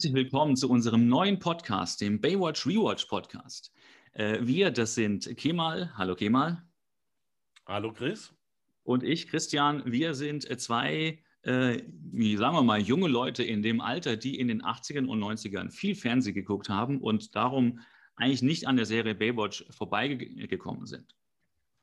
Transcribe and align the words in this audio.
Herzlich 0.00 0.14
willkommen 0.14 0.56
zu 0.56 0.70
unserem 0.70 1.08
neuen 1.08 1.38
Podcast, 1.38 2.00
dem 2.00 2.22
Baywatch 2.22 2.66
Rewatch 2.66 3.04
Podcast. 3.04 3.70
Äh, 4.14 4.38
wir, 4.40 4.70
das 4.70 4.94
sind 4.94 5.36
Kemal. 5.36 5.92
Hallo 5.94 6.14
Kemal. 6.14 6.62
Hallo 7.66 7.92
Chris. 7.92 8.32
Und 8.82 9.02
ich, 9.02 9.28
Christian. 9.28 9.82
Wir 9.84 10.14
sind 10.14 10.44
zwei, 10.58 11.22
äh, 11.42 11.82
wie 12.12 12.34
sagen 12.38 12.56
wir 12.56 12.62
mal, 12.62 12.80
junge 12.80 13.08
Leute 13.08 13.42
in 13.42 13.60
dem 13.60 13.82
Alter, 13.82 14.16
die 14.16 14.40
in 14.40 14.48
den 14.48 14.62
80ern 14.62 15.04
und 15.04 15.20
90ern 15.22 15.70
viel 15.70 15.94
Fernsehen 15.94 16.34
geguckt 16.34 16.70
haben 16.70 17.02
und 17.02 17.36
darum 17.36 17.80
eigentlich 18.16 18.40
nicht 18.40 18.66
an 18.66 18.76
der 18.76 18.86
Serie 18.86 19.14
Baywatch 19.14 19.66
vorbeigekommen 19.68 20.86
sind. 20.86 21.14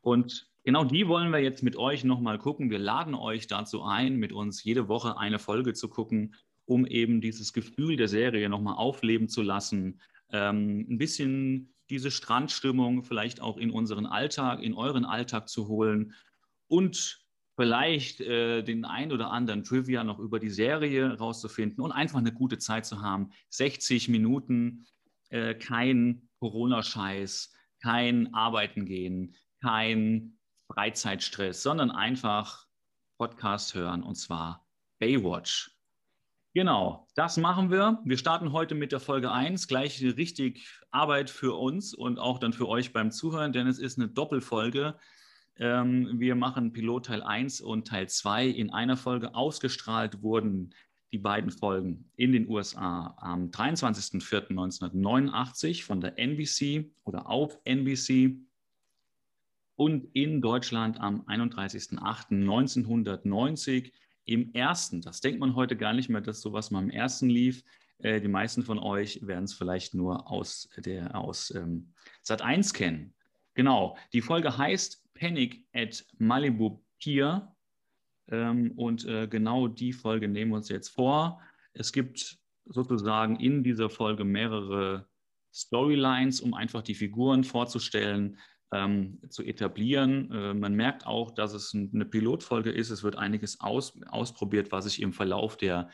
Und 0.01 0.49
genau 0.63 0.85
die 0.85 1.07
wollen 1.07 1.29
wir 1.29 1.39
jetzt 1.39 1.61
mit 1.61 1.75
euch 1.75 2.03
nochmal 2.03 2.39
gucken. 2.39 2.71
Wir 2.71 2.79
laden 2.79 3.13
euch 3.13 3.45
dazu 3.45 3.83
ein, 3.83 4.15
mit 4.15 4.33
uns 4.33 4.63
jede 4.63 4.87
Woche 4.87 5.19
eine 5.19 5.37
Folge 5.37 5.73
zu 5.73 5.87
gucken 5.87 6.33
um 6.67 6.85
eben 6.85 7.21
dieses 7.21 7.53
Gefühl 7.53 7.95
der 7.95 8.07
Serie 8.09 8.49
nochmal 8.49 8.75
aufleben 8.75 9.29
zu 9.29 9.41
lassen, 9.41 10.01
ähm, 10.31 10.85
ein 10.89 10.97
bisschen 10.97 11.73
diese 11.89 12.11
Strandstimmung 12.11 13.03
vielleicht 13.03 13.41
auch 13.41 13.57
in 13.57 13.71
unseren 13.71 14.05
Alltag, 14.05 14.61
in 14.61 14.73
euren 14.73 15.05
Alltag 15.05 15.47
zu 15.47 15.69
holen 15.69 16.13
und 16.67 17.25
vielleicht 17.55 18.19
äh, 18.19 18.61
den 18.61 18.85
ein 18.85 19.11
oder 19.11 19.31
anderen 19.31 19.63
Trivia 19.63 20.03
noch 20.03 20.19
über 20.19 20.39
die 20.39 20.49
Serie 20.49 21.17
rauszufinden 21.17 21.83
und 21.83 21.93
einfach 21.93 22.19
eine 22.19 22.33
gute 22.33 22.57
Zeit 22.57 22.85
zu 22.85 23.01
haben. 23.01 23.31
60 23.49 24.09
Minuten, 24.09 24.85
äh, 25.29 25.55
kein 25.55 26.29
Corona-Scheiß, 26.39 27.53
kein 27.81 28.33
Arbeiten 28.33 28.85
gehen, 28.85 29.35
kein 29.61 30.37
Freizeitstress, 30.71 31.63
sondern 31.63 31.89
einfach 31.89 32.67
Podcast 33.17 33.73
hören 33.73 34.03
und 34.03 34.15
zwar 34.15 34.67
Baywatch. 34.99 35.76
Genau, 36.57 37.05
das 37.13 37.37
machen 37.37 37.69
wir. 37.69 38.01
Wir 38.03 38.17
starten 38.17 38.51
heute 38.51 38.73
mit 38.73 38.91
der 38.91 38.99
Folge 38.99 39.31
1. 39.31 39.67
Gleich 39.67 40.01
richtig 40.01 40.67
Arbeit 40.89 41.29
für 41.29 41.53
uns 41.53 41.93
und 41.93 42.17
auch 42.17 42.39
dann 42.39 42.51
für 42.51 42.67
euch 42.67 42.93
beim 42.93 43.11
Zuhören, 43.11 43.53
denn 43.53 43.67
es 43.67 43.77
ist 43.77 43.99
eine 43.99 44.07
Doppelfolge. 44.07 44.95
Ähm, 45.59 46.19
wir 46.19 46.33
machen 46.33 46.73
Pilot 46.73 47.05
Teil 47.05 47.21
1 47.21 47.61
und 47.61 47.85
Teil 47.85 48.09
2 48.09 48.47
in 48.47 48.71
einer 48.71 48.97
Folge. 48.97 49.35
Ausgestrahlt 49.35 50.23
wurden 50.23 50.73
die 51.11 51.19
beiden 51.19 51.51
Folgen 51.51 52.09
in 52.15 52.31
den 52.31 52.49
USA 52.49 53.15
am 53.19 53.51
23.04.1989 53.51 55.83
von 55.83 56.01
der 56.01 56.17
NBC 56.17 56.89
oder 57.03 57.29
auf 57.29 57.59
NBC 57.65 58.35
und 59.75 60.07
in 60.13 60.41
Deutschland 60.41 60.99
am 60.99 61.21
31.08.1990 61.27 63.91
im 64.27 64.53
ersten, 64.53 65.01
das 65.01 65.21
denkt 65.21 65.39
man 65.39 65.55
heute 65.55 65.77
gar 65.77 65.93
nicht 65.93 66.09
mehr, 66.09 66.21
dass 66.21 66.41
sowas 66.41 66.69
mal 66.69 66.83
im 66.83 66.89
ersten 66.89 67.29
lief. 67.29 67.63
Äh, 67.99 68.19
die 68.21 68.27
meisten 68.27 68.61
von 68.61 68.77
euch 68.77 69.25
werden 69.25 69.45
es 69.45 69.53
vielleicht 69.53 69.93
nur 69.93 70.29
aus, 70.29 70.69
der, 70.77 71.15
aus 71.15 71.49
ähm, 71.55 71.93
Sat 72.21 72.41
1 72.41 72.73
kennen. 72.73 73.13
Genau, 73.53 73.97
die 74.13 74.21
Folge 74.21 74.57
heißt 74.57 75.13
Panic 75.13 75.65
at 75.73 76.05
Malibu 76.17 76.83
Pier. 76.99 77.55
Ähm, 78.29 78.73
und 78.75 79.05
äh, 79.05 79.27
genau 79.27 79.69
die 79.69 79.93
Folge 79.93 80.27
nehmen 80.27 80.51
wir 80.51 80.57
uns 80.57 80.69
jetzt 80.69 80.89
vor. 80.89 81.41
Es 81.73 81.93
gibt 81.93 82.37
sozusagen 82.65 83.37
in 83.37 83.63
dieser 83.63 83.89
Folge 83.89 84.25
mehrere 84.25 85.07
Storylines, 85.53 86.41
um 86.41 86.53
einfach 86.53 86.81
die 86.81 86.95
Figuren 86.95 87.45
vorzustellen 87.45 88.37
ähm, 88.71 89.19
zu 89.29 89.43
etablieren. 89.43 90.31
Äh, 90.31 90.53
man 90.53 90.73
merkt 90.73 91.05
auch, 91.05 91.31
dass 91.31 91.53
es 91.53 91.73
eine 91.73 92.05
Pilotfolge 92.05 92.71
ist. 92.71 92.89
Es 92.89 93.03
wird 93.03 93.15
einiges 93.15 93.59
aus, 93.59 93.99
ausprobiert, 94.07 94.71
was 94.71 94.85
sich 94.85 95.01
im 95.01 95.13
Verlauf 95.13 95.57
der 95.57 95.89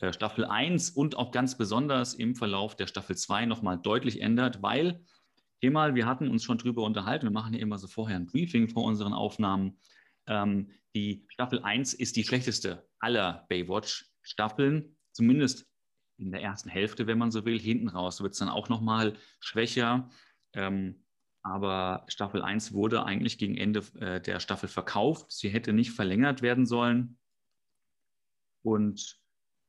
äh, 0.00 0.12
Staffel 0.12 0.44
1 0.44 0.90
und 0.90 1.16
auch 1.16 1.30
ganz 1.30 1.56
besonders 1.56 2.14
im 2.14 2.34
Verlauf 2.34 2.76
der 2.76 2.86
Staffel 2.86 3.16
2 3.16 3.46
nochmal 3.46 3.78
deutlich 3.78 4.20
ändert, 4.20 4.62
weil, 4.62 5.04
Thema, 5.60 5.94
wir 5.94 6.06
hatten 6.06 6.28
uns 6.28 6.42
schon 6.42 6.58
drüber 6.58 6.82
unterhalten, 6.82 7.26
wir 7.26 7.32
machen 7.32 7.54
ja 7.54 7.60
immer 7.60 7.78
so 7.78 7.86
vorher 7.86 8.16
ein 8.16 8.26
Briefing 8.26 8.68
vor 8.68 8.84
unseren 8.84 9.12
Aufnahmen. 9.12 9.78
Ähm, 10.26 10.70
die 10.94 11.24
Staffel 11.28 11.62
1 11.62 11.94
ist 11.94 12.16
die 12.16 12.24
schlechteste 12.24 12.88
aller 12.98 13.46
Baywatch-Staffeln, 13.48 14.96
zumindest 15.12 15.66
in 16.16 16.32
der 16.32 16.42
ersten 16.42 16.68
Hälfte, 16.68 17.06
wenn 17.06 17.18
man 17.18 17.30
so 17.30 17.44
will. 17.44 17.58
Hinten 17.58 17.88
raus 17.88 18.22
wird 18.22 18.32
es 18.32 18.38
dann 18.38 18.48
auch 18.48 18.68
nochmal 18.68 19.14
schwächer. 19.38 20.10
Ähm, 20.52 21.02
aber 21.42 22.04
Staffel 22.08 22.42
1 22.42 22.72
wurde 22.72 23.04
eigentlich 23.04 23.38
gegen 23.38 23.56
Ende 23.56 23.82
äh, 23.98 24.20
der 24.20 24.40
Staffel 24.40 24.68
verkauft. 24.68 25.32
Sie 25.32 25.48
hätte 25.48 25.72
nicht 25.72 25.92
verlängert 25.92 26.42
werden 26.42 26.66
sollen. 26.66 27.18
Und, 28.62 29.18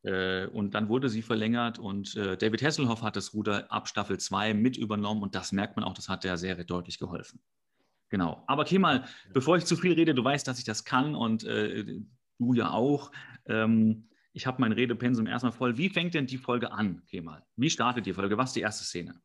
äh, 0.04 0.48
und 0.48 0.74
dann 0.74 0.90
wurde 0.90 1.09
sie 1.09 1.22
verlängert 1.22 1.80
und 1.80 2.16
äh, 2.18 2.36
David 2.36 2.62
Hasselhoff 2.62 3.04
hat 3.04 3.16
das 3.16 3.34
Ruder 3.34 3.72
ab 3.72 3.88
Staffel 3.88 4.20
2 4.20 4.54
mit 4.54 4.76
übernommen 4.76 5.24
und 5.24 5.34
das 5.34 5.54
merkt 5.54 5.78
man 5.78 5.86
auch, 5.86 5.94
das 5.94 6.09
hat 6.09 6.26
der 6.26 6.38
Serie 6.38 6.66
deutlich 6.66 7.00
geholfen. 7.00 7.42
Genau. 8.09 8.44
Aber 8.48 8.66
Kemal, 8.66 9.06
bevor 9.34 9.56
ich 9.56 9.64
zu 9.64 9.78
viel 9.78 9.94
rede, 9.94 10.14
du 10.14 10.24
weißt, 10.24 10.46
dass 10.46 10.59
ich 10.59 10.66
das 10.66 10.84
kann 10.84 11.16
und 11.16 11.46
äh, 11.46 12.02
du 12.38 12.53
ja 12.53 12.72
auch. 12.72 13.12
Ähm, 13.46 14.09
ich 14.34 14.46
habe 14.48 14.62
mein 14.62 14.74
Redepensum 14.74 15.28
erstmal 15.28 15.53
voll. 15.53 15.78
Wie 15.78 15.90
fängt 15.90 16.14
denn 16.14 16.26
die 16.26 16.38
Folge 16.38 16.72
an, 16.72 17.03
Kemal? 17.08 17.46
Wie 17.56 17.70
startet 17.70 18.06
die 18.06 18.14
Folge? 18.14 18.38
Was 18.38 18.50
ist 18.50 18.56
die 18.56 18.62
erste 18.62 18.84
Szene? 18.84 19.22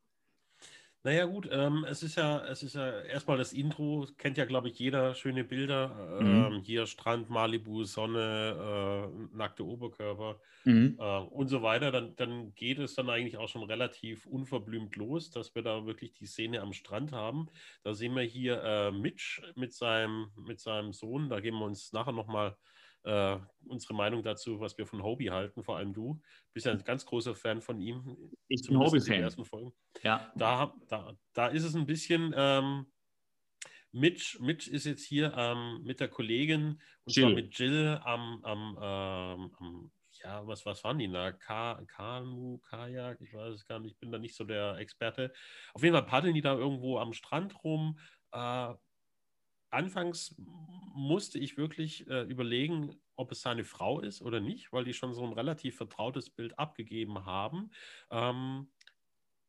Naja, 1.06 1.25
gut, 1.27 1.49
ähm, 1.53 1.87
es 1.89 2.03
ist 2.03 2.17
ja, 2.17 2.44
es 2.47 2.65
ist 2.65 2.75
ja 2.75 3.00
erstmal 3.03 3.39
das 3.39 3.53
Intro, 3.53 4.09
kennt 4.19 4.37
ja, 4.39 4.44
glaube 4.44 4.71
ich, 4.71 4.77
jeder 4.81 5.15
schöne 5.15 5.44
Bilder. 5.44 6.19
Mhm. 6.21 6.27
Ähm, 6.27 6.62
hier 6.65 6.84
Strand, 6.87 7.31
Malibu, 7.31 7.84
Sonne, 7.84 9.09
äh, 9.33 9.37
nackte 9.37 9.65
Oberkörper 9.65 10.41
mhm. 10.65 10.97
äh, 10.99 11.19
und 11.19 11.47
so 11.47 11.62
weiter. 11.62 11.93
Dann, 11.93 12.16
dann 12.16 12.56
geht 12.56 12.81
es 12.81 12.97
dann 12.97 13.09
eigentlich 13.09 13.37
auch 13.37 13.49
schon 13.49 13.62
relativ 13.62 14.27
unverblümt 14.27 14.97
los, 14.97 15.31
dass 15.31 15.55
wir 15.55 15.62
da 15.62 15.87
wirklich 15.87 16.12
die 16.12 16.27
Szene 16.27 16.61
am 16.61 16.72
Strand 16.72 17.12
haben. 17.12 17.50
Da 17.84 17.95
sehen 17.95 18.16
wir 18.16 18.25
hier 18.25 18.61
äh, 18.65 18.91
Mitch 18.91 19.41
mit 19.55 19.75
seinem, 19.75 20.33
mit 20.37 20.59
seinem 20.59 20.93
Sohn. 20.93 21.28
Da 21.28 21.39
geben 21.39 21.61
wir 21.61 21.66
uns 21.66 21.93
nachher 21.93 22.11
nochmal 22.11 22.49
mal 22.50 22.56
äh, 23.06 23.39
unsere 23.67 23.94
Meinung 23.94 24.22
dazu, 24.22 24.61
was 24.61 24.77
wir 24.77 24.87
von 24.87 25.03
Hobie 25.03 25.31
halten, 25.31 25.62
vor 25.62 25.77
allem 25.77 25.94
du. 25.94 26.21
Bist 26.53 26.67
ja 26.67 26.72
ein 26.72 26.84
ganz 26.84 27.06
großer 27.06 27.34
Fan 27.34 27.62
von 27.62 27.81
ihm. 27.81 28.17
Ich 28.49 28.67
bin 28.67 28.78
Hobie-Fan. 28.78 29.31
Ja. 30.03 30.33
Da, 30.37 30.75
da, 30.89 31.16
da 31.33 31.47
ist 31.49 31.65
es 31.65 31.75
ein 31.75 31.87
bisschen. 31.87 32.34
Ähm, 32.37 32.87
Mitch, 33.93 34.39
Mitch 34.41 34.71
ist 34.71 34.84
jetzt 34.84 35.05
hier 35.05 35.33
ähm, 35.37 35.83
mit 35.84 36.00
der 36.00 36.09
Kollegin 36.09 36.81
und 37.05 37.16
Jill. 37.16 37.25
zwar 37.25 37.34
mit 37.34 37.59
Jill 37.59 38.00
am, 38.05 38.45
am, 38.45 38.78
ähm, 38.83 39.53
am 39.59 39.91
ja, 40.22 40.47
was, 40.47 40.66
was 40.66 40.83
waren 40.84 40.99
die 40.99 41.11
da? 41.11 41.33
Ka 41.33 41.81
Kanu, 41.87 42.59
Kajak, 42.59 43.21
ich 43.21 43.33
weiß 43.33 43.55
es 43.55 43.66
gar 43.66 43.78
nicht, 43.78 43.93
ich 43.93 43.99
bin 43.99 44.11
da 44.11 44.19
nicht 44.19 44.34
so 44.34 44.45
der 44.45 44.77
Experte. 44.78 45.33
Auf 45.72 45.83
jeden 45.83 45.95
Fall 45.95 46.06
paddeln 46.06 46.34
die 46.34 46.41
da 46.41 46.55
irgendwo 46.55 46.99
am 46.99 47.12
Strand 47.12 47.62
rum. 47.62 47.99
Äh, 48.33 48.75
anfangs 49.71 50.34
musste 50.94 51.38
ich 51.38 51.56
wirklich 51.56 52.09
äh, 52.09 52.22
überlegen, 52.22 52.97
ob 53.16 53.32
es 53.32 53.43
seine 53.43 53.65
Frau 53.65 54.00
ist 54.00 54.22
oder 54.22 54.41
nicht, 54.41 54.72
weil 54.72 54.84
die 54.84 54.93
schon 54.93 55.15
so 55.15 55.25
ein 55.25 55.32
relativ 55.32 55.77
vertrautes 55.77 56.31
Bild 56.31 56.59
abgegeben 56.59 57.25
haben. 57.27 57.71
Ähm, 58.10 58.69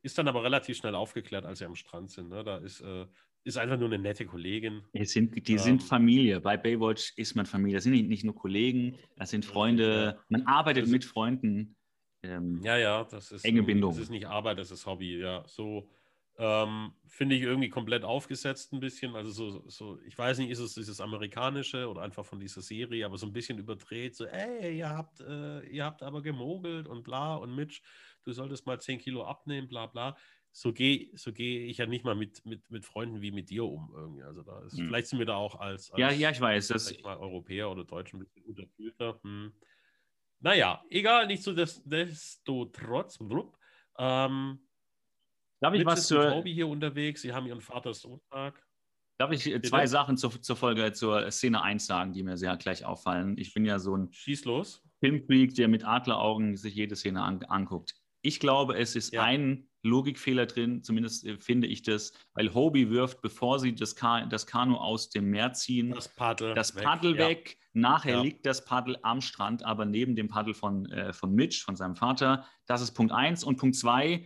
ist 0.03 0.17
dann 0.17 0.28
aber 0.28 0.44
relativ 0.44 0.78
schnell 0.78 0.95
aufgeklärt, 0.95 1.45
als 1.45 1.59
sie 1.59 1.66
am 1.66 1.75
Strand 1.75 2.11
sind. 2.11 2.29
Ne? 2.29 2.44
Da 2.44 2.57
ist, 2.57 2.81
äh, 2.81 3.05
ist 3.44 3.57
einfach 3.57 3.78
nur 3.78 3.88
eine 3.88 4.00
nette 4.00 4.25
Kollegin. 4.25 4.83
Die 4.94 5.05
sind, 5.05 5.47
die 5.47 5.53
ähm, 5.53 5.57
sind 5.57 5.83
Familie. 5.83 6.39
Bei 6.41 6.57
Baywatch 6.57 7.13
ist 7.16 7.35
man 7.35 7.45
Familie. 7.45 7.78
Das 7.78 7.84
sind 7.84 8.07
nicht 8.07 8.23
nur 8.23 8.35
Kollegen, 8.35 8.97
das 9.16 9.29
sind 9.29 9.45
Freunde. 9.45 10.19
Man 10.29 10.45
arbeitet 10.45 10.84
das 10.84 10.91
mit 10.91 11.05
Freunden. 11.05 11.75
Ähm, 12.23 12.61
ja, 12.63 12.78
ja, 12.78 13.03
das 13.05 13.31
ist 13.31 13.45
enge 13.45 13.63
Bindung. 13.63 13.91
Das 13.91 14.01
ist 14.01 14.09
nicht 14.09 14.28
Arbeit, 14.28 14.59
das 14.59 14.72
ist 14.72 14.85
Hobby. 14.85 15.17
Ja, 15.19 15.44
so 15.47 15.89
ähm, 16.39 16.93
Finde 17.07 17.35
ich 17.35 17.41
irgendwie 17.41 17.69
komplett 17.69 18.03
aufgesetzt 18.03 18.71
ein 18.71 18.79
bisschen. 18.79 19.15
Also 19.15 19.31
so, 19.31 19.63
so, 19.67 19.99
ich 20.05 20.15
weiß 20.15 20.37
nicht, 20.37 20.51
ist 20.51 20.59
es 20.59 20.75
dieses 20.75 21.01
amerikanische 21.01 21.89
oder 21.89 22.01
einfach 22.01 22.25
von 22.25 22.39
dieser 22.39 22.61
Serie, 22.61 23.05
aber 23.07 23.17
so 23.17 23.25
ein 23.25 23.34
bisschen 23.34 23.57
überdreht. 23.57 24.16
So, 24.16 24.25
ey, 24.25 24.78
ihr 24.78 24.89
habt, 24.89 25.22
äh, 25.22 25.61
ihr 25.67 25.84
habt 25.84 26.03
aber 26.03 26.22
gemogelt 26.22 26.87
und 26.87 27.03
bla 27.03 27.35
und 27.35 27.55
Mitch, 27.55 27.81
du 28.23 28.34
solltest 28.34 28.67
mal 28.67 28.79
10 28.79 28.99
Kilo 28.99 29.25
abnehmen, 29.25 29.67
bla 29.67 29.87
bla. 29.87 30.16
So 30.51 30.73
gehe 30.73 31.09
so 31.16 31.34
geh 31.34 31.66
ich 31.66 31.78
ja 31.78 31.87
nicht 31.87 32.05
mal 32.05 32.16
mit, 32.16 32.45
mit, 32.45 32.69
mit 32.69 32.85
Freunden 32.85 33.22
wie 33.22 33.31
mit 33.31 33.49
dir 33.49 33.66
um 33.66 33.91
irgendwie. 33.95 34.23
Also 34.23 34.43
da 34.43 34.61
ist, 34.61 34.78
hm. 34.78 34.87
vielleicht 34.87 35.07
sind 35.07 35.17
wir 35.17 35.25
da 35.25 35.35
auch 35.35 35.55
als, 35.55 35.90
als 35.90 35.99
ja, 35.99 36.11
ja, 36.11 36.29
ich 36.29 36.40
weiß, 36.40 36.67
das 36.67 37.01
mal 37.01 37.17
Europäer 37.17 37.72
oder 37.72 37.83
Deutschen 37.83 38.17
ein 38.17 38.25
bisschen 38.25 38.43
unterkühlter. 38.43 39.19
Hm. 39.23 39.53
Naja, 40.40 40.83
egal, 40.91 41.25
nicht 41.25 41.41
so 41.41 41.53
desto 41.53 42.66
trotz. 42.66 43.19
Ähm, 43.97 44.66
Darf 45.59 45.73
ich 45.73 45.85
was 45.85 46.07
zur. 46.07 46.29
Tobi 46.29 46.53
hier 46.53 46.67
unterwegs, 46.67 47.21
Sie 47.21 47.33
haben 47.33 47.47
Ihren 47.47 47.61
Vaters 47.61 48.01
Sonntag. 48.01 48.63
Darf 49.19 49.31
ich 49.31 49.45
Bitte? 49.45 49.67
zwei 49.67 49.87
Sachen 49.87 50.15
zur, 50.15 50.41
zur, 50.41 50.55
Folge, 50.55 50.93
zur 50.93 51.31
Szene 51.31 51.63
1 51.63 51.87
sagen, 51.87 52.13
die 52.13 52.21
mir 52.21 52.37
sehr 52.37 52.55
gleich 52.57 52.85
auffallen? 52.85 53.35
Ich 53.37 53.53
bin 53.53 53.65
ja 53.65 53.79
so 53.79 53.95
ein 53.95 54.11
Schieß 54.11 54.45
los. 54.45 54.83
Filmfreak, 54.99 55.55
der 55.55 55.67
mit 55.67 55.85
Adleraugen 55.85 56.55
sich 56.55 56.75
jede 56.75 56.95
Szene 56.95 57.23
an, 57.23 57.43
anguckt. 57.43 57.95
Ich 58.21 58.39
glaube, 58.39 58.77
es 58.77 58.95
ist 58.95 59.13
ja. 59.13 59.23
ein 59.23 59.67
Logikfehler 59.83 60.45
drin, 60.45 60.83
zumindest 60.83 61.25
äh, 61.25 61.37
finde 61.37 61.67
ich 61.67 61.81
das, 61.81 62.13
weil 62.33 62.53
Hobie 62.53 62.89
wirft, 62.89 63.21
bevor 63.21 63.59
sie 63.59 63.73
das, 63.73 63.95
Ka 63.95 64.25
das 64.25 64.45
Kanu 64.45 64.75
aus 64.75 65.09
dem 65.09 65.29
Meer 65.29 65.53
ziehen, 65.53 65.91
das 65.91 66.09
Paddel 66.09 66.53
das 66.53 66.75
weg. 66.75 66.83
Paddel 66.83 67.17
weg. 67.17 67.49
Ja. 67.49 67.67
Nachher 67.73 68.15
ja. 68.15 68.21
liegt 68.21 68.45
das 68.45 68.65
Paddel 68.65 68.97
am 69.03 69.21
Strand, 69.21 69.63
aber 69.63 69.85
neben 69.85 70.15
dem 70.15 70.27
Paddel 70.27 70.53
von, 70.53 70.85
äh, 70.87 71.13
von 71.13 71.33
Mitch, 71.33 71.63
von 71.63 71.75
seinem 71.75 71.95
Vater. 71.95 72.45
Das 72.65 72.81
ist 72.81 72.91
Punkt 72.91 73.13
eins. 73.13 73.43
Und 73.43 73.57
Punkt 73.57 73.75
zwei, 73.75 74.25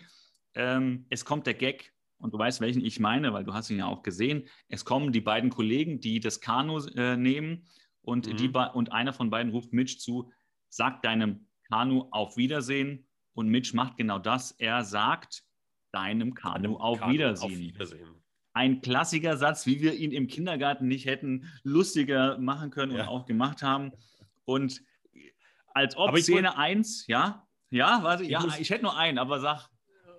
ähm, 0.55 1.05
es 1.09 1.25
kommt 1.25 1.47
der 1.47 1.53
Gag, 1.53 1.93
und 2.21 2.33
du 2.33 2.37
weißt, 2.37 2.61
welchen 2.61 2.85
ich 2.85 2.99
meine, 2.99 3.33
weil 3.33 3.43
du 3.43 3.53
hast 3.53 3.69
ihn 3.69 3.79
ja 3.79 3.87
auch 3.87 4.03
gesehen. 4.03 4.47
Es 4.69 4.85
kommen 4.85 5.11
die 5.11 5.21
beiden 5.21 5.49
Kollegen, 5.49 5.99
die 5.99 6.19
das 6.19 6.39
Kanu 6.39 6.79
äh, 6.95 7.17
nehmen 7.17 7.67
und, 8.01 8.27
mhm. 8.27 8.37
die 8.37 8.49
und 8.49 8.91
einer 8.91 9.11
von 9.11 9.29
beiden 9.29 9.51
ruft 9.51 9.73
Mitch 9.73 9.97
zu, 9.97 10.31
sag 10.69 11.01
deinem 11.01 11.47
Kanu 11.67 12.07
auf 12.11 12.37
Wiedersehen. 12.37 13.07
Und 13.33 13.47
Mitch 13.47 13.75
macht 13.75 13.97
genau 13.97 14.19
das. 14.19 14.51
Er 14.51 14.83
sagt 14.83 15.43
deinem 15.91 16.33
Kanu 16.33 16.77
auf, 16.77 16.99
Kanu 16.99 17.13
Wiedersehen. 17.13 17.51
auf 17.51 17.57
Wiedersehen. 17.57 18.07
Ein 18.53 18.81
klassischer 18.81 19.37
Satz, 19.37 19.65
wie 19.65 19.81
wir 19.81 19.93
ihn 19.93 20.11
im 20.11 20.27
Kindergarten 20.27 20.87
nicht 20.87 21.05
hätten 21.05 21.47
lustiger 21.63 22.37
machen 22.37 22.69
können 22.69 22.93
ja. 22.93 23.03
und 23.03 23.07
auch 23.07 23.25
gemacht 23.25 23.63
haben. 23.63 23.93
Und 24.45 24.83
als 25.73 25.95
ob 25.95 26.15
Szene 26.17 26.57
1, 26.57 27.07
ja, 27.07 27.47
ja, 27.69 28.03
warte, 28.03 28.25
ja, 28.25 28.45
ich 28.59 28.69
hätte 28.69 28.83
nur 28.83 28.97
einen, 28.97 29.17
aber 29.17 29.39
sag. 29.39 29.70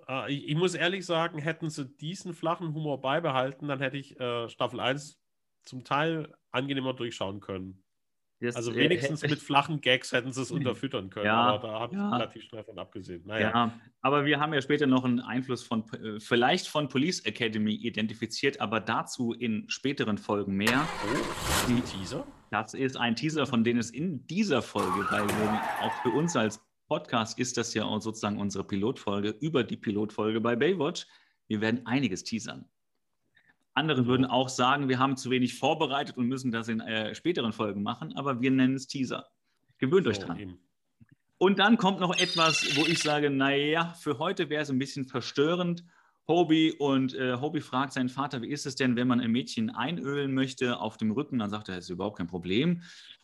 Ah, 0.06 0.26
ich, 0.28 0.48
ich, 0.48 0.56
muss 0.56 0.74
ehrlich 0.74 1.06
sagen, 1.06 1.38
hätten 1.38 1.70
sie 1.70 1.86
diesen 1.86 2.34
flachen 2.34 2.74
Humor 2.74 3.00
beibehalten, 3.00 3.68
dann 3.68 3.80
hätte 3.80 3.96
ich 3.96 4.18
äh, 4.18 4.48
Staffel 4.48 4.80
1 4.80 5.20
zum 5.64 5.84
Teil 5.84 6.34
angenehmer 6.50 6.94
durchschauen 6.94 7.40
können. 7.40 7.82
Das, 8.42 8.56
also 8.56 8.72
äh, 8.72 8.76
wenigstens 8.76 9.22
äh, 9.22 9.28
mit 9.28 9.38
flachen 9.38 9.80
Gags 9.80 10.10
hätten 10.10 10.32
sie 10.32 10.42
es 10.42 10.50
unterfüttern 10.50 11.10
können, 11.10 11.26
ja, 11.26 11.36
aber 11.36 11.68
da 11.68 11.80
habe 11.80 11.94
ich 11.94 12.00
ja. 12.00 12.10
relativ 12.10 12.42
schnell 12.42 12.64
von 12.64 12.76
abgesehen. 12.78 13.22
Naja. 13.24 13.50
Ja, 13.50 13.80
aber 14.00 14.24
wir 14.24 14.40
haben 14.40 14.52
ja 14.52 14.60
später 14.60 14.86
noch 14.86 15.04
einen 15.04 15.20
Einfluss 15.20 15.62
von, 15.62 15.84
äh, 15.92 16.18
vielleicht 16.18 16.66
von 16.66 16.88
Police 16.88 17.20
Academy 17.20 17.74
identifiziert, 17.74 18.60
aber 18.60 18.80
dazu 18.80 19.32
in 19.32 19.64
späteren 19.68 20.18
Folgen 20.18 20.56
mehr. 20.56 20.88
Oh, 21.06 21.68
die 21.68 21.80
Teaser? 21.82 22.26
Das 22.50 22.74
ist 22.74 22.96
ein 22.96 23.14
Teaser, 23.14 23.46
von 23.46 23.62
dem 23.62 23.78
es 23.78 23.90
in 23.90 24.26
dieser 24.26 24.60
Folge, 24.60 25.06
weil 25.10 25.26
wir, 25.26 25.62
auch 25.80 25.92
für 26.02 26.10
uns 26.10 26.36
als 26.36 26.60
Podcast 26.92 27.38
ist 27.38 27.56
das 27.56 27.72
ja 27.72 27.84
sozusagen 28.00 28.38
unsere 28.38 28.64
Pilotfolge 28.64 29.30
über 29.40 29.64
die 29.64 29.78
Pilotfolge 29.78 30.42
bei 30.42 30.56
Baywatch. 30.56 31.06
Wir 31.48 31.62
werden 31.62 31.86
einiges 31.86 32.22
teasern. 32.22 32.66
Andere 33.72 34.04
würden 34.06 34.26
auch 34.26 34.50
sagen, 34.50 34.90
wir 34.90 34.98
haben 34.98 35.16
zu 35.16 35.30
wenig 35.30 35.58
vorbereitet 35.58 36.18
und 36.18 36.26
müssen 36.26 36.52
das 36.52 36.68
in 36.68 36.80
äh, 36.80 37.14
späteren 37.14 37.54
Folgen 37.54 37.82
machen, 37.82 38.14
aber 38.14 38.42
wir 38.42 38.50
nennen 38.50 38.74
es 38.74 38.88
Teaser. 38.88 39.26
Gewöhnt 39.78 40.04
so, 40.04 40.10
euch 40.10 40.18
dran. 40.18 40.38
Eben. 40.38 40.58
Und 41.38 41.58
dann 41.60 41.78
kommt 41.78 41.98
noch 41.98 42.14
etwas, 42.14 42.76
wo 42.76 42.82
ich 42.82 42.98
sage, 42.98 43.30
naja, 43.30 43.94
für 43.94 44.18
heute 44.18 44.50
wäre 44.50 44.62
es 44.62 44.68
ein 44.68 44.78
bisschen 44.78 45.06
verstörend. 45.06 45.86
Hobie 46.28 46.72
und 46.72 47.14
äh, 47.14 47.40
Hobie 47.40 47.62
fragt 47.62 47.94
seinen 47.94 48.10
Vater, 48.10 48.42
wie 48.42 48.50
ist 48.50 48.66
es 48.66 48.74
denn, 48.74 48.96
wenn 48.96 49.08
man 49.08 49.18
ein 49.18 49.32
Mädchen 49.32 49.70
einölen 49.70 50.34
möchte 50.34 50.78
auf 50.78 50.98
dem 50.98 51.12
Rücken? 51.12 51.38
Dann 51.38 51.48
sagt 51.48 51.70
er, 51.70 51.76
das 51.76 51.84
ist 51.84 51.90
überhaupt 51.90 52.18
kein 52.18 52.26
Problem. 52.26 52.82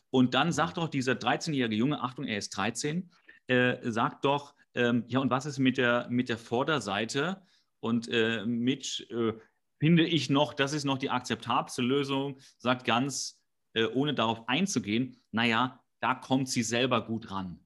Und 0.08 0.32
dann 0.32 0.52
sagt 0.52 0.78
doch 0.78 0.88
dieser 0.88 1.12
13-jährige 1.12 1.76
Junge, 1.76 2.00
Achtung, 2.00 2.24
er 2.24 2.38
ist 2.38 2.56
13, 2.56 3.10
äh, 3.48 3.90
sagt 3.90 4.24
doch, 4.24 4.54
ähm, 4.74 5.04
ja, 5.08 5.18
und 5.18 5.30
was 5.30 5.46
ist 5.46 5.58
mit 5.58 5.76
der, 5.76 6.06
mit 6.10 6.28
der 6.28 6.38
Vorderseite? 6.38 7.42
Und 7.80 8.08
äh, 8.08 8.44
Mitch, 8.46 9.04
äh, 9.10 9.34
finde 9.78 10.04
ich 10.04 10.30
noch, 10.30 10.54
das 10.54 10.72
ist 10.72 10.84
noch 10.84 10.98
die 10.98 11.10
akzeptabelste 11.10 11.82
Lösung, 11.82 12.38
sagt 12.58 12.84
ganz, 12.84 13.40
äh, 13.74 13.84
ohne 13.86 14.14
darauf 14.14 14.48
einzugehen, 14.48 15.16
naja, 15.30 15.82
da 16.00 16.14
kommt 16.14 16.48
sie 16.48 16.62
selber 16.62 17.04
gut 17.04 17.30
ran. 17.30 17.60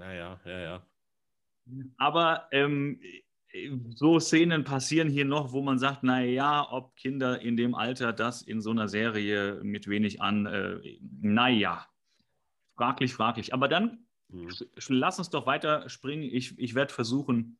Ja, 0.00 0.12
ja, 0.12 0.40
ja, 0.44 0.58
ja. 0.60 0.86
Aber 1.96 2.48
ähm, 2.50 3.00
so 3.90 4.18
Szenen 4.18 4.64
passieren 4.64 5.08
hier 5.08 5.24
noch, 5.24 5.52
wo 5.52 5.62
man 5.62 5.78
sagt, 5.78 6.02
naja, 6.02 6.66
ob 6.70 6.96
Kinder 6.96 7.40
in 7.40 7.56
dem 7.56 7.74
Alter 7.74 8.12
das 8.12 8.42
in 8.42 8.60
so 8.60 8.70
einer 8.70 8.88
Serie 8.88 9.60
mit 9.62 9.88
wenig 9.88 10.20
an, 10.20 10.46
äh, 10.46 10.98
naja, 11.20 11.86
fraglich, 12.76 13.14
fraglich. 13.14 13.54
Aber 13.54 13.68
dann 13.68 14.03
mhm. 14.28 14.50
lass 14.88 15.18
uns 15.18 15.30
doch 15.30 15.46
weiter 15.46 15.88
springen. 15.88 16.22
Ich, 16.22 16.58
ich 16.58 16.74
werde 16.74 16.92
versuchen, 16.92 17.58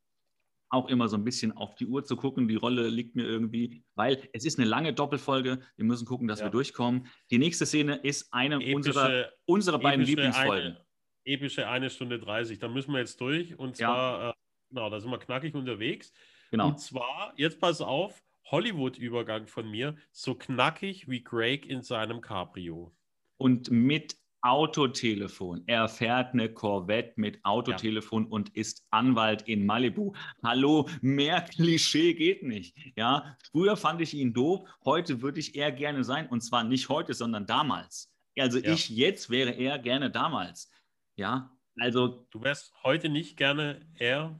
auch 0.74 0.88
immer 0.88 1.08
so 1.08 1.16
ein 1.16 1.24
bisschen 1.24 1.52
auf 1.52 1.74
die 1.76 1.86
Uhr 1.86 2.04
zu 2.04 2.16
gucken. 2.16 2.48
Die 2.48 2.56
Rolle 2.56 2.88
liegt 2.88 3.14
mir 3.14 3.24
irgendwie, 3.24 3.84
weil 3.94 4.28
es 4.32 4.44
ist 4.44 4.58
eine 4.58 4.68
lange 4.68 4.92
Doppelfolge. 4.92 5.60
Wir 5.76 5.84
müssen 5.84 6.04
gucken, 6.04 6.26
dass 6.26 6.40
ja. 6.40 6.46
wir 6.46 6.50
durchkommen. 6.50 7.06
Die 7.30 7.38
nächste 7.38 7.64
Szene 7.64 7.96
ist 7.96 8.32
eine 8.32 8.56
epische, 8.56 8.74
unserer, 8.74 9.32
unserer 9.46 9.78
beiden 9.78 10.04
Lieblingsfolgen. 10.04 10.72
Eine, 10.72 10.84
epische 11.24 11.68
eine 11.68 11.90
Stunde 11.90 12.18
30. 12.18 12.58
Da 12.58 12.68
müssen 12.68 12.92
wir 12.92 12.98
jetzt 12.98 13.20
durch. 13.20 13.56
Und 13.58 13.76
zwar, 13.76 14.20
ja. 14.20 14.30
äh, 14.30 14.34
genau, 14.70 14.90
da 14.90 15.00
sind 15.00 15.10
wir 15.10 15.18
knackig 15.18 15.54
unterwegs. 15.54 16.12
Genau. 16.50 16.68
Und 16.68 16.80
zwar, 16.80 17.32
jetzt 17.36 17.60
pass 17.60 17.80
auf, 17.80 18.22
Hollywood-Übergang 18.50 19.46
von 19.46 19.70
mir, 19.70 19.96
so 20.12 20.34
knackig 20.34 21.08
wie 21.08 21.22
Craig 21.22 21.66
in 21.66 21.82
seinem 21.82 22.20
Cabrio. 22.20 22.94
Und 23.36 23.70
mit 23.70 24.16
Autotelefon. 24.44 25.64
Er 25.66 25.88
fährt 25.88 26.34
eine 26.34 26.52
Corvette 26.52 27.14
mit 27.16 27.42
Autotelefon 27.44 28.24
ja. 28.24 28.30
und 28.30 28.54
ist 28.54 28.86
Anwalt 28.90 29.42
in 29.48 29.64
Malibu. 29.64 30.12
Hallo, 30.42 30.86
mehr 31.00 31.40
Klischee 31.40 32.12
geht 32.12 32.42
nicht. 32.42 32.76
Ja, 32.94 33.36
früher 33.50 33.76
fand 33.78 34.02
ich 34.02 34.12
ihn 34.12 34.34
doof, 34.34 34.68
heute 34.84 35.22
würde 35.22 35.40
ich 35.40 35.56
eher 35.56 35.72
gerne 35.72 36.04
sein 36.04 36.28
und 36.28 36.42
zwar 36.42 36.62
nicht 36.62 36.90
heute, 36.90 37.14
sondern 37.14 37.46
damals. 37.46 38.12
Also 38.38 38.58
ja. 38.58 38.72
ich 38.74 38.90
jetzt 38.90 39.30
wäre 39.30 39.52
eher 39.52 39.78
gerne 39.78 40.10
damals. 40.10 40.70
Ja, 41.16 41.50
also 41.78 42.26
du 42.30 42.42
wärst 42.42 42.74
heute 42.82 43.08
nicht 43.08 43.38
gerne 43.38 43.80
er 43.98 44.38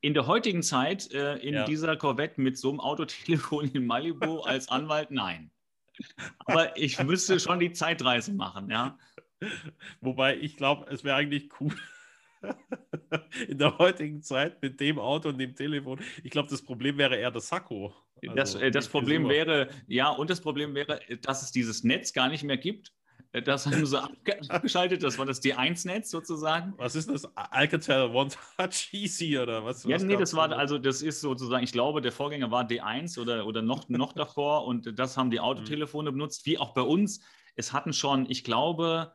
in 0.00 0.14
der 0.14 0.28
heutigen 0.28 0.62
Zeit 0.62 1.12
äh, 1.12 1.38
in 1.38 1.54
ja. 1.54 1.64
dieser 1.64 1.96
Corvette 1.96 2.40
mit 2.40 2.56
so 2.56 2.68
einem 2.70 2.78
Autotelefon 2.78 3.68
in 3.72 3.84
Malibu 3.84 4.42
als 4.42 4.68
Anwalt, 4.68 5.10
nein. 5.10 5.50
Aber 6.38 6.76
ich 6.76 7.02
müsste 7.02 7.40
schon 7.40 7.58
die 7.60 7.72
Zeitreise 7.72 8.32
machen, 8.32 8.70
ja. 8.70 8.98
Wobei 10.00 10.36
ich 10.36 10.56
glaube, 10.56 10.90
es 10.90 11.04
wäre 11.04 11.16
eigentlich 11.16 11.50
cool. 11.60 11.74
In 13.48 13.58
der 13.58 13.78
heutigen 13.78 14.22
Zeit 14.22 14.62
mit 14.62 14.80
dem 14.80 14.98
Auto 14.98 15.28
und 15.30 15.38
dem 15.38 15.54
Telefon. 15.54 16.00
Ich 16.22 16.30
glaube, 16.30 16.48
das 16.48 16.62
Problem 16.62 16.98
wäre 16.98 17.16
eher 17.16 17.30
das 17.30 17.48
Sakko. 17.48 17.94
Also, 18.22 18.34
das, 18.34 18.54
äh, 18.54 18.70
das 18.70 18.88
Problem 18.88 19.28
wäre, 19.28 19.68
ja, 19.86 20.10
und 20.10 20.30
das 20.30 20.40
Problem 20.40 20.74
wäre, 20.74 21.00
dass 21.22 21.42
es 21.42 21.52
dieses 21.52 21.84
Netz 21.84 22.12
gar 22.12 22.28
nicht 22.28 22.44
mehr 22.44 22.56
gibt. 22.56 22.92
Äh, 23.32 23.42
das 23.42 23.66
haben 23.66 23.84
sie 23.84 24.02
abgeschaltet, 24.48 25.02
das 25.02 25.18
war 25.18 25.26
das 25.26 25.42
D1-Netz 25.42 26.10
sozusagen. 26.10 26.74
Was 26.76 26.94
ist 26.94 27.10
das? 27.10 27.24
Alcatel 27.36 28.10
One 28.14 28.30
Touch 28.56 28.88
Easy 28.92 29.38
oder 29.38 29.64
was? 29.64 29.84
Ja, 29.84 29.96
was 29.96 30.04
nee, 30.04 30.16
das 30.16 30.34
war, 30.34 30.50
also 30.52 30.78
das 30.78 31.02
ist 31.02 31.20
sozusagen, 31.20 31.62
ich 31.62 31.72
glaube, 31.72 32.00
der 32.00 32.12
Vorgänger 32.12 32.50
war 32.50 32.64
D1 32.64 33.18
oder, 33.18 33.46
oder 33.46 33.62
noch, 33.62 33.88
noch 33.88 34.12
davor 34.12 34.64
und 34.66 34.98
das 34.98 35.16
haben 35.16 35.30
die 35.30 35.40
Autotelefone 35.40 36.12
benutzt, 36.12 36.46
wie 36.46 36.58
auch 36.58 36.74
bei 36.74 36.82
uns. 36.82 37.20
Es 37.56 37.72
hatten 37.72 37.92
schon, 37.92 38.30
ich 38.30 38.44
glaube, 38.44 39.12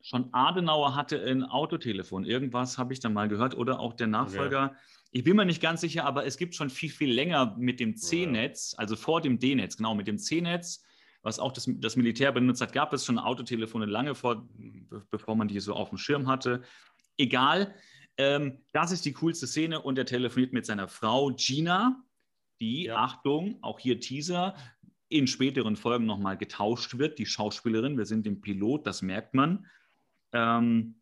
schon 0.00 0.32
Adenauer 0.32 0.94
hatte 0.94 1.22
ein 1.22 1.44
Autotelefon. 1.44 2.24
Irgendwas 2.24 2.78
habe 2.78 2.92
ich 2.92 3.00
dann 3.00 3.12
mal 3.12 3.28
gehört 3.28 3.56
oder 3.56 3.80
auch 3.80 3.92
der 3.92 4.06
Nachfolger. 4.06 4.66
Okay. 4.66 4.76
Ich 5.10 5.24
bin 5.24 5.36
mir 5.36 5.44
nicht 5.44 5.60
ganz 5.60 5.80
sicher, 5.80 6.04
aber 6.04 6.24
es 6.24 6.38
gibt 6.38 6.54
schon 6.54 6.70
viel, 6.70 6.90
viel 6.90 7.12
länger 7.12 7.54
mit 7.58 7.80
dem 7.80 7.96
C-Netz, 7.96 8.74
also 8.78 8.96
vor 8.96 9.20
dem 9.20 9.38
D-Netz, 9.38 9.76
genau, 9.76 9.94
mit 9.94 10.06
dem 10.06 10.18
C-Netz 10.18 10.82
was 11.22 11.38
auch 11.38 11.52
das, 11.52 11.68
das 11.76 11.96
Militär 11.96 12.32
benutzt 12.32 12.60
hat, 12.60 12.72
gab 12.72 12.92
es 12.92 13.04
schon 13.04 13.18
Autotelefone 13.18 13.86
lange 13.86 14.14
vor, 14.14 14.48
bevor 15.10 15.36
man 15.36 15.48
die 15.48 15.60
so 15.60 15.74
auf 15.74 15.88
dem 15.88 15.98
Schirm 15.98 16.26
hatte. 16.26 16.62
Egal, 17.16 17.74
ähm, 18.16 18.58
das 18.72 18.92
ist 18.92 19.04
die 19.04 19.12
coolste 19.12 19.46
Szene 19.46 19.80
und 19.80 19.98
er 19.98 20.06
telefoniert 20.06 20.52
mit 20.52 20.66
seiner 20.66 20.88
Frau 20.88 21.30
Gina, 21.30 22.04
die, 22.60 22.84
ja. 22.84 22.96
Achtung, 22.96 23.58
auch 23.62 23.78
hier 23.78 24.00
Teaser, 24.00 24.54
in 25.08 25.26
späteren 25.26 25.76
Folgen 25.76 26.06
nochmal 26.06 26.36
getauscht 26.36 26.98
wird, 26.98 27.18
die 27.18 27.26
Schauspielerin. 27.26 27.98
Wir 27.98 28.06
sind 28.06 28.26
im 28.26 28.40
Pilot, 28.40 28.86
das 28.86 29.02
merkt 29.02 29.34
man. 29.34 29.66
Ähm, 30.32 30.96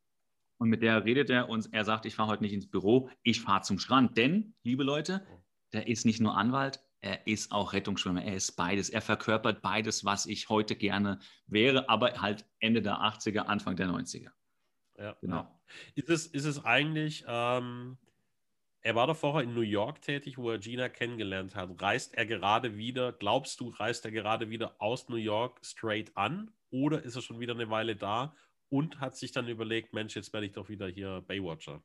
und 0.58 0.68
mit 0.68 0.82
der 0.82 1.04
redet 1.04 1.30
er 1.30 1.48
und 1.48 1.72
er 1.72 1.84
sagt, 1.84 2.04
ich 2.06 2.14
fahre 2.14 2.30
heute 2.30 2.42
nicht 2.42 2.52
ins 2.52 2.68
Büro, 2.68 3.08
ich 3.22 3.40
fahre 3.40 3.62
zum 3.62 3.78
Strand. 3.78 4.18
Denn, 4.18 4.54
liebe 4.62 4.82
Leute, 4.82 5.24
der 5.72 5.86
ist 5.86 6.04
nicht 6.04 6.20
nur 6.20 6.36
Anwalt, 6.36 6.80
er 7.00 7.26
ist 7.26 7.52
auch 7.52 7.72
Rettungsschwimmer, 7.72 8.22
er 8.22 8.34
ist 8.34 8.52
beides. 8.52 8.90
Er 8.90 9.00
verkörpert 9.00 9.62
beides, 9.62 10.04
was 10.04 10.26
ich 10.26 10.48
heute 10.48 10.76
gerne 10.76 11.18
wäre, 11.46 11.88
aber 11.88 12.20
halt 12.20 12.46
Ende 12.58 12.82
der 12.82 12.96
80er, 12.96 13.40
Anfang 13.40 13.76
der 13.76 13.88
90er. 13.88 14.30
Ja, 14.98 15.16
genau. 15.20 15.60
Ist, 15.94 16.10
es, 16.10 16.26
ist 16.26 16.44
es 16.44 16.64
eigentlich, 16.64 17.24
ähm, 17.26 17.96
er 18.82 18.94
war 18.94 19.06
doch 19.06 19.16
vorher 19.16 19.42
in 19.42 19.54
New 19.54 19.60
York 19.62 20.02
tätig, 20.02 20.36
wo 20.36 20.50
er 20.50 20.58
Gina 20.58 20.88
kennengelernt 20.88 21.54
hat. 21.54 21.80
Reist 21.80 22.14
er 22.14 22.26
gerade 22.26 22.76
wieder, 22.76 23.12
glaubst 23.12 23.60
du, 23.60 23.68
reist 23.68 24.04
er 24.04 24.10
gerade 24.10 24.50
wieder 24.50 24.76
aus 24.78 25.08
New 25.08 25.16
York 25.16 25.60
straight 25.64 26.14
an 26.16 26.50
oder 26.70 27.02
ist 27.02 27.16
er 27.16 27.22
schon 27.22 27.40
wieder 27.40 27.54
eine 27.54 27.70
Weile 27.70 27.96
da 27.96 28.34
und 28.68 29.00
hat 29.00 29.16
sich 29.16 29.32
dann 29.32 29.48
überlegt, 29.48 29.94
Mensch, 29.94 30.16
jetzt 30.16 30.32
werde 30.32 30.46
ich 30.46 30.52
doch 30.52 30.68
wieder 30.68 30.86
hier 30.86 31.22
Baywatcher? 31.26 31.82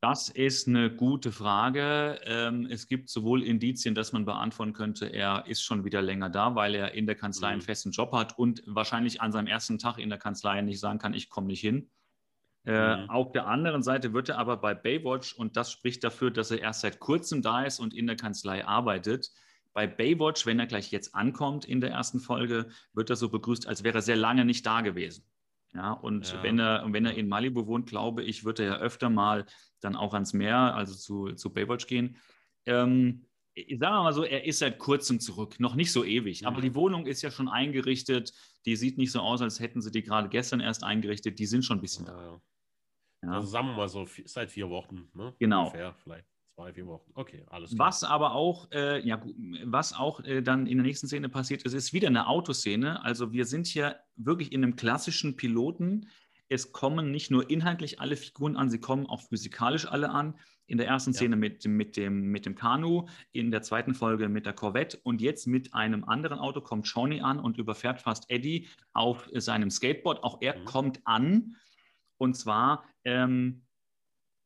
Das 0.00 0.30
ist 0.30 0.66
eine 0.66 0.90
gute 0.90 1.30
Frage. 1.30 2.18
Ähm, 2.24 2.66
es 2.70 2.86
gibt 2.86 3.10
sowohl 3.10 3.42
Indizien, 3.42 3.94
dass 3.94 4.12
man 4.12 4.24
beantworten 4.24 4.72
könnte, 4.72 5.06
er 5.06 5.44
ist 5.46 5.62
schon 5.62 5.84
wieder 5.84 6.00
länger 6.00 6.30
da, 6.30 6.54
weil 6.54 6.74
er 6.74 6.94
in 6.94 7.06
der 7.06 7.16
Kanzlei 7.16 7.48
einen 7.48 7.58
mhm. 7.58 7.64
festen 7.64 7.90
Job 7.90 8.12
hat 8.12 8.38
und 8.38 8.62
wahrscheinlich 8.66 9.20
an 9.20 9.30
seinem 9.30 9.46
ersten 9.46 9.78
Tag 9.78 9.98
in 9.98 10.08
der 10.08 10.18
Kanzlei 10.18 10.62
nicht 10.62 10.80
sagen 10.80 10.98
kann, 10.98 11.12
ich 11.12 11.28
komme 11.28 11.48
nicht 11.48 11.60
hin. 11.60 11.90
Äh, 12.64 12.96
mhm. 12.96 13.10
Auf 13.10 13.32
der 13.32 13.46
anderen 13.46 13.82
Seite 13.82 14.14
wird 14.14 14.30
er 14.30 14.38
aber 14.38 14.56
bei 14.56 14.74
Baywatch, 14.74 15.34
und 15.34 15.58
das 15.58 15.70
spricht 15.70 16.02
dafür, 16.02 16.30
dass 16.30 16.50
er 16.50 16.60
erst 16.60 16.80
seit 16.80 16.98
kurzem 16.98 17.42
da 17.42 17.64
ist 17.64 17.78
und 17.78 17.92
in 17.92 18.06
der 18.06 18.16
Kanzlei 18.16 18.64
arbeitet, 18.64 19.30
bei 19.74 19.86
Baywatch, 19.86 20.46
wenn 20.46 20.58
er 20.58 20.66
gleich 20.66 20.90
jetzt 20.90 21.14
ankommt 21.14 21.66
in 21.66 21.80
der 21.80 21.90
ersten 21.90 22.20
Folge, 22.20 22.70
wird 22.94 23.10
er 23.10 23.16
so 23.16 23.28
begrüßt, 23.28 23.66
als 23.66 23.84
wäre 23.84 23.98
er 23.98 24.02
sehr 24.02 24.16
lange 24.16 24.44
nicht 24.44 24.64
da 24.64 24.80
gewesen. 24.80 25.24
Ja, 25.74 25.92
und 25.92 26.32
ja. 26.32 26.42
wenn 26.42 26.58
er, 26.58 26.84
wenn 26.88 27.06
er 27.06 27.14
in 27.14 27.28
Malibu 27.28 27.66
wohnt, 27.66 27.88
glaube 27.88 28.24
ich, 28.24 28.44
wird 28.44 28.58
er 28.58 28.66
ja 28.66 28.76
öfter 28.78 29.08
mal 29.08 29.46
dann 29.80 29.96
auch 29.96 30.14
ans 30.14 30.32
Meer, 30.32 30.74
also 30.74 30.94
zu, 30.94 31.34
zu 31.34 31.52
Baywatch 31.52 31.86
gehen. 31.86 32.16
Ähm, 32.66 33.26
sagen 33.54 33.80
wir 33.80 34.02
mal 34.02 34.12
so, 34.12 34.24
er 34.24 34.44
ist 34.44 34.58
seit 34.58 34.78
kurzem 34.78 35.20
zurück, 35.20 35.60
noch 35.60 35.74
nicht 35.74 35.92
so 35.92 36.04
ewig, 36.04 36.46
aber 36.46 36.60
die 36.60 36.74
Wohnung 36.74 37.06
ist 37.06 37.22
ja 37.22 37.30
schon 37.30 37.48
eingerichtet. 37.48 38.32
Die 38.66 38.76
sieht 38.76 38.98
nicht 38.98 39.12
so 39.12 39.20
aus, 39.20 39.42
als 39.42 39.60
hätten 39.60 39.80
sie 39.80 39.90
die 39.90 40.02
gerade 40.02 40.28
gestern 40.28 40.60
erst 40.60 40.84
eingerichtet. 40.84 41.38
Die 41.38 41.46
sind 41.46 41.64
schon 41.64 41.78
ein 41.78 41.80
bisschen 41.80 42.06
da. 42.06 42.40
Ja. 43.22 43.30
Also 43.30 43.46
sagen 43.46 43.68
wir 43.68 43.74
mal 43.74 43.88
so, 43.88 44.06
seit 44.24 44.50
vier 44.50 44.68
Wochen. 44.70 45.10
Ne? 45.14 45.34
Genau. 45.38 45.66
Ungefähr 45.66 45.94
vielleicht. 45.94 46.26
Zwei, 46.60 46.74
vier 46.74 46.86
Wochen. 46.88 47.10
Okay, 47.14 47.42
alles 47.46 47.74
klar. 47.74 47.88
Was 47.88 48.04
aber 48.04 48.34
auch, 48.34 48.70
äh, 48.70 49.00
ja, 49.00 49.22
was 49.64 49.94
auch 49.94 50.22
äh, 50.24 50.42
dann 50.42 50.66
in 50.66 50.76
der 50.76 50.84
nächsten 50.84 51.06
Szene 51.06 51.30
passiert 51.30 51.62
ist, 51.62 51.72
ist 51.72 51.94
wieder 51.94 52.08
eine 52.08 52.26
Autoszene. 52.26 53.02
Also 53.02 53.32
wir 53.32 53.46
sind 53.46 53.66
hier 53.66 53.96
wirklich 54.16 54.52
in 54.52 54.62
einem 54.62 54.76
klassischen 54.76 55.36
Piloten. 55.36 56.08
Es 56.50 56.72
kommen 56.72 57.12
nicht 57.12 57.30
nur 57.30 57.48
inhaltlich 57.48 57.98
alle 57.98 58.14
Figuren 58.14 58.56
an, 58.56 58.68
sie 58.68 58.78
kommen 58.78 59.06
auch 59.06 59.22
physikalisch 59.22 59.86
alle 59.86 60.10
an. 60.10 60.38
In 60.66 60.76
der 60.76 60.86
ersten 60.86 61.14
Szene 61.14 61.36
ja. 61.36 61.40
mit, 61.40 61.66
mit, 61.66 61.96
dem, 61.96 62.30
mit 62.30 62.44
dem 62.44 62.56
Kanu, 62.56 63.06
in 63.32 63.50
der 63.50 63.62
zweiten 63.62 63.94
Folge 63.94 64.28
mit 64.28 64.44
der 64.44 64.52
Corvette 64.52 64.98
und 65.02 65.22
jetzt 65.22 65.46
mit 65.46 65.72
einem 65.72 66.04
anderen 66.04 66.38
Auto 66.38 66.60
kommt 66.60 66.86
Shawnee 66.86 67.22
an 67.22 67.40
und 67.40 67.56
überfährt 67.56 68.02
fast 68.02 68.30
Eddie 68.30 68.68
auf 68.92 69.30
seinem 69.32 69.70
Skateboard. 69.70 70.22
Auch 70.22 70.42
er 70.42 70.58
mhm. 70.58 70.64
kommt 70.66 71.00
an 71.04 71.56
und 72.18 72.34
zwar 72.34 72.84
ähm, 73.04 73.62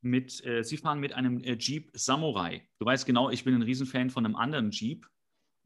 mit, 0.04 0.44
äh, 0.44 0.62
sie 0.62 0.76
fahren 0.76 1.00
mit 1.00 1.14
einem 1.14 1.40
äh, 1.40 1.56
Jeep 1.58 1.90
Samurai. 1.94 2.62
Du 2.78 2.86
weißt 2.86 3.06
genau, 3.06 3.30
ich 3.30 3.44
bin 3.44 3.54
ein 3.54 3.62
Riesenfan 3.62 4.10
von 4.10 4.24
einem 4.24 4.36
anderen 4.36 4.70
Jeep. 4.70 5.06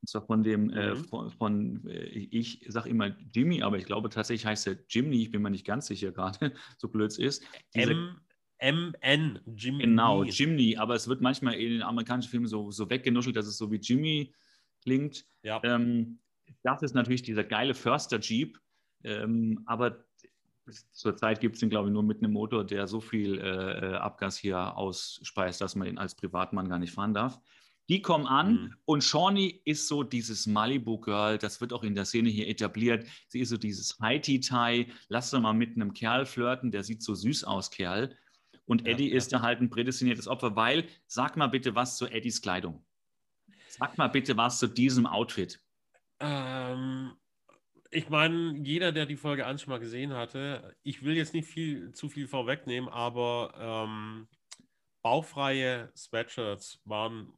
Und 0.00 0.08
zwar 0.08 0.22
von 0.22 0.44
dem, 0.44 0.70
äh, 0.70 0.94
mhm. 0.94 1.04
von, 1.04 1.30
von 1.30 1.86
äh, 1.88 2.04
ich 2.04 2.64
sage 2.68 2.88
immer 2.88 3.16
Jimmy, 3.32 3.62
aber 3.62 3.78
ich 3.78 3.84
glaube 3.84 4.08
tatsächlich 4.10 4.46
heißt 4.46 4.68
er 4.68 4.76
Jimny, 4.88 5.22
ich 5.22 5.32
bin 5.32 5.42
mir 5.42 5.50
nicht 5.50 5.66
ganz 5.66 5.86
sicher 5.86 6.12
gerade, 6.12 6.52
so 6.78 6.88
blöd 6.88 7.10
es 7.10 7.18
ist. 7.18 7.44
Diese, 7.74 8.14
MN, 8.60 9.40
Jimmy. 9.56 9.84
Genau, 9.84 10.24
Jimny, 10.24 10.76
aber 10.76 10.94
es 10.94 11.08
wird 11.08 11.20
manchmal 11.20 11.54
in 11.54 11.74
den 11.74 11.82
amerikanischen 11.82 12.30
Filmen 12.30 12.46
so, 12.46 12.70
so 12.70 12.90
weggenuschelt, 12.90 13.36
dass 13.36 13.46
es 13.46 13.56
so 13.56 13.70
wie 13.70 13.76
Jimmy 13.76 14.34
klingt. 14.82 15.24
Ja. 15.42 15.60
Ähm, 15.62 16.18
das 16.62 16.82
ist 16.82 16.94
natürlich 16.94 17.22
dieser 17.22 17.44
geile 17.44 17.74
Förster 17.74 18.18
Jeep, 18.18 18.58
ähm, 19.04 19.62
aber 19.66 20.04
Zurzeit 20.92 21.40
gibt 21.40 21.56
es 21.56 21.62
ihn, 21.62 21.70
glaube 21.70 21.88
ich, 21.88 21.92
nur 21.92 22.02
mit 22.02 22.18
einem 22.18 22.32
Motor, 22.32 22.64
der 22.64 22.86
so 22.86 23.00
viel 23.00 23.38
äh, 23.38 23.42
äh, 23.42 23.94
Abgas 23.96 24.36
hier 24.36 24.76
ausspeist, 24.76 25.60
dass 25.60 25.76
man 25.76 25.88
ihn 25.88 25.98
als 25.98 26.14
Privatmann 26.14 26.68
gar 26.68 26.78
nicht 26.78 26.92
fahren 26.92 27.14
darf. 27.14 27.40
Die 27.88 28.02
kommen 28.02 28.26
an 28.26 28.52
mhm. 28.52 28.74
und 28.84 29.02
Shawnee 29.02 29.62
ist 29.64 29.88
so 29.88 30.02
dieses 30.02 30.46
Malibu-Girl, 30.46 31.38
das 31.38 31.60
wird 31.62 31.72
auch 31.72 31.82
in 31.82 31.94
der 31.94 32.04
Szene 32.04 32.28
hier 32.28 32.46
etabliert. 32.46 33.06
Sie 33.28 33.40
ist 33.40 33.48
so 33.48 33.56
dieses 33.56 33.98
Haiti-Tai, 33.98 34.88
lass 35.08 35.30
doch 35.30 35.40
mal 35.40 35.54
mit 35.54 35.74
einem 35.74 35.94
Kerl 35.94 36.26
flirten, 36.26 36.70
der 36.70 36.84
sieht 36.84 37.02
so 37.02 37.14
süß 37.14 37.44
aus, 37.44 37.70
Kerl. 37.70 38.14
Und 38.66 38.82
ja, 38.82 38.92
Eddie 38.92 39.10
ja. 39.10 39.16
ist 39.16 39.32
da 39.32 39.40
halt 39.40 39.60
ein 39.60 39.70
prädestiniertes 39.70 40.28
Opfer, 40.28 40.54
weil, 40.54 40.86
sag 41.06 41.38
mal 41.38 41.46
bitte 41.46 41.74
was 41.74 41.96
zu 41.96 42.06
Eddies 42.06 42.42
Kleidung. 42.42 42.84
Sag 43.68 43.96
mal 43.96 44.08
bitte 44.08 44.36
was 44.36 44.58
zu 44.58 44.66
diesem 44.66 45.06
Outfit. 45.06 45.58
Ähm, 46.20 47.12
ich 47.90 48.08
meine, 48.10 48.58
jeder, 48.62 48.92
der 48.92 49.06
die 49.06 49.16
Folge 49.16 49.46
an 49.46 49.58
schon 49.58 49.70
mal 49.70 49.80
gesehen 49.80 50.12
hatte, 50.12 50.76
ich 50.82 51.02
will 51.02 51.16
jetzt 51.16 51.34
nicht 51.34 51.48
viel 51.48 51.92
zu 51.92 52.08
viel 52.08 52.28
vorwegnehmen, 52.28 52.88
aber 52.88 53.54
ähm, 53.58 54.28
bauchfreie 55.02 55.90
Sweatshirts 55.96 56.80
waren 56.84 57.32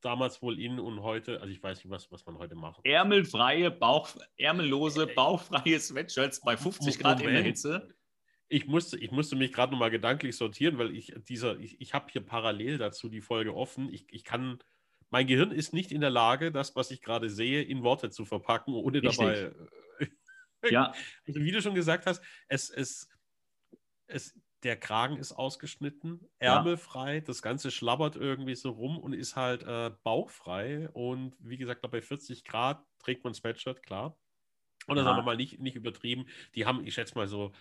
damals 0.00 0.42
wohl 0.42 0.58
in 0.58 0.78
und 0.78 1.02
heute, 1.02 1.40
also 1.40 1.52
ich 1.52 1.62
weiß 1.62 1.78
nicht, 1.78 1.90
was, 1.90 2.10
was 2.10 2.26
man 2.26 2.38
heute 2.38 2.54
macht. 2.54 2.80
Ärmelfreie, 2.84 3.70
Bauch, 3.70 4.08
ärmellose, 4.36 5.06
bauchfreie 5.06 5.78
Sweatshirts 5.80 6.40
bei 6.40 6.56
50 6.56 6.98
Grad 6.98 7.18
Moment. 7.18 7.28
in 7.28 7.34
der 7.34 7.44
Hitze. 7.44 7.94
Ich 8.48 8.66
musste, 8.66 8.98
ich 8.98 9.10
musste 9.10 9.34
mich 9.34 9.52
gerade 9.52 9.72
nochmal 9.72 9.90
gedanklich 9.90 10.36
sortieren, 10.36 10.76
weil 10.78 10.94
ich 10.94 11.14
dieser, 11.28 11.58
ich, 11.58 11.80
ich 11.80 11.94
habe 11.94 12.06
hier 12.12 12.20
parallel 12.20 12.78
dazu 12.78 13.08
die 13.08 13.22
Folge 13.22 13.54
offen. 13.54 13.92
Ich, 13.92 14.06
ich 14.10 14.24
kann 14.24 14.58
mein 15.12 15.26
Gehirn 15.26 15.52
ist 15.52 15.74
nicht 15.74 15.92
in 15.92 16.00
der 16.00 16.10
Lage, 16.10 16.50
das, 16.50 16.74
was 16.74 16.90
ich 16.90 17.02
gerade 17.02 17.28
sehe, 17.28 17.62
in 17.62 17.82
Worte 17.82 18.08
zu 18.08 18.24
verpacken, 18.24 18.74
ohne 18.74 19.02
Richtig. 19.02 19.18
dabei. 19.18 19.52
ja. 20.70 20.92
Also, 21.26 21.40
wie 21.40 21.52
du 21.52 21.60
schon 21.60 21.74
gesagt 21.74 22.06
hast, 22.06 22.22
es, 22.48 22.70
es, 22.70 23.10
es, 24.06 24.40
der 24.62 24.78
Kragen 24.78 25.18
ist 25.18 25.32
ausgeschnitten, 25.32 26.26
ärmelfrei, 26.38 27.16
ja. 27.16 27.20
das 27.20 27.42
Ganze 27.42 27.70
schlabbert 27.70 28.16
irgendwie 28.16 28.54
so 28.54 28.70
rum 28.70 28.96
und 28.96 29.12
ist 29.12 29.36
halt 29.36 29.64
äh, 29.64 29.90
bauchfrei. 30.02 30.88
Und 30.94 31.36
wie 31.40 31.58
gesagt, 31.58 31.82
bei 31.82 32.00
40 32.00 32.44
Grad 32.44 32.82
trägt 32.98 33.22
man 33.22 33.34
Sweatshirt, 33.34 33.82
klar. 33.82 34.18
Und 34.86 34.96
das 34.96 35.04
ja. 35.04 35.10
ist 35.10 35.14
aber 35.14 35.26
mal 35.26 35.36
nicht, 35.36 35.60
nicht 35.60 35.76
übertrieben. 35.76 36.26
Die 36.54 36.64
haben, 36.64 36.86
ich 36.86 36.94
schätze 36.94 37.16
mal 37.16 37.28
so 37.28 37.52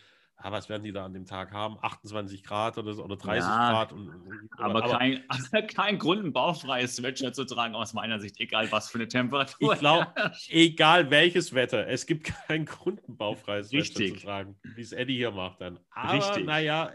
ja, 0.43 0.51
was 0.51 0.69
werden 0.69 0.83
die 0.83 0.91
da 0.91 1.05
an 1.05 1.13
dem 1.13 1.25
Tag 1.25 1.51
haben? 1.51 1.77
28 1.81 2.43
Grad 2.43 2.77
oder 2.77 2.93
so 2.93 3.03
oder 3.03 3.15
30 3.15 3.43
ja, 3.43 3.71
Grad. 3.71 3.93
Und, 3.93 4.09
aber, 4.57 4.83
aber 4.83 4.97
kein, 4.97 5.23
also 5.27 5.49
kein 5.67 5.99
Grund, 5.99 6.23
ein 6.23 6.33
bauchfreies 6.33 6.95
Sweatshirt 6.95 7.35
zu 7.35 7.45
tragen, 7.45 7.75
aus 7.75 7.93
meiner 7.93 8.19
Sicht, 8.19 8.39
egal 8.39 8.71
was 8.71 8.89
für 8.89 8.97
eine 8.97 9.07
Temperatur. 9.07 9.73
Ich 9.73 9.79
glaube, 9.79 10.07
egal 10.49 11.11
welches 11.11 11.53
Wetter, 11.53 11.87
es 11.87 12.05
gibt 12.05 12.23
keinen 12.47 12.65
Grund, 12.65 13.07
ein 13.07 13.17
bauchfreies 13.17 13.69
Sweatshirt 13.69 14.19
zu 14.19 14.25
tragen, 14.25 14.55
wie 14.75 14.81
es 14.81 14.91
Eddie 14.91 15.17
hier 15.17 15.31
macht 15.31 15.61
dann. 15.61 15.79
Aber 15.91 16.39
naja, 16.39 16.91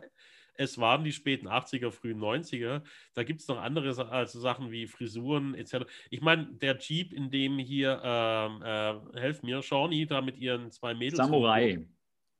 es 0.59 0.79
waren 0.79 1.05
die 1.05 1.13
späten 1.13 1.49
80er, 1.49 1.91
frühen 1.91 2.19
90er. 2.19 2.83
Da 3.15 3.23
gibt 3.23 3.41
es 3.41 3.49
noch 3.49 3.59
andere 3.59 3.89
also 4.11 4.41
Sachen 4.41 4.71
wie 4.71 4.87
Frisuren 4.87 5.55
etc. 5.55 5.87
Ich 6.11 6.21
meine, 6.21 6.47
der 6.47 6.79
Jeep, 6.79 7.13
in 7.13 7.31
dem 7.31 7.59
hier, 7.59 8.01
ähm, 8.03 8.63
äh, 8.63 9.21
helf 9.21 9.43
mir, 9.43 9.63
Shawnee 9.63 10.07
da 10.07 10.21
mit 10.21 10.39
ihren 10.39 10.71
zwei 10.71 10.95
Mädels. 10.95 11.19
Samurai. 11.19 11.87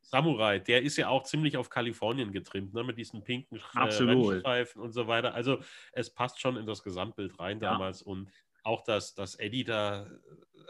Samurai, 0.09 0.59
der 0.61 0.83
ist 0.83 0.97
ja 0.97 1.09
auch 1.09 1.25
ziemlich 1.25 1.57
auf 1.57 1.69
Kalifornien 1.69 2.33
getrimmt, 2.33 2.73
ne, 2.75 2.85
mit 2.85 2.97
diesen 2.97 3.25
pinken 3.25 3.59
äh, 3.75 4.67
und 4.77 4.93
so 4.93 5.07
weiter. 5.09 5.35
Also 5.35 5.61
es 5.93 6.11
passt 6.11 6.41
schon 6.41 6.57
in 6.57 6.67
das 6.67 6.83
Gesamtbild 6.83 7.39
rein 7.41 7.61
ja. 7.61 7.73
damals 7.73 8.03
und 8.03 8.31
auch 8.63 8.83
das, 8.83 9.15
das 9.15 9.35
Eddie 9.35 9.65
da. 9.65 10.09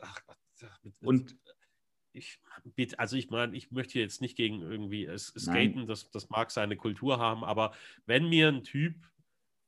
Ach, 0.02 0.20
mit, 0.82 0.94
und 1.02 1.36
ich, 2.12 2.40
also 2.96 3.16
ich 3.16 3.28
meine, 3.28 3.54
ich 3.54 3.70
möchte 3.70 3.98
jetzt 3.98 4.22
nicht 4.22 4.36
gegen 4.36 4.62
irgendwie 4.62 5.06
Skaten, 5.18 5.86
das, 5.86 6.10
das 6.10 6.30
mag 6.30 6.50
seine 6.50 6.76
Kultur 6.76 7.18
haben, 7.18 7.44
aber 7.44 7.74
wenn 8.06 8.30
mir 8.30 8.48
ein 8.48 8.64
Typ 8.64 8.94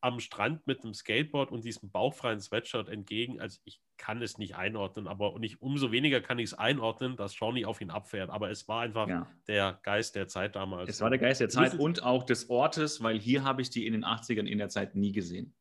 am 0.01 0.21
Strand 0.21 0.67
mit 0.67 0.83
einem 0.83 0.95
Skateboard 0.95 1.51
und 1.51 1.65
diesem 1.65 1.91
bauchfreien 1.91 2.41
Sweatshirt 2.41 2.89
entgegen. 2.89 3.41
Also 3.41 3.61
ich 3.65 3.81
kann 3.99 4.23
es 4.23 4.38
nicht 4.38 4.57
einordnen, 4.57 5.07
aber 5.07 5.38
nicht, 5.38 5.61
umso 5.61 5.93
weniger 5.93 6.21
kann 6.21 6.38
ich 6.38 6.47
es 6.47 6.55
einordnen, 6.55 7.17
dass 7.17 7.35
Shawnee 7.35 7.64
auf 7.64 7.81
ihn 7.81 7.90
abfährt. 7.90 8.31
Aber 8.31 8.50
es 8.50 8.67
war 8.69 8.81
einfach 8.81 9.09
ja. 9.09 9.26
der 9.47 9.78
Geist 9.83 10.14
der 10.14 10.28
Zeit 10.28 10.57
damals. 10.57 10.88
Es 10.88 11.00
war 11.00 11.11
der 11.11 11.19
Geist 11.19 11.40
der 11.40 11.49
Zeit 11.49 11.75
und 11.75 12.02
auch 12.02 12.25
des 12.25 12.49
Ortes, 12.49 13.02
weil 13.02 13.19
hier 13.19 13.45
habe 13.45 13.61
ich 13.61 13.71
die 13.71 13.87
in 13.87 13.93
den 13.93 14.05
80ern 14.05 14.47
in 14.47 14.59
der 14.59 14.69
Zeit 14.69 14.95
nie 14.95 15.12
gesehen. 15.12 15.55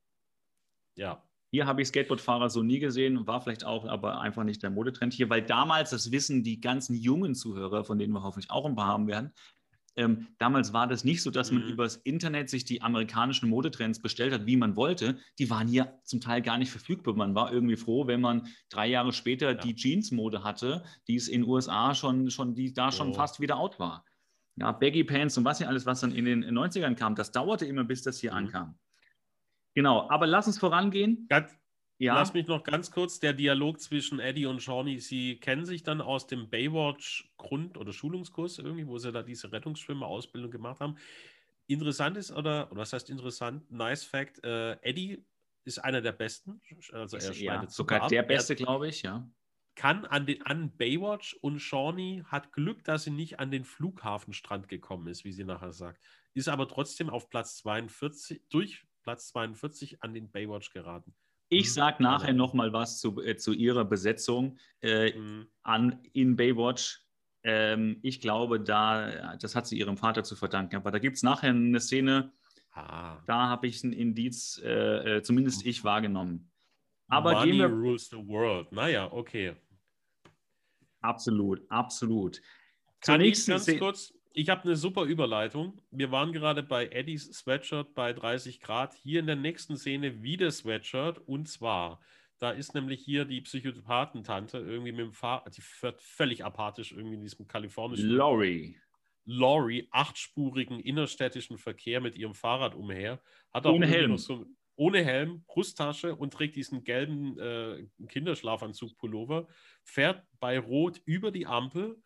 Ja. 0.95 1.23
Hier 1.49 1.65
habe 1.65 1.81
ich 1.81 1.87
Skateboardfahrer 1.87 2.49
so 2.49 2.61
nie 2.61 2.79
gesehen, 2.79 3.25
war 3.25 3.41
vielleicht 3.41 3.63
auch 3.63 3.85
aber 3.85 4.19
einfach 4.19 4.43
nicht 4.43 4.61
der 4.63 4.69
Modetrend 4.69 5.13
hier, 5.13 5.29
weil 5.29 5.41
damals, 5.41 5.91
das 5.91 6.11
wissen 6.11 6.43
die 6.43 6.59
ganzen 6.59 6.93
jungen 6.93 7.35
Zuhörer, 7.35 7.85
von 7.85 7.97
denen 7.97 8.11
wir 8.13 8.21
hoffentlich 8.21 8.51
auch 8.51 8.65
ein 8.65 8.75
paar 8.75 8.87
haben 8.87 9.07
werden, 9.07 9.31
ähm, 9.97 10.27
damals 10.37 10.73
war 10.73 10.87
das 10.87 11.03
nicht 11.03 11.21
so, 11.21 11.31
dass 11.31 11.51
man 11.51 11.63
mhm. 11.63 11.69
übers 11.69 11.97
Internet 11.97 12.49
sich 12.49 12.65
die 12.65 12.81
amerikanischen 12.81 13.49
Modetrends 13.49 13.99
bestellt 13.99 14.31
hat, 14.31 14.45
wie 14.45 14.55
man 14.55 14.75
wollte. 14.75 15.17
Die 15.39 15.49
waren 15.49 15.67
hier 15.67 15.99
zum 16.03 16.21
Teil 16.21 16.41
gar 16.41 16.57
nicht 16.57 16.71
verfügbar. 16.71 17.15
Man 17.15 17.35
war 17.35 17.51
irgendwie 17.51 17.75
froh, 17.75 18.07
wenn 18.07 18.21
man 18.21 18.47
drei 18.69 18.87
Jahre 18.87 19.11
später 19.11 19.51
ja. 19.51 19.53
die 19.55 19.75
Jeans-Mode 19.75 20.43
hatte, 20.43 20.83
die 21.07 21.15
es 21.15 21.27
in 21.27 21.41
den 21.41 21.49
USA 21.49 21.95
schon, 21.95 22.29
schon 22.29 22.53
die 22.53 22.73
da 22.73 22.91
schon 22.91 23.09
oh. 23.09 23.13
fast 23.13 23.39
wieder 23.39 23.57
out 23.57 23.79
war. 23.79 24.05
Ja, 24.55 24.71
Baggy 24.71 25.03
Pants 25.03 25.37
und 25.37 25.45
was 25.45 25.59
ja 25.59 25.67
alles, 25.67 25.85
was 25.85 25.99
dann 25.99 26.11
in 26.11 26.25
den 26.25 26.45
90ern 26.45 26.95
kam, 26.95 27.15
das 27.15 27.31
dauerte 27.31 27.65
immer, 27.65 27.83
bis 27.83 28.03
das 28.03 28.19
hier 28.19 28.31
mhm. 28.31 28.37
ankam. 28.37 28.79
Genau, 29.73 30.09
aber 30.09 30.25
lass 30.25 30.47
uns 30.47 30.57
vorangehen. 30.57 31.27
Ganz, 31.29 31.51
ja. 31.99 32.13
Lass 32.13 32.33
mich 32.33 32.47
noch 32.47 32.63
ganz 32.63 32.91
kurz, 32.91 33.19
der 33.19 33.33
Dialog 33.33 33.81
zwischen 33.81 34.19
Eddie 34.19 34.45
und 34.45 34.61
Shawnee, 34.61 34.99
sie 34.99 35.39
kennen 35.39 35.65
sich 35.65 35.81
dann 35.81 35.99
aus 35.99 36.27
dem 36.27 36.49
Baywatch-Grund- 36.49 37.77
oder 37.77 37.91
Schulungskurs 37.91 38.59
irgendwie, 38.59 38.87
wo 38.87 38.99
sie 38.99 39.11
da 39.11 39.23
diese 39.23 39.51
Rettungsschwimmer-Ausbildung 39.51 40.51
gemacht 40.51 40.79
haben. 40.79 40.97
Interessant 41.65 42.15
ist, 42.17 42.31
oder, 42.31 42.71
oder 42.71 42.81
was 42.81 42.93
heißt 42.93 43.09
interessant, 43.09 43.69
nice 43.71 44.03
fact, 44.03 44.43
äh, 44.43 44.73
Eddie 44.81 45.25
ist 45.65 45.79
einer 45.79 46.01
der 46.01 46.11
Besten. 46.11 46.61
Also 46.91 47.17
er 47.17 47.33
ja, 47.33 47.67
sogar 47.67 48.03
ab. 48.03 48.09
der 48.09 48.23
Beste, 48.23 48.55
glaube 48.55 48.87
ich, 48.87 49.01
ja. 49.01 49.27
Kann 49.75 50.05
an, 50.05 50.25
den, 50.25 50.43
an 50.43 50.75
Baywatch 50.75 51.35
und 51.41 51.59
Shawnee 51.59 52.23
hat 52.25 52.51
Glück, 52.51 52.83
dass 52.83 53.03
sie 53.03 53.11
nicht 53.11 53.39
an 53.39 53.51
den 53.51 53.63
Flughafenstrand 53.63 54.67
gekommen 54.69 55.07
ist, 55.07 55.23
wie 55.23 55.31
sie 55.31 55.43
nachher 55.43 55.73
sagt. 55.73 56.01
Ist 56.33 56.47
aber 56.47 56.67
trotzdem 56.67 57.09
auf 57.09 57.29
Platz 57.29 57.57
42, 57.57 58.41
durch 58.49 58.85
Platz 59.03 59.27
42 59.29 60.01
an 60.03 60.13
den 60.13 60.31
Baywatch 60.31 60.71
geraten. 60.71 61.15
Ich 61.49 61.67
mhm. 61.67 61.71
sage 61.71 62.03
nachher 62.03 62.33
noch 62.33 62.53
mal 62.53 62.73
was 62.73 62.99
zu, 62.99 63.21
äh, 63.21 63.37
zu 63.37 63.53
ihrer 63.53 63.85
Besetzung 63.85 64.57
äh, 64.81 65.17
mhm. 65.17 65.47
an, 65.63 65.99
in 66.13 66.35
Baywatch. 66.35 67.01
Ähm, 67.43 67.99
ich 68.01 68.19
glaube, 68.19 68.59
da, 68.59 69.37
das 69.37 69.55
hat 69.55 69.67
sie 69.67 69.77
ihrem 69.77 69.97
Vater 69.97 70.23
zu 70.23 70.35
verdanken. 70.35 70.75
Aber 70.75 70.91
da 70.91 70.99
gibt 70.99 71.17
es 71.17 71.23
nachher 71.23 71.51
eine 71.51 71.79
Szene, 71.79 72.33
ah. 72.71 73.21
da 73.25 73.47
habe 73.47 73.67
ich 73.67 73.83
ein 73.83 73.93
Indiz, 73.93 74.61
äh, 74.63 75.17
äh, 75.17 75.21
zumindest 75.21 75.65
ich 75.65 75.83
wahrgenommen. 75.83 76.51
Aber 77.07 77.33
Money 77.33 77.51
gehen 77.51 77.59
wir, 77.59 77.67
rules 77.67 78.09
the 78.09 78.17
world. 78.17 78.71
Naja, 78.71 79.11
okay. 79.11 79.55
Absolut, 81.01 81.61
absolut. 81.69 82.41
Kann 82.99 83.21
ich 83.21 83.45
ganz 83.45 83.67
kurz, 83.77 84.13
ich 84.37 84.49
habe 84.49 84.63
eine 84.63 84.75
super 84.75 85.03
Überleitung. 85.03 85.81
Wir 85.91 86.11
waren 86.11 86.31
gerade 86.31 86.63
bei 86.63 86.87
Eddies 86.87 87.25
Sweatshirt 87.33 87.95
bei 87.95 88.13
30 88.13 88.61
Grad. 88.61 88.93
Hier 88.93 89.19
in 89.19 89.27
der 89.27 89.35
nächsten 89.35 89.77
Szene 89.77 90.21
wieder 90.21 90.51
Sweatshirt 90.51 91.19
und 91.19 91.47
zwar 91.49 91.99
da 92.39 92.51
ist 92.51 92.75
nämlich 92.75 93.01
hier 93.01 93.25
die 93.25 93.41
Psychopathentante 93.41 94.59
irgendwie 94.59 94.91
mit 94.91 95.01
dem 95.01 95.13
Fahrrad, 95.13 95.57
die 95.57 95.61
fährt 95.61 96.01
völlig 96.01 96.45
apathisch 96.45 96.91
irgendwie 96.91 97.15
in 97.15 97.21
diesem 97.21 97.47
kalifornischen. 97.47 98.09
Laurie. 98.09 98.77
Laurie, 99.25 99.87
achtspurigen 99.91 100.79
innerstädtischen 100.79 101.57
Verkehr 101.57 101.99
mit 101.99 102.15
ihrem 102.15 102.35
Fahrrad 102.35 102.75
umher. 102.75 103.19
Hat 103.51 103.65
auch 103.65 103.73
ohne 103.73 103.87
Helm. 103.87 104.17
So, 104.17 104.45
ohne 104.75 105.03
Helm, 105.03 105.43
Brusttasche 105.47 106.15
und 106.15 106.31
trägt 106.31 106.55
diesen 106.55 106.83
gelben 106.83 107.37
äh, 107.39 107.87
Kinderschlafanzug-Pullover, 108.07 109.47
fährt 109.83 110.23
bei 110.39 110.59
Rot 110.59 111.01
über 111.05 111.31
die 111.31 111.47
Ampel. 111.47 111.97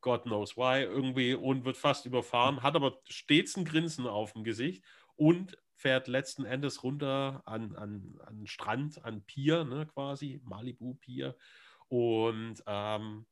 God 0.00 0.22
knows 0.22 0.56
why, 0.56 0.82
irgendwie 0.82 1.34
und 1.34 1.64
wird 1.64 1.76
fast 1.76 2.06
überfahren, 2.06 2.62
hat 2.62 2.76
aber 2.76 2.98
stets 3.08 3.56
ein 3.56 3.64
Grinsen 3.64 4.06
auf 4.06 4.32
dem 4.32 4.44
Gesicht 4.44 4.84
und 5.16 5.56
fährt 5.74 6.08
letzten 6.08 6.44
Endes 6.44 6.82
runter 6.82 7.42
an, 7.44 7.76
an, 7.76 8.18
an 8.24 8.46
Strand, 8.46 9.04
an 9.04 9.24
Pier, 9.24 9.64
ne, 9.64 9.86
quasi, 9.86 10.40
Malibu 10.44 10.94
Pier. 10.94 11.36
Und 11.86 12.62
ähm, 12.66 13.26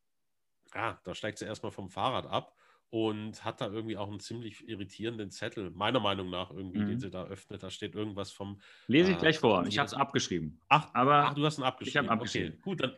ja, 0.75 1.01
da 1.05 1.15
steigt 1.15 1.39
sie 1.39 1.45
erstmal 1.45 1.73
vom 1.73 1.91
Fahrrad 1.91 2.27
ab 2.27 2.57
und 2.91 3.45
hat 3.45 3.61
da 3.61 3.67
irgendwie 3.69 3.97
auch 3.97 4.09
einen 4.09 4.21
ziemlich 4.21 4.69
irritierenden 4.69 5.31
Zettel, 5.31 5.71
meiner 5.71 6.01
Meinung 6.01 6.31
nach 6.31 6.51
irgendwie, 6.51 6.79
mhm. 6.79 6.87
den 6.87 7.01
sie 7.01 7.11
da 7.11 7.25
öffnet. 7.25 7.63
Da 7.63 7.71
steht 7.71 7.95
irgendwas 7.95 8.31
vom. 8.31 8.61
Lese 8.87 9.11
ich 9.11 9.17
äh, 9.17 9.21
gleich 9.21 9.39
vor. 9.39 9.67
Ich 9.67 9.79
habe 9.79 9.87
es 9.87 9.95
abgeschrieben. 9.95 10.61
Ach, 10.69 10.89
aber 10.95 11.27
ach, 11.27 11.35
du 11.35 11.45
hast 11.45 11.59
ihn 11.59 11.65
abgeschrieben. 11.65 12.05
Ich 12.05 12.11
habe 12.11 12.11
abgeschrieben. 12.11 12.53
Okay, 12.53 12.63
gut, 12.63 12.81
dann, 12.81 12.97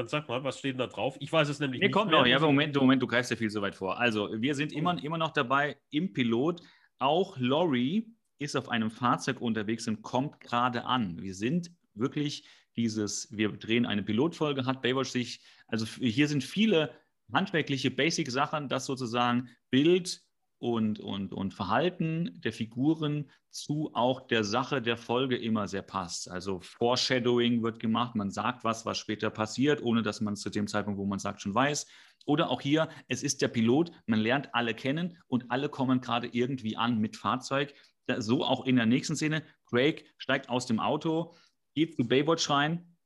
dann 0.00 0.08
sag 0.08 0.28
mal, 0.28 0.42
was 0.42 0.58
steht 0.58 0.80
da 0.80 0.86
drauf? 0.86 1.16
Ich 1.20 1.30
weiß 1.30 1.48
es 1.48 1.60
nämlich 1.60 1.80
nee, 1.80 1.86
nicht. 1.86 1.94
Kommt 1.94 2.10
noch. 2.10 2.26
Ja, 2.26 2.38
Moment, 2.38 2.74
Moment, 2.74 3.02
du 3.02 3.06
greifst 3.06 3.30
ja 3.30 3.36
viel 3.36 3.50
so 3.50 3.60
weit 3.60 3.74
vor. 3.74 3.98
Also, 4.00 4.30
wir 4.32 4.54
sind 4.54 4.72
immer, 4.72 5.02
immer 5.02 5.18
noch 5.18 5.32
dabei 5.32 5.76
im 5.90 6.12
Pilot. 6.12 6.62
Auch 6.98 7.38
Lori 7.38 8.08
ist 8.38 8.56
auf 8.56 8.68
einem 8.68 8.90
Fahrzeug 8.90 9.40
unterwegs 9.40 9.86
und 9.86 10.02
kommt 10.02 10.40
gerade 10.40 10.84
an. 10.84 11.20
Wir 11.20 11.34
sind 11.34 11.70
wirklich 11.94 12.46
dieses, 12.76 13.28
wir 13.36 13.52
drehen 13.52 13.84
eine 13.84 14.02
Pilotfolge, 14.02 14.64
hat 14.64 14.82
Baywatch 14.82 15.10
sich, 15.10 15.42
also 15.66 15.84
hier 16.00 16.28
sind 16.28 16.42
viele 16.42 16.94
handwerkliche 17.32 17.90
Basic-Sachen, 17.90 18.68
dass 18.68 18.86
sozusagen 18.86 19.48
Bild 19.70 20.22
und, 20.60 21.00
und, 21.00 21.32
und 21.32 21.54
Verhalten 21.54 22.40
der 22.40 22.52
Figuren 22.52 23.30
zu 23.50 23.90
auch 23.94 24.20
der 24.28 24.44
Sache 24.44 24.80
der 24.80 24.96
Folge 24.96 25.36
immer 25.36 25.66
sehr 25.66 25.82
passt. 25.82 26.30
Also 26.30 26.60
Foreshadowing 26.60 27.62
wird 27.62 27.80
gemacht, 27.80 28.14
man 28.14 28.30
sagt 28.30 28.62
was, 28.62 28.86
was 28.86 28.98
später 28.98 29.30
passiert, 29.30 29.82
ohne 29.82 30.02
dass 30.02 30.20
man 30.20 30.34
es 30.34 30.40
zu 30.40 30.50
dem 30.50 30.68
Zeitpunkt, 30.68 30.98
wo 30.98 31.06
man 31.06 31.18
sagt, 31.18 31.40
schon 31.40 31.54
weiß. 31.54 31.86
Oder 32.26 32.50
auch 32.50 32.60
hier, 32.60 32.88
es 33.08 33.22
ist 33.22 33.42
der 33.42 33.48
Pilot, 33.48 33.90
man 34.06 34.20
lernt 34.20 34.54
alle 34.54 34.74
kennen 34.74 35.18
und 35.26 35.50
alle 35.50 35.68
kommen 35.68 36.00
gerade 36.00 36.28
irgendwie 36.28 36.76
an 36.76 36.98
mit 36.98 37.16
Fahrzeug 37.16 37.74
so 38.18 38.44
auch 38.44 38.66
in 38.66 38.76
der 38.76 38.86
nächsten 38.86 39.16
Szene. 39.16 39.42
Craig 39.66 40.04
steigt 40.18 40.48
aus 40.48 40.66
dem 40.66 40.80
Auto, 40.80 41.34
geht 41.74 41.96
zu 41.96 42.06
Baywatch 42.06 42.50
rein. 42.50 42.96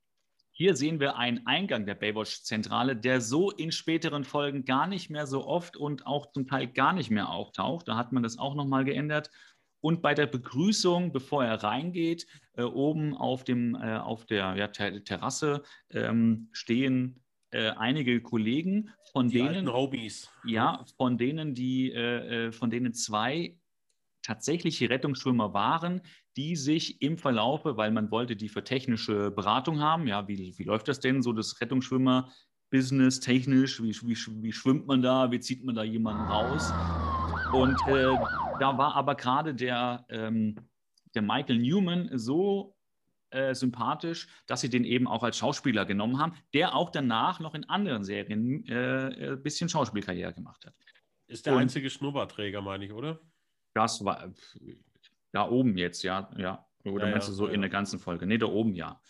Hier 0.57 0.73
sehen 0.73 1.01
wir 1.01 1.17
einen 1.17 1.45
Eingang 1.45 1.85
der 1.85 1.95
Baywatch-Zentrale, 1.95 2.95
der 2.95 3.19
so 3.19 3.51
in 3.51 3.73
späteren 3.73 4.23
Folgen 4.23 4.63
gar 4.63 4.87
nicht 4.87 5.09
mehr 5.09 5.27
so 5.27 5.45
oft 5.45 5.75
und 5.75 6.07
auch 6.07 6.31
zum 6.31 6.47
Teil 6.47 6.67
gar 6.67 6.93
nicht 6.93 7.11
mehr 7.11 7.27
auftaucht. 7.27 7.89
Da 7.89 7.97
hat 7.97 8.13
man 8.13 8.23
das 8.23 8.37
auch 8.39 8.55
nochmal 8.55 8.85
geändert. 8.85 9.31
Und 9.81 10.01
bei 10.01 10.13
der 10.13 10.27
Begrüßung, 10.27 11.11
bevor 11.11 11.43
er 11.43 11.61
reingeht, 11.61 12.25
äh, 12.53 12.63
oben 12.63 13.17
auf, 13.17 13.43
dem, 13.43 13.75
äh, 13.75 13.97
auf 13.97 14.25
der 14.25 14.55
ja, 14.55 14.69
Ter 14.69 15.03
Terrasse 15.03 15.61
ähm, 15.89 16.47
stehen 16.53 17.21
äh, 17.51 17.71
einige 17.71 18.21
Kollegen, 18.21 18.91
von 19.11 19.27
die 19.27 19.39
denen 19.39 19.73
Hobbys. 19.73 20.31
Ja, 20.45 20.85
von 20.95 21.17
denen 21.17 21.53
die, 21.53 21.91
äh, 21.91 22.47
äh, 22.47 22.51
von 22.53 22.69
denen 22.69 22.93
zwei 22.93 23.57
tatsächliche 24.21 24.89
Rettungsschwimmer 24.89 25.53
waren, 25.53 26.01
die 26.37 26.55
sich 26.55 27.01
im 27.01 27.17
Verlaufe, 27.17 27.77
weil 27.77 27.91
man 27.91 28.11
wollte 28.11 28.35
die 28.35 28.49
für 28.49 28.63
technische 28.63 29.31
Beratung 29.31 29.79
haben, 29.79 30.07
ja, 30.07 30.27
wie, 30.27 30.53
wie 30.57 30.63
läuft 30.63 30.87
das 30.87 30.99
denn 30.99 31.21
so, 31.21 31.33
das 31.33 31.59
Rettungsschwimmer 31.61 32.31
Business 32.69 33.19
technisch, 33.19 33.81
wie, 33.81 33.93
wie, 33.93 34.43
wie 34.43 34.51
schwimmt 34.51 34.87
man 34.87 35.01
da, 35.01 35.31
wie 35.31 35.39
zieht 35.39 35.63
man 35.63 35.75
da 35.75 35.83
jemanden 35.83 36.23
raus? 36.23 36.73
Und 37.53 37.77
äh, 37.87 38.17
da 38.59 38.77
war 38.77 38.95
aber 38.95 39.15
gerade 39.15 39.53
der, 39.53 40.05
ähm, 40.09 40.55
der 41.13 41.21
Michael 41.21 41.59
Newman 41.59 42.09
so 42.17 42.75
äh, 43.29 43.53
sympathisch, 43.53 44.27
dass 44.47 44.61
sie 44.61 44.69
den 44.69 44.83
eben 44.83 45.07
auch 45.07 45.23
als 45.23 45.37
Schauspieler 45.37 45.85
genommen 45.85 46.19
haben, 46.19 46.33
der 46.53 46.75
auch 46.75 46.89
danach 46.89 47.39
noch 47.39 47.53
in 47.53 47.63
anderen 47.69 48.03
Serien 48.03 48.65
äh, 48.67 48.73
ein 48.73 49.33
äh, 49.33 49.37
bisschen 49.37 49.69
Schauspielkarriere 49.69 50.33
gemacht 50.33 50.65
hat. 50.65 50.73
Ist 51.27 51.45
der 51.45 51.53
Und, 51.53 51.61
einzige 51.61 51.89
Schnurrbarträger, 51.89 52.61
meine 52.61 52.85
ich, 52.85 52.91
oder? 52.91 53.19
Das 53.73 54.03
war 54.03 54.33
da 55.35 55.49
oben 55.49 55.77
jetzt, 55.77 56.03
ja, 56.03 56.31
ja. 56.37 56.65
Oder 56.85 57.07
ja, 57.07 57.11
meinst 57.11 57.27
du 57.27 57.33
so 57.33 57.47
ja. 57.47 57.53
in 57.53 57.61
der 57.61 57.69
ganzen 57.69 57.99
Folge? 57.99 58.25
Nee, 58.25 58.37
da 58.37 58.45
oben 58.45 58.73
ja. 58.73 59.01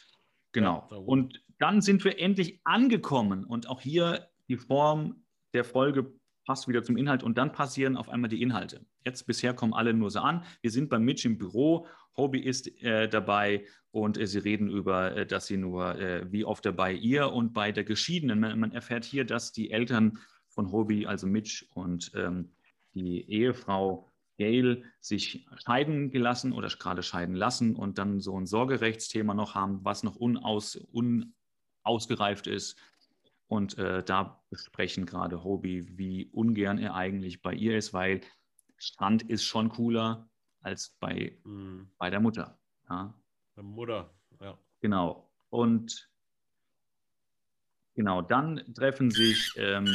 Genau. 0.53 0.87
Ja, 0.89 0.97
und 0.97 1.43
dann 1.59 1.81
sind 1.81 2.03
wir 2.03 2.19
endlich 2.19 2.61
angekommen 2.63 3.45
und 3.45 3.69
auch 3.69 3.81
hier 3.81 4.27
die 4.47 4.57
Form 4.57 5.25
der 5.53 5.63
Folge 5.63 6.13
passt 6.45 6.67
wieder 6.67 6.83
zum 6.83 6.97
Inhalt 6.97 7.23
und 7.23 7.37
dann 7.37 7.51
passieren 7.51 7.97
auf 7.97 8.09
einmal 8.09 8.29
die 8.29 8.41
Inhalte. 8.41 8.85
Jetzt 9.03 9.27
bisher 9.27 9.53
kommen 9.53 9.73
alle 9.73 9.93
nur 9.93 10.09
so 10.09 10.19
an. 10.19 10.43
Wir 10.61 10.71
sind 10.71 10.89
bei 10.89 10.99
Mitch 10.99 11.27
im 11.27 11.37
Büro, 11.37 11.87
Hobie 12.17 12.43
ist 12.43 12.67
äh, 12.81 13.07
dabei 13.07 13.65
und 13.91 14.17
äh, 14.17 14.25
sie 14.25 14.39
reden 14.39 14.69
über, 14.69 15.15
äh, 15.15 15.25
dass 15.25 15.47
sie 15.47 15.57
nur, 15.57 15.99
äh, 15.99 16.31
wie 16.31 16.45
oft 16.45 16.65
er 16.65 16.71
bei 16.71 16.93
ihr 16.93 17.31
und 17.31 17.53
bei 17.53 17.71
der 17.71 17.83
Geschiedenen. 17.83 18.39
Man, 18.39 18.59
man, 18.59 18.71
erfährt 18.71 19.05
hier, 19.05 19.25
dass 19.25 19.51
die 19.51 19.71
Eltern 19.71 20.19
von 20.47 20.71
Hobie, 20.71 21.07
also 21.07 21.27
Mitch 21.27 21.65
und 21.73 22.11
ähm, 22.15 22.51
die 22.93 23.29
Ehefrau 23.29 24.09
Gail 24.37 24.83
sich 24.99 25.47
scheiden 25.63 26.11
gelassen 26.11 26.53
oder 26.53 26.67
gerade 26.67 27.03
scheiden 27.03 27.35
lassen 27.35 27.75
und 27.75 27.97
dann 27.97 28.19
so 28.19 28.39
ein 28.39 28.45
Sorgerechtsthema 28.45 29.33
noch 29.33 29.55
haben, 29.55 29.83
was 29.83 30.03
noch 30.03 30.15
unaus, 30.15 30.75
unausgereift 30.75 32.47
ist. 32.47 32.77
Und 33.47 33.77
äh, 33.77 34.03
da 34.03 34.43
besprechen 34.49 35.05
gerade 35.05 35.43
Hobie, 35.43 35.97
wie 35.97 36.27
ungern 36.31 36.79
er 36.79 36.95
eigentlich 36.95 37.41
bei 37.41 37.53
ihr 37.53 37.77
ist, 37.77 37.93
weil 37.93 38.21
Strand 38.77 39.23
ist 39.23 39.43
schon 39.45 39.69
cooler 39.69 40.29
als 40.61 40.95
bei, 40.99 41.37
mhm. 41.43 41.91
bei 41.97 42.09
der 42.09 42.19
Mutter. 42.19 42.59
Ja. 42.89 43.13
Der 43.55 43.63
Mutter, 43.63 44.13
ja. 44.41 44.57
Genau. 44.81 45.31
Und 45.49 46.09
genau, 47.93 48.21
dann 48.21 48.73
treffen 48.73 49.11
sich 49.11 49.53
ähm, 49.57 49.87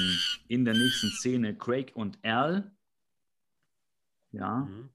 in 0.48 0.64
der 0.64 0.74
nächsten 0.74 1.10
Szene 1.10 1.56
Craig 1.56 1.92
und 1.94 2.18
Al 2.24 2.72
ja. 4.32 4.60
Mhm. 4.60 4.90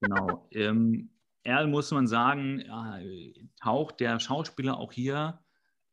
Genau. 0.00 0.48
Ähm, 0.52 1.10
Erl 1.42 1.66
muss 1.66 1.90
man 1.90 2.06
sagen, 2.06 2.60
ja, 2.60 2.98
taucht 3.60 4.00
der 4.00 4.20
Schauspieler 4.20 4.78
auch 4.78 4.92
hier 4.92 5.42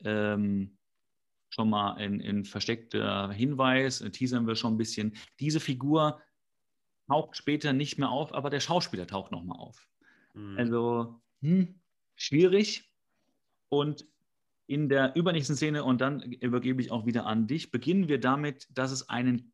ähm, 0.04 0.78
schon 1.50 1.70
mal 1.70 1.98
in, 2.02 2.20
in 2.20 2.44
versteckter 2.44 3.32
Hinweis, 3.32 4.02
äh, 4.02 4.12
teasern 4.12 4.48
wir 4.48 4.56
schon 4.56 4.74
ein 4.74 4.78
bisschen. 4.78 5.16
Diese 5.40 5.60
Figur 5.60 6.22
taucht 7.08 7.38
später 7.38 7.72
nicht 7.72 7.98
mehr 7.98 8.10
auf, 8.10 8.34
aber 8.34 8.50
der 8.50 8.60
Schauspieler 8.60 9.08
taucht 9.08 9.32
nochmal 9.32 9.60
auf. 9.60 9.88
Mhm. 10.34 10.58
Also 10.58 11.22
hm, 11.42 11.80
schwierig. 12.16 12.92
Und 13.70 14.06
in 14.68 14.90
der 14.90 15.16
übernächsten 15.16 15.56
Szene, 15.56 15.84
und 15.84 16.02
dann 16.02 16.22
übergebe 16.22 16.82
ich 16.82 16.92
auch 16.92 17.06
wieder 17.06 17.26
an 17.26 17.48
dich, 17.48 17.72
beginnen 17.72 18.10
wir 18.10 18.20
damit, 18.20 18.68
dass 18.72 18.92
es 18.92 19.10
einen 19.10 19.54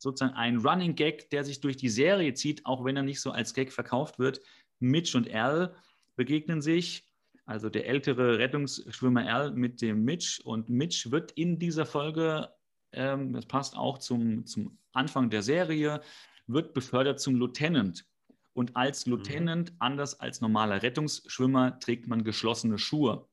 sozusagen 0.00 0.34
ein 0.34 0.58
Running 0.58 0.94
Gag, 0.94 1.30
der 1.30 1.44
sich 1.44 1.60
durch 1.60 1.76
die 1.76 1.90
Serie 1.90 2.32
zieht, 2.34 2.64
auch 2.64 2.84
wenn 2.84 2.96
er 2.96 3.02
nicht 3.02 3.20
so 3.20 3.30
als 3.30 3.54
Gag 3.54 3.72
verkauft 3.72 4.18
wird. 4.18 4.40
Mitch 4.78 5.16
und 5.16 5.32
Al 5.32 5.74
begegnen 6.16 6.62
sich, 6.62 7.06
also 7.44 7.68
der 7.68 7.86
ältere 7.86 8.38
Rettungsschwimmer 8.38 9.26
Al 9.32 9.52
mit 9.52 9.82
dem 9.82 10.04
Mitch. 10.04 10.40
Und 10.42 10.70
Mitch 10.70 11.10
wird 11.10 11.32
in 11.32 11.58
dieser 11.58 11.84
Folge, 11.84 12.48
ähm, 12.92 13.32
das 13.32 13.46
passt 13.46 13.76
auch 13.76 13.98
zum, 13.98 14.46
zum 14.46 14.78
Anfang 14.92 15.28
der 15.28 15.42
Serie, 15.42 16.00
wird 16.46 16.72
befördert 16.72 17.20
zum 17.20 17.36
Lieutenant. 17.36 18.06
Und 18.54 18.76
als 18.76 19.04
mhm. 19.04 19.12
Lieutenant, 19.12 19.70
mhm. 19.70 19.76
anders 19.80 20.18
als 20.18 20.40
normaler 20.40 20.82
Rettungsschwimmer, 20.82 21.78
trägt 21.78 22.08
man 22.08 22.24
geschlossene 22.24 22.78
Schuhe. 22.78 23.28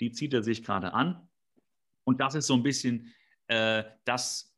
Die 0.00 0.12
zieht 0.12 0.34
er 0.34 0.42
sich 0.42 0.62
gerade 0.62 0.94
an. 0.94 1.28
Und 2.04 2.20
das 2.20 2.34
ist 2.36 2.46
so 2.46 2.54
ein 2.54 2.62
bisschen 2.62 3.12
äh, 3.48 3.84
das 4.04 4.51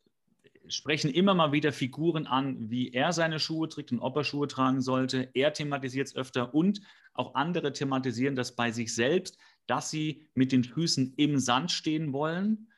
sprechen 0.68 1.10
immer 1.10 1.34
mal 1.34 1.52
wieder 1.52 1.72
Figuren 1.72 2.26
an, 2.26 2.70
wie 2.70 2.92
er 2.92 3.12
seine 3.12 3.38
Schuhe 3.38 3.68
trägt 3.68 3.92
und 3.92 4.00
ob 4.00 4.16
er 4.16 4.24
Schuhe 4.24 4.48
tragen 4.48 4.80
sollte. 4.80 5.30
Er 5.34 5.52
thematisiert 5.52 6.08
es 6.08 6.16
öfter 6.16 6.54
und 6.54 6.80
auch 7.12 7.34
andere 7.34 7.72
thematisieren 7.72 8.36
das 8.36 8.56
bei 8.56 8.70
sich 8.70 8.94
selbst, 8.94 9.38
dass 9.66 9.90
sie 9.90 10.26
mit 10.34 10.52
den 10.52 10.64
Füßen 10.64 11.14
im 11.16 11.38
Sand 11.38 11.70
stehen 11.70 12.12
wollen 12.12 12.68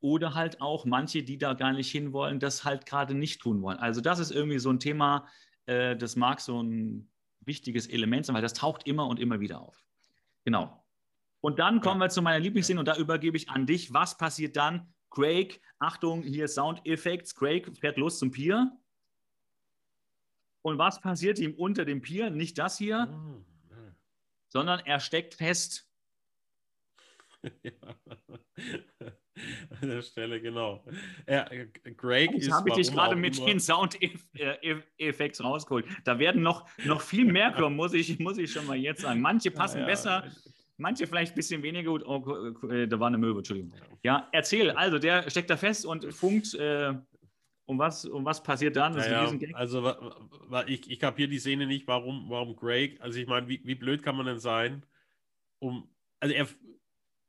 oder 0.00 0.34
halt 0.34 0.60
auch 0.60 0.84
manche, 0.84 1.22
die 1.22 1.38
da 1.38 1.54
gar 1.54 1.72
nicht 1.72 1.90
hinwollen, 1.90 2.40
das 2.40 2.64
halt 2.64 2.86
gerade 2.86 3.14
nicht 3.14 3.40
tun 3.40 3.62
wollen. 3.62 3.78
Also 3.78 4.00
das 4.00 4.18
ist 4.18 4.30
irgendwie 4.30 4.58
so 4.58 4.70
ein 4.70 4.80
Thema, 4.80 5.26
äh, 5.66 5.96
das 5.96 6.16
mag 6.16 6.40
so 6.40 6.62
ein 6.62 7.10
wichtiges 7.40 7.86
Element 7.86 8.26
sein, 8.26 8.34
weil 8.34 8.42
das 8.42 8.54
taucht 8.54 8.86
immer 8.86 9.06
und 9.06 9.20
immer 9.20 9.40
wieder 9.40 9.60
auf. 9.60 9.84
Genau. 10.44 10.82
Und 11.40 11.58
dann 11.58 11.80
kommen 11.80 12.00
ja. 12.00 12.06
wir 12.06 12.10
zu 12.10 12.22
meiner 12.22 12.40
Lieblingsszene 12.40 12.80
und 12.80 12.86
da 12.86 12.96
übergebe 12.96 13.36
ich 13.36 13.50
an 13.50 13.66
dich. 13.66 13.92
Was 13.92 14.16
passiert 14.16 14.56
dann? 14.56 14.91
Craig, 15.12 15.60
Achtung, 15.78 16.22
hier 16.22 16.48
Sound 16.48 16.80
Effects. 16.86 17.34
Craig 17.34 17.70
fährt 17.78 17.98
los 17.98 18.18
zum 18.18 18.30
Pier. 18.30 18.72
Und 20.62 20.78
was 20.78 21.00
passiert 21.00 21.38
ihm 21.38 21.54
unter 21.54 21.84
dem 21.84 22.00
Pier? 22.00 22.30
Nicht 22.30 22.56
das 22.58 22.78
hier, 22.78 23.08
oh, 23.10 23.44
sondern 24.48 24.80
er 24.80 25.00
steckt 25.00 25.34
fest. 25.34 25.88
Ja. 27.62 27.72
An 29.80 29.88
der 29.88 30.02
Stelle, 30.02 30.40
genau. 30.40 30.84
Ja, 31.26 31.48
Greg 31.96 32.32
Jetzt 32.32 32.46
ist. 32.46 32.52
habe 32.52 32.68
ich 32.68 32.76
dich 32.76 32.92
gerade 32.92 33.16
mit 33.16 33.38
den 33.38 33.58
Soundeffekts 33.58 35.42
rausgeholt. 35.42 35.86
Da 36.04 36.18
werden 36.18 36.42
noch, 36.42 36.68
noch 36.84 37.00
viel 37.00 37.24
mehr 37.24 37.50
kommen, 37.50 37.74
muss 37.74 37.94
ich, 37.94 38.18
muss 38.18 38.38
ich 38.38 38.52
schon 38.52 38.66
mal 38.66 38.76
jetzt 38.76 39.00
sagen. 39.00 39.20
Manche 39.20 39.50
passen 39.50 39.78
ja, 39.78 39.82
ja. 39.82 39.86
besser, 39.86 40.30
manche 40.76 41.06
vielleicht 41.06 41.32
ein 41.32 41.36
bisschen 41.36 41.62
weniger 41.62 41.90
gut. 41.90 42.04
Oh, 42.06 42.20
da 42.86 43.00
war 43.00 43.06
eine 43.06 43.18
Möwe, 43.18 43.38
Entschuldigung. 43.38 43.72
Ja, 44.02 44.28
erzähl. 44.32 44.70
Also, 44.70 44.98
der 44.98 45.28
steckt 45.30 45.50
da 45.50 45.56
fest 45.56 45.86
und 45.86 46.12
funkt. 46.12 46.54
Äh, 46.54 46.94
um 47.64 47.78
was, 47.78 48.04
um 48.04 48.24
was 48.24 48.42
passiert 48.42 48.76
dann? 48.76 48.96
Ja, 48.98 49.30
also, 49.54 49.94
ich, 50.66 50.90
ich 50.90 50.98
kapiere 50.98 51.28
die 51.28 51.38
Szene 51.38 51.66
nicht, 51.66 51.86
warum, 51.86 52.28
warum 52.28 52.56
Greg. 52.56 53.00
Also, 53.00 53.18
ich 53.18 53.26
meine, 53.26 53.48
wie, 53.48 53.60
wie 53.64 53.76
blöd 53.76 54.02
kann 54.02 54.16
man 54.16 54.26
denn 54.26 54.38
sein, 54.38 54.84
um. 55.58 55.88
Also, 56.20 56.34
er, 56.34 56.48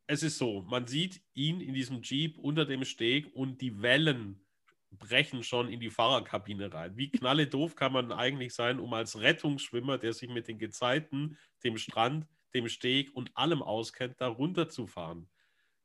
es 0.05 0.21
ist 0.21 0.37
so, 0.37 0.61
man 0.63 0.85
sieht 0.85 1.21
ihn 1.33 1.61
in 1.61 1.73
diesem 1.73 2.01
Jeep 2.01 2.37
unter 2.37 2.65
dem 2.65 2.83
Steg 2.83 3.33
und 3.33 3.61
die 3.61 3.81
Wellen 3.81 4.45
brechen 4.91 5.43
schon 5.43 5.69
in 5.69 5.79
die 5.79 5.89
Fahrerkabine 5.89 6.73
rein. 6.73 6.97
Wie 6.97 7.09
knalle 7.09 7.47
doof 7.47 7.75
kann 7.75 7.93
man 7.93 8.11
eigentlich 8.11 8.53
sein, 8.53 8.79
um 8.79 8.93
als 8.93 9.19
Rettungsschwimmer, 9.19 9.97
der 9.97 10.13
sich 10.13 10.29
mit 10.29 10.47
den 10.47 10.59
Gezeiten, 10.59 11.37
dem 11.63 11.77
Strand, 11.77 12.27
dem 12.53 12.67
Steg 12.69 13.15
und 13.15 13.35
allem 13.35 13.61
auskennt, 13.61 14.15
da 14.19 14.27
runterzufahren. 14.27 15.29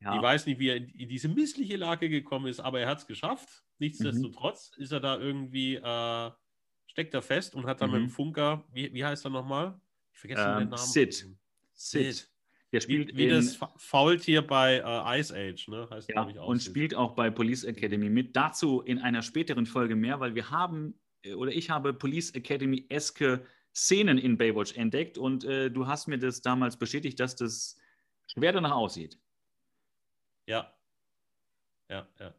Ja. 0.00 0.14
Ich 0.16 0.22
weiß 0.22 0.46
nicht, 0.46 0.58
wie 0.58 0.68
er 0.68 0.76
in, 0.76 1.08
diese 1.08 1.28
missliche 1.28 1.76
Lage 1.76 2.08
gekommen 2.08 2.46
ist, 2.46 2.60
aber 2.60 2.80
er 2.80 2.88
hat 2.88 2.98
es 2.98 3.06
geschafft. 3.06 3.64
Nichtsdestotrotz 3.78 4.72
mhm. 4.76 4.82
ist 4.82 4.92
er 4.92 5.00
da 5.00 5.18
irgendwie, 5.18 5.76
äh, 5.76 6.30
steckt 6.86 7.14
er 7.14 7.22
fest 7.22 7.54
und 7.54 7.66
hat 7.66 7.80
dann 7.80 7.90
mhm. 7.90 7.96
mit 7.96 8.02
dem 8.04 8.10
Funker, 8.10 8.64
wie, 8.72 8.92
wie 8.92 9.04
heißt 9.04 9.24
er 9.26 9.30
nochmal? 9.30 9.80
Ich 10.12 10.20
vergesse 10.20 10.42
ähm, 10.42 10.58
den 10.58 10.68
Namen. 10.68 10.78
Sid. 10.78 11.14
Sid. 11.72 12.14
Sid. 12.14 12.30
Der 12.70 12.80
spielt 12.80 13.16
wie, 13.16 13.26
wie 13.26 13.28
das 13.28 13.58
Faultier 13.76 14.42
bei 14.42 14.84
uh, 14.84 15.18
Ice 15.18 15.34
Age, 15.34 15.68
ne? 15.68 15.88
Heißt, 15.90 16.10
ja, 16.10 16.28
ich, 16.28 16.38
und 16.38 16.62
spielt 16.62 16.94
auch 16.94 17.14
bei 17.14 17.30
Police 17.30 17.64
Academy 17.64 18.10
mit. 18.10 18.36
Dazu 18.36 18.82
in 18.82 18.98
einer 18.98 19.22
späteren 19.22 19.64
Folge 19.64 19.96
mehr, 19.96 20.20
weil 20.20 20.34
wir 20.34 20.50
haben 20.50 21.00
äh, 21.22 21.32
oder 21.32 21.50
ich 21.50 21.70
habe 21.70 21.94
Police 21.94 22.34
Academy-eske 22.34 23.44
Szenen 23.78 24.18
in 24.18 24.36
Baywatch 24.36 24.76
entdeckt 24.76 25.18
und 25.18 25.44
äh, 25.44 25.70
du 25.70 25.86
hast 25.86 26.08
mir 26.08 26.18
das 26.18 26.42
damals 26.42 26.76
bestätigt, 26.76 27.20
dass 27.20 27.36
das 27.36 27.78
schwer 28.26 28.52
danach 28.52 28.72
aussieht. 28.72 29.18
Ja. 30.46 30.74
Ja, 31.88 32.08
ja. 32.18 32.34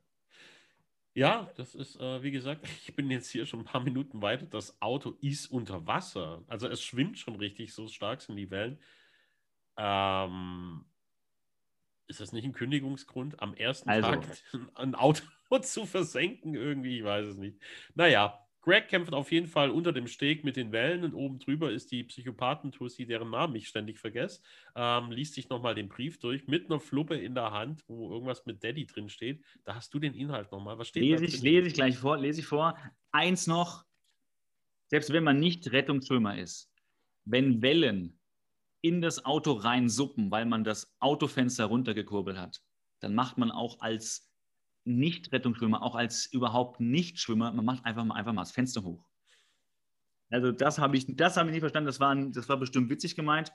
Ja, 1.13 1.52
das 1.56 1.75
ist, 1.75 1.99
äh, 1.99 2.21
wie 2.23 2.32
gesagt, 2.32 2.65
ich 2.88 2.95
bin 2.95 3.10
jetzt 3.10 3.30
hier 3.30 3.45
schon 3.45 3.62
ein 3.62 3.65
paar 3.65 3.84
Minuten 3.84 4.21
weiter. 4.21 4.45
Das 4.45 4.82
Auto 4.82 5.17
ist 5.21 5.47
unter 5.47 5.88
Wasser. 5.88 6.43
Also 6.47 6.67
es 6.67 6.84
schwimmt 6.84 7.17
schon 7.17 7.36
richtig, 7.38 7.73
so 7.73 7.88
stark 7.88 8.21
sind 8.21 8.36
die 8.36 8.52
Wellen. 8.52 8.78
Ähm, 9.78 10.86
ist 12.08 12.19
das 12.19 12.34
nicht 12.34 12.43
ein 12.43 12.54
Kündigungsgrund, 12.54 13.41
am 13.41 13.54
ersten 13.54 13.89
also. 13.89 14.12
Tag 14.12 14.28
ein 14.75 14.93
Auto 14.93 15.23
zu 15.62 15.86
versenken? 15.86 16.54
Irgendwie, 16.54 16.99
ich 16.99 17.06
weiß 17.06 17.28
es 17.28 17.38
nicht. 17.38 17.62
Naja, 17.95 18.45
Greg 18.62 18.89
kämpft 18.89 19.13
auf 19.13 19.32
jeden 19.32 19.48
Fall 19.48 19.69
unter 19.69 19.93
dem 19.93 20.08
Steg 20.08 20.43
mit 20.43 20.58
den 20.58 20.72
Wellen 20.72 21.04
und 21.04 21.13
oben 21.13 21.39
drüber 21.39 21.72
ist 21.72 21.91
die 21.91 22.04
Psychopathen-Tussi, 22.04 23.06
deren 23.06 23.30
Namen 23.30 23.56
ich 23.56 23.67
ständig 23.67 24.00
vergesse. 24.00 24.41
Ähm, 24.76 25.12
liest 25.12 25.36
sich 25.36 25.48
nochmal 25.50 25.76
den 25.76 25.88
Brief 25.88 26.19
durch 26.19 26.48
mit 26.48 26.65
einer 26.65 26.80
Fluppe 26.80 27.15
in 27.15 27.36
der 27.36 27.52
Hand, 27.52 27.84
wo 27.88 28.12
irgendwas 28.12 28.45
mit 28.45 28.63
Daddy 28.63 28.86
drin 28.86 29.08
steht. 29.08 29.43
Da 29.63 29.76
hast 29.76 29.93
du 29.93 30.00
den 30.00 30.13
Inhalt 30.13 30.52
nochmal. 30.52 30.78
Was 30.78 30.89
steht 30.89 31.04
lese 31.04 31.24
da? 31.24 31.30
Ich, 31.30 31.41
lese 31.41 31.67
ich 31.67 31.74
gleich 31.74 31.98
vor, 31.98 32.17
lese 32.17 32.41
ich 32.41 32.48
vor. 32.48 32.78
Eins 33.12 33.48
noch, 33.48 33.86
selbst 34.88 35.13
wenn 35.13 35.24
man 35.24 35.39
nicht 35.39 35.72
Rettungsschwimmer 35.72 36.38
ist, 36.38 36.69
wenn 37.24 37.62
Wellen 37.62 38.19
in 38.82 39.02
das 39.02 39.24
Auto 39.24 39.54
reinsuppen, 39.54 40.32
weil 40.32 40.45
man 40.45 40.63
das 40.63 40.95
Autofenster 41.00 41.65
runtergekurbelt 41.65 42.38
hat, 42.38 42.62
dann 43.00 43.15
macht 43.15 43.38
man 43.38 43.52
auch 43.52 43.80
als 43.80 44.29
Nicht-Rettungsschwimmer, 44.86 45.82
auch 45.82 45.96
als 45.96 46.26
überhaupt 46.28 46.80
Nicht-Schwimmer, 46.80 47.52
man 47.52 47.65
macht 47.65 47.86
einfach 47.86 48.04
mal, 48.04 48.15
einfach 48.15 48.34
mal 48.34 48.42
das 48.42 48.52
Fenster 48.52 48.84
hoch. 48.84 49.08
Also 50.30 50.52
das 50.52 50.80
habe 50.80 50.98
ich, 50.98 51.06
das 51.15 51.38
ich 51.38 51.44
nicht 51.44 51.60
verstanden, 51.60 51.88
das 51.88 52.00
war, 52.00 52.15
das 52.15 52.50
war 52.50 52.58
bestimmt 52.58 52.89
witzig 52.89 53.15
gemeint. 53.15 53.52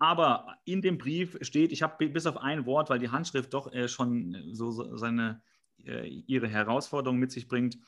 Aber 0.00 0.56
in 0.64 0.80
dem 0.82 0.98
Brief 0.98 1.36
steht, 1.40 1.72
ich 1.72 1.82
habe 1.82 2.08
bis 2.08 2.26
auf 2.26 2.36
ein 2.36 2.66
Wort, 2.66 2.90
weil 2.90 2.98
die 2.98 3.10
Handschrift 3.10 3.52
doch 3.52 3.72
äh, 3.72 3.88
schon 3.88 4.36
so 4.52 4.96
seine, 4.96 5.42
äh, 5.84 6.06
ihre 6.06 6.48
Herausforderung 6.48 7.18
mit 7.18 7.32
sich 7.32 7.48
bringt. 7.48 7.78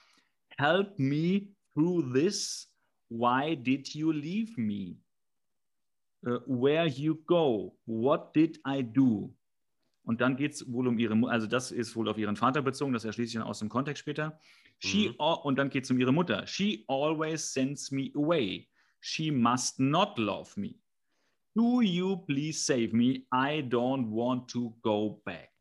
Help 0.56 0.98
me 0.98 1.54
through 1.74 2.12
this. 2.12 2.72
Why 3.08 3.56
did 3.56 3.88
you 3.94 4.12
leave 4.12 4.60
me? 4.60 5.00
uh, 6.26 6.38
Where 6.46 6.86
you 6.86 7.18
go, 7.26 7.74
what 7.86 8.34
did 8.34 8.58
I 8.64 8.82
do? 8.82 9.30
Und 10.02 10.20
dann 10.20 10.36
geht 10.36 10.52
es 10.52 10.72
wohl 10.72 10.88
um 10.88 10.98
ihre, 10.98 11.14
also 11.28 11.46
das 11.46 11.70
ist 11.70 11.94
wohl 11.94 12.08
auf 12.08 12.18
ihren 12.18 12.36
Vater 12.36 12.62
bezogen, 12.62 12.92
das 12.92 13.04
erschließt 13.04 13.32
sich 13.32 13.38
dann 13.38 13.48
aus 13.48 13.58
dem 13.58 13.68
Kontext 13.68 14.00
später. 14.00 14.38
She, 14.78 15.10
mhm. 15.10 15.16
und 15.16 15.56
dann 15.56 15.70
geht 15.70 15.84
es 15.84 15.90
um 15.90 16.00
ihre 16.00 16.12
Mutter. 16.12 16.46
She 16.46 16.84
always 16.88 17.52
sends 17.52 17.90
me 17.90 18.10
away. 18.14 18.68
She 19.00 19.30
must 19.30 19.78
not 19.78 20.18
love 20.18 20.58
me. 20.58 20.74
Do 21.54 21.82
you 21.82 22.16
please 22.16 22.58
save 22.58 22.92
me? 22.92 23.26
I 23.32 23.62
don't 23.62 24.10
want 24.10 24.50
to 24.50 24.76
go 24.82 25.20
back. 25.24 25.52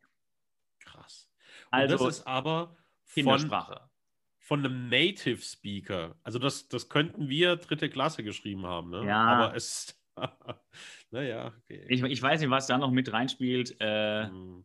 Krass. 0.84 1.30
Und 1.72 1.80
also, 1.80 1.98
das 1.98 2.20
ist 2.20 2.28
aber 2.28 2.78
von, 3.06 3.52
von 4.38 4.60
einem 4.66 4.90
Native 4.90 5.42
Speaker. 5.42 6.16
Also 6.24 6.40
das, 6.40 6.68
das 6.70 6.90
könnten 6.90 7.30
wir 7.30 7.56
dritte 7.56 7.90
Klasse 7.90 8.24
geschrieben 8.24 8.66
haben. 8.66 8.92
Ne? 8.92 9.06
Ja. 9.06 9.26
Aber 9.26 9.56
es 9.56 9.99
naja, 11.12 11.54
okay. 11.64 11.86
Ich, 11.88 12.04
ich, 12.04 12.22
weiß 12.22 12.40
nicht, 12.40 12.50
was 12.50 12.68
da 12.68 12.78
noch 12.78 12.92
mit 12.92 13.12
reinspielt. 13.12 13.80
Äh, 13.80 14.28
hm. 14.28 14.64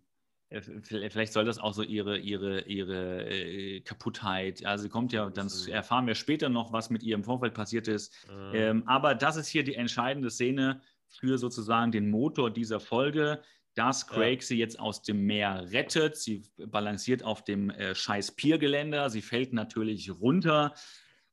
Äh, 0.54 0.60
vielleicht 0.82 1.32
soll 1.32 1.44
das 1.44 1.58
auch 1.58 1.74
so 1.74 1.82
ihre, 1.82 2.18
ihre, 2.18 2.62
ihre 2.62 3.28
äh, 3.28 3.80
Kaputtheit. 3.80 4.64
Also 4.64 4.88
kommt 4.88 5.12
ja, 5.12 5.28
dann 5.30 5.50
erfahren 5.68 6.06
wir 6.06 6.14
später 6.14 6.48
noch, 6.48 6.72
was 6.72 6.90
mit 6.90 7.02
ihr 7.02 7.14
im 7.14 7.24
Vorfeld 7.24 7.54
passiert 7.54 7.88
ist. 7.88 8.26
Mhm. 8.28 8.54
Ähm, 8.54 8.82
aber 8.86 9.14
das 9.14 9.36
ist 9.36 9.48
hier 9.48 9.64
die 9.64 9.74
entscheidende 9.74 10.30
Szene 10.30 10.80
für 11.08 11.38
sozusagen 11.38 11.92
den 11.92 12.10
Motor 12.10 12.50
dieser 12.50 12.80
Folge, 12.80 13.42
dass 13.74 14.06
Craig 14.06 14.40
ja. 14.40 14.46
sie 14.46 14.58
jetzt 14.58 14.78
aus 14.78 15.02
dem 15.02 15.26
Meer 15.26 15.66
rettet. 15.72 16.16
Sie 16.16 16.44
balanciert 16.56 17.24
auf 17.24 17.42
dem 17.42 17.70
äh, 17.70 17.94
scheiß 17.94 18.32
Piergeländer. 18.32 19.10
Sie 19.10 19.22
fällt 19.22 19.52
natürlich 19.52 20.10
runter 20.20 20.74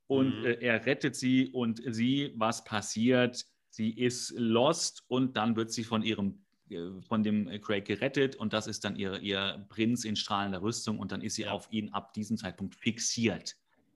und 0.07 0.39
mhm. 0.39 0.45
äh, 0.45 0.53
er 0.53 0.85
rettet 0.85 1.15
sie 1.15 1.49
und 1.51 1.81
sie, 1.85 2.33
was 2.35 2.63
passiert? 2.63 3.45
Sie 3.71 3.89
ist 3.89 4.33
lost 4.37 5.03
und 5.07 5.37
dann 5.37 5.55
wird 5.55 5.71
sie 5.71 5.85
von 5.85 6.03
ihrem 6.03 6.43
äh, 6.69 7.01
von 7.01 7.23
dem 7.23 7.49
Craig 7.61 7.85
gerettet 7.85 8.35
und 8.35 8.53
das 8.53 8.67
ist 8.67 8.83
dann 8.83 8.95
ihr, 8.95 9.19
ihr 9.21 9.65
Prinz 9.69 10.03
in 10.03 10.15
strahlender 10.15 10.61
Rüstung 10.61 10.99
und 10.99 11.11
dann 11.11 11.21
ist 11.21 11.35
sie 11.35 11.43
ja. 11.43 11.51
auf 11.51 11.71
ihn 11.71 11.89
ab 11.89 12.13
diesem 12.13 12.37
Zeitpunkt 12.37 12.75
fixiert. 12.75 13.55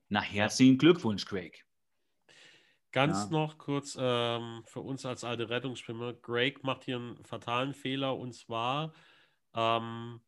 Na, 0.09 0.21
herzlichen 0.21 0.77
Glückwunsch, 0.77 1.25
Craig. 1.25 1.65
Ganz 2.91 3.25
ja. 3.25 3.29
noch 3.29 3.57
kurz 3.57 3.97
ähm, 3.99 4.63
für 4.65 4.79
uns 4.79 5.05
als 5.05 5.25
alte 5.25 5.49
Rettungsschwimmer. 5.49 6.13
Craig 6.13 6.63
macht 6.63 6.85
hier 6.85 6.95
einen 6.95 7.23
fatalen 7.25 7.73
Fehler 7.73 8.17
und 8.17 8.33
zwar, 8.33 8.93
ähm, 9.53 10.21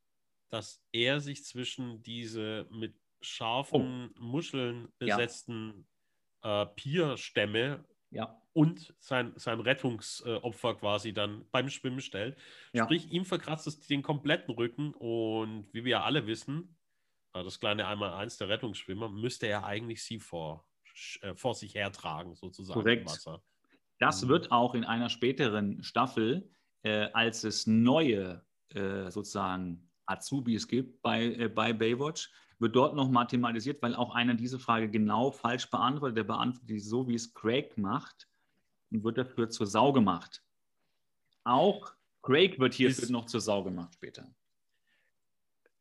dass 0.50 0.82
er 0.92 1.22
sich 1.22 1.46
zwischen 1.46 2.04
diese 2.04 2.68
mit 2.70 2.96
scharfen 3.22 4.14
oh. 4.14 4.22
Muscheln 4.22 4.90
besetzten 5.00 5.88
ja. 6.44 6.64
äh, 6.64 6.66
Pierstämme 6.66 7.86
ja. 8.10 8.42
und 8.54 8.94
sein, 9.00 9.34
sein 9.36 9.60
Rettungsopfer 9.60 10.76
quasi 10.76 11.14
dann 11.14 11.46
beim 11.52 11.70
Schwimmen 11.70 12.02
stellt. 12.02 12.38
Ja. 12.74 12.86
Sprich, 12.86 13.12
ihm 13.12 13.26
verkratzt 13.26 13.68
es 13.68 13.80
den 13.80 14.02
kompletten 14.02 14.54
Rücken 14.54 14.94
und 14.94 15.68
wie 15.74 15.84
wir 15.84 15.92
ja 15.92 16.04
alle 16.04 16.28
wissen, 16.28 16.78
äh, 17.34 17.44
das 17.44 17.60
kleine 17.60 17.88
Einmal-Eins 17.88 18.38
der 18.38 18.50
Rettungsschwimmer, 18.50 19.10
müsste 19.10 19.48
er 19.48 19.66
eigentlich 19.66 20.04
sie 20.04 20.20
vor, 20.20 20.68
äh, 21.22 21.36
vor 21.36 21.56
sich 21.56 21.76
hertragen, 21.76 22.36
sozusagen 22.36 22.80
Korrekt. 22.80 23.02
im 23.04 23.08
Wasser. 23.08 23.44
Das 24.00 24.24
mhm. 24.24 24.30
wird 24.30 24.52
auch 24.52 24.76
in 24.76 24.84
einer 24.84 25.10
späteren 25.10 25.84
Staffel, 25.84 26.50
äh, 26.84 27.10
als 27.14 27.44
es 27.44 27.68
neue 27.68 28.46
äh, 28.74 29.10
sozusagen 29.10 29.90
Azubis 30.06 30.68
gibt 30.68 31.02
bei, 31.02 31.26
äh, 31.26 31.50
bei 31.50 31.74
Baywatch, 31.74 32.32
wird 32.60 32.76
dort 32.76 32.96
noch 32.96 33.10
mathematisiert, 33.10 33.82
weil 33.82 33.96
auch 33.96 34.14
einer 34.16 34.34
diese 34.34 34.60
Frage 34.60 34.90
genau 34.90 35.32
falsch 35.32 35.70
beantwortet. 35.70 36.18
Der 36.18 36.24
beantwortet 36.24 36.70
die 36.70 36.80
so, 36.80 37.08
wie 37.08 37.16
es 37.16 37.34
Craig 37.34 37.78
macht 37.78 38.28
und 38.92 39.04
wird 39.04 39.18
dafür 39.18 39.50
zur 39.50 39.68
Sau 39.68 39.94
gemacht. 39.94 40.44
Auch 41.44 41.94
Craig 42.24 42.60
wird 42.60 42.74
hierfür 42.74 43.10
noch 43.12 43.26
zur 43.26 43.42
Sau 43.42 43.64
gemacht 43.64 43.94
später. 43.94 44.28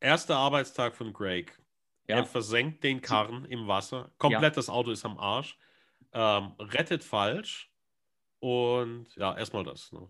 Erster 0.01 0.37
Arbeitstag 0.37 0.95
von 0.95 1.13
Greg. 1.13 1.59
Ja. 2.07 2.17
Er 2.17 2.25
versenkt 2.25 2.85
den 2.85 3.01
Karren 3.01 3.45
im 3.47 3.67
Wasser. 3.67 4.13
Komplett 4.19 4.43
ja. 4.43 4.51
das 4.51 4.69
Auto 4.69 4.91
ist 4.91 5.05
am 5.05 5.19
Arsch. 5.19 5.59
Ähm, 6.13 6.53
rettet 6.59 7.03
falsch. 7.03 7.73
Und 8.39 9.15
ja, 9.17 9.37
erstmal 9.37 9.65
das. 9.65 9.91
Ne? 9.93 10.09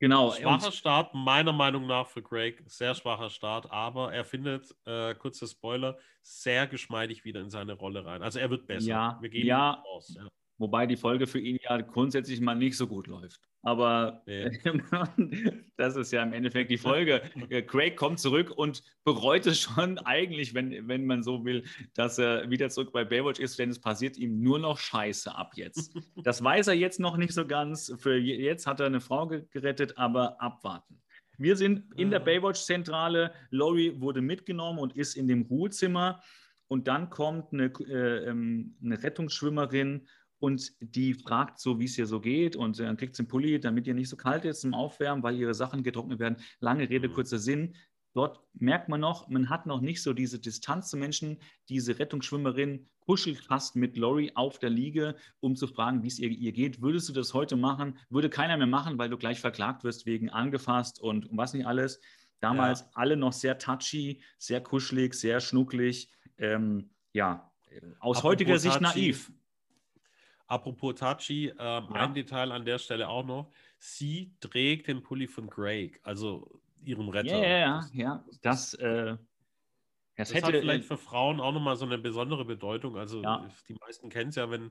Genau. 0.00 0.32
Schwacher 0.32 0.72
Start, 0.72 1.14
meiner 1.14 1.52
Meinung 1.52 1.86
nach 1.86 2.06
für 2.06 2.22
Craig. 2.22 2.62
Sehr 2.66 2.94
schwacher 2.94 3.30
Start, 3.30 3.70
aber 3.70 4.12
er 4.12 4.24
findet, 4.24 4.74
äh, 4.84 5.14
kurzer 5.14 5.46
Spoiler, 5.46 5.96
sehr 6.22 6.66
geschmeidig 6.66 7.24
wieder 7.24 7.40
in 7.40 7.50
seine 7.50 7.74
Rolle 7.74 8.04
rein. 8.04 8.22
Also 8.22 8.38
er 8.38 8.50
wird 8.50 8.66
besser. 8.66 8.88
Ja, 8.88 9.18
Wir 9.20 9.30
gehen 9.30 9.46
ja, 9.46 9.70
raus. 9.72 10.14
Ja. 10.16 10.28
Wobei 10.58 10.86
die 10.86 10.96
Folge 10.96 11.26
für 11.26 11.40
ihn 11.40 11.58
ja 11.62 11.80
grundsätzlich 11.80 12.40
mal 12.40 12.54
nicht 12.54 12.76
so 12.76 12.86
gut 12.86 13.08
läuft. 13.08 13.40
Aber 13.62 14.22
nee. 14.26 14.50
das 15.76 15.96
ist 15.96 16.12
ja 16.12 16.22
im 16.22 16.32
Endeffekt 16.32 16.70
die 16.70 16.78
Folge. 16.78 17.22
Craig 17.66 17.96
kommt 17.96 18.20
zurück 18.20 18.52
und 18.54 18.82
bereut 19.04 19.46
es 19.46 19.60
schon 19.60 19.98
eigentlich, 20.04 20.54
wenn, 20.54 20.86
wenn 20.86 21.06
man 21.06 21.22
so 21.22 21.44
will, 21.44 21.64
dass 21.94 22.18
er 22.18 22.50
wieder 22.50 22.68
zurück 22.68 22.92
bei 22.92 23.04
Baywatch 23.04 23.40
ist, 23.40 23.58
denn 23.58 23.70
es 23.70 23.80
passiert 23.80 24.16
ihm 24.16 24.40
nur 24.40 24.58
noch 24.58 24.78
Scheiße 24.78 25.34
ab 25.34 25.52
jetzt. 25.56 25.92
Das 26.22 26.44
weiß 26.44 26.68
er 26.68 26.74
jetzt 26.74 27.00
noch 27.00 27.16
nicht 27.16 27.32
so 27.32 27.46
ganz. 27.46 27.92
Für 27.98 28.16
jetzt 28.16 28.66
hat 28.66 28.80
er 28.80 28.86
eine 28.86 29.00
Frau 29.00 29.26
gerettet, 29.26 29.98
aber 29.98 30.40
abwarten. 30.40 31.00
Wir 31.36 31.56
sind 31.56 31.92
in 31.96 32.10
der 32.10 32.20
Baywatch-Zentrale. 32.20 33.32
Laurie 33.50 34.00
wurde 34.00 34.20
mitgenommen 34.20 34.78
und 34.78 34.96
ist 34.96 35.16
in 35.16 35.26
dem 35.26 35.42
Ruhezimmer. 35.42 36.22
Und 36.68 36.88
dann 36.88 37.10
kommt 37.10 37.52
eine, 37.52 37.72
äh, 37.88 38.28
ähm, 38.28 38.76
eine 38.82 39.02
Rettungsschwimmerin 39.02 40.06
und 40.44 40.72
die 40.80 41.14
fragt 41.14 41.58
so, 41.58 41.80
wie 41.80 41.86
es 41.86 41.96
ihr 41.96 42.06
so 42.06 42.20
geht 42.20 42.54
und 42.54 42.78
dann 42.78 42.98
kriegt 42.98 43.16
sie 43.16 43.22
einen 43.22 43.28
Pulli, 43.28 43.58
damit 43.58 43.86
ihr 43.86 43.94
nicht 43.94 44.10
so 44.10 44.16
kalt 44.16 44.44
ist 44.44 44.60
zum 44.60 44.74
Aufwärmen, 44.74 45.22
weil 45.22 45.36
ihre 45.36 45.54
Sachen 45.54 45.82
getrocknet 45.82 46.18
werden. 46.18 46.36
Lange 46.60 46.90
Rede, 46.90 47.08
mhm. 47.08 47.14
kurzer 47.14 47.38
Sinn. 47.38 47.74
Dort 48.12 48.40
merkt 48.52 48.90
man 48.90 49.00
noch, 49.00 49.28
man 49.28 49.48
hat 49.48 49.64
noch 49.64 49.80
nicht 49.80 50.02
so 50.02 50.12
diese 50.12 50.38
Distanz 50.38 50.90
zu 50.90 50.98
Menschen. 50.98 51.38
Diese 51.70 51.98
Rettungsschwimmerin 51.98 52.86
kuschelt 53.00 53.38
fast 53.38 53.74
mit 53.74 53.96
Lori 53.96 54.32
auf 54.34 54.58
der 54.58 54.68
Liege, 54.68 55.16
um 55.40 55.56
zu 55.56 55.66
fragen, 55.66 56.02
wie 56.02 56.08
es 56.08 56.18
ihr, 56.18 56.28
ihr, 56.28 56.52
geht. 56.52 56.82
Würdest 56.82 57.08
du 57.08 57.14
das 57.14 57.32
heute 57.32 57.56
machen? 57.56 57.98
Würde 58.10 58.28
keiner 58.28 58.58
mehr 58.58 58.66
machen, 58.66 58.98
weil 58.98 59.08
du 59.08 59.16
gleich 59.16 59.40
verklagt 59.40 59.82
wirst 59.82 60.04
wegen 60.04 60.28
angefasst 60.28 61.00
und 61.00 61.26
was 61.32 61.54
nicht 61.54 61.66
alles. 61.66 62.00
Damals 62.40 62.80
ja. 62.80 62.86
alle 62.92 63.16
noch 63.16 63.32
sehr 63.32 63.56
touchy, 63.56 64.22
sehr 64.36 64.60
kuschelig, 64.60 65.14
sehr 65.14 65.40
schnucklig. 65.40 66.10
Ähm, 66.36 66.90
ja, 67.14 67.50
aus 67.98 68.18
Apropos 68.18 68.22
heutiger 68.22 68.58
Sicht 68.58 68.74
touchy. 68.74 69.00
naiv. 69.00 69.32
Apropos 70.46 70.94
Tachi, 70.94 71.48
ähm, 71.48 71.56
ja. 71.58 71.86
ein 71.90 72.14
Detail 72.14 72.52
an 72.52 72.64
der 72.64 72.78
Stelle 72.78 73.08
auch 73.08 73.24
noch. 73.24 73.50
Sie 73.78 74.34
trägt 74.40 74.88
den 74.88 75.02
Pulli 75.02 75.26
von 75.26 75.48
Greg, 75.48 76.00
also 76.02 76.60
ihrem 76.82 77.08
Retter. 77.08 77.38
Ja, 77.38 77.58
ja, 77.58 77.88
ja. 77.92 78.24
Das, 78.42 78.74
äh, 78.74 79.16
das, 80.16 80.28
das 80.28 80.34
hätte, 80.34 80.46
hat 80.46 80.54
vielleicht 80.54 80.84
für 80.84 80.98
Frauen 80.98 81.40
auch 81.40 81.52
nochmal 81.52 81.76
so 81.76 81.86
eine 81.86 81.98
besondere 81.98 82.44
Bedeutung. 82.44 82.96
Also 82.96 83.22
ja. 83.22 83.48
die 83.68 83.74
meisten 83.74 84.10
kennen 84.10 84.30
es 84.30 84.36
ja, 84.36 84.50
wenn 84.50 84.70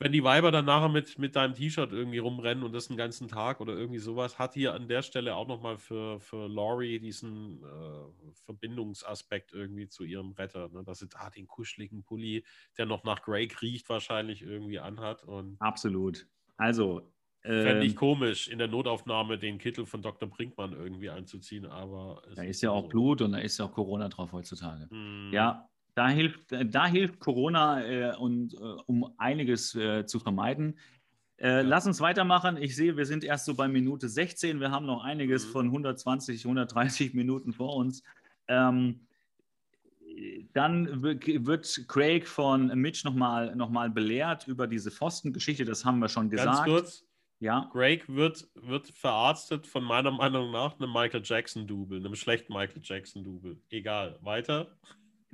wenn 0.00 0.12
die 0.12 0.24
Weiber 0.24 0.50
dann 0.50 0.64
nachher 0.64 0.88
mit, 0.88 1.18
mit 1.18 1.36
deinem 1.36 1.54
T-Shirt 1.54 1.92
irgendwie 1.92 2.18
rumrennen 2.18 2.64
und 2.64 2.72
das 2.72 2.88
den 2.88 2.96
ganzen 2.96 3.28
Tag 3.28 3.60
oder 3.60 3.74
irgendwie 3.74 3.98
sowas, 3.98 4.38
hat 4.38 4.54
hier 4.54 4.72
an 4.72 4.88
der 4.88 5.02
Stelle 5.02 5.36
auch 5.36 5.46
nochmal 5.46 5.76
für, 5.76 6.18
für 6.20 6.48
Laurie 6.48 6.98
diesen 6.98 7.62
äh, 7.62 8.32
Verbindungsaspekt 8.46 9.52
irgendwie 9.52 9.88
zu 9.88 10.04
ihrem 10.04 10.32
Retter, 10.32 10.70
ne? 10.70 10.82
dass 10.84 11.00
sie 11.00 11.08
da 11.08 11.28
den 11.28 11.46
kuscheligen 11.46 12.02
Pulli, 12.02 12.44
der 12.78 12.86
noch 12.86 13.04
nach 13.04 13.20
Greg 13.20 13.60
riecht, 13.60 13.90
wahrscheinlich 13.90 14.40
irgendwie 14.40 14.80
anhat. 14.80 15.22
Und 15.22 15.60
Absolut. 15.60 16.26
Also. 16.56 17.12
Ähm, 17.42 17.64
Fände 17.64 17.86
ich 17.86 17.96
komisch, 17.96 18.48
in 18.48 18.58
der 18.58 18.68
Notaufnahme 18.68 19.38
den 19.38 19.56
Kittel 19.56 19.86
von 19.86 20.02
Dr. 20.02 20.28
Brinkmann 20.28 20.72
irgendwie 20.74 21.08
anzuziehen, 21.08 21.64
aber. 21.64 22.22
Da 22.34 22.42
ist 22.42 22.60
ja 22.60 22.70
auch 22.70 22.82
so. 22.82 22.88
Blut 22.88 23.22
und 23.22 23.32
da 23.32 23.38
ist 23.38 23.58
ja 23.58 23.64
auch 23.66 23.72
Corona 23.72 24.10
drauf 24.10 24.32
heutzutage. 24.32 24.88
Hm. 24.90 25.30
Ja, 25.32 25.69
da 25.94 26.08
hilft, 26.08 26.40
da 26.50 26.86
hilft 26.86 27.20
Corona, 27.20 27.84
äh, 27.84 28.16
und, 28.16 28.54
äh, 28.54 28.58
um 28.86 29.12
einiges 29.18 29.74
äh, 29.74 30.06
zu 30.06 30.18
vermeiden. 30.18 30.78
Äh, 31.36 31.62
lass 31.62 31.86
uns 31.86 32.00
weitermachen. 32.00 32.58
Ich 32.58 32.76
sehe, 32.76 32.96
wir 32.96 33.06
sind 33.06 33.24
erst 33.24 33.46
so 33.46 33.54
bei 33.54 33.66
Minute 33.66 34.08
16. 34.08 34.60
Wir 34.60 34.70
haben 34.70 34.84
noch 34.86 35.02
einiges 35.02 35.46
mhm. 35.46 35.52
von 35.52 35.66
120, 35.66 36.44
130 36.44 37.14
Minuten 37.14 37.52
vor 37.52 37.76
uns. 37.76 38.02
Ähm, 38.46 39.06
dann 40.52 41.02
wird 41.02 41.88
Craig 41.88 42.26
von 42.26 42.66
Mitch 42.78 43.08
nochmal 43.08 43.56
noch 43.56 43.70
mal 43.70 43.88
belehrt 43.88 44.46
über 44.48 44.66
diese 44.66 44.90
Pfostengeschichte. 44.90 45.64
Das 45.64 45.84
haben 45.84 45.98
wir 46.00 46.08
schon 46.08 46.28
gesagt. 46.28 46.46
Ganz 46.46 46.64
kurz. 46.64 47.06
Ja. 47.38 47.70
Craig 47.72 48.04
wird, 48.06 48.46
wird 48.54 48.88
verarztet 48.88 49.66
von 49.66 49.82
meiner 49.82 50.10
Meinung 50.10 50.50
nach 50.50 50.78
einem 50.78 50.92
Michael 50.92 51.22
Jackson-Double, 51.24 51.98
einem 51.98 52.14
schlechten 52.14 52.52
Michael 52.52 52.82
Jackson-Double. 52.82 53.58
Egal. 53.70 54.18
Weiter 54.20 54.76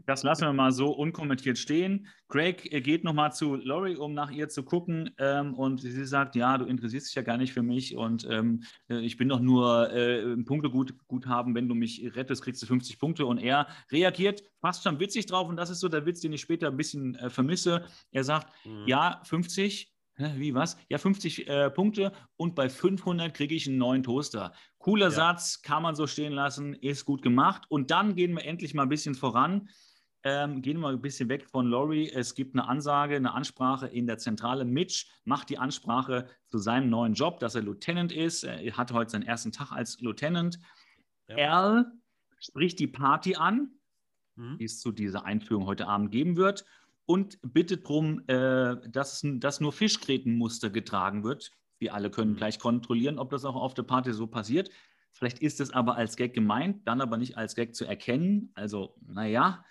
das 0.04 0.22
lassen 0.22 0.42
wir 0.42 0.52
mal 0.52 0.72
so 0.72 0.90
unkommentiert 0.90 1.58
stehen. 1.58 2.06
Craig 2.28 2.62
geht 2.84 3.04
nochmal 3.04 3.32
zu 3.32 3.56
Laurie, 3.56 3.96
um 3.96 4.12
nach 4.12 4.30
ihr 4.30 4.48
zu 4.48 4.62
gucken. 4.62 5.10
Ähm, 5.18 5.54
und 5.54 5.80
sie 5.80 6.04
sagt, 6.04 6.36
ja, 6.36 6.58
du 6.58 6.66
interessierst 6.66 7.08
dich 7.08 7.14
ja 7.14 7.22
gar 7.22 7.38
nicht 7.38 7.52
für 7.52 7.62
mich 7.62 7.96
und 7.96 8.26
ähm, 8.30 8.62
äh, 8.90 9.00
ich 9.00 9.16
bin 9.16 9.28
doch 9.28 9.40
nur 9.40 9.90
äh, 9.92 10.36
Punkte 10.44 10.70
gut, 10.70 10.94
gut 11.06 11.26
haben. 11.26 11.54
Wenn 11.54 11.68
du 11.68 11.74
mich 11.74 12.14
rettest, 12.14 12.42
kriegst 12.42 12.62
du 12.62 12.66
50 12.66 12.98
Punkte. 12.98 13.26
Und 13.26 13.38
er 13.38 13.66
reagiert 13.90 14.42
fast 14.60 14.82
schon 14.82 15.00
witzig 15.00 15.26
drauf. 15.26 15.48
Und 15.48 15.56
das 15.56 15.70
ist 15.70 15.80
so 15.80 15.88
der 15.88 16.04
Witz, 16.04 16.20
den 16.20 16.32
ich 16.32 16.40
später 16.40 16.68
ein 16.68 16.76
bisschen 16.76 17.14
äh, 17.16 17.30
vermisse. 17.30 17.84
Er 18.10 18.24
sagt, 18.24 18.52
mhm. 18.66 18.84
ja, 18.86 19.20
50, 19.24 19.92
wie 20.18 20.54
was? 20.54 20.76
Ja, 20.88 20.98
50 20.98 21.48
äh, 21.48 21.70
Punkte 21.70 22.12
und 22.36 22.54
bei 22.54 22.68
500 22.68 23.34
kriege 23.34 23.54
ich 23.54 23.66
einen 23.66 23.78
neuen 23.78 24.02
Toaster. 24.02 24.52
Cooler 24.78 25.06
ja. 25.06 25.10
Satz, 25.10 25.62
kann 25.62 25.82
man 25.82 25.94
so 25.94 26.06
stehen 26.06 26.32
lassen, 26.32 26.74
ist 26.74 27.04
gut 27.04 27.22
gemacht. 27.22 27.64
Und 27.68 27.90
dann 27.90 28.14
gehen 28.14 28.34
wir 28.34 28.44
endlich 28.44 28.72
mal 28.72 28.84
ein 28.84 28.88
bisschen 28.88 29.14
voran. 29.14 29.68
Ähm, 30.28 30.60
gehen 30.60 30.78
wir 30.78 30.80
mal 30.80 30.92
ein 30.94 31.00
bisschen 31.00 31.28
weg 31.28 31.48
von 31.48 31.70
Laurie. 31.70 32.10
Es 32.10 32.34
gibt 32.34 32.56
eine 32.56 32.66
Ansage, 32.66 33.14
eine 33.14 33.32
Ansprache 33.32 33.86
in 33.86 34.08
der 34.08 34.18
Zentrale. 34.18 34.64
Mitch 34.64 35.06
macht 35.24 35.50
die 35.50 35.56
Ansprache 35.56 36.26
zu 36.48 36.58
seinem 36.58 36.90
neuen 36.90 37.14
Job, 37.14 37.38
dass 37.38 37.54
er 37.54 37.62
Lieutenant 37.62 38.10
ist. 38.10 38.42
Er 38.42 38.76
hat 38.76 38.90
heute 38.90 39.12
seinen 39.12 39.22
ersten 39.22 39.52
Tag 39.52 39.70
als 39.70 40.00
Lieutenant. 40.00 40.58
Ja. 41.28 41.62
Al 41.62 41.92
spricht 42.40 42.80
die 42.80 42.88
Party 42.88 43.36
an, 43.36 43.70
mhm. 44.34 44.58
die 44.58 44.64
es 44.64 44.80
zu 44.80 44.90
dieser 44.90 45.24
Einführung 45.24 45.64
heute 45.66 45.86
Abend 45.86 46.10
geben 46.10 46.36
wird, 46.36 46.64
und 47.04 47.38
bittet 47.42 47.84
darum, 47.84 48.20
äh, 48.26 48.78
dass, 48.88 49.24
dass 49.24 49.60
nur 49.60 49.72
Fischgrätenmuster 49.72 50.70
getragen 50.70 51.22
wird. 51.22 51.52
Wir 51.78 51.94
alle 51.94 52.10
können 52.10 52.32
mhm. 52.32 52.36
gleich 52.36 52.58
kontrollieren, 52.58 53.20
ob 53.20 53.30
das 53.30 53.44
auch 53.44 53.54
auf 53.54 53.74
der 53.74 53.84
Party 53.84 54.12
so 54.12 54.26
passiert. 54.26 54.70
Vielleicht 55.12 55.38
ist 55.38 55.60
es 55.60 55.70
aber 55.70 55.94
als 55.94 56.16
Gag 56.16 56.34
gemeint, 56.34 56.84
dann 56.88 57.00
aber 57.00 57.16
nicht 57.16 57.38
als 57.38 57.54
Gag 57.54 57.76
zu 57.76 57.84
erkennen. 57.84 58.50
Also, 58.54 58.96
naja. 59.06 59.64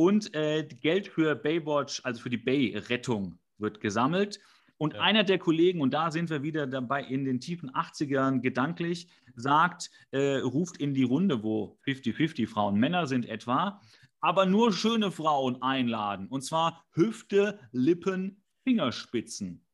Und 0.00 0.34
äh, 0.34 0.66
Geld 0.66 1.08
für 1.08 1.34
Baywatch, 1.34 2.00
also 2.04 2.22
für 2.22 2.30
die 2.30 2.38
Bay-Rettung, 2.38 3.38
wird 3.58 3.82
gesammelt. 3.82 4.40
Und 4.78 4.94
ja. 4.94 5.00
einer 5.00 5.24
der 5.24 5.38
Kollegen, 5.38 5.82
und 5.82 5.92
da 5.92 6.10
sind 6.10 6.30
wir 6.30 6.42
wieder 6.42 6.66
dabei 6.66 7.04
in 7.04 7.26
den 7.26 7.38
tiefen 7.38 7.70
80ern 7.72 8.40
gedanklich, 8.40 9.08
sagt, 9.36 9.90
äh, 10.12 10.36
ruft 10.36 10.78
in 10.78 10.94
die 10.94 11.02
Runde, 11.02 11.42
wo 11.42 11.76
50-50 11.86 12.48
Frauen, 12.48 12.76
Männer 12.76 13.06
sind 13.06 13.28
etwa, 13.28 13.82
aber 14.20 14.46
nur 14.46 14.72
schöne 14.72 15.10
Frauen 15.10 15.60
einladen. 15.60 16.28
Und 16.28 16.46
zwar 16.46 16.82
Hüfte, 16.92 17.60
Lippen, 17.70 18.42
Fingerspitzen. 18.64 19.66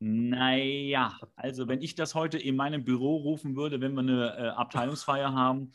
Naja, 0.00 1.20
also 1.36 1.68
wenn 1.68 1.82
ich 1.82 1.94
das 1.94 2.16
heute 2.16 2.38
in 2.38 2.56
meinem 2.56 2.82
Büro 2.82 3.18
rufen 3.18 3.54
würde, 3.54 3.80
wenn 3.80 3.94
wir 3.94 4.00
eine 4.00 4.36
äh, 4.36 4.48
Abteilungsfeier 4.48 5.32
haben, 5.32 5.70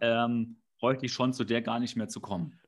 ähm, 0.00 0.56
bräuchte 0.78 1.04
ich 1.04 1.12
schon 1.12 1.34
zu 1.34 1.44
der 1.44 1.60
gar 1.60 1.80
nicht 1.80 1.94
mehr 1.94 2.08
zu 2.08 2.20
kommen. 2.20 2.58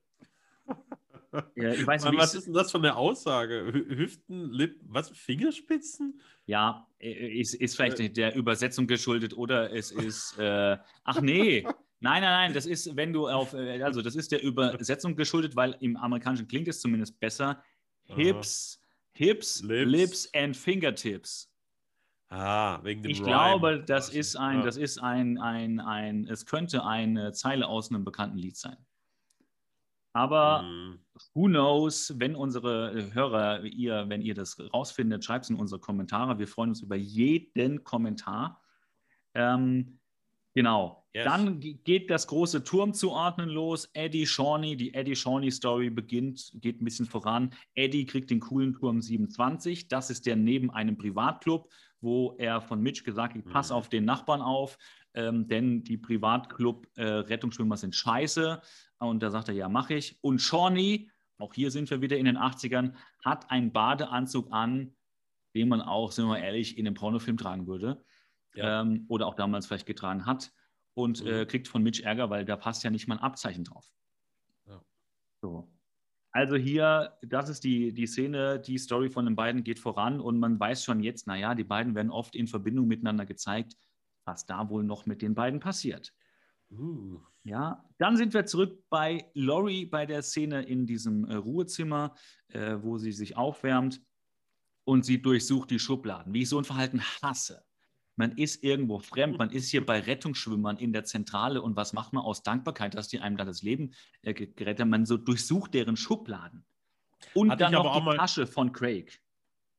Ja, 1.33 1.73
ich 1.73 1.87
weiß, 1.87 2.05
was 2.05 2.35
ist 2.35 2.47
denn 2.47 2.55
das 2.55 2.71
für 2.73 2.79
eine 2.79 2.97
Aussage? 2.97 3.73
Hüften, 3.73 4.51
Lippen, 4.51 4.89
was? 4.91 5.11
Fingerspitzen? 5.11 6.21
Ja, 6.47 6.89
ist, 6.99 7.55
ist 7.55 7.77
vielleicht 7.77 8.01
äh. 8.01 8.09
der 8.09 8.35
Übersetzung 8.35 8.87
geschuldet 8.87 9.37
oder 9.37 9.73
es 9.73 9.93
ist, 9.93 10.37
äh, 10.39 10.77
ach 11.05 11.21
nee, 11.21 11.63
nein, 12.01 12.23
nein, 12.23 12.23
nein, 12.23 12.53
das 12.53 12.67
ist, 12.67 12.97
wenn 12.97 13.13
du 13.13 13.29
auf, 13.29 13.55
äh, 13.55 13.81
also 13.83 14.03
das 14.03 14.17
ist 14.17 14.33
der 14.33 14.43
Übersetzung 14.43 15.15
geschuldet, 15.15 15.55
weil 15.55 15.77
im 15.81 15.97
Amerikanischen 15.97 16.49
klingt 16.49 16.67
es 16.69 16.81
zumindest 16.81 17.21
besser. 17.21 17.63
Hips, 18.05 18.83
Hips, 19.13 19.63
Lips. 19.63 19.91
Lips 19.91 20.35
and 20.35 20.57
Fingertips. 20.57 21.51
Ah, 22.29 22.79
wegen 22.85 23.03
dem 23.03 23.11
Ich 23.11 23.21
Rhyme. 23.21 23.27
glaube, 23.27 23.85
das 23.85 24.09
ist 24.09 24.37
ein, 24.37 24.63
das 24.63 24.77
ist 24.77 24.99
ein, 24.99 25.39
ein, 25.39 25.81
ein, 25.81 26.27
es 26.29 26.47
könnte 26.47 26.85
eine 26.85 27.33
Zeile 27.33 27.67
aus 27.67 27.91
einem 27.91 28.05
bekannten 28.05 28.39
Lied 28.39 28.57
sein. 28.57 28.77
Aber 30.13 30.63
mhm. 30.63 30.99
who 31.35 31.47
knows, 31.47 32.15
wenn 32.19 32.35
unsere 32.35 33.13
Hörer, 33.13 33.65
ihr, 33.65 34.09
wenn 34.09 34.23
ihr 34.23 34.35
das 34.35 34.59
rausfindet, 34.73 35.25
schreibt 35.25 35.45
es 35.45 35.51
in 35.51 35.57
unsere 35.57 35.81
Kommentare. 35.81 36.39
Wir 36.39 36.49
freuen 36.49 36.71
uns 36.71 36.83
über 36.83 36.97
jeden 36.97 37.85
Kommentar. 37.85 38.61
Ähm, 39.35 40.01
genau. 40.55 41.01
Yes. 41.13 41.25
Dann 41.25 41.59
geht 41.59 42.09
das 42.09 42.29
große 42.29 42.63
Turmzuordnen 42.63 43.49
los. 43.49 43.91
Eddie 43.95 44.27
Shawnee, 44.27 44.77
die 44.77 44.95
Eddie 44.95 45.17
Shawnee 45.17 45.51
Story 45.51 45.91
beginnt, 45.91 46.53
geht 46.55 46.81
ein 46.81 46.85
bisschen 46.85 47.07
voran. 47.07 47.53
Eddie 47.75 48.07
kriegt 48.07 48.31
den 48.31 48.39
coolen 48.39 48.75
Turm 48.75 49.01
27. 49.01 49.89
Das 49.89 50.11
ist 50.11 50.27
der 50.27 50.37
neben 50.37 50.71
einem 50.71 50.97
Privatclub, 50.97 51.69
wo 52.01 52.37
er 52.39 52.61
von 52.61 52.81
Mitch 52.81 53.03
gesagt 53.03 53.37
hat, 53.37 53.45
pass 53.47 53.71
mhm. 53.71 53.77
auf 53.77 53.89
den 53.89 54.05
Nachbarn 54.05 54.41
auf. 54.41 54.79
ähm, 55.15 55.49
denn 55.49 55.83
die 55.83 55.97
Privatclub-Rettungsschwimmer 55.97 57.75
äh, 57.75 57.79
sind 57.79 57.97
scheiße. 57.97 58.63
Und 59.09 59.23
da 59.23 59.31
sagt 59.31 59.49
er, 59.49 59.55
ja, 59.55 59.69
mache 59.69 59.95
ich. 59.95 60.19
Und 60.23 60.41
Shawnee, 60.41 61.11
auch 61.39 61.55
hier 61.55 61.71
sind 61.71 61.91
wir 61.91 62.01
wieder 62.03 62.19
in 62.19 62.27
den 62.27 62.37
80ern, 62.37 62.95
hat 63.25 63.51
einen 63.51 63.73
Badeanzug 63.73 64.53
an, 64.53 64.95
den 65.55 65.69
man 65.69 65.81
auch, 65.81 66.13
sind 66.13 66.27
wir 66.29 66.39
ehrlich, 66.39 66.79
in 66.79 66.87
einem 66.87 66.95
Pornofilm 66.95 67.39
tragen 67.39 67.67
würde. 67.67 68.05
Ja. 68.55 68.83
Ähm, 68.83 69.07
oder 69.09 69.27
auch 69.27 69.35
damals 69.35 69.67
vielleicht 69.67 69.87
getragen 69.87 70.27
hat. 70.27 70.53
Und 70.95 71.23
mhm. 71.25 71.31
äh, 71.31 71.47
kriegt 71.47 71.69
von 71.69 71.83
Mitch 71.83 72.03
Ärger, 72.03 72.31
weil 72.31 72.45
da 72.45 72.57
passt 72.57 72.85
ja 72.85 72.91
nicht 72.91 73.09
mal 73.09 73.17
ein 73.17 73.23
Abzeichen 73.23 73.65
drauf. 73.65 73.91
Ja. 74.67 74.83
So. 75.41 75.73
Also 76.33 76.57
hier, 76.57 77.17
das 77.23 77.49
ist 77.49 77.65
die, 77.65 77.93
die 77.93 78.07
Szene, 78.07 78.61
die 78.61 78.79
Story 78.79 79.09
von 79.09 79.25
den 79.25 79.35
beiden 79.35 79.65
geht 79.65 79.79
voran 79.79 80.21
und 80.21 80.39
man 80.39 80.61
weiß 80.61 80.85
schon 80.85 81.01
jetzt, 81.01 81.27
naja, 81.27 81.55
die 81.55 81.65
beiden 81.65 81.95
werden 81.95 82.11
oft 82.11 82.37
in 82.37 82.47
Verbindung 82.47 82.87
miteinander 82.87 83.27
gezeigt, 83.27 83.77
was 84.25 84.47
da 84.47 84.69
wohl 84.69 84.85
noch 84.85 85.07
mit 85.07 85.23
den 85.23 85.35
beiden 85.35 85.59
passiert. 85.59 86.13
Uh. 86.71 87.21
Ja, 87.43 87.85
dann 87.99 88.17
sind 88.17 88.35
wir 88.35 88.45
zurück 88.45 88.85
bei 88.91 89.31
Lori 89.35 89.87
bei 89.87 90.05
der 90.05 90.23
Szene 90.23 90.63
in 90.63 90.87
diesem 90.87 91.25
äh, 91.25 91.35
Ruhezimmer, 91.35 92.15
äh, 92.49 92.77
wo 92.81 92.99
sie 92.99 93.13
sich 93.13 93.37
aufwärmt 93.37 94.03
und 94.85 95.05
sie 95.05 95.23
durchsucht 95.23 95.71
die 95.71 95.79
Schubladen, 95.79 96.35
wie 96.35 96.43
ich 96.43 96.49
so 96.49 96.59
ein 96.59 96.65
Verhalten 96.65 97.01
hasse. 97.23 97.65
Man 98.17 98.33
ist 98.33 98.63
irgendwo 98.63 98.99
fremd, 98.99 99.39
man 99.39 99.51
ist 99.51 99.71
hier 99.71 99.87
bei 99.87 100.01
Rettungsschwimmern 100.01 100.77
in 100.77 100.93
der 100.93 101.05
Zentrale 101.05 101.63
und 101.63 101.77
was 101.77 101.95
macht 101.95 102.13
man 102.13 102.23
aus 102.23 102.43
Dankbarkeit, 102.43 102.95
dass 102.95 103.09
die 103.09 103.21
einem 103.21 103.39
da 103.39 103.47
das 103.47 103.63
Leben 103.63 103.93
äh, 104.21 104.35
gerettet 104.35 104.81
haben? 104.81 104.91
Man 104.91 105.07
so 105.07 105.17
durchsucht 105.17 105.73
deren 105.73 105.97
Schubladen. 105.97 106.67
Und 107.35 107.51
Hatte 107.51 107.65
dann 107.65 107.73
noch 107.73 107.97
die 107.97 108.05
mal, 108.05 108.17
Tasche 108.17 108.47
von 108.47 108.73
Craig. 108.73 109.23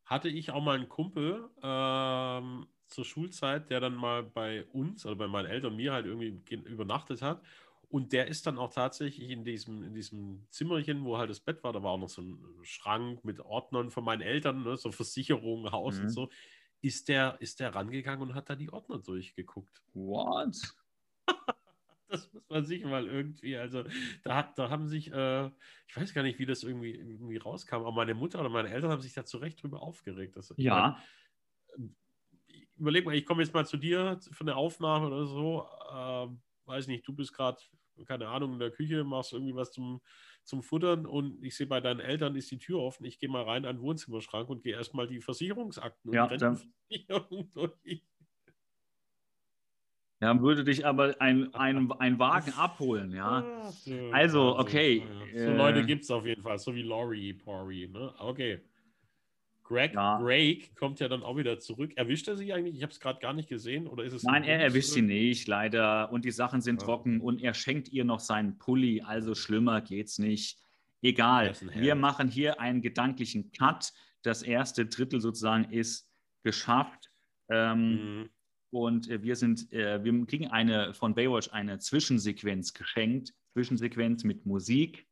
Hatte 0.06 0.30
ich 0.30 0.51
auch 0.51 0.63
mal 0.63 0.75
einen 0.75 0.89
Kumpel 0.89 1.49
ähm, 1.62 2.65
zur 2.91 3.06
Schulzeit, 3.06 3.69
der 3.69 3.80
dann 3.80 3.95
mal 3.95 4.23
bei 4.23 4.65
uns, 4.65 5.06
oder 5.06 5.15
bei 5.15 5.27
meinen 5.27 5.47
Eltern, 5.47 5.75
mir 5.75 5.93
halt 5.93 6.06
irgendwie 6.06 6.56
übernachtet 6.56 7.21
hat. 7.21 7.41
Und 7.89 8.13
der 8.13 8.27
ist 8.27 8.47
dann 8.47 8.58
auch 8.58 8.71
tatsächlich 8.71 9.30
in 9.30 9.43
diesem, 9.43 9.84
in 9.84 9.93
diesem 9.93 10.45
Zimmerchen, 10.49 11.04
wo 11.04 11.17
halt 11.17 11.30
das 11.30 11.41
Bett 11.41 11.62
war, 11.63 11.73
da 11.73 11.84
war 11.84 11.91
auch 11.91 11.99
noch 11.99 12.10
so 12.10 12.21
ein 12.21 12.39
Schrank 12.63 13.25
mit 13.25 13.41
Ordnern 13.41 13.91
von 13.91 14.06
meinen 14.06 14.21
Eltern, 14.21 14.63
ne, 14.63 14.77
so 14.77 14.91
Versicherungen, 14.91 15.71
Haus 15.71 15.97
mhm. 15.97 16.04
und 16.04 16.10
so 16.10 16.30
ist 16.82 17.08
der, 17.08 17.38
ist 17.39 17.60
der 17.60 17.73
rangegangen 17.73 18.21
und 18.30 18.36
hat 18.36 18.49
da 18.49 18.56
die 18.56 18.71
Ordner 18.71 18.99
durchgeguckt. 18.99 19.82
What? 19.93 20.58
das 22.10 22.32
muss 22.34 22.43
man 22.49 22.65
sich 22.65 22.84
mal 22.84 23.08
irgendwie, 23.08 23.56
also 23.56 23.84
da, 24.23 24.36
hat, 24.36 24.58
da 24.58 24.69
haben 24.69 24.88
sich, 24.88 25.12
äh, 25.12 25.47
ich 25.88 25.95
weiß 25.95 26.13
gar 26.13 26.23
nicht, 26.23 26.39
wie 26.39 26.45
das 26.45 26.63
irgendwie, 26.63 26.91
irgendwie 26.91 27.38
rauskam, 27.38 27.75
aber 27.75 27.91
meine 27.91 28.15
Mutter 28.15 28.39
oder 28.39 28.49
meine 28.49 28.69
Eltern 28.69 28.91
haben 28.91 29.01
sich 29.01 29.13
da 29.13 29.25
zu 29.25 29.38
Recht 29.38 29.62
drüber 29.62 29.82
aufgeregt. 29.82 30.36
Dass, 30.36 30.54
ja. 30.58 30.99
Meine, 31.77 31.93
überleg 32.81 33.05
mal, 33.05 33.15
ich 33.15 33.25
komme 33.25 33.43
jetzt 33.43 33.53
mal 33.53 33.65
zu 33.65 33.77
dir 33.77 34.19
für 34.31 34.41
eine 34.41 34.55
Aufnahme 34.55 35.07
oder 35.07 35.25
so, 35.25 35.67
äh, 35.93 36.27
weiß 36.65 36.87
nicht, 36.87 37.07
du 37.07 37.13
bist 37.13 37.33
gerade, 37.33 37.61
keine 38.05 38.27
Ahnung, 38.27 38.53
in 38.53 38.59
der 38.59 38.71
Küche, 38.71 39.03
machst 39.03 39.33
irgendwie 39.33 39.55
was 39.55 39.71
zum 39.71 40.01
zum 40.43 40.63
Futtern 40.63 41.05
und 41.05 41.43
ich 41.43 41.55
sehe 41.55 41.67
bei 41.67 41.81
deinen 41.81 41.99
Eltern 41.99 42.35
ist 42.35 42.49
die 42.51 42.57
Tür 42.57 42.79
offen. 42.79 43.05
Ich 43.05 43.19
gehe 43.19 43.29
mal 43.29 43.43
rein 43.43 43.65
an 43.65 43.77
den 43.77 43.81
Wohnzimmerschrank 43.83 44.49
und 44.49 44.63
gehe 44.63 44.75
erstmal 44.75 45.07
die 45.07 45.21
Versicherungsakten 45.21 46.13
ja, 46.13 46.25
und 46.25 46.41
dann, 46.41 46.59
durch. 47.53 48.03
Ja, 50.19 50.39
würde 50.39 50.63
dich 50.63 50.85
aber 50.85 51.15
ein, 51.19 51.53
ein, 51.55 51.91
ein 51.93 52.19
Wagen 52.19 52.53
abholen, 52.57 53.11
ja. 53.11 53.71
Also, 54.11 54.57
okay. 54.57 55.03
So 55.35 55.51
äh, 55.51 55.57
Leute 55.57 55.85
gibt 55.85 56.03
es 56.03 56.11
auf 56.11 56.25
jeden 56.25 56.43
Fall, 56.43 56.59
so 56.59 56.75
wie 56.75 56.83
Laurie 56.83 57.33
Pori, 57.33 57.87
ne? 57.87 58.13
Okay. 58.19 58.61
Greg, 59.71 59.93
ja. 59.93 60.19
Greg 60.19 60.75
kommt 60.75 60.99
ja 60.99 61.07
dann 61.07 61.23
auch 61.23 61.38
wieder 61.38 61.60
zurück. 61.60 61.93
Erwischt 61.95 62.27
er 62.27 62.36
sie 62.36 62.51
eigentlich? 62.51 62.75
Ich 62.75 62.84
habe 62.84 62.91
es 62.91 62.99
gerade 62.99 63.19
gar 63.19 63.34
nicht 63.34 63.47
gesehen. 63.47 63.88
Oder 63.88 64.03
ist 64.03 64.13
es 64.13 64.23
Nein, 64.23 64.43
er 64.43 64.60
erwischt 64.60 64.89
sie 64.89 65.01
nicht, 65.01 65.47
leider. 65.47 66.12
Und 66.12 66.25
die 66.25 66.31
Sachen 66.31 66.62
sind 66.62 66.81
ja. 66.81 66.86
trocken 66.86 67.21
und 67.21 67.41
er 67.41 67.53
schenkt 67.53 67.89
ihr 67.89 68.03
noch 68.03 68.19
seinen 68.19 68.57
Pulli. 68.57 69.01
Also 69.01 69.34
schlimmer 69.34 69.81
geht's 69.81 70.19
nicht. 70.19 70.60
Egal. 71.01 71.53
Wir 71.73 71.95
machen 71.95 72.27
hier 72.27 72.60
einen 72.60 72.81
gedanklichen 72.81 73.51
Cut. 73.51 73.93
Das 74.23 74.43
erste 74.43 74.86
Drittel 74.86 75.21
sozusagen 75.21 75.71
ist 75.71 76.12
geschafft. 76.43 77.10
Ähm, 77.49 78.19
mhm. 78.19 78.29
Und 78.71 79.10
äh, 79.10 79.23
wir 79.23 79.36
sind, 79.36 79.71
äh, 79.71 80.03
wir 80.03 80.25
kriegen 80.25 80.47
eine 80.47 80.93
von 80.93 81.15
Baywatch 81.15 81.49
eine 81.51 81.79
Zwischensequenz 81.79 82.73
geschenkt. 82.73 83.34
Zwischensequenz 83.53 84.23
mit 84.25 84.45
Musik. 84.45 85.07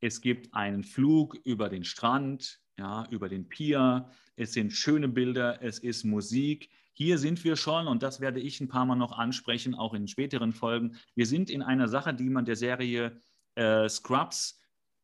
Es 0.00 0.20
gibt 0.20 0.52
einen 0.54 0.84
Flug 0.84 1.36
über 1.44 1.68
den 1.68 1.84
Strand 1.84 2.60
ja, 2.78 3.06
über 3.10 3.28
den 3.28 3.48
Pier. 3.48 4.08
Es 4.36 4.52
sind 4.52 4.72
schöne 4.72 5.08
Bilder, 5.08 5.62
es 5.62 5.78
ist 5.78 6.04
Musik. 6.04 6.70
Hier 6.92 7.18
sind 7.18 7.44
wir 7.44 7.56
schon, 7.56 7.86
und 7.86 8.02
das 8.02 8.20
werde 8.20 8.40
ich 8.40 8.60
ein 8.60 8.68
paar 8.68 8.86
Mal 8.86 8.96
noch 8.96 9.12
ansprechen, 9.12 9.74
auch 9.74 9.94
in 9.94 10.08
späteren 10.08 10.52
Folgen. 10.52 10.96
Wir 11.14 11.26
sind 11.26 11.50
in 11.50 11.62
einer 11.62 11.88
Sache, 11.88 12.14
die 12.14 12.30
man 12.30 12.44
der 12.44 12.56
Serie 12.56 13.20
äh, 13.54 13.88
Scrubs, 13.88 14.60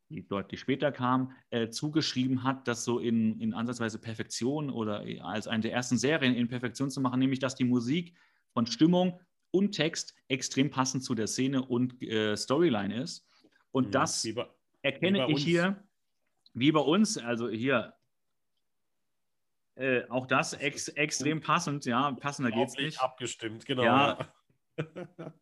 die 0.08 0.26
deutlich 0.26 0.60
später 0.60 0.92
kam, 0.92 1.32
äh, 1.50 1.68
zugeschrieben 1.68 2.42
hat, 2.44 2.68
das 2.68 2.84
so 2.84 2.98
in, 2.98 3.40
in 3.40 3.54
Ansatzweise 3.54 3.98
Perfektion 3.98 4.70
oder 4.70 5.04
als 5.22 5.48
eine 5.48 5.62
der 5.62 5.72
ersten 5.72 5.96
Serien 5.96 6.34
in 6.34 6.48
Perfektion 6.48 6.90
zu 6.90 7.00
machen, 7.00 7.18
nämlich 7.18 7.38
dass 7.38 7.54
die 7.54 7.64
Musik 7.64 8.14
von 8.52 8.66
Stimmung 8.66 9.20
und 9.50 9.72
Text 9.72 10.14
extrem 10.28 10.70
passend 10.70 11.04
zu 11.04 11.14
der 11.14 11.26
Szene 11.26 11.62
und 11.62 12.02
äh, 12.02 12.36
Storyline 12.36 13.02
ist. 13.02 13.26
Und 13.70 13.88
mhm, 13.88 13.90
das 13.92 14.26
erkenne 14.82 15.30
ich 15.30 15.44
hier 15.44 15.82
wie 16.54 16.72
bei 16.72 16.80
uns, 16.80 17.18
also 17.18 17.48
hier, 17.48 17.94
äh, 19.74 20.06
auch 20.08 20.26
das 20.26 20.52
ex 20.52 20.88
extrem 20.88 21.40
passend, 21.40 21.86
ja, 21.86 22.12
passender 22.12 22.50
geht 22.50 22.68
es 22.68 22.76
nicht. 22.76 23.00
abgestimmt, 23.00 23.64
genau. 23.64 23.84
Ja. 23.84 24.34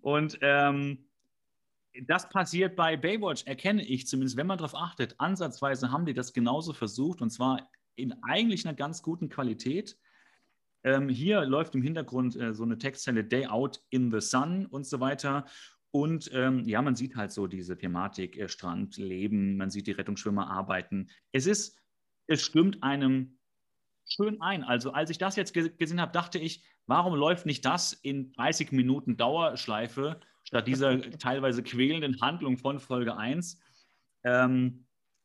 Und 0.00 0.38
ähm, 0.42 1.08
das 2.06 2.28
passiert 2.28 2.76
bei 2.76 2.96
Baywatch, 2.96 3.44
erkenne 3.46 3.84
ich 3.84 4.06
zumindest, 4.06 4.36
wenn 4.36 4.46
man 4.46 4.58
darauf 4.58 4.74
achtet. 4.74 5.14
Ansatzweise 5.18 5.90
haben 5.90 6.06
die 6.06 6.14
das 6.14 6.32
genauso 6.32 6.72
versucht 6.72 7.22
und 7.22 7.30
zwar 7.30 7.68
in 7.96 8.14
eigentlich 8.22 8.66
einer 8.66 8.74
ganz 8.74 9.02
guten 9.02 9.28
Qualität. 9.28 9.98
Ähm, 10.84 11.08
hier 11.08 11.44
läuft 11.44 11.74
im 11.74 11.82
Hintergrund 11.82 12.36
äh, 12.36 12.54
so 12.54 12.62
eine 12.62 12.78
Textzelle 12.78 13.24
Day 13.24 13.46
Out 13.46 13.82
in 13.90 14.12
the 14.12 14.20
Sun 14.20 14.66
und 14.66 14.86
so 14.86 15.00
weiter. 15.00 15.46
Und 15.90 16.30
ähm, 16.34 16.68
ja, 16.68 16.82
man 16.82 16.96
sieht 16.96 17.16
halt 17.16 17.32
so 17.32 17.46
diese 17.46 17.78
Thematik 17.78 18.36
äh, 18.36 18.48
Strand, 18.48 18.96
Leben, 18.98 19.56
man 19.56 19.70
sieht 19.70 19.86
die 19.86 19.92
Rettungsschwimmer 19.92 20.50
arbeiten. 20.50 21.08
Es 21.32 21.46
ist, 21.46 21.78
es 22.26 22.42
stimmt 22.42 22.82
einem 22.82 23.38
schön 24.06 24.40
ein. 24.40 24.64
Also 24.64 24.92
als 24.92 25.10
ich 25.10 25.18
das 25.18 25.36
jetzt 25.36 25.54
gesehen 25.54 26.00
habe, 26.00 26.12
dachte 26.12 26.38
ich, 26.38 26.62
warum 26.86 27.14
läuft 27.14 27.46
nicht 27.46 27.64
das 27.64 27.92
in 27.92 28.32
30 28.32 28.72
Minuten 28.72 29.16
Dauerschleife 29.16 30.20
statt 30.44 30.66
dieser 30.66 31.00
teilweise 31.18 31.62
quälenden 31.62 32.20
Handlung 32.20 32.58
von 32.58 32.80
Folge 32.80 33.16
1? 33.16 33.60
Ähm, 34.24 34.84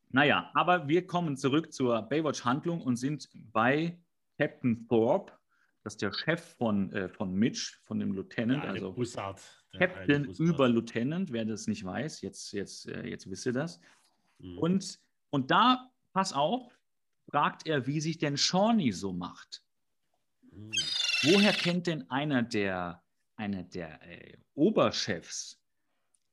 naja, 0.09 0.51
aber 0.53 0.87
wir 0.87 1.07
kommen 1.07 1.35
zurück 1.37 1.73
zur 1.73 2.03
Baywatch-Handlung 2.03 2.81
und 2.81 2.97
sind 2.97 3.29
bei 3.33 3.99
Captain 4.37 4.87
Thorpe, 4.87 5.33
das 5.83 5.93
ist 5.93 6.01
der 6.01 6.13
Chef 6.13 6.55
von, 6.55 6.91
äh, 6.93 7.09
von 7.09 7.33
Mitch, 7.33 7.79
von 7.83 7.99
dem 7.99 8.13
Lieutenant. 8.13 8.63
Ja, 8.63 8.69
also 8.69 8.93
Bussard. 8.93 9.41
Captain 9.77 10.25
über 10.35 10.69
Lieutenant, 10.69 11.31
wer 11.31 11.45
das 11.45 11.67
nicht 11.67 11.83
weiß, 11.83 12.21
jetzt, 12.21 12.53
jetzt, 12.53 12.87
äh, 12.87 13.07
jetzt 13.07 13.29
wisst 13.29 13.45
ihr 13.45 13.53
das. 13.53 13.79
Mhm. 14.39 14.57
Und, 14.59 14.99
und 15.31 15.51
da, 15.51 15.91
pass 16.13 16.33
auf, 16.33 16.79
fragt 17.29 17.65
er, 17.65 17.87
wie 17.87 17.99
sich 17.99 18.17
denn 18.17 18.37
Shawnee 18.37 18.91
so 18.91 19.13
macht. 19.13 19.63
Mhm. 20.51 20.71
Woher 21.23 21.53
kennt 21.53 21.87
denn 21.87 22.09
einer 22.09 22.43
der, 22.43 23.03
einer 23.35 23.63
der 23.63 24.01
äh, 24.03 24.37
Oberchefs, 24.53 25.59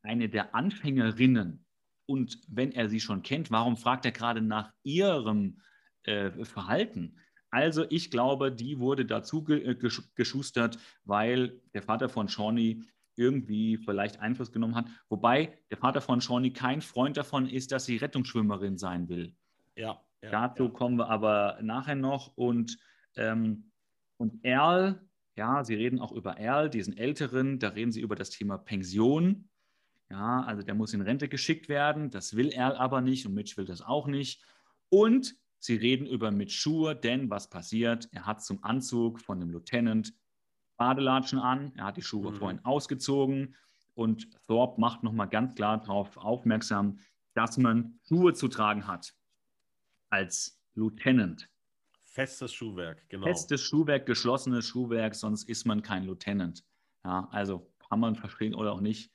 eine 0.03 0.29
der 0.29 0.55
Anfängerinnen, 0.55 1.65
und 2.11 2.41
wenn 2.49 2.73
er 2.73 2.89
sie 2.89 2.99
schon 2.99 3.23
kennt, 3.23 3.53
warum 3.53 3.77
fragt 3.77 4.05
er 4.05 4.11
gerade 4.11 4.43
nach 4.43 4.73
ihrem 4.83 5.61
äh, 6.03 6.45
Verhalten? 6.45 7.17
Also 7.51 7.87
ich 7.89 8.11
glaube, 8.11 8.51
die 8.51 8.81
wurde 8.81 9.07
dazu 9.07 9.47
äh, 9.49 9.77
geschustert, 10.17 10.79
weil 11.05 11.61
der 11.73 11.83
Vater 11.83 12.09
von 12.09 12.29
Shawnee 12.29 12.83
irgendwie 13.21 13.77
vielleicht 13.77 14.19
Einfluss 14.19 14.51
genommen 14.51 14.75
hat. 14.75 14.87
Wobei 15.11 15.59
der 15.71 15.77
Vater 15.77 16.01
von 16.01 16.23
Shawnee 16.23 16.53
kein 16.53 16.81
Freund 16.81 17.19
davon 17.19 17.47
ist, 17.47 17.71
dass 17.71 17.85
sie 17.85 17.99
Rettungsschwimmerin 17.99 18.79
sein 18.79 19.09
will. 19.09 19.37
Ja. 19.77 20.01
ja 20.23 20.31
Dazu 20.31 20.65
ja. 20.65 20.71
kommen 20.71 20.97
wir 20.97 21.11
aber 21.11 21.59
nachher 21.63 21.97
noch. 21.97 22.37
Und, 22.37 22.79
ähm, 23.17 23.71
und 24.17 24.43
Erl, 24.43 25.07
ja, 25.37 25.63
sie 25.63 25.75
reden 25.75 26.01
auch 26.01 26.13
über 26.13 26.39
Erl, 26.39 26.71
diesen 26.71 26.97
Älteren, 26.97 27.59
da 27.59 27.69
reden 27.69 27.93
sie 27.93 28.01
über 28.01 28.17
das 28.17 28.31
Thema 28.31 28.57
Pension. 28.57 29.49
Ja, 30.09 30.43
also 30.43 30.63
der 30.63 30.75
muss 30.75 30.95
in 30.95 31.03
Rente 31.03 31.29
geschickt 31.29 31.69
werden. 31.69 32.11
Das 32.11 32.35
will 32.35 32.49
Erl 32.49 32.75
aber 32.75 33.03
nicht 33.03 33.27
und 33.27 33.35
Mitch 33.35 33.57
will 33.59 33.67
das 33.67 33.83
auch 33.83 34.07
nicht. 34.07 34.43
Und 34.89 35.37
sie 35.59 35.77
reden 35.77 36.07
über 36.07 36.31
Mitch 36.31 36.57
Schur, 36.57 36.95
denn 36.95 37.29
was 37.29 37.51
passiert? 37.51 38.09
Er 38.13 38.25
hat 38.27 38.43
zum 38.43 38.65
Anzug 38.65 39.21
von 39.21 39.39
dem 39.39 39.51
Lieutenant 39.51 40.15
Badelatschen 40.81 41.39
an, 41.39 41.73
er 41.77 41.85
hat 41.85 41.99
die 41.99 42.03
Schuhe 42.03 42.31
mhm. 42.31 42.37
vorhin 42.37 42.65
ausgezogen 42.65 43.55
und 43.93 44.27
Thorpe 44.47 44.81
macht 44.81 45.03
nochmal 45.03 45.29
ganz 45.29 45.55
klar 45.55 45.79
darauf 45.79 46.17
aufmerksam, 46.17 46.99
dass 47.35 47.59
man 47.59 48.01
Schuhe 48.09 48.33
zu 48.33 48.49
tragen 48.49 48.87
hat 48.87 49.13
als 50.09 50.59
Lieutenant. 50.75 51.51
Festes 52.01 52.55
Schuhwerk, 52.55 53.07
genau. 53.11 53.27
Festes 53.27 53.61
Schuhwerk, 53.61 54.07
geschlossenes 54.07 54.65
Schuhwerk, 54.65 55.15
sonst 55.15 55.51
ist 55.51 55.67
man 55.67 55.83
kein 55.83 56.05
Lieutenant. 56.05 56.65
Ja, 57.05 57.29
also 57.31 57.71
kann 57.87 58.01
man 58.01 58.17
verstehen 58.17 58.55
oder 58.55 58.73
auch 58.73 58.81
nicht. 58.81 59.13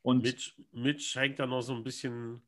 Und 0.00 0.22
Mitch, 0.22 0.54
Mitch 0.72 1.20
hängt 1.20 1.38
da 1.38 1.46
noch 1.46 1.60
so 1.60 1.74
ein 1.74 1.84
bisschen, 1.84 2.40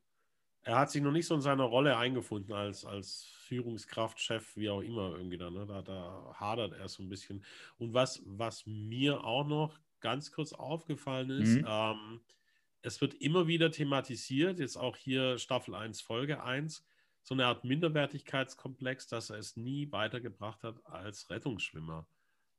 er 0.62 0.78
hat 0.78 0.90
sich 0.90 1.02
noch 1.02 1.12
nicht 1.12 1.26
so 1.26 1.34
in 1.34 1.42
seine 1.42 1.64
Rolle 1.64 1.98
eingefunden 1.98 2.54
als, 2.54 2.86
als 2.86 3.28
Führungskraft, 3.52 4.18
Chef, 4.18 4.56
wie 4.56 4.70
auch 4.70 4.80
immer 4.80 5.14
irgendwie 5.14 5.36
da, 5.36 5.50
ne? 5.50 5.66
da, 5.66 5.82
da 5.82 6.34
hadert 6.34 6.72
er 6.72 6.88
so 6.88 7.02
ein 7.02 7.10
bisschen. 7.10 7.44
Und 7.76 7.92
was, 7.92 8.22
was 8.24 8.64
mir 8.64 9.22
auch 9.24 9.46
noch 9.46 9.78
ganz 10.00 10.32
kurz 10.32 10.54
aufgefallen 10.54 11.28
ist, 11.28 11.60
mhm. 11.60 11.66
ähm, 11.68 12.20
es 12.80 13.02
wird 13.02 13.12
immer 13.14 13.46
wieder 13.46 13.70
thematisiert, 13.70 14.58
jetzt 14.58 14.78
auch 14.78 14.96
hier 14.96 15.36
Staffel 15.36 15.74
1, 15.74 16.00
Folge 16.00 16.42
1, 16.42 16.82
so 17.22 17.34
eine 17.34 17.44
Art 17.44 17.62
Minderwertigkeitskomplex, 17.62 19.06
dass 19.06 19.28
er 19.28 19.36
es 19.36 19.54
nie 19.54 19.92
weitergebracht 19.92 20.64
hat 20.64 20.84
als 20.86 21.28
Rettungsschwimmer. 21.28 22.06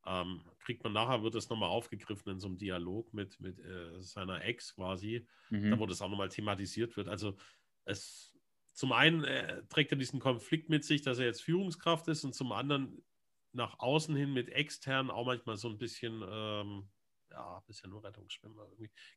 Ähm, 0.05 0.43
kriegt 0.59 0.83
man 0.83 0.93
nachher, 0.93 1.23
wird 1.23 1.33
es 1.33 1.49
nochmal 1.49 1.69
aufgegriffen 1.69 2.33
in 2.33 2.39
so 2.39 2.47
einem 2.47 2.59
Dialog 2.59 3.11
mit, 3.15 3.39
mit 3.39 3.59
äh, 3.59 3.99
seiner 3.99 4.43
Ex 4.43 4.75
quasi, 4.75 5.25
mhm. 5.49 5.71
da 5.71 5.79
wo 5.79 5.87
das 5.87 6.03
auch 6.03 6.09
nochmal 6.09 6.29
thematisiert 6.29 6.95
wird. 6.97 7.07
Also 7.07 7.35
es 7.85 8.32
zum 8.73 8.91
einen 8.91 9.23
äh, 9.23 9.63
trägt 9.69 9.91
er 9.91 9.97
diesen 9.97 10.19
Konflikt 10.19 10.69
mit 10.69 10.83
sich, 10.83 11.01
dass 11.01 11.19
er 11.19 11.25
jetzt 11.25 11.43
Führungskraft 11.43 12.07
ist 12.07 12.23
und 12.23 12.33
zum 12.33 12.51
anderen 12.51 13.03
nach 13.51 13.79
außen 13.79 14.15
hin 14.15 14.33
mit 14.33 14.49
extern 14.49 15.11
auch 15.11 15.25
manchmal 15.25 15.57
so 15.57 15.69
ein 15.69 15.77
bisschen, 15.77 16.23
ähm, 16.27 16.89
ja, 17.29 17.63
bisher 17.67 17.89
nur 17.89 18.03
Rettungsschwimmer. 18.03 18.67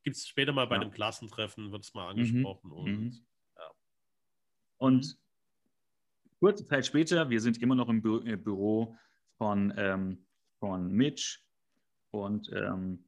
Gibt 0.03 0.15
es 0.15 0.27
später 0.27 0.53
mal 0.53 0.67
bei 0.67 0.75
ja. 0.75 0.81
einem 0.81 0.91
Klassentreffen, 0.91 1.71
wird 1.71 1.83
es 1.83 1.93
mal 1.93 2.03
mhm. 2.03 2.19
angesprochen. 2.19 2.69
Mhm. 2.69 2.75
Und, 2.75 2.99
mhm. 2.99 3.25
Ja. 3.55 3.71
und 4.77 5.17
kurze 6.39 6.65
Zeit 6.65 6.85
später, 6.85 7.29
wir 7.29 7.41
sind 7.41 7.61
immer 7.61 7.75
noch 7.75 7.89
im 7.89 8.01
Bü 8.01 8.19
äh, 8.31 8.37
Büro 8.37 8.95
von 9.37 9.73
ähm, 9.75 10.27
von 10.59 10.91
Mitch 10.91 11.39
und 12.11 12.51
ähm, 12.53 13.05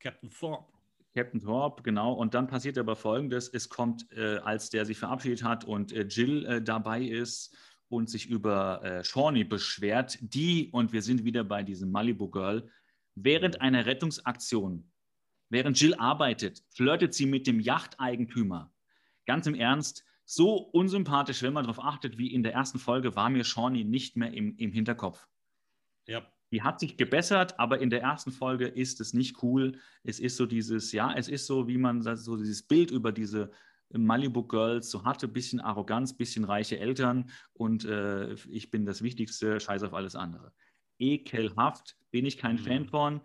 Captain 0.00 0.30
Thorpe. 0.30 0.72
Captain 1.16 1.40
Thorpe, 1.40 1.82
genau. 1.82 2.12
Und 2.12 2.34
dann 2.34 2.46
passiert 2.46 2.76
aber 2.76 2.94
Folgendes: 2.94 3.48
Es 3.48 3.70
kommt, 3.70 4.12
äh, 4.12 4.36
als 4.36 4.68
der 4.68 4.84
sich 4.84 4.98
verabschiedet 4.98 5.42
hat 5.42 5.64
und 5.64 5.90
äh, 5.92 6.02
Jill 6.02 6.44
äh, 6.44 6.62
dabei 6.62 7.02
ist 7.02 7.56
und 7.88 8.10
sich 8.10 8.26
über 8.26 8.84
äh, 8.84 9.02
Shawnee 9.02 9.44
beschwert, 9.44 10.18
die, 10.20 10.68
und 10.72 10.92
wir 10.92 11.00
sind 11.00 11.24
wieder 11.24 11.42
bei 11.42 11.62
diesem 11.62 11.90
Malibu 11.90 12.28
Girl, 12.28 12.68
während 13.14 13.62
einer 13.62 13.86
Rettungsaktion, 13.86 14.92
während 15.48 15.80
Jill 15.80 15.94
arbeitet, 15.94 16.62
flirtet 16.68 17.14
sie 17.14 17.24
mit 17.24 17.46
dem 17.46 17.60
Yachteigentümer. 17.60 18.70
Ganz 19.24 19.46
im 19.46 19.54
Ernst, 19.54 20.04
so 20.26 20.56
unsympathisch, 20.56 21.42
wenn 21.42 21.54
man 21.54 21.64
darauf 21.64 21.82
achtet, 21.82 22.18
wie 22.18 22.34
in 22.34 22.42
der 22.42 22.52
ersten 22.52 22.78
Folge, 22.78 23.16
war 23.16 23.30
mir 23.30 23.44
Shawnee 23.44 23.84
nicht 23.84 24.16
mehr 24.16 24.34
im, 24.34 24.54
im 24.58 24.70
Hinterkopf. 24.70 25.26
Ja. 26.06 26.30
Die 26.56 26.62
hat 26.62 26.80
sich 26.80 26.96
gebessert, 26.96 27.60
aber 27.60 27.80
in 27.82 27.90
der 27.90 28.00
ersten 28.00 28.32
Folge 28.32 28.66
ist 28.66 28.98
es 29.02 29.12
nicht 29.12 29.42
cool. 29.42 29.78
Es 30.04 30.18
ist 30.18 30.38
so 30.38 30.46
dieses, 30.46 30.90
ja, 30.92 31.12
es 31.12 31.28
ist 31.28 31.46
so, 31.46 31.68
wie 31.68 31.76
man 31.76 32.00
so 32.16 32.34
dieses 32.38 32.62
Bild 32.62 32.90
über 32.90 33.12
diese 33.12 33.50
Malibu 33.90 34.42
Girls 34.42 34.90
so 34.90 35.04
hatte, 35.04 35.28
bisschen 35.28 35.60
Arroganz, 35.60 36.16
bisschen 36.16 36.44
reiche 36.44 36.78
Eltern 36.78 37.30
und 37.52 37.84
äh, 37.84 38.32
ich 38.48 38.70
bin 38.70 38.86
das 38.86 39.02
Wichtigste, 39.02 39.60
scheiß 39.60 39.82
auf 39.82 39.92
alles 39.92 40.16
andere. 40.16 40.50
Ekelhaft, 40.98 41.98
bin 42.10 42.24
ich 42.24 42.38
kein 42.38 42.56
mhm. 42.56 42.60
Fan 42.60 42.86
von. 42.86 43.20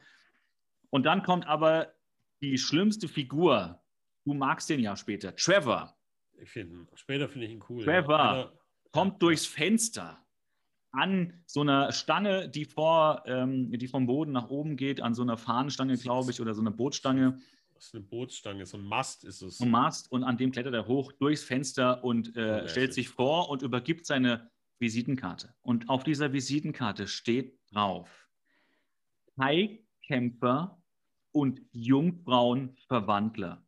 Und 0.89 1.05
dann 1.05 1.23
kommt 1.23 1.47
aber 1.47 1.93
die 2.41 2.57
schlimmste 2.57 3.07
Figur. 3.07 3.81
Du 4.25 4.33
magst 4.33 4.69
den 4.69 4.81
ja 4.81 4.97
später. 4.97 5.33
Trevor. 5.37 5.97
Ich 6.33 6.49
finde, 6.49 6.85
später 6.95 7.29
finde 7.29 7.47
ich 7.47 7.53
ihn 7.53 7.63
cool. 7.69 7.85
Trevor 7.85 8.17
ja. 8.17 8.51
kommt 8.91 9.21
durchs 9.21 9.45
Fenster 9.45 10.21
an 10.91 11.41
so 11.45 11.61
einer 11.61 11.91
Stange, 11.91 12.49
die, 12.49 12.65
vor, 12.65 13.23
ähm, 13.25 13.71
die 13.71 13.87
vom 13.87 14.07
Boden 14.07 14.31
nach 14.31 14.49
oben 14.49 14.75
geht, 14.75 15.01
an 15.01 15.13
so 15.13 15.21
einer 15.21 15.37
Fahnenstange, 15.37 15.97
glaube 15.97 16.31
ich, 16.31 16.41
oder 16.41 16.53
so 16.53 16.61
einer 16.61 16.71
Bootstange. 16.71 17.39
Das 17.73 17.87
ist 17.87 17.95
eine 17.95 18.03
Bootstange, 18.03 18.65
so 18.65 18.77
ein 18.77 18.83
Mast 18.83 19.23
ist 19.23 19.41
es. 19.41 19.59
Ein 19.59 19.71
Mast 19.71 20.11
und 20.11 20.23
an 20.23 20.37
dem 20.37 20.51
klettert 20.51 20.73
er 20.73 20.87
hoch 20.87 21.11
durchs 21.13 21.43
Fenster 21.43 22.03
und 22.03 22.35
äh, 22.35 22.67
stellt 22.67 22.93
sich 22.93 23.09
vor 23.09 23.49
und 23.49 23.61
übergibt 23.61 24.05
seine 24.05 24.51
Visitenkarte. 24.79 25.55
Und 25.61 25.89
auf 25.89 26.03
dieser 26.03 26.33
Visitenkarte 26.33 27.07
steht 27.07 27.57
drauf: 27.71 28.29
Thai-Kämpfer 29.37 30.81
und 31.31 31.61
Jungfrauenverwandler. 31.71 33.65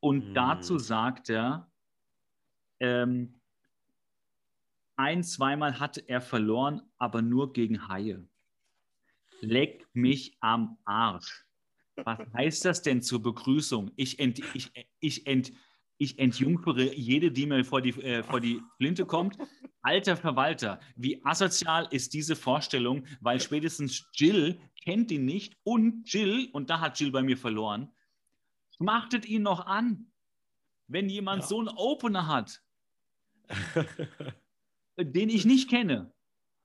Und 0.00 0.24
hm. 0.24 0.34
dazu 0.34 0.78
sagt 0.78 1.30
er, 1.30 1.70
ähm, 2.80 3.41
ein, 5.02 5.24
zweimal 5.24 5.80
hatte 5.80 6.08
er 6.08 6.20
verloren, 6.20 6.80
aber 6.96 7.22
nur 7.22 7.52
gegen 7.52 7.88
Haie. 7.88 8.24
Leck 9.40 9.88
mich 9.92 10.36
am 10.40 10.78
Arsch. 10.84 11.44
Was 11.96 12.20
heißt 12.32 12.64
das 12.64 12.82
denn 12.82 13.02
zur 13.02 13.20
Begrüßung? 13.20 13.90
Ich, 13.96 14.20
ent, 14.20 14.38
ich, 14.54 14.70
ich, 15.00 15.26
ent, 15.26 15.52
ich 15.98 16.18
entjungfere 16.20 16.94
jede, 16.94 17.32
die 17.32 17.46
mir 17.46 17.64
vor 17.64 17.82
die, 17.82 17.90
äh, 18.00 18.22
vor 18.22 18.40
die 18.40 18.62
Flinte 18.76 19.04
kommt. 19.04 19.36
Alter 19.82 20.16
Verwalter, 20.16 20.78
wie 20.94 21.24
asozial 21.24 21.88
ist 21.90 22.14
diese 22.14 22.36
Vorstellung, 22.36 23.04
weil 23.20 23.40
spätestens 23.40 24.08
Jill 24.14 24.60
kennt 24.84 25.10
ihn 25.10 25.24
nicht 25.24 25.56
und 25.64 26.10
Jill, 26.10 26.48
und 26.52 26.70
da 26.70 26.78
hat 26.78 27.00
Jill 27.00 27.10
bei 27.10 27.22
mir 27.22 27.36
verloren, 27.36 27.90
schmachtet 28.76 29.26
ihn 29.26 29.42
noch 29.42 29.66
an. 29.66 30.12
Wenn 30.86 31.08
jemand 31.08 31.42
ja. 31.42 31.48
so 31.48 31.58
einen 31.58 31.68
Opener 31.70 32.28
hat. 32.28 32.62
den 34.98 35.28
ich 35.28 35.44
nicht 35.44 35.70
kenne 35.70 36.12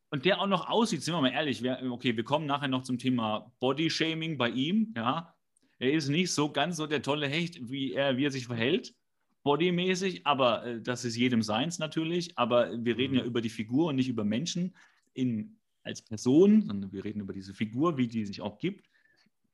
und 0.09 0.25
der 0.25 0.41
auch 0.41 0.47
noch 0.47 0.69
aussieht, 0.69 1.03
sind 1.03 1.13
wir 1.13 1.21
mal 1.21 1.31
ehrlich, 1.31 1.63
wir, 1.63 1.79
okay, 1.91 2.15
wir 2.15 2.23
kommen 2.23 2.45
nachher 2.45 2.67
noch 2.67 2.83
zum 2.83 2.97
Thema 2.97 3.51
Bodyshaming 3.59 4.37
bei 4.37 4.49
ihm, 4.49 4.93
ja. 4.95 5.33
Er 5.79 5.93
ist 5.93 6.09
nicht 6.09 6.33
so 6.33 6.51
ganz 6.51 6.77
so 6.77 6.87
der 6.87 7.03
tolle 7.03 7.27
Hecht, 7.27 7.69
wie 7.69 7.93
er, 7.93 8.17
wie 8.17 8.25
er 8.25 8.31
sich 8.31 8.47
verhält, 8.47 8.95
bodymäßig, 9.43 10.25
aber 10.25 10.65
äh, 10.65 10.81
das 10.81 11.05
ist 11.05 11.15
jedem 11.15 11.41
seins 11.41 11.79
natürlich. 11.79 12.37
Aber 12.37 12.71
wir 12.83 12.97
reden 12.97 13.13
mhm. 13.13 13.19
ja 13.19 13.25
über 13.25 13.41
die 13.41 13.49
Figur 13.49 13.89
und 13.89 13.95
nicht 13.95 14.09
über 14.09 14.23
Menschen 14.23 14.75
in, 15.13 15.57
als 15.83 16.01
Person, 16.01 16.63
sondern 16.63 16.91
wir 16.91 17.05
reden 17.05 17.21
über 17.21 17.33
diese 17.33 17.53
Figur, 17.53 17.97
wie 17.97 18.07
die 18.07 18.25
sich 18.25 18.41
auch 18.41 18.57
gibt. 18.57 18.89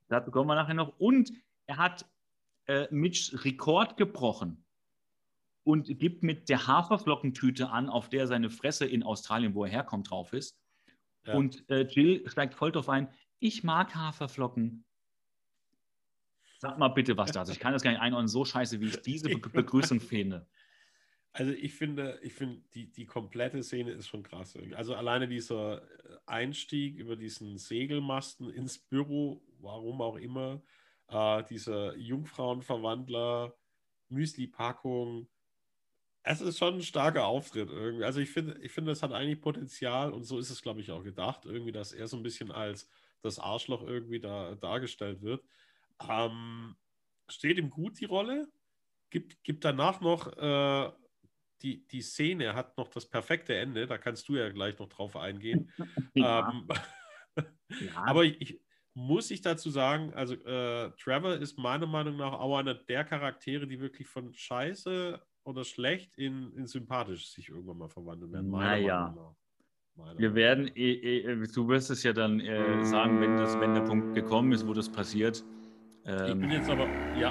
Dazu 0.08 0.30
kommen 0.30 0.48
wir 0.48 0.54
nachher 0.54 0.74
noch. 0.74 0.98
Und 0.98 1.30
er 1.66 1.76
hat 1.76 2.06
äh, 2.66 2.86
Mitchs 2.90 3.44
Rekord 3.44 3.96
gebrochen 3.96 4.63
und 5.64 5.98
gibt 5.98 6.22
mit 6.22 6.48
der 6.48 6.66
Haferflockentüte 6.66 7.70
an, 7.70 7.88
auf 7.88 8.08
der 8.08 8.26
seine 8.26 8.50
Fresse 8.50 8.84
in 8.86 9.02
Australien, 9.02 9.54
wo 9.54 9.64
er 9.64 9.70
herkommt, 9.70 10.10
drauf 10.10 10.32
ist. 10.32 10.56
Ja. 11.26 11.34
Und 11.34 11.68
äh, 11.70 11.82
Jill 11.82 12.28
steigt 12.28 12.54
voll 12.54 12.70
drauf 12.70 12.88
ein. 12.88 13.08
Ich 13.38 13.64
mag 13.64 13.94
Haferflocken. 13.94 14.84
Sag 16.58 16.78
mal 16.78 16.88
bitte 16.88 17.16
was 17.16 17.32
da. 17.32 17.40
Also 17.40 17.52
ich 17.52 17.58
kann 17.58 17.72
das 17.72 17.82
gar 17.82 17.90
nicht 17.90 18.00
einordnen, 18.00 18.28
so 18.28 18.44
scheiße, 18.44 18.80
wie 18.80 18.86
ich 18.86 19.00
diese 19.00 19.28
Be 19.28 19.38
Begrüßung 19.38 20.00
finde. 20.00 20.46
Also 21.32 21.50
ich 21.50 21.74
finde, 21.74 22.18
ich 22.22 22.32
finde, 22.32 22.62
die, 22.74 22.92
die 22.92 23.06
komplette 23.06 23.62
Szene 23.62 23.90
ist 23.90 24.06
schon 24.06 24.22
krass. 24.22 24.56
Also 24.74 24.94
alleine 24.94 25.26
dieser 25.26 25.82
Einstieg 26.26 26.96
über 26.96 27.16
diesen 27.16 27.58
Segelmasten 27.58 28.50
ins 28.50 28.78
Büro, 28.78 29.42
warum 29.58 30.00
auch 30.00 30.16
immer, 30.16 30.62
äh, 31.08 31.42
dieser 31.44 31.96
Jungfrauenverwandler, 31.96 33.56
Müsli-Packung, 34.10 35.26
es 36.24 36.40
ist 36.40 36.58
schon 36.58 36.74
ein 36.74 36.82
starker 36.82 37.26
Auftritt 37.26 37.70
irgendwie. 37.70 38.04
Also 38.04 38.20
ich 38.20 38.30
finde, 38.30 38.58
ich 38.62 38.72
finde, 38.72 38.92
es 38.92 39.02
hat 39.02 39.12
eigentlich 39.12 39.40
Potenzial 39.40 40.12
und 40.12 40.24
so 40.24 40.38
ist 40.38 40.50
es, 40.50 40.62
glaube 40.62 40.80
ich, 40.80 40.90
auch 40.90 41.04
gedacht, 41.04 41.44
irgendwie, 41.44 41.72
dass 41.72 41.92
er 41.92 42.08
so 42.08 42.16
ein 42.16 42.22
bisschen 42.22 42.50
als 42.50 42.88
das 43.20 43.38
Arschloch 43.38 43.82
irgendwie 43.82 44.20
da 44.20 44.54
dargestellt 44.54 45.20
wird. 45.22 45.44
Ähm, 46.08 46.76
steht 47.28 47.58
ihm 47.58 47.68
gut 47.70 48.00
die 48.00 48.06
Rolle, 48.06 48.48
gibt, 49.10 49.44
gibt 49.44 49.64
danach 49.64 50.00
noch 50.00 50.34
äh, 50.36 50.92
die, 51.62 51.86
die 51.88 52.02
Szene, 52.02 52.54
hat 52.54 52.76
noch 52.78 52.88
das 52.88 53.06
perfekte 53.06 53.54
Ende, 53.54 53.86
da 53.86 53.98
kannst 53.98 54.28
du 54.28 54.36
ja 54.36 54.48
gleich 54.48 54.78
noch 54.78 54.88
drauf 54.88 55.16
eingehen. 55.16 55.70
Ja. 56.14 56.48
Ähm, 56.48 56.68
ja. 57.68 58.04
Aber 58.04 58.24
ich, 58.24 58.40
ich, 58.40 58.60
muss 58.94 59.32
ich 59.32 59.40
dazu 59.40 59.70
sagen, 59.70 60.14
also 60.14 60.34
äh, 60.34 60.92
Trevor 60.92 61.34
ist 61.34 61.58
meiner 61.58 61.86
Meinung 61.86 62.16
nach 62.16 62.32
auch 62.32 62.56
einer 62.56 62.74
der 62.74 63.04
Charaktere, 63.04 63.66
die 63.66 63.80
wirklich 63.80 64.06
von 64.06 64.32
Scheiße 64.32 65.20
oder 65.44 65.64
schlecht 65.64 66.16
in, 66.16 66.52
in 66.56 66.66
sympathisch 66.66 67.28
sich 67.28 67.48
irgendwann 67.48 67.78
mal 67.78 67.88
verwandeln 67.88 68.32
werden. 68.32 68.50
Naja. 68.50 69.14
Wir 70.16 70.34
werden, 70.34 70.68
eh, 70.74 70.92
eh, 70.92 71.46
du 71.54 71.68
wirst 71.68 71.90
es 71.90 72.02
ja 72.02 72.12
dann 72.12 72.40
äh, 72.40 72.84
sagen, 72.84 73.20
wenn, 73.20 73.36
das, 73.36 73.58
wenn 73.60 73.74
der 73.74 73.82
Punkt 73.82 74.14
gekommen 74.14 74.50
ist, 74.50 74.66
wo 74.66 74.74
das 74.74 74.90
passiert. 74.90 75.44
Ähm, 76.04 76.26
ich 76.26 76.38
bin 76.40 76.50
jetzt 76.50 76.68
aber, 76.68 76.86
ja. 77.16 77.30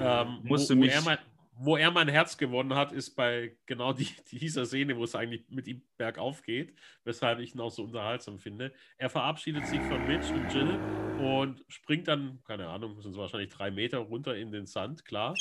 Ähm, 0.00 0.38
musst 0.44 0.70
wo, 0.70 0.74
du 0.74 0.80
mich, 0.80 0.92
wo 0.92 0.94
er, 0.94 1.02
mein, 1.02 1.18
wo, 1.56 1.76
er 1.76 1.90
mein, 1.90 2.08
Herz 2.08 2.38
gewonnen 2.38 2.74
hat, 2.74 2.92
ist 2.92 3.16
bei 3.16 3.56
genau 3.66 3.92
die, 3.92 4.06
dieser 4.30 4.66
Szene, 4.66 4.96
wo 4.96 5.02
es 5.02 5.16
eigentlich 5.16 5.48
mit 5.48 5.66
ihm 5.66 5.82
bergauf 5.96 6.42
geht, 6.42 6.74
weshalb 7.02 7.40
ich 7.40 7.56
ihn 7.56 7.60
auch 7.60 7.72
so 7.72 7.82
unterhaltsam 7.82 8.38
finde. 8.38 8.72
Er 8.96 9.10
verabschiedet 9.10 9.66
sich 9.66 9.80
von 9.80 10.06
Mitch 10.06 10.32
und 10.32 10.48
Jill 10.54 10.78
und 11.18 11.64
springt 11.66 12.06
dann, 12.06 12.40
keine 12.44 12.68
Ahnung, 12.68 13.00
sind 13.00 13.12
es 13.12 13.18
wahrscheinlich 13.18 13.50
drei 13.50 13.72
Meter 13.72 13.98
runter 13.98 14.36
in 14.36 14.52
den 14.52 14.66
Sand, 14.66 15.04
klar. 15.04 15.34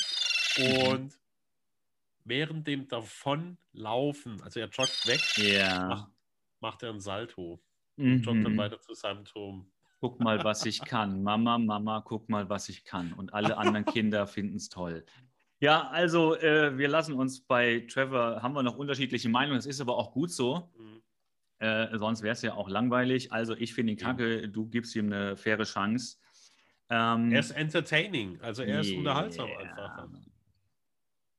Und 0.87 1.19
während 2.25 2.67
dem 2.67 2.87
Davonlaufen, 2.87 4.41
also 4.41 4.59
er 4.59 4.67
joggt 4.69 5.07
weg, 5.07 5.21
ja. 5.37 6.11
macht 6.59 6.83
er 6.83 6.91
ein 6.91 6.99
Salto 6.99 7.61
und 7.97 8.21
joggt 8.21 8.45
dann 8.45 8.53
Mhm. 8.53 8.57
weiter 8.57 8.79
zu 8.79 8.93
seinem 8.93 9.25
Turm. 9.25 9.71
Guck 10.01 10.19
mal, 10.21 10.43
was 10.43 10.65
ich 10.65 10.81
kann. 10.81 11.23
Mama, 11.23 11.57
Mama, 11.57 12.01
guck 12.01 12.29
mal, 12.29 12.49
was 12.49 12.69
ich 12.69 12.85
kann. 12.85 13.11
Und 13.13 13.33
alle 13.33 13.57
anderen 13.57 13.85
Kinder 13.85 14.27
finden 14.27 14.55
es 14.55 14.69
toll. 14.69 15.05
Ja, 15.59 15.89
also 15.89 16.35
äh, 16.37 16.77
wir 16.77 16.87
lassen 16.87 17.15
uns 17.15 17.41
bei 17.41 17.85
Trevor, 17.89 18.41
haben 18.41 18.53
wir 18.53 18.63
noch 18.63 18.77
unterschiedliche 18.77 19.27
Meinungen. 19.27 19.57
Das 19.57 19.65
ist 19.65 19.81
aber 19.81 19.97
auch 19.97 20.13
gut 20.13 20.31
so. 20.31 20.71
Mhm. 20.77 21.01
Äh, 21.59 21.97
sonst 21.97 22.21
wäre 22.21 22.31
es 22.31 22.41
ja 22.41 22.53
auch 22.53 22.69
langweilig. 22.69 23.33
Also 23.33 23.55
ich 23.55 23.73
finde 23.73 23.91
ihn 23.91 23.97
kacke, 23.97 24.47
du 24.47 24.67
gibst 24.67 24.95
ihm 24.95 25.07
eine 25.07 25.35
faire 25.35 25.65
Chance. 25.65 26.17
Ähm, 26.89 27.31
Er 27.33 27.41
ist 27.41 27.51
entertaining, 27.51 28.39
also 28.41 28.63
er 28.63 28.79
ist 28.79 28.89
yeah. 28.89 28.97
unterhaltsam 28.99 29.49
einfach. 29.57 30.07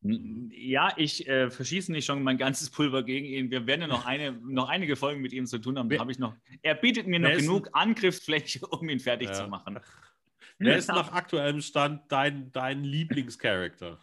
Ja, 0.02 0.94
ich 0.96 1.28
äh, 1.28 1.50
verschieße 1.50 1.92
nicht 1.92 2.06
schon 2.06 2.22
mein 2.22 2.38
ganzes 2.38 2.70
Pulver 2.70 3.02
gegen 3.02 3.26
ihn. 3.26 3.50
Wir 3.50 3.66
werden 3.66 3.82
ja 3.82 3.86
noch, 3.86 4.06
eine, 4.06 4.32
noch 4.32 4.68
einige 4.68 4.96
Folgen 4.96 5.20
mit 5.20 5.32
ihm 5.32 5.46
zu 5.46 5.58
tun 5.58 5.78
haben. 5.78 5.88
Da 5.90 5.98
habe 5.98 6.10
ich 6.10 6.18
noch. 6.18 6.34
Er 6.62 6.74
bietet 6.74 7.06
mir 7.06 7.18
noch 7.18 7.32
genug 7.36 7.68
Angriffsfläche, 7.72 8.66
um 8.66 8.88
ihn 8.88 9.00
fertig 9.00 9.28
Ja. 9.28 9.34
zu 9.34 9.48
machen. 9.48 9.78
Wer 10.58 10.76
ist 10.76 10.88
nach 10.88 11.12
aktuellem 11.12 11.60
Stand 11.60 12.10
dein, 12.12 12.50
dein 12.52 12.84
Lieblingscharakter? 12.84 13.98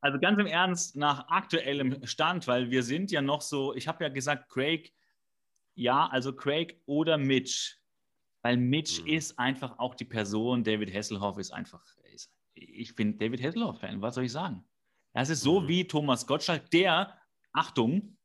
Also 0.00 0.18
ganz 0.18 0.38
im 0.38 0.46
Ernst, 0.46 0.96
nach 0.96 1.28
aktuellem 1.28 2.06
Stand, 2.06 2.46
weil 2.46 2.70
wir 2.70 2.82
sind 2.82 3.10
ja 3.10 3.20
noch 3.20 3.40
so, 3.42 3.74
ich 3.74 3.88
habe 3.88 4.04
ja 4.04 4.10
gesagt, 4.10 4.48
Craig, 4.48 4.92
ja, 5.74 6.06
also 6.06 6.34
Craig 6.34 6.80
oder 6.86 7.18
Mitch. 7.18 7.76
Weil 8.42 8.56
Mitch 8.56 9.02
Mhm. 9.02 9.08
ist 9.08 9.38
einfach 9.38 9.78
auch 9.78 9.94
die 9.94 10.04
Person, 10.04 10.62
David 10.62 10.94
Hasselhoff 10.94 11.38
ist 11.38 11.50
einfach, 11.50 11.84
ich 12.54 12.94
bin 12.94 13.18
David 13.18 13.42
Hasselhoff-Fan, 13.42 14.00
was 14.00 14.14
soll 14.14 14.24
ich 14.24 14.32
sagen? 14.32 14.64
Das 15.12 15.30
ist 15.30 15.40
so 15.42 15.60
Mhm. 15.60 15.68
wie 15.68 15.86
Thomas 15.86 16.26
Gottschalk, 16.26 16.70
der, 16.70 17.18
Achtung, 17.52 18.16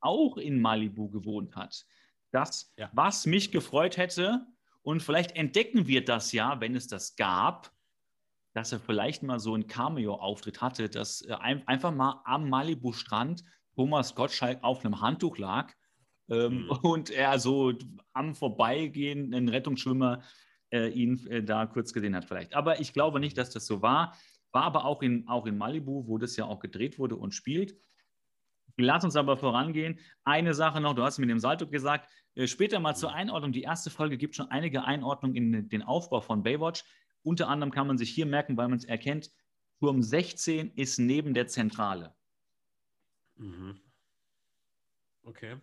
auch 0.00 0.36
in 0.36 0.60
Malibu 0.60 1.10
gewohnt 1.10 1.54
hat. 1.56 1.84
Das, 2.30 2.72
Ja. 2.76 2.90
was 2.92 3.26
mich 3.26 3.50
gefreut 3.50 3.96
hätte, 3.96 4.46
und 4.82 5.02
vielleicht 5.02 5.32
entdecken 5.32 5.86
wir 5.86 6.04
das 6.04 6.32
ja, 6.32 6.60
wenn 6.60 6.74
es 6.74 6.86
das 6.86 7.16
gab, 7.16 7.72
dass 8.54 8.72
er 8.72 8.80
vielleicht 8.80 9.22
mal 9.22 9.38
so 9.38 9.54
einen 9.54 9.66
Cameo-Auftritt 9.66 10.60
hatte, 10.62 10.88
dass 10.88 11.20
äh, 11.22 11.34
ein, 11.34 11.66
einfach 11.68 11.92
mal 11.92 12.22
am 12.24 12.48
Malibu-Strand 12.48 13.44
Thomas 13.74 14.14
Gottschalk 14.14 14.62
auf 14.64 14.84
einem 14.84 15.00
Handtuch 15.00 15.36
lag 15.38 15.72
ähm, 16.30 16.64
Mhm. 16.64 16.70
und 16.84 17.10
er 17.10 17.38
so 17.38 17.72
am 18.12 18.34
Vorbeigehen, 18.34 19.34
ein 19.34 19.48
Rettungsschwimmer, 19.48 20.22
äh, 20.72 20.88
ihn 20.88 21.26
äh, 21.28 21.42
da 21.42 21.66
kurz 21.66 21.92
gesehen 21.92 22.14
hat 22.16 22.24
vielleicht. 22.24 22.54
Aber 22.54 22.80
ich 22.80 22.92
glaube 22.92 23.20
nicht, 23.20 23.36
dass 23.38 23.50
das 23.50 23.66
so 23.66 23.82
war. 23.82 24.16
War 24.52 24.62
aber 24.64 24.84
auch 24.84 25.02
in, 25.02 25.28
auch 25.28 25.46
in 25.46 25.58
Malibu, 25.58 26.06
wo 26.06 26.18
das 26.18 26.36
ja 26.36 26.46
auch 26.46 26.60
gedreht 26.60 26.98
wurde 26.98 27.16
und 27.16 27.34
spielt. 27.34 27.76
Lass 28.76 29.04
uns 29.04 29.16
aber 29.16 29.36
vorangehen. 29.36 29.98
Eine 30.24 30.54
Sache 30.54 30.80
noch, 30.80 30.94
du 30.94 31.02
hast 31.02 31.18
mit 31.18 31.28
dem 31.28 31.40
Salto 31.40 31.66
gesagt, 31.66 32.08
äh, 32.34 32.46
später 32.46 32.78
mal 32.80 32.94
zur 32.94 33.12
Einordnung. 33.12 33.52
Die 33.52 33.62
erste 33.62 33.90
Folge 33.90 34.16
gibt 34.16 34.36
schon 34.36 34.50
einige 34.50 34.84
Einordnungen 34.84 35.36
in 35.36 35.68
den 35.68 35.82
Aufbau 35.82 36.20
von 36.20 36.42
Baywatch. 36.42 36.84
Unter 37.22 37.48
anderem 37.48 37.72
kann 37.72 37.86
man 37.86 37.98
sich 37.98 38.10
hier 38.10 38.26
merken, 38.26 38.56
weil 38.56 38.68
man 38.68 38.78
es 38.78 38.84
erkennt, 38.84 39.30
Turm 39.80 40.02
16 40.02 40.72
ist 40.74 40.98
neben 40.98 41.34
der 41.34 41.46
Zentrale. 41.48 42.14
Mhm. 43.36 43.80
Okay. 45.22 45.56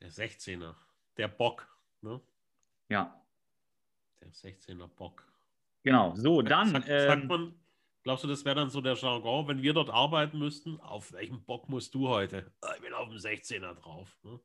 Der 0.00 0.10
16er. 0.10 0.74
Der 1.16 1.28
Bock. 1.28 1.68
Ne? 2.00 2.20
Ja, 2.88 3.24
Der 4.20 4.32
16er 4.32 4.88
Bock. 4.88 5.31
Genau. 5.82 6.14
So, 6.14 6.42
dann. 6.42 6.68
Sagt, 6.70 6.86
sagt 6.86 7.22
ähm, 7.22 7.28
man, 7.28 7.54
glaubst 8.02 8.24
du, 8.24 8.28
das 8.28 8.44
wäre 8.44 8.56
dann 8.56 8.70
so 8.70 8.80
der 8.80 8.94
Jargon, 8.94 9.48
wenn 9.48 9.62
wir 9.62 9.72
dort 9.72 9.90
arbeiten 9.90 10.38
müssten? 10.38 10.80
Auf 10.80 11.12
welchem 11.12 11.44
Bock 11.44 11.68
musst 11.68 11.94
du 11.94 12.08
heute? 12.08 12.52
Ah, 12.60 12.72
Ich 12.76 12.82
bin 12.82 12.92
auf 12.92 13.08
dem 13.08 13.18
16er 13.18 13.74
drauf. 13.74 14.16
Ne? 14.22 14.40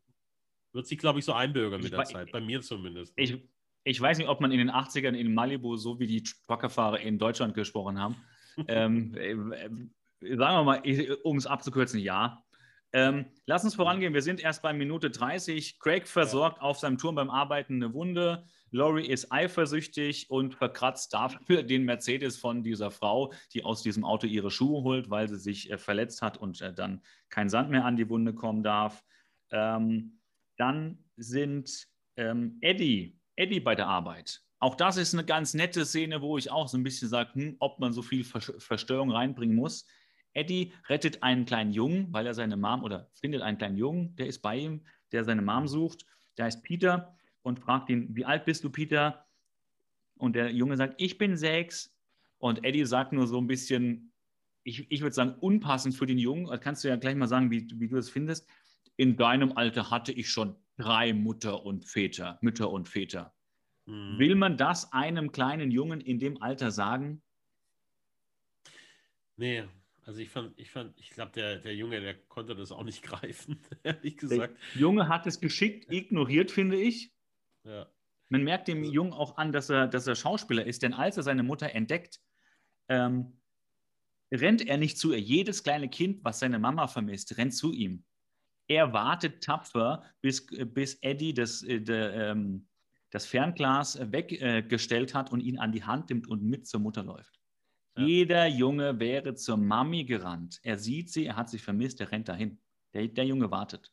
Wird 0.73 0.87
sich, 0.87 0.97
glaube 0.97 1.19
ich, 1.19 1.25
so 1.25 1.33
einbürgern 1.33 1.81
mit 1.81 1.91
der 1.91 2.03
Zeit. 2.03 2.31
Bei 2.31 2.41
mir 2.41 2.61
zumindest. 2.61 3.17
ne? 3.17 3.23
ich, 3.23 3.49
ich 3.83 4.01
weiß 4.01 4.17
nicht, 4.17 4.27
ob 4.27 4.41
man 4.41 4.51
in 4.51 4.57
den 4.59 4.71
80ern 4.71 5.13
in 5.13 5.33
Malibu 5.33 5.77
so 5.77 5.99
wie 5.99 6.07
die 6.07 6.23
Truckerfahrer 6.23 6.99
in 6.99 7.17
Deutschland 7.17 7.53
gesprochen 7.53 7.99
haben. 7.99 8.15
ähm, 8.67 9.15
äh, 9.15 9.31
äh, 9.31 9.69
sagen 10.35 10.57
wir 10.57 10.63
mal, 10.63 11.17
um 11.23 11.37
es 11.37 11.45
abzukürzen, 11.47 11.99
ja. 11.99 12.43
Ähm, 12.93 13.25
lass 13.45 13.63
uns 13.63 13.75
vorangehen. 13.75 14.13
Wir 14.13 14.21
sind 14.21 14.39
erst 14.39 14.61
bei 14.61 14.73
Minute 14.73 15.09
30. 15.09 15.79
Craig 15.79 16.07
versorgt 16.07 16.61
auf 16.61 16.79
seinem 16.79 16.97
Turm 16.97 17.15
beim 17.15 17.29
Arbeiten 17.29 17.75
eine 17.75 17.93
Wunde. 17.93 18.45
Laurie 18.71 19.05
ist 19.07 19.31
eifersüchtig 19.31 20.29
und 20.29 20.55
verkratzt 20.55 21.13
dafür 21.13 21.63
den 21.63 21.83
Mercedes 21.83 22.37
von 22.37 22.63
dieser 22.63 22.91
Frau, 22.91 23.33
die 23.53 23.63
aus 23.63 23.81
diesem 23.81 24.03
Auto 24.03 24.25
ihre 24.27 24.51
Schuhe 24.51 24.83
holt, 24.83 25.09
weil 25.09 25.27
sie 25.27 25.37
sich 25.37 25.69
äh, 25.71 25.77
verletzt 25.77 26.21
hat 26.21 26.37
und 26.37 26.61
äh, 26.61 26.73
dann 26.73 27.01
kein 27.29 27.49
Sand 27.49 27.69
mehr 27.69 27.85
an 27.85 27.97
die 27.97 28.09
Wunde 28.09 28.33
kommen 28.33 28.63
darf. 28.63 29.03
Ähm, 29.51 30.19
dann 30.57 31.03
sind 31.17 31.87
ähm, 32.15 32.57
Eddie, 32.61 33.19
Eddie 33.35 33.59
bei 33.59 33.75
der 33.75 33.87
Arbeit. 33.87 34.41
Auch 34.59 34.75
das 34.75 34.97
ist 34.97 35.13
eine 35.13 35.23
ganz 35.23 35.53
nette 35.53 35.85
Szene, 35.85 36.21
wo 36.21 36.37
ich 36.37 36.51
auch 36.51 36.67
so 36.67 36.77
ein 36.77 36.83
bisschen 36.83 37.09
sage, 37.09 37.33
hm, 37.33 37.57
ob 37.59 37.79
man 37.79 37.93
so 37.93 38.01
viel 38.01 38.23
Ver- 38.23 38.59
Verstörung 38.59 39.11
reinbringen 39.11 39.55
muss. 39.55 39.85
Eddie 40.37 40.71
rettet 40.87 41.23
einen 41.23 41.45
kleinen 41.45 41.71
Jungen, 41.71 42.13
weil 42.13 42.27
er 42.27 42.35
seine 42.35 42.57
Mom 42.57 42.83
oder 42.83 43.09
findet 43.13 43.41
einen 43.41 43.57
kleinen 43.57 43.75
Jungen, 43.75 44.15
der 44.17 44.27
ist 44.27 44.39
bei 44.39 44.55
ihm, 44.55 44.85
der 45.11 45.23
seine 45.23 45.41
Mom 45.41 45.67
sucht. 45.67 46.05
Der 46.37 46.45
heißt 46.45 46.63
Peter 46.63 47.17
und 47.41 47.59
fragt 47.59 47.89
ihn, 47.89 48.15
wie 48.15 48.23
alt 48.23 48.45
bist 48.45 48.63
du, 48.63 48.69
Peter? 48.69 49.25
Und 50.15 50.35
der 50.35 50.51
Junge 50.51 50.77
sagt, 50.77 51.01
ich 51.01 51.17
bin 51.17 51.35
sechs. 51.37 51.95
Und 52.37 52.63
Eddie 52.63 52.85
sagt 52.85 53.13
nur 53.13 53.25
so 53.25 53.39
ein 53.39 53.47
bisschen, 53.47 54.13
ich, 54.63 54.91
ich 54.91 55.01
würde 55.01 55.15
sagen, 55.15 55.33
unpassend 55.39 55.95
für 55.95 56.05
den 56.05 56.19
Jungen. 56.19 56.45
Das 56.45 56.61
kannst 56.61 56.83
du 56.83 56.87
ja 56.87 56.97
gleich 56.97 57.15
mal 57.15 57.27
sagen, 57.27 57.49
wie, 57.49 57.67
wie 57.73 57.87
du 57.87 57.95
das 57.95 58.11
findest. 58.11 58.47
In 58.95 59.17
deinem 59.17 59.57
Alter 59.57 59.89
hatte 59.89 60.11
ich 60.11 60.29
schon 60.29 60.55
drei 60.77 61.13
Mutter 61.13 61.65
und 61.65 61.85
Väter, 61.85 62.37
Mütter 62.41 62.69
und 62.69 62.87
Väter. 62.87 63.33
Mhm. 63.85 64.19
Will 64.19 64.35
man 64.35 64.55
das 64.55 64.93
einem 64.93 65.31
kleinen 65.31 65.71
Jungen 65.71 65.99
in 65.99 66.19
dem 66.19 66.39
Alter 66.43 66.69
sagen? 66.69 67.23
Nee, 69.35 69.63
also 70.07 70.21
ich 70.21 70.29
fand, 70.29 70.57
ich 70.57 70.71
fand, 70.71 70.97
ich 70.97 71.09
glaube, 71.09 71.33
der, 71.33 71.57
der 71.57 71.75
Junge, 71.75 71.99
der 71.99 72.13
konnte 72.15 72.55
das 72.55 72.71
auch 72.71 72.83
nicht 72.83 73.03
greifen, 73.03 73.61
ehrlich 73.83 74.15
gesagt. 74.15 74.57
Der 74.73 74.81
Junge 74.81 75.09
hat 75.09 75.27
es 75.27 75.41
geschickt 75.41 75.91
ignoriert, 75.91 76.49
finde 76.49 76.77
ich. 76.77 77.13
Ja. 77.65 77.91
Man 78.29 78.43
merkt 78.43 78.69
dem 78.69 78.79
Also- 78.79 78.91
Jungen 78.93 79.11
auch 79.13 79.37
an, 79.37 79.51
dass 79.51 79.69
er, 79.69 79.87
dass 79.87 80.07
er 80.07 80.15
Schauspieler 80.15 80.65
ist, 80.65 80.81
denn 80.81 80.93
als 80.93 81.17
er 81.17 81.23
seine 81.23 81.43
Mutter 81.43 81.71
entdeckt, 81.75 82.21
ähm, 82.87 83.41
rennt 84.33 84.65
er 84.65 84.77
nicht 84.77 84.97
zu 84.97 85.11
ihr. 85.11 85.19
Jedes 85.19 85.63
kleine 85.63 85.89
Kind, 85.89 86.23
was 86.23 86.39
seine 86.39 86.57
Mama 86.57 86.87
vermisst, 86.87 87.37
rennt 87.37 87.53
zu 87.53 87.73
ihm. 87.73 88.05
Er 88.69 88.93
wartet 88.93 89.43
tapfer, 89.43 90.03
bis, 90.21 90.45
bis 90.73 90.95
Eddie 91.01 91.33
das, 91.33 91.63
äh, 91.63 91.81
der, 91.81 92.13
ähm, 92.31 92.67
das 93.11 93.25
Fernglas 93.25 93.99
weggestellt 94.11 95.13
hat 95.13 95.31
und 95.33 95.41
ihn 95.41 95.57
an 95.59 95.73
die 95.73 95.83
Hand 95.83 96.09
nimmt 96.09 96.27
und 96.27 96.43
mit 96.43 96.65
zur 96.65 96.79
Mutter 96.79 97.03
läuft. 97.03 97.36
Ja. 97.97 98.05
Jeder 98.05 98.47
Junge 98.47 98.99
wäre 98.99 99.35
zur 99.35 99.57
Mami 99.57 100.03
gerannt. 100.05 100.59
Er 100.63 100.77
sieht 100.77 101.09
sie, 101.11 101.25
er 101.25 101.35
hat 101.35 101.49
sie 101.49 101.59
vermisst, 101.59 101.99
er 102.01 102.11
rennt 102.11 102.27
dahin. 102.29 102.59
Der, 102.93 103.07
der 103.07 103.25
Junge 103.25 103.49
wartet. 103.51 103.91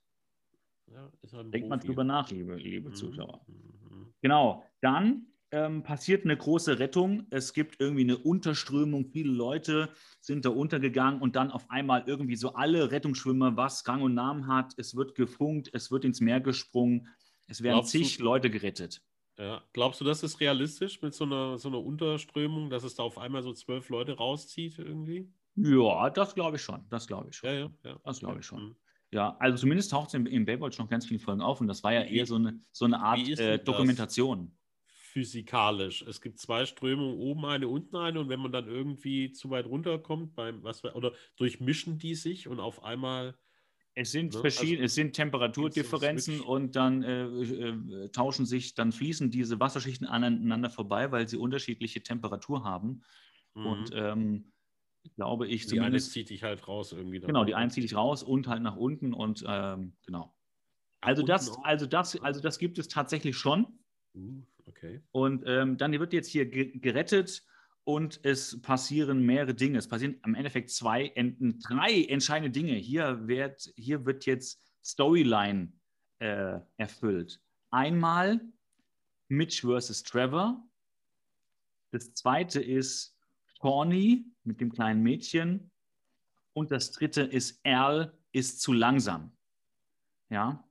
ja 0.87 1.11
halt 1.33 1.53
Denkt 1.55 1.69
mal 1.69 1.77
Profi. 1.77 1.87
drüber 1.89 2.05
nach, 2.05 2.31
liebe, 2.31 2.57
liebe 2.57 2.91
Mhm, 2.91 2.95
Zuschauer. 2.95 3.45
mhm. 3.47 4.13
Genau, 4.21 4.65
dann 4.81 5.27
ähm, 5.51 5.83
passiert 5.83 6.25
eine 6.25 6.37
große 6.37 6.79
Rettung. 6.79 7.27
Es 7.31 7.53
gibt 7.53 7.81
irgendwie 7.81 8.03
eine 8.03 8.19
Unterströmung, 8.19 9.07
viele 9.07 9.31
Leute 9.33 9.89
sind 10.21 10.45
da 10.45 10.51
untergegangen 10.51 11.21
und 11.21 11.37
dann 11.37 11.51
auf 11.51 11.71
einmal 11.71 12.05
irgendwie 12.07 12.37
so 12.37 12.55
alle 12.55 12.91
Rettungsschwimmer, 12.91 13.57
was 13.57 13.87
Rang 13.87 14.03
und 14.03 14.15
Namen 14.15 14.47
hat. 14.49 14.75
Es 14.79 14.97
wird 14.97 15.15
gefunkt, 15.15 15.71
es 15.73 15.91
wird 15.91 16.05
ins 16.05 16.21
Meer 16.21 16.41
gesprungen, 16.41 17.09
es 17.47 17.63
werden 17.63 17.77
Glaubst 17.77 17.95
du- 17.95 17.99
zig 17.99 18.19
Leute 18.19 18.51
gerettet. 18.51 19.01
Ja. 19.39 19.65
Glaubst 19.73 20.01
du, 20.01 20.05
das 20.05 20.23
ist 20.23 20.41
realistisch 20.41 21.03
mit 21.03 21.15
so 21.15 21.25
einer, 21.25 21.59
so 21.59 21.69
einer 21.69 21.81
Unterströmung, 21.83 22.71
dass 22.71 22.85
es 22.85 22.95
da 22.95 23.03
auf 23.03 23.19
einmal 23.19 23.43
so 23.43 23.53
zwölf 23.53 23.89
Leute 23.89 24.17
rauszieht 24.17 24.79
irgendwie? 24.79 25.33
Ja, 25.57 26.11
das 26.11 26.35
glaube 26.35 26.57
ich 26.57 26.63
schon. 26.63 26.85
Das 26.89 27.07
glaube 27.07 27.29
ich 27.31 27.37
schon. 27.37 27.49
Ja, 27.51 27.57
ja, 27.57 27.71
ja. 27.85 28.01
Das 28.05 28.19
glaube 28.21 28.41
ich 28.41 28.47
schon. 28.47 28.63
Mhm. 28.63 28.77
Ja, 29.11 29.37
also 29.39 29.59
zumindest 29.59 29.91
taucht 29.93 30.09
es 30.09 30.15
in, 30.15 30.27
in 30.27 30.45
Baywatch 30.45 30.79
noch 30.79 30.89
ganz 30.89 31.07
viele 31.07 31.21
Folgen 31.21 31.41
auf 31.41 31.61
und 31.61 31.69
das 31.69 31.85
war 31.85 31.93
ja 31.93 32.05
Wie- 32.05 32.17
eher 32.17 32.27
so 32.27 32.35
eine, 32.37 32.61
so 32.73 32.85
eine 32.85 33.01
Art 33.01 33.21
äh? 33.29 33.59
Dokumentation. 33.59 34.57
Physikalisch. 34.87 36.03
Es 36.03 36.21
gibt 36.21 36.41
zwei 36.41 36.67
Strömungen, 36.67 37.17
oben 37.17 37.45
eine, 37.45 37.69
unten 37.69 37.95
eine, 37.95 38.19
und 38.19 38.29
wenn 38.29 38.41
man 38.41 38.51
dann 38.51 38.67
irgendwie 38.67 39.31
zu 39.31 39.49
weit 39.51 39.67
runterkommt, 39.67 40.35
beim, 40.35 40.65
was, 40.65 40.85
oder 40.85 41.13
durchmischen 41.37 41.99
die 41.99 42.17
sich 42.17 42.49
und 42.49 42.59
auf 42.59 42.83
einmal. 42.83 43.37
Es 43.97 44.11
sind 44.11 44.35
Ne? 44.35 44.41
verschiedene, 44.41 44.77
Also, 44.79 44.85
es 44.87 44.95
sind 44.95 45.13
Temperaturdifferenzen 45.15 46.41
und 46.41 46.75
dann 46.75 47.03
äh, 47.03 47.25
äh, 47.25 48.09
tauschen 48.11 48.45
sich, 48.45 48.75
dann 48.75 48.91
fließen 48.93 49.31
diese 49.31 49.61
Wasserschichten 49.61 50.07
aneinander 50.07 50.71
vorbei, 50.71 51.13
weil 51.13 51.29
sie 51.29 51.37
unterschiedliche 51.37 52.03
Temperatur 52.03 52.65
haben. 52.65 53.03
Und 53.63 53.91
Mhm. 53.91 53.97
ähm, 53.97 54.53
glaube 55.17 55.47
ich 55.47 55.67
die 55.67 55.81
eine 55.81 55.99
zieht 55.99 56.31
dich 56.31 56.43
halt 56.43 56.67
raus 56.67 56.93
irgendwie. 56.93 57.21
Genau, 57.21 57.41
auch, 57.43 57.45
die 57.45 57.53
ne? 57.53 57.59
eine 57.59 57.71
zieht 57.71 57.85
dich 57.85 57.95
raus 57.95 58.23
und 58.23 58.49
halt 58.49 58.63
nach 58.63 58.77
unten 58.77 59.15
und 59.15 59.45
ähm, 59.47 59.97
genau. 60.05 60.35
Also 61.01 61.23
unten 61.23 61.33
das, 61.33 61.51
auch? 61.51 61.65
also 61.65 61.87
das, 61.87 62.21
also 62.21 62.41
das 62.41 62.59
gibt 62.59 62.79
es 62.79 62.89
tatsächlich 62.89 63.37
schon. 63.37 63.79
Uh, 64.15 64.43
okay. 64.67 65.03
Und 65.13 65.45
ähm, 65.47 65.77
dann 65.77 65.93
wird 65.93 66.13
jetzt 66.13 66.29
hier 66.29 66.47
ge 66.47 66.79
gerettet 66.79 67.45
und 67.85 68.21
es 68.25 68.61
passieren 68.63 69.25
mehrere 69.25 69.55
Dinge. 69.55 69.79
Es 69.79 69.89
passieren 69.89 70.19
am 70.23 70.35
Endeffekt 70.35 70.71
zwei, 70.71 71.13
drei 71.15 72.05
entscheidende 72.05 72.51
Dinge. 72.51 72.75
Hier 72.75 73.29
wird, 73.29 73.73
hier 73.77 74.05
wird 74.07 74.27
jetzt 74.27 74.61
Storyline 74.83 75.73
äh, 76.19 76.59
erfüllt. 76.77 77.41
Einmal 77.71 78.41
Mitch 79.29 79.67
versus 79.67 80.03
Trevor. 80.03 80.67
Das 81.91 82.13
zweite 82.15 82.61
ist 82.61 83.17
Tawny 83.61 84.27
mit 84.43 84.61
dem 84.61 84.73
kleinen 84.73 85.03
Mädchen. 85.03 85.71
Und 86.53 86.71
das 86.71 86.93
dritte 86.93 87.23
ist 87.23 87.61
Al 87.65 88.17
ist 88.33 88.61
zu 88.61 88.73
langsam. 88.73 89.37
Ja. 90.31 90.67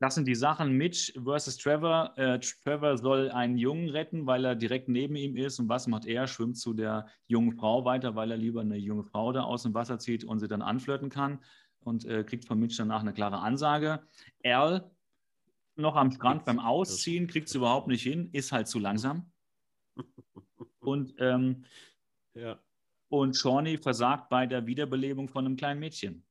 Das 0.00 0.14
sind 0.16 0.26
die 0.26 0.34
Sachen. 0.34 0.72
Mitch 0.72 1.12
versus 1.22 1.56
Trevor. 1.56 2.12
Äh, 2.16 2.40
Trevor 2.40 2.98
soll 2.98 3.30
einen 3.30 3.56
Jungen 3.56 3.88
retten, 3.90 4.26
weil 4.26 4.44
er 4.44 4.56
direkt 4.56 4.88
neben 4.88 5.16
ihm 5.16 5.36
ist. 5.36 5.58
Und 5.60 5.68
was 5.68 5.86
macht 5.86 6.06
er? 6.06 6.26
Schwimmt 6.26 6.58
zu 6.58 6.74
der 6.74 7.06
jungen 7.26 7.52
Frau 7.52 7.84
weiter, 7.84 8.14
weil 8.16 8.30
er 8.30 8.36
lieber 8.36 8.60
eine 8.60 8.76
junge 8.76 9.04
Frau 9.04 9.32
da 9.32 9.42
aus 9.42 9.62
dem 9.62 9.74
Wasser 9.74 9.98
zieht 9.98 10.24
und 10.24 10.40
sie 10.40 10.48
dann 10.48 10.62
anflirten 10.62 11.10
kann. 11.10 11.38
Und 11.80 12.04
äh, 12.06 12.24
kriegt 12.24 12.46
von 12.46 12.58
Mitch 12.58 12.76
danach 12.78 13.00
eine 13.00 13.12
klare 13.12 13.38
Ansage. 13.38 14.00
Al 14.42 14.90
noch 15.76 15.96
am 15.96 16.10
Strand 16.10 16.44
beim 16.44 16.58
Ausziehen, 16.58 17.26
kriegt 17.26 17.48
es 17.48 17.54
überhaupt 17.54 17.88
nicht 17.88 18.02
hin, 18.02 18.30
ist 18.32 18.52
halt 18.52 18.68
zu 18.68 18.78
langsam. 18.78 19.30
Und, 20.80 21.14
ähm, 21.18 21.64
ja. 22.34 22.58
und 23.08 23.34
Shawnee 23.34 23.78
versagt 23.78 24.28
bei 24.28 24.44
der 24.46 24.66
Wiederbelebung 24.66 25.28
von 25.28 25.46
einem 25.46 25.56
kleinen 25.56 25.80
Mädchen. 25.80 26.26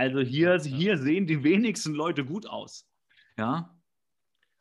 Also 0.00 0.20
hier, 0.20 0.58
hier 0.62 0.96
sehen 0.96 1.26
die 1.26 1.44
wenigsten 1.44 1.92
Leute 1.92 2.24
gut 2.24 2.46
aus. 2.46 2.88
Ja. 3.36 3.78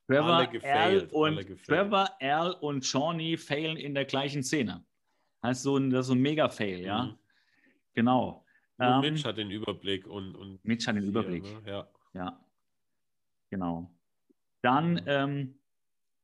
Trevor, 0.06 0.50
Al 0.64 1.08
und, 1.14 1.66
Trevor, 1.66 2.10
Al 2.20 2.52
und 2.60 2.84
Shawnee 2.84 3.38
failen 3.38 3.78
in 3.78 3.94
der 3.94 4.04
gleichen 4.04 4.44
Szene. 4.44 4.84
Das 5.42 5.60
ist 5.60 5.64
so 5.64 5.78
ein, 5.78 5.92
das 5.92 6.02
ist 6.02 6.08
so 6.08 6.14
ein 6.14 6.22
Mega-Fail, 6.22 6.82
ja. 6.82 7.04
Mhm. 7.04 7.20
Genau. 7.94 8.46
Nur 8.80 8.90
ähm, 8.90 9.00
Mitch 9.00 9.24
hat 9.24 9.38
den 9.38 9.50
Überblick 9.50 10.08
und, 10.08 10.36
und 10.36 10.66
Mitch 10.66 10.86
hat 10.88 10.98
den 10.98 11.04
hier, 11.04 11.10
Überblick. 11.10 11.44
Ne? 11.44 11.72
Ja. 11.72 11.88
ja. 12.14 12.46
Genau. 13.50 13.96
Dann. 14.62 15.02
Ähm, 15.06 15.58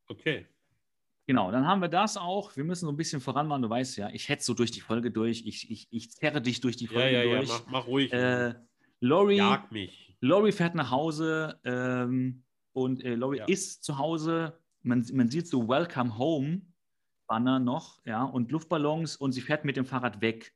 okay. 0.08 0.46
Genau, 1.26 1.50
dann 1.50 1.66
haben 1.66 1.80
wir 1.80 1.88
das 1.88 2.18
auch. 2.18 2.54
Wir 2.54 2.64
müssen 2.64 2.84
so 2.84 2.92
ein 2.92 2.98
bisschen 2.98 3.22
voranmachen. 3.22 3.62
Du 3.62 3.70
weißt 3.70 3.96
ja, 3.96 4.10
ich 4.10 4.28
hetze 4.28 4.44
so 4.44 4.52
durch 4.52 4.72
die 4.72 4.82
Folge 4.82 5.10
durch. 5.10 5.42
Ich, 5.46 5.70
ich, 5.70 5.88
ich 5.90 6.10
zerre 6.10 6.42
dich 6.42 6.60
durch 6.60 6.76
die 6.76 6.86
Folge 6.86 7.12
ja, 7.12 7.22
ja, 7.22 7.38
durch. 7.38 7.48
Ja, 7.48 7.54
mach, 7.64 7.70
mach 7.70 7.86
ruhig. 7.86 8.12
Äh, 8.12 8.54
Lori, 9.00 9.36
Jag 9.36 9.70
mich. 9.70 10.16
Lori 10.20 10.52
fährt 10.52 10.74
nach 10.74 10.90
Hause 10.90 11.60
ähm, 11.64 12.44
und 12.72 13.04
äh, 13.04 13.14
Lori 13.14 13.38
ja. 13.38 13.44
ist 13.46 13.84
zu 13.84 13.98
Hause. 13.98 14.58
Man, 14.82 15.04
man 15.12 15.28
sieht 15.28 15.48
so 15.48 15.68
Welcome 15.68 16.16
Home 16.16 16.62
Banner 17.26 17.58
noch, 17.58 18.00
ja, 18.04 18.22
und 18.22 18.52
Luftballons 18.52 19.16
und 19.16 19.32
sie 19.32 19.40
fährt 19.40 19.64
mit 19.64 19.76
dem 19.76 19.84
Fahrrad 19.84 20.20
weg. 20.20 20.54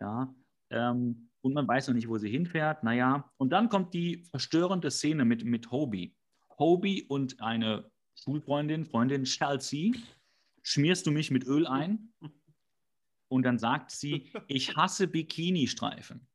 Ja, 0.00 0.34
ähm, 0.70 1.30
und 1.42 1.54
man 1.54 1.68
weiß 1.68 1.88
noch 1.88 1.94
nicht, 1.94 2.08
wo 2.08 2.18
sie 2.18 2.30
hinfährt. 2.30 2.82
Naja, 2.82 3.30
und 3.36 3.50
dann 3.50 3.68
kommt 3.68 3.94
die 3.94 4.24
verstörende 4.30 4.90
Szene 4.90 5.24
mit, 5.24 5.44
mit 5.44 5.70
Hobie. 5.70 6.16
Hobie 6.58 7.04
und 7.04 7.40
eine 7.40 7.90
Schulfreundin, 8.14 8.84
Freundin 8.84 9.24
Chelsea, 9.24 9.92
schmierst 10.62 11.06
du 11.06 11.10
mich 11.10 11.30
mit 11.30 11.46
Öl 11.46 11.66
ein? 11.66 12.12
Und 13.32 13.44
dann 13.44 13.60
sagt 13.60 13.92
sie, 13.92 14.32
ich 14.48 14.74
hasse 14.74 15.06
Bikini-Streifen. 15.06 16.26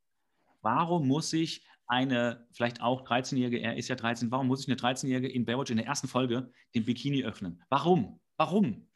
Warum 0.66 1.08
muss 1.08 1.32
ich 1.32 1.64
eine, 1.86 2.48
vielleicht 2.52 2.82
auch 2.82 3.08
13-Jährige, 3.08 3.60
er 3.60 3.78
ist 3.78 3.88
ja 3.88 3.96
13, 3.96 4.32
warum 4.32 4.48
muss 4.48 4.62
ich 4.62 4.68
eine 4.68 4.78
13-Jährige 4.78 5.30
in 5.32 5.46
Baywatch 5.46 5.70
in 5.70 5.78
der 5.78 5.86
ersten 5.86 6.08
Folge 6.08 6.52
den 6.74 6.86
Bikini 6.86 7.24
öffnen? 7.24 7.64
Warum? 7.70 8.20
Warum? 8.36 8.90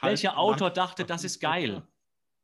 Halt 0.00 0.10
Welcher 0.10 0.38
Autor 0.38 0.70
dachte, 0.70 1.04
das 1.04 1.24
ist 1.24 1.40
geil? 1.40 1.82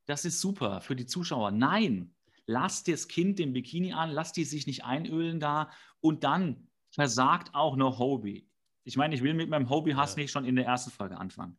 Das 0.07 0.25
ist 0.25 0.41
super 0.41 0.81
für 0.81 0.97
die 0.97 1.07
Zuschauer. 1.07 1.53
Nein, 1.53 2.13
lass 2.47 2.83
das 2.83 3.07
Kind 3.07 3.39
den 3.39 3.53
Bikini 3.53 3.93
an, 3.93 4.11
lass 4.11 4.33
die 4.33 4.43
sich 4.43 4.67
nicht 4.67 4.85
einölen 4.85 5.39
da 5.39 5.71
und 6.01 6.25
dann 6.25 6.69
versagt 6.91 7.55
auch 7.55 7.77
noch 7.77 8.01
Hobie. 8.01 8.51
Ich 8.83 8.97
meine, 8.97 9.15
ich 9.15 9.23
will 9.23 9.35
mit 9.35 9.49
meinem 9.49 9.71
Hobie-Hass 9.71 10.17
ja. 10.17 10.23
nicht 10.23 10.33
schon 10.33 10.45
in 10.45 10.57
der 10.57 10.67
ersten 10.67 10.91
Folge 10.91 11.19
anfangen. 11.19 11.57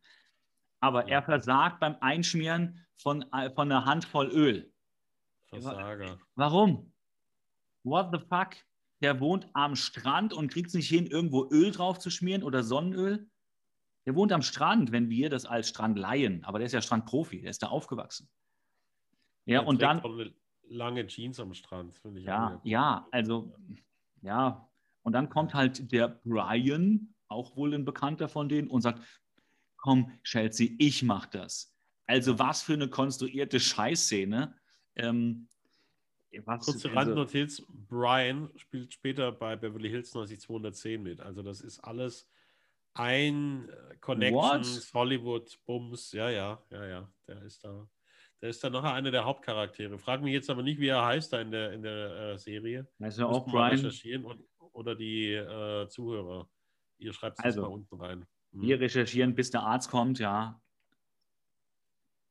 Aber 0.80 1.08
er 1.08 1.22
versagt 1.22 1.80
beim 1.80 1.96
Einschmieren 2.02 2.84
von, 2.96 3.22
äh, 3.32 3.48
von 3.48 3.72
einer 3.72 3.86
Handvoll 3.86 4.26
Öl. 4.26 4.70
Versager. 5.48 6.18
Warum? 6.34 6.93
What 7.84 8.08
the 8.12 8.18
fuck? 8.18 8.56
Der 9.02 9.20
wohnt 9.20 9.48
am 9.52 9.76
Strand 9.76 10.32
und 10.32 10.50
kriegt 10.50 10.68
es 10.68 10.74
nicht 10.74 10.88
hin, 10.88 11.06
irgendwo 11.06 11.48
Öl 11.50 11.70
drauf 11.70 11.98
zu 11.98 12.10
schmieren 12.10 12.42
oder 12.42 12.62
Sonnenöl. 12.62 13.28
Der 14.06 14.14
wohnt 14.14 14.32
am 14.32 14.42
Strand, 14.42 14.92
wenn 14.92 15.08
wir 15.10 15.30
das 15.30 15.46
als 15.46 15.68
Strand 15.68 15.98
leihen. 15.98 16.44
Aber 16.44 16.58
der 16.58 16.66
ist 16.66 16.72
ja 16.72 16.82
Strandprofi, 16.82 17.42
der 17.42 17.50
ist 17.50 17.62
da 17.62 17.68
aufgewachsen. 17.68 18.28
Ja, 19.46 19.60
der 19.60 19.68
und 19.68 19.82
dann 19.82 20.02
lange 20.68 21.06
Jeans 21.06 21.38
am 21.40 21.54
Strand, 21.54 21.94
finde 21.96 22.20
ich. 22.20 22.26
Ja, 22.26 22.60
ja, 22.64 23.06
also, 23.10 23.54
ja. 24.22 24.68
Und 25.02 25.12
dann 25.12 25.28
kommt 25.28 25.54
halt 25.54 25.92
der 25.92 26.08
Brian, 26.08 27.14
auch 27.28 27.56
wohl 27.56 27.74
ein 27.74 27.84
Bekannter 27.84 28.28
von 28.28 28.48
denen, 28.48 28.68
und 28.68 28.80
sagt: 28.80 29.02
Komm, 29.76 30.18
Chelsea, 30.22 30.70
ich 30.78 31.02
mach 31.02 31.26
das. 31.26 31.76
Also, 32.06 32.38
was 32.38 32.62
für 32.62 32.74
eine 32.74 32.88
konstruierte 32.88 33.60
Scheißszene. 33.60 34.54
Ähm, 34.96 35.48
was, 36.44 36.64
Kurze 36.64 36.88
also, 36.88 36.98
Randnotiz: 36.98 37.62
Brian 37.68 38.50
spielt 38.56 38.92
später 38.92 39.32
bei 39.32 39.56
Beverly 39.56 39.88
Hills 39.88 40.14
90210 40.14 41.02
mit. 41.02 41.20
Also, 41.20 41.42
das 41.42 41.60
ist 41.60 41.80
alles 41.80 42.28
ein 42.94 43.68
äh, 43.68 43.96
Connections, 44.00 44.92
Hollywood, 44.94 45.58
Bums. 45.66 46.12
Ja, 46.12 46.30
ja, 46.30 46.62
ja, 46.70 46.86
ja. 46.86 47.12
Der 47.28 47.42
ist 47.42 47.64
da. 47.64 47.88
Der 48.40 48.50
ist 48.50 48.62
dann 48.62 48.72
nachher 48.72 48.92
einer 48.92 49.10
der 49.10 49.24
Hauptcharaktere. 49.24 49.98
Frag 49.98 50.22
mich 50.22 50.34
jetzt 50.34 50.50
aber 50.50 50.62
nicht, 50.62 50.78
wie 50.78 50.88
er 50.88 51.04
heißt 51.04 51.32
da 51.32 51.40
in 51.40 51.50
der, 51.50 51.72
in 51.72 51.82
der 51.82 52.32
äh, 52.34 52.38
Serie. 52.38 52.86
Also 53.00 53.26
auch 53.26 53.46
Brian. 53.46 53.70
recherchieren 53.70 54.24
und, 54.24 54.42
oder 54.72 54.94
die 54.94 55.32
äh, 55.32 55.88
Zuhörer. 55.88 56.48
Ihr 56.98 57.12
schreibt 57.14 57.38
es 57.38 57.44
also, 57.44 57.62
mal 57.62 57.68
unten 57.68 57.94
rein. 57.96 58.26
Hm. 58.52 58.60
Wir 58.62 58.80
recherchieren, 58.80 59.34
bis 59.34 59.50
der 59.50 59.62
Arzt 59.62 59.90
kommt, 59.90 60.18
ja. 60.18 60.60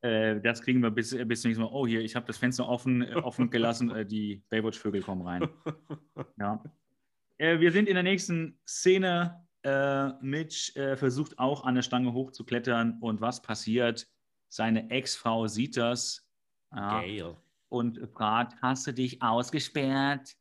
Äh, 0.03 0.41
das 0.41 0.61
kriegen 0.61 0.81
wir 0.81 0.91
bis, 0.91 1.11
bis 1.11 1.43
nächstes 1.45 1.57
Mal. 1.57 1.69
Oh, 1.71 1.87
hier, 1.87 2.01
ich 2.01 2.15
habe 2.15 2.25
das 2.27 2.37
Fenster 2.37 2.67
offen, 2.67 3.03
äh, 3.03 3.15
offen 3.15 3.49
gelassen. 3.49 3.89
Äh, 3.89 4.05
die 4.05 4.43
Baywatch-Vögel 4.49 5.01
kommen 5.01 5.21
rein. 5.21 5.49
Ja. 6.37 6.61
Äh, 7.37 7.59
wir 7.59 7.71
sind 7.71 7.87
in 7.87 7.95
der 7.95 8.03
nächsten 8.03 8.59
Szene. 8.67 9.39
Mitch 10.19 10.73
versucht 10.97 11.39
auch 11.39 11.63
an 11.63 11.75
der 11.75 11.83
Stange 11.83 12.11
hochzuklettern. 12.11 12.97
Und 12.99 13.21
was 13.21 13.41
passiert? 13.41 14.05
Seine 14.49 14.89
Ex-Frau 14.89 15.47
sieht 15.47 15.77
das 15.77 16.27
ja, 16.75 17.37
und 17.69 17.97
fragt, 18.11 18.61
hast 18.61 18.85
du 18.87 18.91
dich 18.91 19.21
ausgesperrt? 19.21 20.35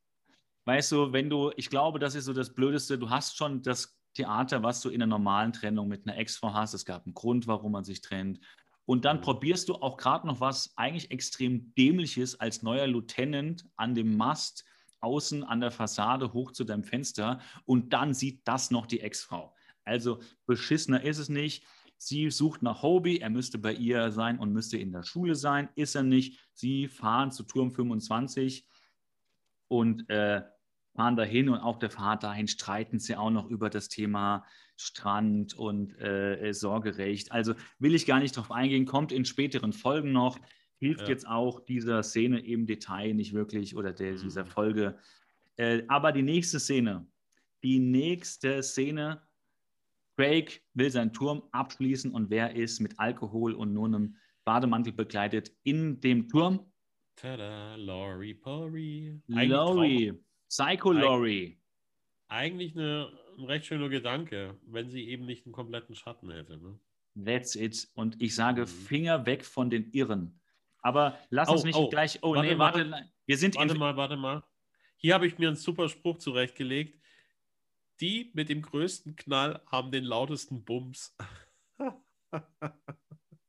Weißt 0.65 0.91
du, 0.91 1.13
wenn 1.13 1.31
du, 1.31 1.53
ich 1.57 1.71
glaube, 1.71 2.01
das 2.01 2.17
ist 2.17 2.25
so 2.25 2.33
das 2.33 2.53
Blödeste, 2.53 2.99
du 2.99 3.11
hast 3.11 3.37
schon 3.37 3.63
das 3.63 3.97
Theater, 4.15 4.65
was 4.65 4.81
du 4.81 4.89
in 4.89 5.01
einer 5.01 5.07
normalen 5.07 5.53
Trennung 5.53 5.87
mit 5.87 6.05
einer 6.05 6.19
Ex-Frau 6.19 6.53
hast. 6.53 6.75
Es 6.75 6.85
gab 6.85 7.07
einen 7.07 7.15
Grund, 7.15 7.47
warum 7.47 7.71
man 7.71 7.85
sich 7.85 8.01
trennt. 8.01 8.41
Und 8.85 9.05
dann 9.05 9.19
mhm. 9.19 9.23
probierst 9.23 9.69
du 9.69 9.75
auch 9.77 9.97
gerade 9.97 10.27
noch 10.27 10.41
was 10.41 10.77
eigentlich 10.77 11.11
extrem 11.11 11.75
dämliches 11.75 12.39
als 12.39 12.63
neuer 12.63 12.87
Lieutenant 12.87 13.67
an 13.77 13.95
dem 13.95 14.17
Mast 14.17 14.65
außen 15.03 15.45
an 15.45 15.61
der 15.61 15.71
Fassade 15.71 16.33
hoch 16.33 16.53
zu 16.53 16.65
deinem 16.65 16.85
Fenster 16.85 17.41
und 17.65 17.93
dann 17.93 18.15
sieht 18.15 18.47
das 18.47 18.71
noch 18.71 18.87
die 18.87 19.01
Ex-Frau. 19.01 19.55
Also 19.85 20.21
beschissener 20.47 21.03
ist 21.03 21.19
es 21.19 21.29
nicht. 21.29 21.65
Sie 21.99 22.31
sucht 22.31 22.63
nach 22.63 22.83
Hobie, 22.83 23.19
er 23.19 23.31
müsste 23.31 23.59
bei 23.59 23.73
ihr 23.75 24.11
sein 24.11 24.39
und 24.39 24.53
müsste 24.53 24.79
in 24.79 24.93
der 24.93 25.03
Schule 25.03 25.35
sein, 25.35 25.69
ist 25.75 25.95
er 25.95 26.03
nicht. 26.03 26.41
Sie 26.53 26.89
fahren 26.89 27.31
zu 27.31 27.45
Turm 27.45 27.71
25 27.71 28.67
und 29.69 30.09
äh, 30.09 30.43
fahren 30.95 31.17
dahin 31.17 31.49
und 31.49 31.59
auf 31.59 31.79
der 31.79 31.91
Fahrt 31.91 32.23
dahin 32.23 32.49
streiten 32.49 32.99
sie 32.99 33.17
auch 33.17 33.31
noch 33.31 33.49
über 33.49 33.71
das 33.71 33.89
Thema 33.89 34.45
Strand 34.77 35.55
und 35.55 35.99
äh, 36.01 36.53
Sorgerecht. 36.53 37.33
Also 37.33 37.55
will 37.79 37.95
ich 37.95 38.07
gar 38.07 38.21
nicht 38.21 38.37
drauf 38.37 38.51
eingehen, 38.51 38.85
kommt 38.85 39.13
in 39.13 39.25
späteren 39.25 39.73
Folgen 39.73 40.13
noch, 40.13 40.39
hilft 40.79 41.03
ja. 41.03 41.09
jetzt 41.09 41.27
auch 41.27 41.61
dieser 41.65 42.03
Szene 42.03 42.41
im 42.41 42.67
Detail 42.67 43.15
nicht 43.15 43.33
wirklich 43.33 43.77
oder 43.77 43.93
der, 43.93 44.17
dieser 44.17 44.45
mhm. 44.45 44.49
Folge. 44.49 44.99
Äh, 45.57 45.83
aber 45.89 46.13
die 46.13 46.23
nächste 46.23 46.59
Szene, 46.61 47.07
die 47.63 47.79
nächste 47.79 48.63
Szene 48.63 49.23
Craig 50.17 50.63
will 50.75 50.91
seinen 50.91 51.13
Turm 51.13 51.43
abschließen 51.53 52.13
und 52.13 52.31
wer 52.31 52.55
ist 52.55 52.81
mit 52.81 52.99
Alkohol 52.99 53.55
und 53.55 53.73
nur 53.73 53.87
einem 53.87 54.17
Bademantel 54.45 54.93
begleitet 54.93 55.53
in 55.63 56.01
dem 56.01 56.29
Turm? 56.29 56.73
Tada, 57.17 57.77
Laurie 57.77 58.35
Porry. 58.35 59.21
Laurie, 59.27 60.13
Psycho 60.53 60.93
Laurie. 60.93 61.59
Eigentlich 62.29 62.77
eine, 62.77 63.11
ein 63.39 63.45
recht 63.45 63.67
schöner 63.67 63.89
Gedanke, 63.89 64.59
wenn 64.67 64.91
sie 64.91 65.09
eben 65.09 65.25
nicht 65.25 65.47
einen 65.47 65.53
kompletten 65.53 65.95
Schatten 65.95 66.31
hätte. 66.31 66.59
Ne? 66.59 66.79
That's 67.25 67.57
it. 67.57 67.89
Und 67.95 68.21
ich 68.21 68.35
sage, 68.35 68.63
mhm. 68.63 68.67
Finger 68.67 69.27
weg 69.27 69.45
von 69.45 69.71
den 69.71 69.91
Irren. 69.93 70.39
Aber 70.83 71.19
lass 71.31 71.49
oh, 71.49 71.53
uns 71.53 71.65
nicht 71.65 71.77
oh. 71.77 71.89
gleich. 71.89 72.19
Oh, 72.23 72.35
warte, 72.35 72.49
nee, 72.49 72.59
warte. 72.59 72.91
warte. 72.91 73.11
Wir 73.27 73.39
sind 73.39 73.57
warte 73.57 73.75
mal, 73.75 73.97
warte 73.97 74.17
mal. 74.17 74.43
Hier 74.97 75.15
habe 75.15 75.27
ich 75.27 75.39
mir 75.39 75.49
einen 75.49 75.57
super 75.57 75.89
Spruch 75.89 76.19
zurechtgelegt 76.19 77.03
die 78.03 78.31
mit 78.35 78.49
dem 78.49 78.63
größten 78.63 79.17
Knall 79.17 79.63
haben 79.71 79.93
den 79.93 80.05
lautesten 80.05 80.65
Bums. 80.65 81.17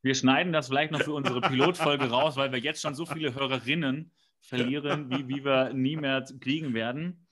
Wir 0.04 0.16
schneiden 0.16 0.54
das 0.54 0.68
vielleicht 0.68 0.92
noch 0.92 1.02
für 1.02 1.14
unsere 1.14 1.42
Pilotfolge 1.42 2.10
raus, 2.10 2.36
weil 2.36 2.52
wir 2.52 2.60
jetzt 2.60 2.82
schon 2.82 2.94
so 2.94 3.06
viele 3.06 3.34
Hörerinnen 3.34 4.12
verlieren, 4.44 5.10
wie, 5.10 5.28
wie 5.28 5.44
wir 5.44 5.74
nie 5.74 5.96
mehr 5.96 6.24
kriegen 6.40 6.74
werden. 6.74 7.26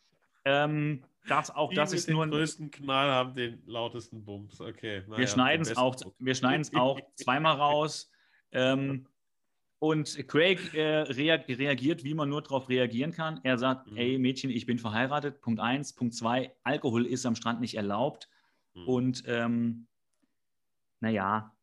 Ähm, 0.45 1.03
das 1.28 1.51
auch, 1.51 1.70
Die 1.70 1.76
das 1.76 1.93
ist 1.93 2.07
den 2.07 2.16
nur 2.16 2.24
ein, 2.24 2.32
größten 2.32 2.72
Knall 2.72 3.12
haben 3.12 3.36
den 3.36 3.62
lautesten 3.68 4.24
Bums. 4.26 4.59
Okay. 4.59 5.03
wir 5.07 5.28
schneiden 5.28 5.62
es 5.62 5.78
auch, 5.78 5.95
wir 6.18 6.34
schneiden 6.34 6.62
es 6.62 6.74
auch 6.74 6.99
zweimal 7.16 7.57
raus. 7.57 8.09
Ähm, 8.51 9.05
und 9.78 10.28
Craig 10.28 10.74
äh, 10.74 11.01
rea 11.01 11.36
reagiert, 11.36 12.03
wie 12.03 12.14
man 12.14 12.30
nur 12.30 12.41
darauf 12.41 12.70
reagieren 12.70 13.12
kann. 13.12 13.39
Er 13.43 13.57
sagt, 13.57 13.91
Mhm. 13.91 13.97
ey 13.97 14.18
Mädchen, 14.18 14.49
ich 14.49 14.66
bin 14.66 14.80
verheiratet. 14.80 15.41
Punkt 15.41 15.59
eins. 15.59 15.93
Punkt 15.93 16.16
zwei, 16.16 16.55
Alkohol 16.64 17.05
ist 17.05 17.26
am 17.26 17.36
Strand 17.36 17.62
nicht 17.62 17.76
erlaubt. 17.76 18.30
Mhm. 18.74 18.88
Und 18.88 19.24
ähm, 19.28 19.88
naja, 20.99 21.55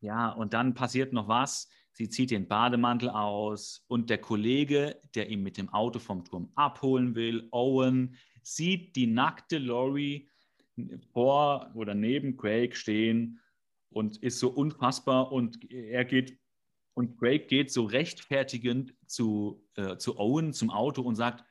ja, 0.00 0.28
und 0.30 0.52
dann 0.52 0.74
passiert 0.74 1.14
noch 1.14 1.28
was. 1.28 1.70
Sie 1.94 2.08
zieht 2.08 2.32
den 2.32 2.48
Bademantel 2.48 3.08
aus 3.08 3.84
und 3.86 4.10
der 4.10 4.18
Kollege, 4.18 5.00
der 5.14 5.30
ihn 5.30 5.44
mit 5.44 5.56
dem 5.56 5.68
Auto 5.68 6.00
vom 6.00 6.24
Turm 6.24 6.50
abholen 6.56 7.14
will, 7.14 7.46
Owen, 7.52 8.16
sieht 8.42 8.96
die 8.96 9.06
nackte 9.06 9.58
Lori 9.58 10.28
vor 11.12 11.70
oder 11.74 11.94
neben 11.94 12.36
Craig 12.36 12.76
stehen 12.76 13.40
und 13.90 14.16
ist 14.16 14.40
so 14.40 14.48
unfassbar 14.48 15.30
und 15.30 15.70
er 15.70 16.04
geht 16.04 16.36
und 16.94 17.16
Craig 17.18 17.48
geht 17.48 17.72
so 17.72 17.84
rechtfertigend 17.84 18.94
zu, 19.06 19.64
äh, 19.76 19.96
zu 19.96 20.18
Owen 20.18 20.52
zum 20.52 20.70
Auto 20.70 21.02
und 21.02 21.16
sagt, 21.16 21.44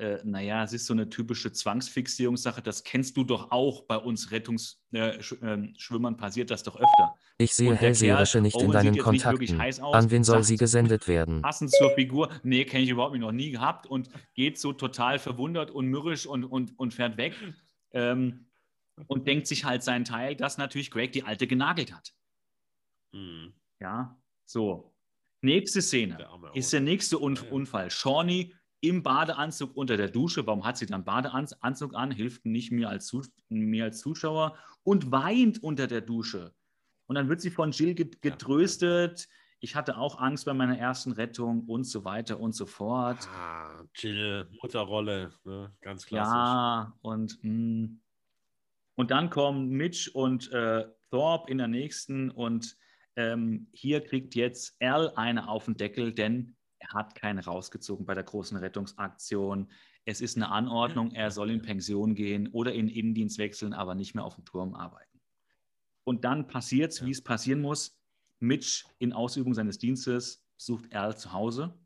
äh, 0.00 0.20
naja, 0.24 0.64
es 0.64 0.72
ist 0.72 0.86
so 0.86 0.94
eine 0.94 1.10
typische 1.10 1.52
Zwangsfixierungssache, 1.52 2.62
das 2.62 2.84
kennst 2.84 3.16
du 3.16 3.24
doch 3.24 3.50
auch 3.50 3.82
bei 3.82 3.96
uns 3.96 4.30
Rettungsschwimmern, 4.30 6.16
passiert 6.16 6.50
das 6.50 6.62
doch 6.62 6.76
öfter. 6.76 7.14
Ich 7.36 7.54
sehe 7.54 7.74
Hellseherische 7.74 8.40
nicht 8.40 8.60
in 8.60 8.70
deinen 8.70 8.96
Kontakten. 8.96 9.58
heiß 9.58 9.80
aus, 9.80 9.94
An 9.94 10.10
wen 10.10 10.24
soll 10.24 10.42
sie 10.42 10.56
gesendet 10.56 11.06
werden? 11.06 11.42
Passend 11.42 11.70
zur 11.70 11.90
Figur, 11.90 12.30
nee, 12.42 12.64
kenne 12.64 12.84
ich 12.84 12.90
überhaupt 12.90 13.16
noch 13.16 13.32
nie 13.32 13.50
gehabt 13.50 13.86
und 13.86 14.08
geht 14.34 14.58
so 14.58 14.72
total 14.72 15.18
verwundert 15.18 15.70
und 15.70 15.86
mürrisch 15.86 16.26
und, 16.26 16.44
und, 16.44 16.78
und 16.78 16.94
fährt 16.94 17.18
weg 17.18 17.34
ähm, 17.92 18.46
und 19.06 19.26
denkt 19.26 19.46
sich 19.46 19.64
halt 19.64 19.82
seinen 19.82 20.06
Teil, 20.06 20.34
dass 20.34 20.56
natürlich 20.56 20.90
Greg 20.90 21.12
die 21.12 21.24
Alte 21.24 21.46
genagelt 21.46 21.92
hat. 21.92 22.12
Mhm. 23.12 23.52
Ja, 23.80 24.18
so. 24.46 24.94
Nächste 25.42 25.80
Szene 25.80 26.16
Der 26.18 26.54
ist 26.54 26.72
der 26.72 26.80
nächste 26.80 27.18
Un 27.18 27.36
ja. 27.36 27.42
Unfall. 27.50 27.90
Shawnee 27.90 28.52
im 28.80 29.02
Badeanzug 29.02 29.76
unter 29.76 29.96
der 29.96 30.08
Dusche. 30.08 30.46
Warum 30.46 30.64
hat 30.64 30.78
sie 30.78 30.86
dann 30.86 31.04
Badeanzug 31.04 31.94
an? 31.94 32.10
Hilft 32.10 32.46
nicht 32.46 32.72
mir 32.72 32.88
als, 32.88 33.14
mir 33.48 33.84
als 33.84 34.00
Zuschauer 34.00 34.56
und 34.82 35.10
weint 35.12 35.62
unter 35.62 35.86
der 35.86 36.00
Dusche. 36.00 36.54
Und 37.06 37.16
dann 37.16 37.28
wird 37.28 37.40
sie 37.40 37.50
von 37.50 37.72
Jill 37.72 37.94
get 37.94 38.22
getröstet. 38.22 39.28
Ich 39.58 39.76
hatte 39.76 39.98
auch 39.98 40.18
Angst 40.18 40.46
bei 40.46 40.54
meiner 40.54 40.78
ersten 40.78 41.12
Rettung 41.12 41.64
und 41.66 41.84
so 41.84 42.04
weiter 42.04 42.40
und 42.40 42.54
so 42.54 42.64
fort. 42.64 43.28
Ah, 43.34 43.84
Jill, 43.94 44.48
Mutterrolle, 44.62 45.32
ne? 45.44 45.74
ganz 45.82 46.06
klassisch. 46.06 46.32
Ja, 46.32 46.96
und, 47.02 47.38
mh. 47.42 47.88
und 48.94 49.10
dann 49.10 49.28
kommen 49.28 49.68
Mitch 49.68 50.10
und 50.14 50.50
äh, 50.52 50.86
Thorpe 51.10 51.50
in 51.50 51.58
der 51.58 51.68
nächsten 51.68 52.30
und 52.30 52.76
ähm, 53.16 53.66
hier 53.72 54.00
kriegt 54.02 54.34
jetzt 54.34 54.80
Al 54.80 55.12
eine 55.16 55.48
auf 55.48 55.66
den 55.66 55.76
Deckel, 55.76 56.14
denn 56.14 56.56
er 56.80 56.88
hat 56.94 57.14
keine 57.14 57.44
rausgezogen 57.44 58.06
bei 58.06 58.14
der 58.14 58.24
großen 58.24 58.56
Rettungsaktion. 58.56 59.70
Es 60.06 60.20
ist 60.20 60.36
eine 60.36 60.50
Anordnung, 60.50 61.12
er 61.12 61.30
soll 61.30 61.50
in 61.50 61.62
Pension 61.62 62.14
gehen 62.14 62.48
oder 62.48 62.72
in 62.72 62.88
Innendienst 62.88 63.38
wechseln, 63.38 63.72
aber 63.72 63.94
nicht 63.94 64.14
mehr 64.14 64.24
auf 64.24 64.34
dem 64.34 64.44
Turm 64.44 64.74
arbeiten. 64.74 65.20
Und 66.04 66.24
dann 66.24 66.46
passiert 66.48 66.92
es, 66.92 67.04
wie 67.04 67.10
es 67.10 67.22
passieren 67.22 67.60
muss. 67.60 68.00
Mitch 68.40 68.86
in 68.98 69.12
Ausübung 69.12 69.52
seines 69.54 69.78
Dienstes 69.78 70.46
sucht 70.56 70.92
Al 70.94 71.16
zu 71.16 71.32
Hause. 71.32 71.78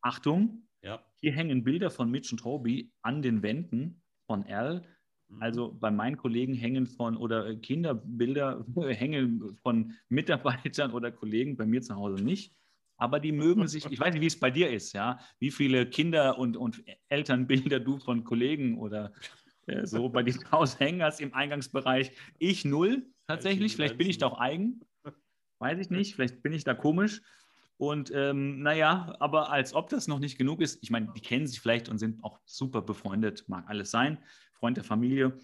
Achtung, 0.00 0.68
Ja. 0.82 1.04
hier 1.16 1.32
hängen 1.32 1.64
Bilder 1.64 1.90
von 1.90 2.10
Mitch 2.10 2.32
und 2.32 2.38
Toby 2.38 2.92
an 3.02 3.22
den 3.22 3.42
Wänden 3.42 4.02
von 4.26 4.44
Al. 4.44 4.86
Mhm. 5.28 5.42
Also 5.42 5.72
bei 5.72 5.90
meinen 5.90 6.16
Kollegen 6.16 6.54
hängen 6.54 6.86
von 6.86 7.16
oder 7.16 7.46
äh, 7.48 7.56
Kinderbilder 7.56 8.64
hängen 8.76 9.56
von 9.62 9.94
Mitarbeitern 10.08 10.92
oder 10.92 11.10
Kollegen, 11.10 11.56
bei 11.56 11.66
mir 11.66 11.82
zu 11.82 11.96
Hause 11.96 12.22
nicht. 12.22 12.54
Aber 13.02 13.18
die 13.18 13.32
mögen 13.32 13.66
sich, 13.66 13.84
ich 13.90 13.98
weiß 13.98 14.14
nicht, 14.14 14.22
wie 14.22 14.28
es 14.28 14.38
bei 14.38 14.52
dir 14.52 14.70
ist, 14.70 14.92
ja, 14.92 15.18
wie 15.40 15.50
viele 15.50 15.90
Kinder 15.90 16.38
und, 16.38 16.56
und 16.56 16.84
Elternbilder 17.08 17.80
du 17.80 17.98
von 17.98 18.22
Kollegen 18.22 18.78
oder 18.78 19.12
äh, 19.66 19.84
so 19.84 20.08
bei 20.08 20.22
dir 20.22 20.38
zu 20.38 20.48
Hause 20.52 20.78
hängen 20.78 21.02
hast 21.02 21.20
im 21.20 21.34
Eingangsbereich. 21.34 22.12
Ich 22.38 22.64
null 22.64 23.04
tatsächlich, 23.26 23.74
vielleicht 23.74 23.98
bin 23.98 24.08
ich 24.08 24.18
da 24.18 24.28
auch 24.28 24.38
eigen, 24.38 24.82
weiß 25.58 25.80
ich 25.80 25.90
nicht, 25.90 26.14
vielleicht 26.14 26.44
bin 26.44 26.52
ich 26.52 26.62
da 26.62 26.74
komisch. 26.74 27.22
Und 27.76 28.12
ähm, 28.14 28.62
naja, 28.62 29.16
aber 29.18 29.50
als 29.50 29.74
ob 29.74 29.88
das 29.88 30.06
noch 30.06 30.20
nicht 30.20 30.38
genug 30.38 30.60
ist, 30.60 30.78
ich 30.80 30.90
meine, 30.90 31.08
die 31.12 31.20
kennen 31.20 31.48
sich 31.48 31.58
vielleicht 31.58 31.88
und 31.88 31.98
sind 31.98 32.22
auch 32.22 32.38
super 32.44 32.82
befreundet, 32.82 33.48
mag 33.48 33.68
alles 33.68 33.90
sein, 33.90 34.18
Freund 34.52 34.76
der 34.76 34.84
Familie. 34.84 35.40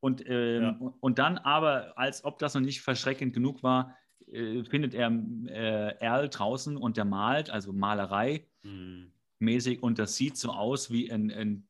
Und, 0.00 0.24
ähm, 0.26 0.62
Ja. 0.62 0.94
und 1.00 1.18
dann 1.18 1.36
aber, 1.36 1.98
als 1.98 2.24
ob 2.24 2.38
das 2.38 2.54
noch 2.54 2.62
nicht 2.62 2.80
verschreckend 2.80 3.34
genug 3.34 3.62
war, 3.62 3.98
äh, 4.32 4.64
findet 4.64 4.94
er 4.94 5.10
äh, 5.46 5.96
Erl 6.00 6.28
draußen 6.28 6.76
und 6.76 6.96
der 6.96 7.04
malt, 7.04 7.50
also 7.50 7.72
Malerei 7.72 8.46
Mhm. 8.64 9.12
mäßig 9.40 9.82
und 9.82 9.98
das 9.98 10.16
sieht 10.16 10.36
so 10.36 10.52
aus 10.52 10.90
wie 10.92 11.10
ein, 11.10 11.30
ein 11.32 11.66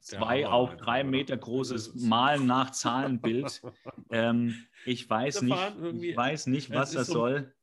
zwei 0.00 0.42
Hammer 0.44 0.52
auf 0.54 0.76
drei? 0.76 1.04
Meter 1.04 1.36
großes 1.36 1.94
Malen 1.94 2.46
nach 2.46 2.70
Zahlenbild. 2.70 3.62
ähm, 4.10 4.66
ich 4.84 5.08
weiß 5.08 5.42
nicht, 5.42 5.76
ich 6.02 6.16
weiß 6.16 6.46
nicht, 6.48 6.70
was 6.72 6.92
das 6.92 7.06
so- 7.06 7.12
soll. 7.12 7.54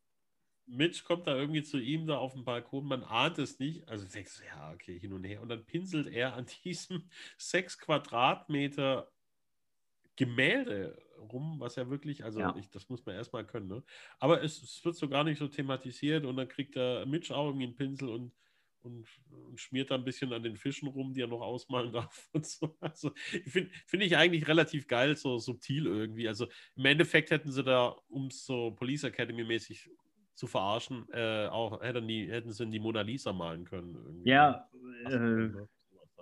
Mitch 0.70 1.06
kommt 1.06 1.28
da 1.28 1.36
irgendwie 1.36 1.64
zu 1.64 1.78
ihm 1.78 2.08
da 2.08 2.18
auf 2.18 2.34
dem 2.34 2.44
Balkon, 2.44 2.86
man 2.86 3.02
ahnt 3.04 3.38
es 3.40 3.58
nicht. 3.58 3.88
Also 3.88 4.06
denkst 4.06 4.40
du, 4.40 4.46
ja, 4.46 4.72
okay, 4.74 5.00
hin 5.00 5.14
und 5.14 5.24
her. 5.24 5.42
Und 5.42 5.48
dann 5.48 5.66
pinselt 5.66 6.08
er 6.08 6.34
an 6.34 6.46
diesem 6.66 7.10
sechs 7.38 7.78
Quadratmeter 7.80 9.10
Gemälde 10.18 10.98
rum, 11.20 11.60
was 11.60 11.76
ja 11.76 11.90
wirklich, 11.90 12.24
also 12.24 12.44
Ja. 12.44 12.54
ich, 12.56 12.70
das 12.70 12.90
muss 12.90 13.06
man 13.06 13.16
erstmal 13.16 13.46
können, 13.46 13.68
ne? 13.68 13.84
Aber 14.20 14.44
es, 14.44 14.62
es 14.62 14.84
wird 14.86 14.96
so 14.96 15.10
gar 15.10 15.24
nicht 15.24 15.40
so 15.40 15.48
thematisiert 15.48 16.26
und 16.26 16.38
dann 16.38 16.48
kriegt 16.48 16.76
der 16.76 17.06
Mitch 17.06 17.34
auch 17.34 17.48
irgendwie 17.48 17.66
einen 17.68 17.76
Pinsel 17.76 18.10
und, 18.10 18.34
und, 18.82 19.08
und 19.30 19.60
schmiert 19.60 19.92
da 19.92 19.96
ein 19.96 20.06
bisschen 20.06 20.32
an 20.34 20.44
den 20.44 20.56
Fischen 20.58 20.88
rum, 20.88 21.14
die 21.14 21.22
er 21.22 21.28
noch 21.28 21.42
ausmalen 21.42 21.92
darf 21.94 22.30
und 22.34 22.46
so. 22.46 22.78
Also 22.80 23.12
finde 23.46 23.72
find 23.86 24.04
ich 24.04 24.16
eigentlich 24.18 24.48
relativ 24.48 24.88
geil, 24.88 25.16
so 25.16 25.38
subtil 25.38 25.86
irgendwie. 25.88 26.28
Also 26.28 26.48
im 26.76 26.86
Endeffekt 26.86 27.32
hätten 27.32 27.52
sie 27.52 27.64
da, 27.64 27.96
um 28.08 28.28
es 28.28 28.46
so 28.46 28.72
Police 28.72 29.04
Academy 29.06 29.44
mäßig 29.44 29.90
zu 30.36 30.48
verarschen, 30.48 31.08
äh, 31.12 31.48
auch 31.48 31.82
hätten, 31.82 32.08
die, 32.08 32.32
hätten 32.32 32.52
sie 32.52 32.68
die 32.70 32.80
Mona 32.80 33.02
Lisa 33.02 33.34
malen 33.34 33.66
können. 33.66 33.96
Irgendwie. 33.96 34.34
Ja, 34.34 34.70
Was, 35.04 35.20
äh? 35.20 35.68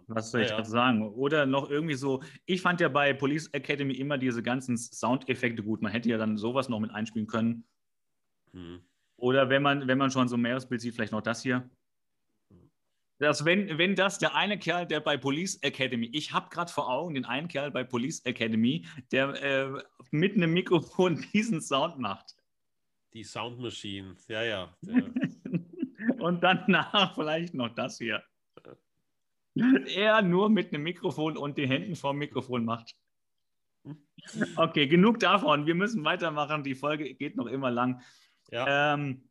Was 0.07 0.31
soll 0.31 0.41
ich 0.41 0.49
Ja, 0.49 0.57
ja. 0.57 0.65
sagen? 0.65 1.01
Oder 1.01 1.45
noch 1.45 1.69
irgendwie 1.69 1.95
so, 1.95 2.21
ich 2.45 2.61
fand 2.61 2.81
ja 2.81 2.89
bei 2.89 3.13
Police 3.13 3.47
Academy 3.53 3.93
immer 3.93 4.17
diese 4.17 4.43
ganzen 4.43 4.77
Soundeffekte 4.77 5.63
gut. 5.63 5.81
Man 5.81 5.91
hätte 5.91 6.09
ja 6.09 6.17
dann 6.17 6.37
sowas 6.37 6.69
noch 6.69 6.79
mit 6.79 6.91
einspielen 6.91 7.27
können. 7.27 7.65
Hm. 8.53 8.81
Oder 9.17 9.49
wenn 9.49 9.63
man, 9.63 9.87
wenn 9.87 9.97
man 9.97 10.11
schon 10.11 10.27
so 10.27 10.35
ein 10.35 10.41
Meeresbild 10.41 10.81
sieht, 10.81 10.95
vielleicht 10.95 11.13
noch 11.13 11.21
das 11.21 11.41
hier. 11.41 11.69
Das, 13.17 13.45
wenn, 13.45 13.77
wenn 13.77 13.95
das 13.95 14.19
der 14.19 14.35
eine 14.35 14.59
Kerl, 14.59 14.85
der 14.85 14.99
bei 14.99 15.15
Police 15.15 15.57
Academy, 15.61 16.09
ich 16.11 16.33
habe 16.33 16.49
gerade 16.49 16.71
vor 16.71 16.89
Augen 16.89 17.15
den 17.15 17.23
einen 17.23 17.47
Kerl 17.47 17.71
bei 17.71 17.85
Police 17.85 18.25
Academy, 18.25 18.85
der 19.11 19.41
äh, 19.41 19.83
mit 20.11 20.35
einem 20.35 20.51
Mikrofon 20.53 21.25
diesen 21.33 21.61
Sound 21.61 21.97
macht. 21.97 22.35
Die 23.13 23.23
Sound 23.23 23.59
Machine, 23.59 24.15
ja, 24.27 24.43
ja. 24.43 24.77
Und 26.19 26.43
danach 26.43 27.13
vielleicht 27.15 27.53
noch 27.53 27.69
das 27.69 27.97
hier. 27.97 28.21
Er 29.55 30.21
nur 30.21 30.49
mit 30.49 30.73
einem 30.73 30.83
Mikrofon 30.83 31.37
und 31.37 31.57
die 31.57 31.67
Händen 31.67 31.95
vorm 31.95 32.17
Mikrofon 32.17 32.65
macht. 32.65 32.95
Okay, 34.55 34.87
genug 34.87 35.19
davon. 35.19 35.67
Wir 35.67 35.75
müssen 35.75 36.03
weitermachen. 36.03 36.63
Die 36.63 36.73
Folge 36.73 37.13
geht 37.13 37.35
noch 37.35 37.45
immer 37.45 37.69
lang. 37.69 38.01
ja, 38.49 38.95
Ähm, 38.95 39.29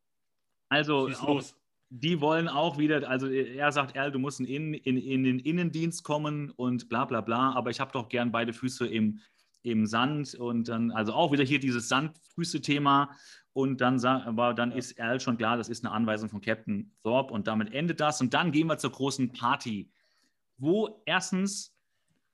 also, 0.69 1.09
auch, 1.09 1.43
die 1.91 2.21
wollen 2.21 2.49
auch 2.49 2.79
wieder, 2.79 3.09
also 3.09 3.29
er 3.29 3.71
sagt, 3.71 3.95
Erl, 3.95 4.11
du 4.11 4.19
musst 4.19 4.41
in, 4.41 4.75
in, 4.75 4.97
in, 4.97 5.25
den 5.25 5.39
Innendienst 5.39 6.03
kommen 6.03 6.51
und 6.51 6.89
bla 6.89 7.05
bla 7.05 7.21
bla, 7.21 7.53
aber 7.53 7.71
ich 7.71 7.79
habe 7.79 7.93
doch 7.93 8.09
gern 8.09 8.33
beide 8.33 8.53
Füße 8.53 8.87
im, 8.87 9.21
im 9.63 9.87
Sand 9.87 10.35
und 10.35 10.69
dann, 10.69 10.91
also 10.91 11.13
auch 11.13 11.31
wieder 11.31 11.45
hier 11.45 11.61
dieses 11.61 11.89
Sandfüße-Thema 11.89 13.11
und 13.53 13.81
dann, 13.81 14.05
aber 14.05 14.55
dann 14.55 14.73
ist 14.73 14.93
Erl 14.93 15.21
schon 15.21 15.37
klar, 15.37 15.57
das 15.57 15.69
ist 15.69 15.85
eine 15.85 15.95
Anweisung 15.95 16.29
von 16.29 16.41
Captain 16.41 16.93
Thorpe 17.05 17.33
und 17.33 17.47
damit 17.47 17.73
endet 17.73 18.01
das 18.01 18.21
und 18.21 18.35
dann 18.35 18.51
gehen 18.51 18.67
wir 18.67 18.79
zur 18.79 18.91
großen 18.91 19.33
Party, 19.33 19.91
wo 20.57 21.03
erstens, 21.07 21.75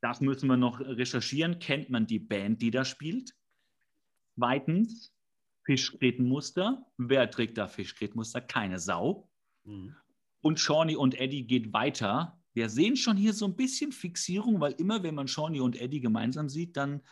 das 0.01 0.21
müssen 0.21 0.49
wir 0.49 0.57
noch 0.57 0.81
recherchieren, 0.81 1.59
kennt 1.59 1.91
man 1.91 2.07
die 2.07 2.19
Band, 2.19 2.63
die 2.63 2.71
da 2.71 2.85
spielt. 2.85 3.35
Zweitens, 4.37 5.13
Fischgrätenmuster. 5.65 6.87
Wer 6.97 7.31
trägt 7.31 7.59
da 7.59 7.69
Fischgrätenmuster? 7.69 8.41
Keine 8.41 8.79
Sau. 8.79 9.29
Hm. 9.65 9.95
Und 10.43 10.59
Shawnee 10.59 10.97
und 10.97 11.21
Eddie 11.21 11.47
geht 11.47 11.73
weiter. 11.73 12.41
Wir 12.55 12.69
sehen 12.69 12.97
schon 12.97 13.17
hier 13.17 13.35
so 13.35 13.45
ein 13.45 13.57
bisschen 13.57 13.93
Fixierung, 13.93 14.61
weil 14.61 14.73
immer, 14.73 15.03
wenn 15.03 15.15
man 15.15 15.29
Shawnee 15.29 15.61
und 15.61 15.81
Eddie 15.81 16.01
gemeinsam 16.01 16.49
sieht, 16.49 16.77
dann 16.77 17.03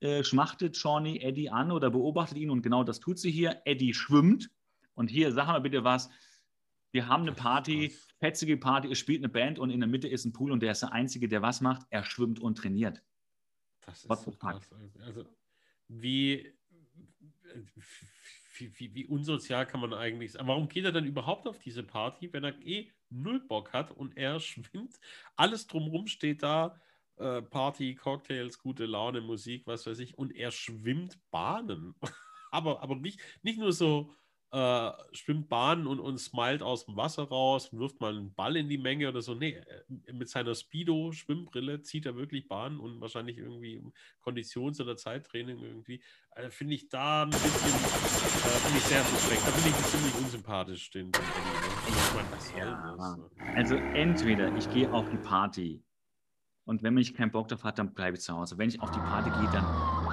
äh, 0.00 0.22
schmachtet 0.22 0.76
Shawnee 0.76 1.18
Eddie 1.18 1.50
an 1.50 1.72
oder 1.72 1.90
beobachtet 1.90 2.38
ihn 2.38 2.50
und 2.50 2.62
genau 2.62 2.84
das 2.84 3.00
tut 3.00 3.18
sie 3.18 3.30
hier. 3.30 3.62
Eddie 3.64 3.94
schwimmt. 3.94 4.50
Und 4.94 5.10
hier, 5.10 5.32
sag 5.32 5.46
mal 5.46 5.60
bitte 5.60 5.82
was. 5.82 6.10
Wir 6.94 7.08
haben 7.08 7.22
eine 7.22 7.32
Party, 7.32 7.92
fetzige 8.20 8.56
Party, 8.56 8.88
es 8.92 9.00
spielt 9.00 9.18
eine 9.18 9.28
Band 9.28 9.58
und 9.58 9.70
in 9.70 9.80
der 9.80 9.88
Mitte 9.88 10.06
ist 10.06 10.24
ein 10.24 10.32
Pool 10.32 10.52
und 10.52 10.60
der 10.60 10.70
ist 10.70 10.82
der 10.82 10.92
Einzige, 10.92 11.26
der 11.26 11.42
was 11.42 11.60
macht. 11.60 11.84
Er 11.90 12.04
schwimmt 12.04 12.38
und 12.38 12.56
trainiert. 12.56 13.02
Das 13.84 14.04
ist 14.04 14.22
so 14.22 14.30
krass. 14.30 14.62
Also, 15.00 15.24
wie, 15.88 16.56
wie, 18.56 18.78
wie, 18.78 18.94
wie, 18.94 19.06
unsozial 19.06 19.66
kann 19.66 19.80
man 19.80 19.92
eigentlich 19.92 20.30
sein? 20.30 20.46
Warum 20.46 20.68
geht 20.68 20.84
er 20.84 20.92
dann 20.92 21.04
überhaupt 21.04 21.48
auf 21.48 21.58
diese 21.58 21.82
Party, 21.82 22.32
wenn 22.32 22.44
er 22.44 22.56
eh 22.62 22.92
null 23.10 23.40
Bock 23.40 23.72
hat 23.72 23.90
und 23.90 24.16
er 24.16 24.38
schwimmt? 24.38 25.00
Alles 25.34 25.66
drumherum 25.66 26.06
steht 26.06 26.44
da. 26.44 26.80
Äh, 27.16 27.42
Party, 27.42 27.96
Cocktails, 27.96 28.60
gute 28.60 28.86
Laune, 28.86 29.20
Musik, 29.20 29.66
was 29.66 29.84
weiß 29.84 29.98
ich. 29.98 30.16
Und 30.16 30.36
er 30.36 30.52
schwimmt 30.52 31.18
Bahnen. 31.32 31.96
aber, 32.52 32.84
aber 32.84 32.94
nicht, 32.94 33.18
nicht 33.42 33.58
nur 33.58 33.72
so 33.72 34.14
äh, 34.54 34.92
schwimmt 35.12 35.48
Bahnen 35.48 35.88
und, 35.88 35.98
und 35.98 36.18
smilet 36.18 36.62
aus 36.62 36.86
dem 36.86 36.96
Wasser 36.96 37.24
raus, 37.24 37.70
wirft 37.72 38.00
mal 38.00 38.16
einen 38.16 38.32
Ball 38.34 38.56
in 38.56 38.68
die 38.68 38.78
Menge 38.78 39.08
oder 39.08 39.20
so. 39.20 39.34
Nee, 39.34 39.56
äh, 39.56 40.12
mit 40.12 40.28
seiner 40.28 40.54
Speedo-Schwimmbrille 40.54 41.82
zieht 41.82 42.06
er 42.06 42.14
wirklich 42.14 42.46
Bahnen 42.46 42.78
und 42.78 43.00
wahrscheinlich 43.00 43.38
irgendwie 43.38 43.82
Konditions- 44.20 44.80
oder 44.80 44.96
Zeittraining 44.96 45.58
irgendwie. 45.58 46.00
Also 46.30 46.50
finde 46.50 46.74
ich 46.74 46.88
da 46.88 47.24
ein 47.24 47.30
bisschen, 47.30 47.50
äh, 47.50 48.58
finde 48.60 48.78
ich 48.78 48.84
sehr 48.84 49.02
suspekt. 49.02 49.42
Da 49.44 49.50
finde 49.50 49.70
ich 49.70 49.84
ziemlich 49.86 50.14
unsympathisch, 50.14 50.90
den, 50.92 51.10
den 51.10 51.20
Eddie. 51.20 52.56
Ne? 52.56 52.60
ja. 52.60 53.18
Also 53.56 53.74
entweder 53.74 54.56
ich 54.56 54.70
gehe 54.70 54.92
auf 54.92 55.10
die 55.10 55.18
Party 55.18 55.82
und 56.64 56.82
wenn 56.82 56.94
mich 56.94 57.12
keinen 57.14 57.30
Bock 57.32 57.48
drauf 57.48 57.64
hat, 57.64 57.78
dann 57.78 57.92
bleibe 57.92 58.16
ich 58.16 58.22
zu 58.22 58.34
Hause. 58.34 58.56
Wenn 58.56 58.68
ich 58.68 58.80
auf 58.80 58.90
die 58.92 59.00
Party 59.00 59.30
gehe, 59.30 59.50
dann, 59.52 59.64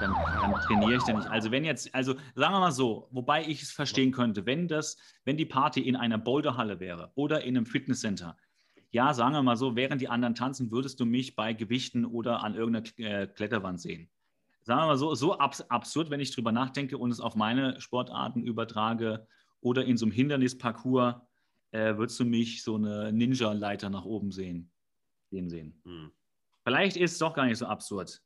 dann, 0.02 0.14
dann 0.14 0.54
trainiere 0.62 0.96
ich 0.96 1.04
da 1.04 1.12
nicht. 1.14 1.28
Also 1.28 1.50
wenn 1.50 1.64
jetzt, 1.64 1.94
also 1.94 2.14
sagen 2.34 2.54
wir 2.54 2.60
mal 2.60 2.72
so, 2.72 3.08
wobei 3.10 3.46
ich 3.46 3.62
es 3.62 3.70
verstehen 3.70 4.12
könnte, 4.12 4.44
wenn 4.46 4.68
das, 4.68 4.96
wenn 5.24 5.36
die 5.36 5.46
Party 5.46 5.80
in 5.80 5.96
einer 5.96 6.18
Boulderhalle 6.18 6.80
wäre 6.80 7.12
oder 7.14 7.42
in 7.42 7.56
einem 7.56 7.66
Fitnesscenter, 7.66 8.36
ja, 8.90 9.14
sagen 9.14 9.34
wir 9.34 9.42
mal 9.42 9.56
so, 9.56 9.74
während 9.74 10.02
die 10.02 10.08
anderen 10.08 10.34
tanzen, 10.34 10.70
würdest 10.70 11.00
du 11.00 11.06
mich 11.06 11.34
bei 11.34 11.54
Gewichten 11.54 12.04
oder 12.04 12.42
an 12.42 12.54
irgendeiner 12.54 12.86
äh, 12.98 13.26
Kletterwand 13.26 13.80
sehen. 13.80 14.10
Sagen 14.64 14.82
wir 14.82 14.86
mal 14.86 14.98
so, 14.98 15.14
so 15.14 15.38
abs 15.38 15.62
absurd, 15.62 16.10
wenn 16.10 16.20
ich 16.20 16.34
drüber 16.34 16.52
nachdenke 16.52 16.98
und 16.98 17.10
es 17.10 17.20
auf 17.20 17.34
meine 17.34 17.80
Sportarten 17.80 18.42
übertrage 18.42 19.26
oder 19.60 19.84
in 19.84 19.96
so 19.96 20.04
einem 20.04 20.12
Hindernisparcours, 20.12 21.14
äh, 21.70 21.96
würdest 21.96 22.20
du 22.20 22.24
mich 22.24 22.62
so 22.62 22.74
eine 22.74 23.12
Ninja-Leiter 23.12 23.88
nach 23.88 24.04
oben 24.04 24.30
sehen. 24.30 24.70
Sehen 25.30 25.48
sehen. 25.48 25.80
Hm. 25.84 26.12
Vielleicht 26.64 26.96
ist 26.96 27.12
es 27.12 27.18
doch 27.18 27.34
gar 27.34 27.46
nicht 27.46 27.58
so 27.58 27.66
absurd. 27.66 28.20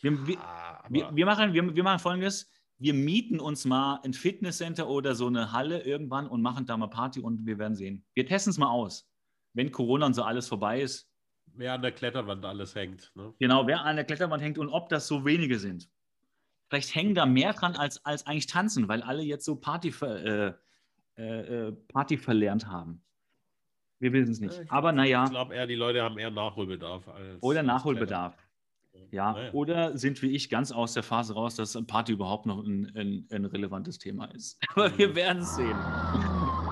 Wir, 0.00 0.26
wir, 0.26 0.38
ah, 0.40 0.84
wir, 0.88 1.10
wir, 1.14 1.26
machen, 1.26 1.52
wir, 1.52 1.74
wir 1.74 1.82
machen 1.82 1.98
folgendes: 1.98 2.50
Wir 2.78 2.94
mieten 2.94 3.40
uns 3.40 3.64
mal 3.64 4.00
ein 4.04 4.12
Fitnesscenter 4.12 4.88
oder 4.88 5.14
so 5.14 5.26
eine 5.26 5.52
Halle 5.52 5.82
irgendwann 5.82 6.26
und 6.26 6.42
machen 6.42 6.66
da 6.66 6.76
mal 6.76 6.88
Party 6.88 7.20
und 7.20 7.46
wir 7.46 7.58
werden 7.58 7.74
sehen. 7.74 8.04
Wir 8.14 8.26
testen 8.26 8.50
es 8.50 8.58
mal 8.58 8.70
aus. 8.70 9.08
Wenn 9.54 9.72
Corona 9.72 10.06
und 10.06 10.14
so 10.14 10.22
alles 10.22 10.46
vorbei 10.46 10.80
ist. 10.80 11.10
Wer 11.54 11.72
an 11.72 11.82
der 11.82 11.92
Kletterwand 11.92 12.44
alles 12.44 12.74
hängt. 12.74 13.10
Ne? 13.16 13.34
Genau, 13.40 13.66
wer 13.66 13.84
an 13.84 13.96
der 13.96 14.04
Kletterwand 14.04 14.42
hängt 14.42 14.58
und 14.58 14.68
ob 14.68 14.88
das 14.88 15.08
so 15.08 15.24
wenige 15.24 15.58
sind. 15.58 15.88
Vielleicht 16.68 16.94
hängen 16.94 17.14
da 17.14 17.24
mehr 17.26 17.54
dran 17.54 17.74
als, 17.74 18.04
als 18.04 18.26
eigentlich 18.26 18.46
tanzen, 18.46 18.88
weil 18.88 19.02
alle 19.02 19.22
jetzt 19.22 19.44
so 19.44 19.56
Party, 19.56 19.92
äh, 20.02 20.52
äh, 21.16 21.22
äh, 21.22 21.72
Party 21.72 22.18
verlernt 22.18 22.66
haben. 22.66 23.02
Wir 23.98 24.12
wissen 24.12 24.30
es 24.30 24.40
nicht. 24.40 24.70
Aber 24.70 24.92
naja. 24.92 25.24
Ich 25.24 25.30
glaube 25.30 25.54
eher, 25.54 25.66
die 25.66 25.74
Leute 25.74 26.02
haben 26.02 26.18
eher 26.18 26.30
Nachholbedarf. 26.30 27.08
oder 27.40 27.62
Nachholbedarf. 27.62 28.36
Ja, 29.10 29.32
naja. 29.32 29.52
oder 29.52 29.96
sind 29.96 30.20
wie 30.22 30.30
ich 30.34 30.50
ganz 30.50 30.72
aus 30.72 30.94
der 30.94 31.02
Phase 31.02 31.34
raus, 31.34 31.54
dass 31.56 31.78
Party 31.86 32.12
überhaupt 32.12 32.46
noch 32.46 32.64
ein, 32.64 32.92
ein, 32.94 33.26
ein 33.30 33.44
relevantes 33.44 33.98
Thema 33.98 34.26
ist. 34.26 34.58
Aber 34.74 34.96
wir 34.98 35.14
werden 35.14 35.42
es 35.42 35.56
sehen. 35.56 35.76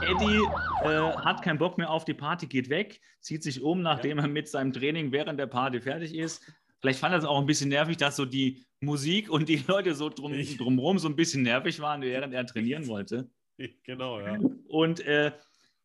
Eddie 0.02 0.42
äh, 0.82 1.16
hat 1.24 1.42
keinen 1.42 1.58
Bock 1.58 1.78
mehr 1.78 1.90
auf 1.90 2.04
die 2.04 2.14
Party, 2.14 2.46
geht 2.46 2.68
weg, 2.68 3.00
zieht 3.20 3.42
sich 3.42 3.62
um, 3.62 3.82
nachdem 3.82 4.18
ja. 4.18 4.24
er 4.24 4.28
mit 4.28 4.48
seinem 4.48 4.72
Training 4.72 5.12
während 5.12 5.40
der 5.40 5.46
Party 5.46 5.80
fertig 5.80 6.14
ist. 6.14 6.42
Vielleicht 6.80 7.00
fand 7.00 7.14
er 7.14 7.18
es 7.18 7.24
auch 7.24 7.40
ein 7.40 7.46
bisschen 7.46 7.70
nervig, 7.70 7.96
dass 7.96 8.16
so 8.16 8.24
die 8.24 8.66
Musik 8.80 9.30
und 9.30 9.48
die 9.48 9.62
Leute 9.66 9.94
so 9.94 10.08
drum, 10.08 10.32
drumherum 10.58 10.98
so 10.98 11.08
ein 11.08 11.16
bisschen 11.16 11.42
nervig 11.42 11.80
waren, 11.80 12.02
während 12.02 12.34
er 12.34 12.46
trainieren 12.46 12.86
wollte. 12.88 13.30
Genau, 13.84 14.20
ja. 14.20 14.38
Und 14.68 15.00
äh, 15.00 15.32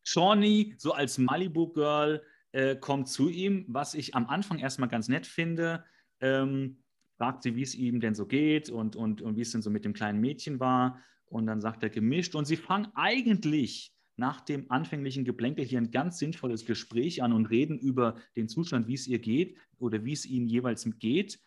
Shawnee, 0.02 0.74
so 0.76 0.92
als 0.92 1.16
Malibu-Girl, 1.16 2.22
äh, 2.52 2.76
kommt 2.76 3.08
zu 3.08 3.30
ihm, 3.30 3.64
was 3.68 3.94
ich 3.94 4.14
am 4.14 4.26
Anfang 4.26 4.58
erstmal 4.58 4.88
ganz 4.88 5.08
nett 5.08 5.26
finde. 5.26 5.84
Ähm, 6.22 6.78
fragt 7.18 7.42
sie, 7.42 7.54
wie 7.54 7.62
es 7.62 7.74
ihm 7.74 8.00
denn 8.00 8.14
so 8.14 8.26
geht 8.26 8.70
und, 8.70 8.96
und, 8.96 9.22
und 9.22 9.36
wie 9.36 9.42
es 9.42 9.52
denn 9.52 9.62
so 9.62 9.70
mit 9.70 9.84
dem 9.84 9.92
kleinen 9.92 10.20
Mädchen 10.20 10.58
war. 10.58 10.98
Und 11.26 11.46
dann 11.46 11.60
sagt 11.60 11.82
er 11.82 11.90
gemischt. 11.90 12.34
Und 12.34 12.46
sie 12.46 12.56
fangen 12.56 12.88
eigentlich 12.94 13.92
nach 14.16 14.40
dem 14.40 14.70
anfänglichen 14.70 15.24
Geplänkel 15.24 15.64
hier 15.64 15.80
ein 15.80 15.90
ganz 15.90 16.18
sinnvolles 16.18 16.66
Gespräch 16.66 17.22
an 17.22 17.32
und 17.32 17.46
reden 17.46 17.78
über 17.78 18.16
den 18.36 18.48
Zustand, 18.48 18.86
wie 18.88 18.94
es 18.94 19.06
ihr 19.06 19.18
geht 19.18 19.56
oder 19.78 20.04
wie 20.04 20.12
es 20.12 20.26
ihm 20.26 20.46
jeweils 20.46 20.88
geht. 20.98 21.40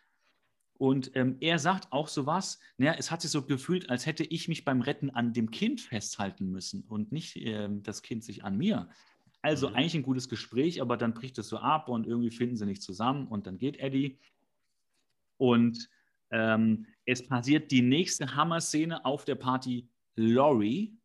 Und 0.78 1.11
ähm, 1.15 1.38
er 1.39 1.57
sagt 1.57 1.91
auch 1.91 2.07
so 2.07 2.26
was, 2.26 2.59
naja, 2.78 2.95
es 2.97 3.11
hat 3.11 3.21
sich 3.21 3.32
so 3.32 3.43
gefühlt, 3.43 3.89
als 3.89 4.05
hätte 4.05 4.26
ich 4.26 4.47
mich 4.47 4.65
beim 4.65 4.82
Retten 4.82 5.09
an 5.09 5.32
dem 5.32 5.51
Kind 5.51 5.80
festhalten 5.80 6.51
müssen 6.51 6.84
und 6.89 7.11
nicht 7.11 7.38
äh, 7.38 7.69
das 7.82 8.01
Kind 8.01 8.23
sich 8.23 8.43
an 8.43 8.57
mir. 8.57 8.89
Also 9.41 9.69
mhm. 9.69 9.76
eigentlich 9.76 9.95
ein 9.95 10.03
gutes 10.03 10.28
Gespräch, 10.28 10.82
aber 10.82 10.97
dann 10.97 11.13
bricht 11.13 11.38
es 11.38 11.47
so 11.47 11.57
ab 11.57 11.88
und 11.88 12.07
irgendwie 12.07 12.32
finden 12.32 12.57
sie 12.57 12.65
nicht 12.65 12.82
zusammen 12.82 13.28
und 13.28 13.47
dann 13.47 13.57
geht 13.57 13.78
Eddie. 13.78 14.19
Und 15.38 15.89
ähm, 16.31 16.86
es 17.05 17.27
passiert 17.27 17.71
die 17.71 17.81
nächste 17.81 18.36
Hammer-Szene 18.36 19.05
auf 19.05 19.25
der 19.25 19.36
Party. 19.36 19.89
Laurie 20.15 20.97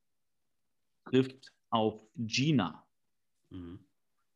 trifft 1.04 1.52
auf 1.70 2.06
Gina. 2.16 2.86
Mhm. 3.50 3.84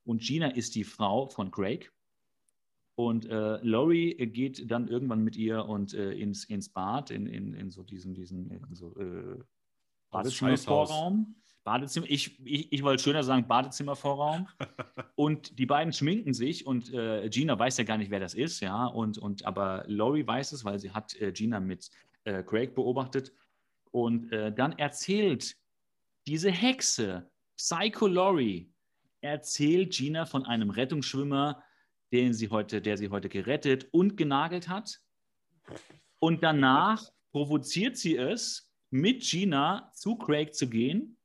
Und 0.05 0.23
Gina 0.23 0.49
ist 0.49 0.75
die 0.75 0.85
Frau 0.85 1.29
von 1.29 1.51
Craig. 1.51 1.93
Und 2.97 3.27
äh, 3.27 3.57
Laurie 3.63 4.15
geht 4.15 4.71
dann 4.71 4.87
irgendwann 4.87 5.25
mit 5.25 5.37
ihr 5.37 5.65
und 5.65 5.95
äh, 5.95 6.13
ins, 6.13 6.45
ins 6.45 6.69
Bad, 6.69 7.11
in, 7.11 7.27
in, 7.27 7.55
in 7.55 7.71
so 7.71 7.83
diesen, 7.83 8.15
diesen 8.15 8.51
in 8.51 8.75
so, 8.75 8.95
äh, 8.97 9.43
Badezimmervorraum. 10.11 11.35
Badezimmer, 11.65 12.07
ich, 12.09 12.39
ich, 12.45 12.73
ich 12.73 12.83
wollte 12.83 13.03
schöner 13.03 13.23
sagen, 13.23 13.49
Badezimmervorraum. 13.49 14.49
und 15.17 15.59
die 15.59 15.67
beiden 15.67 15.93
schminken 15.93 16.35
sich 16.35 16.67
und 16.67 16.93
äh, 16.93 17.29
Gina 17.31 17.59
weiß 17.59 17.79
ja 17.79 17.85
gar 17.85 17.97
nicht, 17.97 18.11
wer 18.11 18.21
das 18.21 18.35
ist, 18.35 18.61
ja. 18.61 18.87
Und, 18.87 19.19
und 19.19 19.45
aber 19.47 19.85
Laurie 19.87 20.27
weiß 20.27 20.53
es, 20.53 20.65
weil 20.65 20.79
sie 20.79 20.91
hat 20.91 21.19
äh, 21.21 21.33
Gina 21.33 21.61
mit 21.61 21.91
äh, 22.25 22.43
Craig 22.43 22.75
beobachtet. 22.75 23.33
Und 23.91 24.31
äh, 24.33 24.53
dann 24.53 24.79
erzählt 24.79 25.57
diese 26.27 26.51
Hexe, 26.51 27.31
Psycho 27.57 28.07
Laurie, 28.07 28.71
erzählt 29.21 29.93
Gina 29.93 30.27
von 30.27 30.45
einem 30.45 30.71
Rettungsschwimmer, 30.71 31.63
den 32.13 32.35
sie 32.35 32.51
heute, 32.51 32.83
der 32.83 32.99
sie 32.99 33.09
heute 33.09 33.29
gerettet 33.29 33.89
und 33.91 34.17
genagelt 34.17 34.69
hat. 34.69 35.01
Und 36.19 36.43
danach 36.43 37.03
provoziert 37.33 37.97
sie 37.97 38.17
es, 38.17 38.71
mit 38.91 39.23
Gina 39.23 39.91
zu 39.95 40.17
Craig 40.17 40.55
zu 40.55 40.69
gehen, 40.69 41.17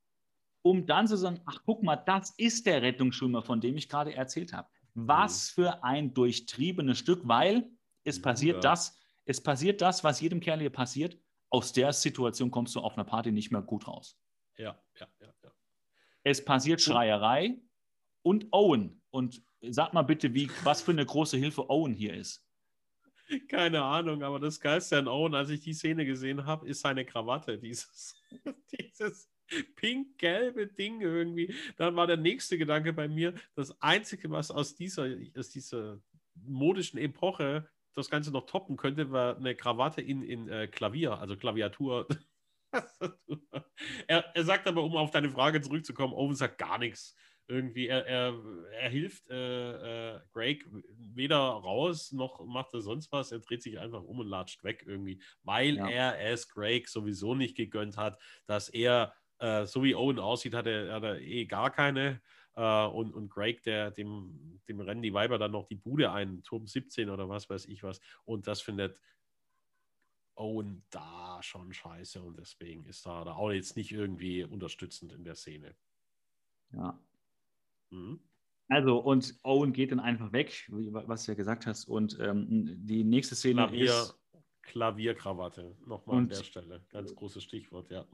um 0.62 0.86
dann 0.86 1.07
zu 1.07 1.18
sagen, 1.18 1.39
ach 1.45 1.62
guck 1.66 1.84
mal, 1.84 1.95
das 1.95 2.32
ist 2.38 2.66
der 2.66 2.82
Rettungsschwimmer, 2.82 3.41
von 3.41 3.62
dem 3.62 3.78
ich 3.78 3.89
gerade 3.89 4.14
erzählt 4.14 4.53
habe. 4.53 4.70
Was 4.93 5.55
mhm. 5.55 5.62
für 5.62 5.84
ein 5.84 6.14
durchtriebenes 6.14 6.97
Stück, 6.97 7.22
weil 7.24 7.70
es 8.03 8.22
passiert 8.22 8.64
ja. 8.64 8.72
das, 8.72 8.97
es 9.26 9.41
passiert 9.41 9.82
das, 9.82 10.03
was 10.03 10.22
jedem 10.22 10.39
Kerl 10.39 10.60
hier 10.60 10.70
passiert. 10.70 11.18
Aus 11.49 11.74
der 11.74 11.93
Situation 11.93 12.51
kommst 12.51 12.76
du 12.76 12.80
auf 12.80 12.97
einer 12.97 13.05
Party 13.05 13.32
nicht 13.32 13.51
mehr 13.51 13.62
gut 13.62 13.88
raus. 13.88 14.20
Ja, 14.57 14.80
ja, 14.99 15.07
ja. 15.20 15.34
ja. 15.43 15.51
Es 16.24 16.43
passiert 16.43 16.82
Schreierei 16.82 17.60
und 18.22 18.47
Owen. 18.51 19.01
Und 19.10 19.41
Sag 19.62 19.93
mal 19.93 20.03
bitte, 20.03 20.34
wie, 20.34 20.49
was 20.64 20.82
für 20.82 20.91
eine 20.91 21.05
große 21.05 21.38
Hilfe 21.38 21.70
Owen 21.70 21.93
hier 21.93 22.14
ist. 22.14 22.45
Keine 23.49 23.84
Ahnung, 23.84 24.24
aber 24.24 24.39
das 24.39 24.60
Geilste 24.60 24.97
an 24.97 25.07
Owen, 25.07 25.36
als 25.36 25.49
ich 25.49 25.62
die 25.62 25.74
Szene 25.74 26.05
gesehen 26.05 26.45
habe, 26.45 26.68
ist 26.68 26.82
seine 26.82 27.05
Krawatte. 27.05 27.57
Dieses, 27.60 28.16
dieses 28.72 29.30
pink-gelbe 29.76 30.68
Ding 30.68 31.02
irgendwie. 31.02 31.54
Dann 31.78 31.95
war 31.95 32.08
der 32.08 32.18
nächste 32.18 32.58
Gedanke 32.58 32.93
bei 32.93 33.08
mir, 33.08 33.34
das 33.56 33.82
Einzige, 33.82 34.30
was 34.30 34.52
aus 34.52 34.76
dieser, 34.76 35.08
aus 35.38 35.50
dieser 35.50 36.00
modischen 36.36 37.00
Epoche 37.00 37.68
das 37.95 38.10
Ganze 38.10 38.32
noch 38.32 38.45
toppen 38.45 38.78
könnte, 38.78 39.12
war 39.12 39.38
eine 39.38 39.56
Krawatte 39.56 40.02
in, 40.02 40.22
in 40.22 40.47
äh, 40.47 40.68
Klavier, 40.68 41.20
also 41.20 41.36
Klaviatur. 41.36 42.08
er, 44.08 44.26
er 44.34 44.43
sagt 44.43 44.68
aber, 44.68 44.84
um 44.84 44.95
auf 44.95 45.12
deine 45.12 45.30
Frage 45.30 45.60
zurückzukommen, 45.62 46.14
Owen 46.14 46.36
sagt 46.36 46.58
gar 46.60 46.78
nichts 46.78 47.16
irgendwie, 47.50 47.88
er, 47.88 48.06
er, 48.06 48.39
er 48.80 48.89
hilft 48.89 49.28
äh, 49.30 50.14
äh, 50.14 50.20
Greg 50.32 50.66
weder 50.97 51.38
raus 51.38 52.12
noch 52.12 52.45
macht 52.45 52.74
er 52.74 52.82
sonst 52.82 53.12
was. 53.12 53.32
Er 53.32 53.39
dreht 53.39 53.64
sich 53.64 53.80
einfach 53.80 54.04
um 54.04 54.20
und 54.20 54.28
latscht 54.28 54.64
weg 54.64 54.84
irgendwie, 54.86 55.20
weil 55.43 55.78
ja. 55.78 55.89
er 55.89 56.32
es 56.32 56.47
Greg 56.47 56.88
sowieso 56.88 57.34
nicht 57.34 57.58
gegönnt 57.58 57.97
hat, 57.97 58.20
dass 58.45 58.70
er, 58.70 59.14
äh, 59.40 59.66
so 59.66 59.84
wie 59.84 59.96
Owen 59.96 60.20
aussieht, 60.20 60.54
hat 60.54 60.68
er, 60.68 60.94
hat 60.94 61.04
er 61.04 61.20
eh 61.22 61.46
gar 61.46 61.72
keine. 61.72 62.22
Uh, 62.58 62.90
und, 62.92 63.14
und 63.14 63.30
Greg, 63.30 63.64
der, 63.64 63.90
dem, 63.90 64.60
dem 64.68 64.82
rennen 64.82 65.02
die 65.02 65.14
Weiber 65.14 65.38
dann 65.38 65.52
noch 65.52 65.66
die 65.66 65.76
Bude 65.76 66.12
ein, 66.12 66.44
Turm 66.44 66.68
17 66.68 67.10
oder 67.10 67.30
was 67.30 67.50
weiß 67.50 67.68
ich 67.68 67.84
was. 67.84 68.02
Und 68.26 68.48
das 68.48 68.60
findet 68.60 69.00
Owen 70.36 70.84
da 70.90 71.40
schon 71.42 71.72
scheiße 71.72 72.22
und 72.22 72.38
deswegen 72.38 72.86
ist 72.86 73.06
er 73.06 73.24
da 73.24 73.36
auch 73.36 73.52
jetzt 73.52 73.78
nicht 73.78 73.94
irgendwie 73.94 74.44
unterstützend 74.44 75.14
in 75.14 75.24
der 75.24 75.36
Szene. 75.36 75.74
Ja. 76.72 77.00
Mhm. 77.92 78.20
Also, 78.68 79.00
und 79.00 79.36
Owen 79.44 79.74
geht 79.74 79.92
dann 79.92 80.00
einfach 80.00 80.32
weg, 80.32 80.70
was 80.70 81.26
du 81.26 81.32
ja 81.32 81.36
gesagt 81.36 81.66
hast. 81.66 81.86
Und 81.86 82.20
ähm, 82.20 82.76
die 82.86 83.04
nächste 83.04 83.36
Szene 83.36 83.64
Klavier, 83.64 83.86
ist. 83.86 84.20
Klavierkrawatte, 84.62 85.76
nochmal 85.86 86.18
an 86.18 86.30
der 86.30 86.43
Stelle. 86.43 86.82
Ganz 86.89 87.16
großes 87.16 87.43
Stichwort, 87.43 87.89
ja. 87.89 88.05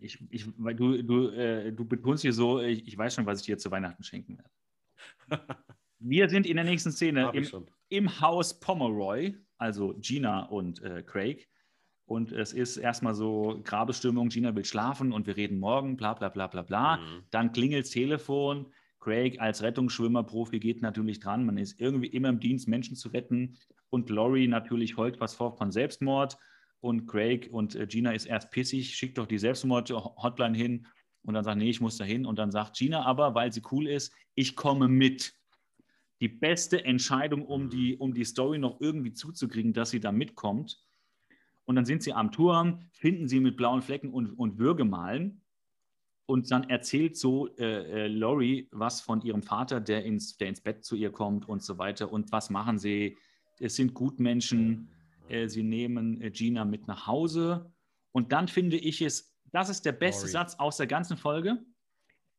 Ich, 0.00 0.18
ich, 0.30 0.46
weil 0.58 0.74
du, 0.74 1.02
du, 1.02 1.28
äh, 1.30 1.72
du 1.72 1.84
betonst 1.84 2.22
hier 2.22 2.32
so, 2.32 2.60
ich, 2.60 2.86
ich, 2.86 2.96
weiß 2.96 3.14
schon, 3.14 3.26
was 3.26 3.40
ich 3.40 3.46
dir 3.46 3.58
zu 3.58 3.70
Weihnachten 3.70 4.02
schenken 4.02 4.38
werde. 4.38 4.50
Wir 5.98 6.28
sind 6.28 6.46
in 6.46 6.56
der 6.56 6.64
nächsten 6.64 6.92
Szene 6.92 7.30
im, 7.32 7.66
im, 7.88 8.20
Haus 8.20 8.60
Pomeroy, 8.60 9.34
also 9.56 9.94
Gina 9.98 10.44
und 10.44 10.82
äh, 10.82 11.02
Craig. 11.02 11.48
Und 12.04 12.30
es 12.32 12.52
ist 12.52 12.76
erstmal 12.76 13.14
so 13.14 13.60
Grabestimmung, 13.64 14.28
Gina 14.28 14.54
will 14.54 14.66
schlafen 14.66 15.12
und 15.12 15.26
wir 15.26 15.36
reden 15.36 15.58
morgen, 15.58 15.96
bla 15.96 16.12
bla 16.12 16.28
bla 16.28 16.46
bla 16.46 16.62
bla. 16.62 16.96
Mhm. 16.98 17.24
Dann 17.30 17.52
klingelt 17.52 17.86
das 17.86 17.90
Telefon, 17.90 18.66
Craig 19.04 19.38
als 19.38 19.62
Rettungsschwimmer-Profi 19.62 20.58
geht 20.58 20.80
natürlich 20.80 21.20
dran. 21.20 21.44
Man 21.44 21.58
ist 21.58 21.78
irgendwie 21.78 22.06
immer 22.06 22.30
im 22.30 22.40
Dienst, 22.40 22.68
Menschen 22.68 22.96
zu 22.96 23.10
retten. 23.10 23.58
Und 23.90 24.10
Laurie 24.10 24.48
natürlich 24.48 24.96
heult 24.96 25.20
was 25.20 25.34
vor 25.34 25.56
von 25.56 25.70
Selbstmord. 25.70 26.36
Und 26.80 27.06
Craig 27.06 27.48
und 27.50 27.74
äh, 27.74 27.86
Gina 27.86 28.12
ist 28.12 28.26
erst 28.26 28.50
pissig, 28.50 28.94
schickt 28.94 29.18
doch 29.18 29.26
die 29.26 29.38
Selbstmord-Hotline 29.38 30.56
hin. 30.56 30.86
Und 31.22 31.34
dann 31.34 31.44
sagt, 31.44 31.58
nee, 31.58 31.70
ich 31.70 31.80
muss 31.80 31.96
da 31.96 32.04
hin. 32.04 32.26
Und 32.26 32.38
dann 32.38 32.50
sagt 32.50 32.76
Gina 32.76 33.04
aber, 33.04 33.34
weil 33.34 33.52
sie 33.52 33.62
cool 33.72 33.88
ist, 33.88 34.12
ich 34.34 34.56
komme 34.56 34.88
mit. 34.88 35.34
Die 36.20 36.28
beste 36.28 36.84
Entscheidung, 36.84 37.44
um 37.44 37.68
die, 37.68 37.96
um 37.96 38.14
die 38.14 38.24
Story 38.24 38.58
noch 38.58 38.80
irgendwie 38.80 39.12
zuzukriegen, 39.12 39.72
dass 39.72 39.90
sie 39.90 40.00
da 40.00 40.12
mitkommt. 40.12 40.80
Und 41.64 41.76
dann 41.76 41.84
sind 41.84 42.02
sie 42.02 42.12
am 42.12 42.30
Turm, 42.30 42.80
finden 42.92 43.26
sie 43.28 43.40
mit 43.40 43.56
blauen 43.56 43.82
Flecken 43.82 44.10
und, 44.12 44.30
und 44.38 44.58
Würgemalen 44.58 45.42
und 46.26 46.50
dann 46.50 46.64
erzählt 46.70 47.16
so 47.16 47.54
äh, 47.56 48.06
äh, 48.06 48.66
was 48.70 49.00
von 49.00 49.20
ihrem 49.22 49.42
Vater, 49.42 49.80
der 49.80 50.04
ins, 50.04 50.36
der 50.36 50.48
ins 50.48 50.60
Bett 50.60 50.84
zu 50.84 50.96
ihr 50.96 51.10
kommt 51.10 51.48
und 51.48 51.62
so 51.62 51.78
weiter. 51.78 52.10
Und 52.10 52.32
was 52.32 52.50
machen 52.50 52.78
sie? 52.78 53.16
Es 53.60 53.76
sind 53.76 53.94
Gutmenschen. 53.94 54.88
Äh, 55.28 55.48
sie 55.48 55.62
nehmen 55.62 56.20
äh, 56.20 56.30
Gina 56.30 56.64
mit 56.64 56.86
nach 56.86 57.06
Hause. 57.06 57.72
Und 58.12 58.32
dann 58.32 58.48
finde 58.48 58.76
ich 58.76 59.02
es, 59.02 59.36
das 59.52 59.68
ist 59.68 59.84
der 59.84 59.92
beste 59.92 60.22
Laurie. 60.22 60.32
Satz 60.32 60.54
aus 60.56 60.76
der 60.76 60.86
ganzen 60.86 61.16
Folge, 61.16 61.64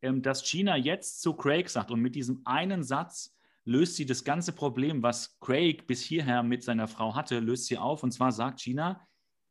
ähm, 0.01 0.21
dass 0.21 0.49
Gina 0.49 0.77
jetzt 0.77 1.21
zu 1.21 1.33
Craig 1.33 1.69
sagt. 1.69 1.91
Und 1.91 2.01
mit 2.01 2.15
diesem 2.15 2.41
einen 2.45 2.83
Satz 2.83 3.35
löst 3.65 3.95
sie 3.95 4.05
das 4.05 4.23
ganze 4.23 4.53
Problem, 4.53 5.01
was 5.01 5.39
Craig 5.39 5.87
bis 5.87 6.01
hierher 6.01 6.43
mit 6.43 6.63
seiner 6.63 6.87
Frau 6.87 7.15
hatte, 7.15 7.39
löst 7.39 7.65
sie 7.65 7.77
auf. 7.77 8.03
Und 8.03 8.11
zwar 8.11 8.31
sagt 8.31 8.61
Gina, 8.61 9.05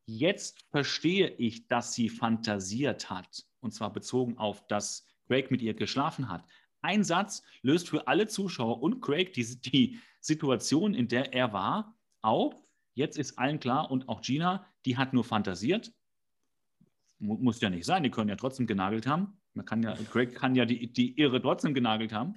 jetzt 0.07 0.65
verstehe 0.71 1.29
ich, 1.37 1.67
dass 1.67 1.93
sie 1.93 2.09
fantasiert 2.09 3.09
hat 3.09 3.43
und 3.59 3.73
zwar 3.73 3.91
bezogen 3.91 4.37
auf, 4.37 4.65
dass 4.67 5.05
Craig 5.27 5.51
mit 5.51 5.61
ihr 5.61 5.73
geschlafen 5.73 6.29
hat. 6.29 6.45
Ein 6.85 7.03
Satz 7.03 7.41
löst 7.63 7.89
für 7.89 8.07
alle 8.07 8.27
Zuschauer 8.27 8.83
und 8.83 9.01
Craig 9.01 9.33
die, 9.33 9.59
die 9.59 9.99
Situation, 10.21 10.93
in 10.93 11.07
der 11.07 11.33
er 11.33 11.51
war, 11.51 11.97
auf. 12.21 12.53
Jetzt 12.93 13.17
ist 13.17 13.39
allen 13.39 13.59
klar 13.59 13.89
und 13.89 14.07
auch 14.07 14.21
Gina, 14.21 14.65
die 14.85 14.95
hat 14.95 15.11
nur 15.11 15.23
fantasiert. 15.23 15.91
Muss 17.17 17.59
ja 17.59 17.71
nicht 17.71 17.85
sein, 17.85 18.03
die 18.03 18.11
können 18.11 18.29
ja 18.29 18.35
trotzdem 18.35 18.67
genagelt 18.67 19.07
haben. 19.07 19.41
Man 19.55 19.65
kann 19.65 19.81
ja, 19.81 19.95
Craig 20.11 20.35
kann 20.35 20.53
ja 20.53 20.65
die, 20.65 20.93
die 20.93 21.19
Irre 21.19 21.41
trotzdem 21.41 21.73
genagelt 21.73 22.13
haben. 22.13 22.35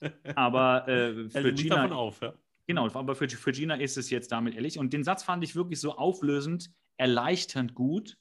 Aber 0.34 0.88
äh, 0.88 1.28
für 1.28 1.52
Gina. 1.52 1.90
Auf, 1.92 2.20
ja. 2.20 2.34
Genau, 2.66 2.92
aber 2.92 3.14
für, 3.14 3.28
für 3.28 3.52
Gina 3.52 3.76
ist 3.76 3.96
es 3.96 4.10
jetzt 4.10 4.32
damit 4.32 4.54
ehrlich. 4.56 4.76
Und 4.78 4.92
den 4.92 5.04
Satz 5.04 5.22
fand 5.22 5.44
ich 5.44 5.54
wirklich 5.54 5.80
so 5.80 5.96
auflösend, 5.96 6.72
erleichternd 6.96 7.74
gut. 7.74 8.18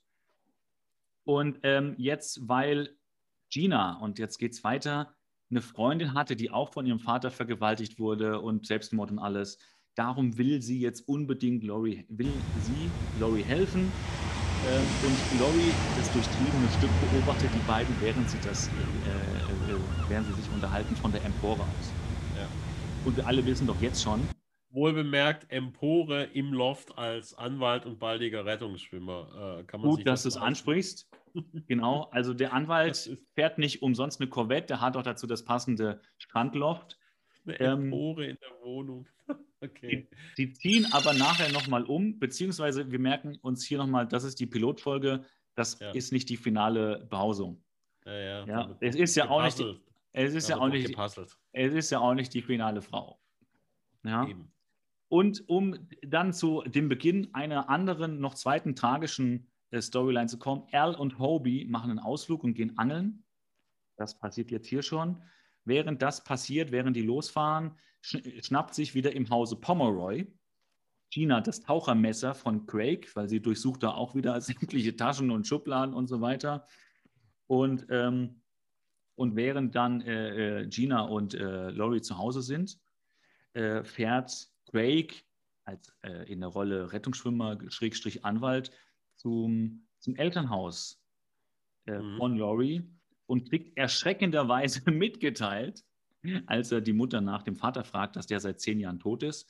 Und 1.23 1.59
ähm, 1.63 1.95
jetzt, 1.97 2.47
weil 2.47 2.95
Gina, 3.49 3.97
und 3.97 4.19
jetzt 4.19 4.37
geht 4.37 4.53
es 4.53 4.63
weiter, 4.63 5.15
eine 5.55 5.61
Freundin 5.61 6.13
hatte, 6.13 6.35
die 6.35 6.51
auch 6.51 6.73
von 6.73 6.85
ihrem 6.85 6.99
Vater 6.99 7.31
vergewaltigt 7.31 7.97
wurde 7.97 8.41
und 8.41 8.65
Selbstmord 8.65 9.11
und 9.11 9.19
alles. 9.19 9.57
Darum 9.95 10.37
will 10.37 10.61
sie 10.61 10.81
jetzt 10.81 11.07
unbedingt 11.07 11.63
Laurie, 11.63 12.05
will 12.09 12.31
sie 12.61 12.89
Laurie 13.21 13.43
helfen. 13.43 13.89
Ähm, 14.67 14.83
und 15.03 15.39
Laurie, 15.39 15.71
das 15.97 16.11
durchtriebene 16.11 16.67
Stück, 16.77 16.89
beobachtet 17.09 17.49
die 17.55 17.67
beiden, 17.67 17.95
während 18.01 18.29
sie 18.29 18.37
das, 18.43 18.67
äh, 18.67 18.71
äh, 19.71 19.77
während 20.09 20.27
sie 20.27 20.33
sich 20.33 20.51
unterhalten 20.53 20.93
von 20.97 21.13
der 21.13 21.23
Empore 21.23 21.61
aus. 21.61 21.91
Ja. 22.37 22.47
Und 23.05 23.15
wir 23.15 23.25
alle 23.25 23.45
wissen 23.45 23.65
doch 23.65 23.79
jetzt 23.81 24.03
schon, 24.03 24.19
Wohlbemerkt 24.71 25.49
Empore 25.53 26.25
im 26.33 26.51
Loft 26.51 26.97
als 26.97 27.33
Anwalt 27.37 27.85
und 27.85 27.97
baldiger 27.97 28.45
Rettungsschwimmer. 28.45 29.59
Äh, 29.59 29.63
kann 29.63 29.79
man 29.79 29.89
Gut, 29.89 30.05
dass 30.05 30.23
du 30.23 30.27
es 30.27 30.35
ansprichst. 30.35 31.07
Genau, 31.67 32.03
also 32.11 32.33
der 32.33 32.53
Anwalt 32.53 33.17
fährt 33.33 33.57
nicht 33.57 33.81
umsonst 33.81 34.19
eine 34.19 34.29
Corvette, 34.29 34.67
der 34.67 34.81
hat 34.81 34.97
auch 34.97 35.03
dazu 35.03 35.27
das 35.27 35.43
passende 35.43 36.01
Strandloft. 36.17 36.97
Eine 37.45 37.59
ähm, 37.59 37.83
Empore 37.85 38.25
ähm, 38.25 38.29
in 38.31 38.37
der 38.41 38.65
Wohnung. 38.65 39.07
okay. 39.61 40.07
Sie, 40.35 40.53
ziehen 40.53 40.87
aber 40.91 41.13
nachher 41.13 41.51
nochmal 41.51 41.83
um, 41.83 42.19
beziehungsweise 42.19 42.91
wir 42.91 42.99
merken 42.99 43.37
uns 43.41 43.65
hier 43.65 43.77
nochmal, 43.77 44.07
das 44.07 44.23
ist 44.23 44.39
die 44.39 44.47
Pilotfolge, 44.47 45.23
das 45.53 45.79
ja. 45.79 45.91
ist 45.91 46.11
nicht 46.11 46.29
die 46.29 46.37
finale 46.37 47.05
Behausung. 47.09 47.63
Ja, 48.05 48.13
ja. 48.13 48.45
ja 48.45 48.77
es 48.81 48.95
ist 48.95 49.15
ja 49.15 49.29
auch 49.29 49.43
nicht. 49.43 49.63
es 50.11 50.33
ist 50.33 50.49
ja, 50.49 50.57
auch 50.57 50.67
nicht. 50.67 50.95
Es 51.51 51.73
ist 51.73 51.89
ja 51.91 51.99
auch 51.99 52.13
nicht 52.13 52.33
die 52.33 52.41
finale 52.41 52.81
Frau. 52.81 53.19
Ja. 54.03 54.27
Eben. 54.27 54.51
Und 55.07 55.47
um 55.47 55.87
dann 56.01 56.33
zu 56.33 56.63
dem 56.63 56.89
Beginn 56.89 57.33
einer 57.33 57.69
anderen, 57.69 58.19
noch 58.19 58.33
zweiten 58.33 58.75
tragischen 58.75 59.47
Storyline 59.81 60.27
zu 60.27 60.37
kommen, 60.39 60.67
Al 60.71 60.95
und 60.95 61.19
Hobie 61.19 61.65
machen 61.65 61.89
einen 61.89 61.99
Ausflug 61.99 62.43
und 62.43 62.53
gehen 62.53 62.77
angeln. 62.77 63.23
Das 63.97 64.17
passiert 64.17 64.51
jetzt 64.51 64.67
hier 64.67 64.81
schon. 64.81 65.23
Während 65.63 66.01
das 66.01 66.23
passiert, 66.23 66.71
während 66.71 66.95
die 66.95 67.01
losfahren, 67.01 67.77
schnappt 68.01 68.75
sich 68.75 68.93
wieder 68.93 69.13
im 69.13 69.29
Hause 69.29 69.55
Pomeroy 69.55 70.27
Gina 71.15 71.39
das 71.41 71.61
Tauchermesser 71.61 72.35
von 72.35 72.65
Craig, 72.65 73.15
weil 73.15 73.29
sie 73.29 73.41
durchsucht 73.41 73.83
da 73.83 73.91
auch 73.91 74.15
wieder 74.15 74.39
sämtliche 74.41 74.95
Taschen 74.95 75.31
und 75.31 75.47
Schubladen 75.47 75.95
und 75.95 76.07
so 76.07 76.21
weiter. 76.21 76.67
Und, 77.47 77.85
ähm, 77.89 78.41
und 79.15 79.35
während 79.35 79.75
dann 79.75 80.01
äh, 80.01 80.63
äh 80.63 80.67
Gina 80.67 81.01
und 81.01 81.33
äh, 81.33 81.69
Laurie 81.69 82.01
zu 82.01 82.17
Hause 82.17 82.41
sind, 82.41 82.77
äh, 83.53 83.83
fährt 83.83 84.49
Craig 84.69 85.25
als 85.63 85.93
äh, 86.01 86.29
in 86.31 86.41
der 86.41 86.49
Rolle 86.49 86.91
Rettungsschwimmer, 86.91 87.59
Schrägstrich 87.69 88.25
Anwalt, 88.25 88.71
zum, 89.25 89.87
zum 89.97 90.15
Elternhaus 90.17 91.01
äh, 91.87 91.97
mhm. 91.97 92.17
von 92.17 92.37
Laurie 92.37 92.83
und 93.25 93.49
kriegt 93.49 93.75
erschreckenderweise 93.75 94.83
mitgeteilt, 94.91 95.83
als 96.45 96.71
er 96.71 96.79
die 96.79 96.93
Mutter 96.93 97.21
nach 97.21 97.41
dem 97.41 97.55
Vater 97.55 97.83
fragt, 97.83 98.15
dass 98.15 98.27
der 98.27 98.39
seit 98.39 98.59
zehn 98.59 98.79
Jahren 98.79 98.99
tot 98.99 99.23
ist 99.23 99.49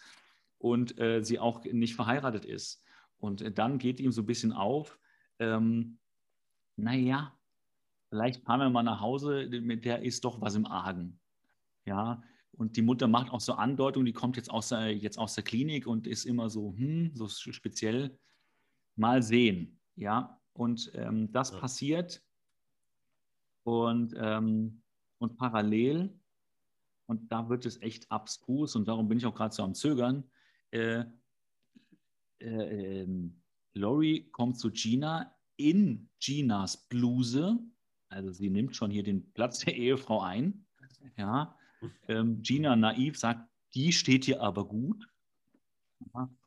und 0.60 0.98
äh, 0.98 1.22
sie 1.22 1.40
auch 1.40 1.66
nicht 1.66 1.96
verheiratet 1.96 2.46
ist. 2.46 2.82
Und 3.18 3.42
äh, 3.42 3.52
dann 3.52 3.78
geht 3.78 4.00
ihm 4.00 4.14
so 4.14 4.22
ein 4.22 4.26
bisschen 4.26 4.54
auf, 4.54 4.98
ähm, 5.40 5.98
naja, 6.78 7.38
vielleicht 8.08 8.44
fahren 8.46 8.62
wir 8.62 8.70
mal 8.70 8.84
nach 8.84 9.02
Hause, 9.02 9.50
mit 9.62 9.84
der 9.84 10.04
ist 10.04 10.24
doch 10.24 10.40
was 10.40 10.56
im 10.56 10.66
Argen. 10.66 11.20
Ja, 11.84 12.24
und 12.54 12.78
die 12.78 12.82
Mutter 12.82 13.10
macht 13.10 13.30
auch 13.30 13.42
so 13.42 13.56
Andeutungen, 13.56 14.06
die 14.06 14.14
kommt 14.14 14.38
jetzt 14.38 14.50
aus 14.50 14.70
der, 14.70 14.96
jetzt 14.96 15.18
aus 15.18 15.36
der 15.36 15.44
Klinik 15.44 15.86
und 15.86 16.08
ist 16.08 16.24
immer 16.24 16.50
so, 16.50 16.74
hm, 16.78 17.12
so 17.14 17.28
speziell. 17.28 18.18
Mal 18.96 19.24
sehen. 19.24 19.80
Ja, 19.96 20.42
und 20.54 20.92
ähm, 20.96 21.32
das 21.32 21.52
ja. 21.52 21.60
passiert. 21.60 22.24
Und, 23.64 24.14
ähm, 24.18 24.84
und 25.18 25.38
parallel, 25.38 26.20
und 27.08 27.32
da 27.32 27.50
wird 27.50 27.66
es 27.66 27.82
echt 27.82 28.12
abstrus, 28.12 28.76
und 28.76 28.88
darum 28.88 29.08
bin 29.08 29.18
ich 29.18 29.26
auch 29.26 29.34
gerade 29.36 29.54
so 29.54 29.64
am 29.64 29.74
Zögern. 29.74 30.24
Äh, 30.72 31.06
äh, 32.40 33.02
äh, 33.02 33.30
Lori 33.74 34.30
kommt 34.32 34.60
zu 34.60 34.72
Gina 34.72 35.36
in 35.58 36.10
Ginas 36.20 36.88
Bluse. 36.88 37.60
Also 38.10 38.32
sie 38.32 38.50
nimmt 38.50 38.76
schon 38.76 38.92
hier 38.92 39.04
den 39.04 39.32
Platz 39.34 39.60
der 39.60 39.76
Ehefrau 39.76 40.22
ein. 40.22 40.66
Ja, 41.18 41.58
ähm, 42.08 42.42
Gina 42.42 42.76
naiv 42.76 43.18
sagt, 43.18 43.50
die 43.74 43.92
steht 43.92 44.26
hier 44.26 44.42
aber 44.42 44.68
gut. 44.68 45.08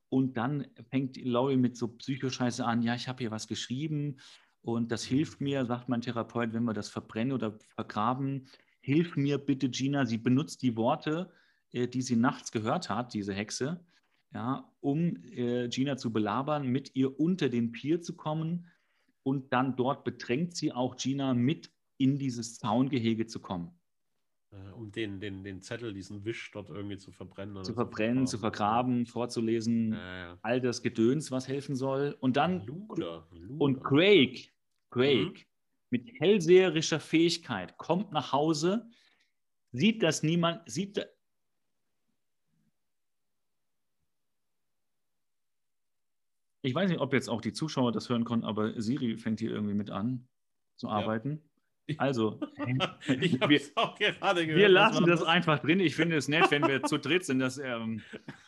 Und 0.08 0.36
dann 0.36 0.66
fängt 0.90 1.16
Laurie 1.22 1.56
mit 1.56 1.76
so 1.76 1.88
Psychoscheiße 1.88 2.64
an, 2.64 2.82
ja, 2.82 2.94
ich 2.94 3.08
habe 3.08 3.18
hier 3.18 3.30
was 3.30 3.46
geschrieben 3.46 4.16
und 4.62 4.90
das 4.90 5.04
hilft 5.04 5.40
mir, 5.40 5.64
sagt 5.66 5.88
mein 5.88 6.00
Therapeut, 6.00 6.52
wenn 6.52 6.64
wir 6.64 6.74
das 6.74 6.88
verbrennen 6.88 7.32
oder 7.32 7.58
vergraben. 7.74 8.48
Hilf 8.80 9.16
mir 9.16 9.38
bitte, 9.38 9.68
Gina. 9.68 10.06
Sie 10.06 10.18
benutzt 10.18 10.62
die 10.62 10.76
Worte, 10.76 11.30
äh, 11.72 11.88
die 11.88 12.02
sie 12.02 12.16
nachts 12.16 12.52
gehört 12.52 12.90
hat, 12.90 13.14
diese 13.14 13.34
Hexe, 13.34 13.84
ja, 14.32 14.70
um 14.80 15.16
äh, 15.24 15.68
Gina 15.68 15.96
zu 15.96 16.12
belabern, 16.12 16.66
mit 16.66 16.94
ihr 16.94 17.18
unter 17.18 17.48
den 17.48 17.72
Pier 17.72 18.00
zu 18.00 18.16
kommen. 18.16 18.66
Und 19.22 19.52
dann 19.52 19.76
dort 19.76 20.04
bedrängt 20.04 20.56
sie 20.56 20.72
auch 20.72 20.96
Gina 20.96 21.34
mit 21.34 21.70
in 21.98 22.18
dieses 22.18 22.58
Zaungehege 22.58 23.26
zu 23.26 23.40
kommen. 23.40 23.77
Äh, 24.50 24.72
um 24.72 24.90
den, 24.90 25.20
den, 25.20 25.44
den 25.44 25.60
Zettel, 25.60 25.92
diesen 25.92 26.24
Wisch 26.24 26.50
dort 26.52 26.70
irgendwie 26.70 26.96
zu 26.96 27.12
verbrennen. 27.12 27.62
zu 27.64 27.74
verbrennen, 27.74 28.26
zu 28.26 28.38
vergraben, 28.38 29.04
vorzulesen, 29.04 29.92
ja, 29.92 30.18
ja. 30.18 30.38
all 30.42 30.60
das 30.60 30.82
Gedöns, 30.82 31.30
was 31.30 31.48
helfen 31.48 31.76
soll. 31.76 32.16
Und 32.20 32.36
dann, 32.36 32.64
Luder, 32.64 33.28
Luder. 33.30 33.60
und 33.60 33.82
Craig, 33.82 34.52
Craig, 34.90 35.46
mit 35.90 36.10
hellseherischer 36.18 37.00
Fähigkeit 37.00 37.76
kommt 37.76 38.12
nach 38.12 38.32
Hause, 38.32 38.88
sieht 39.72 40.02
das 40.02 40.22
niemand, 40.22 40.62
sieht, 40.70 41.06
Ich 46.60 46.74
weiß 46.74 46.90
nicht, 46.90 47.00
ob 47.00 47.12
jetzt 47.12 47.30
auch 47.30 47.40
die 47.40 47.52
Zuschauer 47.52 47.92
das 47.92 48.08
hören 48.08 48.24
konnten, 48.24 48.44
aber 48.44 48.80
Siri 48.80 49.16
fängt 49.16 49.40
hier 49.40 49.50
irgendwie 49.50 49.74
mit 49.74 49.90
an 49.90 50.26
zu 50.76 50.88
arbeiten. 50.88 51.30
Ja. 51.30 51.57
Also, 51.96 52.38
ich 53.20 53.40
wir, 53.40 53.60
auch 53.76 53.98
gerade 53.98 54.46
gehört, 54.46 54.60
wir 54.60 54.68
lassen 54.68 55.06
das, 55.06 55.20
das 55.20 55.28
einfach 55.28 55.58
drin. 55.60 55.80
Ich 55.80 55.96
finde 55.96 56.16
es 56.16 56.28
nett, 56.28 56.50
wenn 56.50 56.66
wir 56.66 56.82
zu 56.82 56.98
dritt 56.98 57.24
sind. 57.24 57.38
Das 57.38 57.58
ähm, 57.58 58.02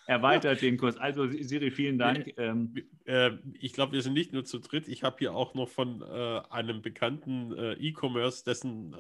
erweitert 0.06 0.60
den 0.60 0.76
Kurs. 0.76 0.96
Also, 0.96 1.26
Siri, 1.26 1.70
vielen 1.70 1.98
Dank. 1.98 2.34
Ähm, 2.36 2.74
äh, 3.06 3.30
ich 3.58 3.72
glaube, 3.72 3.92
wir 3.92 4.02
sind 4.02 4.12
nicht 4.12 4.32
nur 4.32 4.44
zu 4.44 4.58
dritt. 4.58 4.88
Ich 4.88 5.02
habe 5.02 5.16
hier 5.18 5.34
auch 5.34 5.54
noch 5.54 5.68
von 5.68 6.02
äh, 6.02 6.40
einem 6.50 6.82
bekannten 6.82 7.56
äh, 7.56 7.72
E-Commerce, 7.74 8.44
dessen 8.44 8.94
äh, 8.94 8.96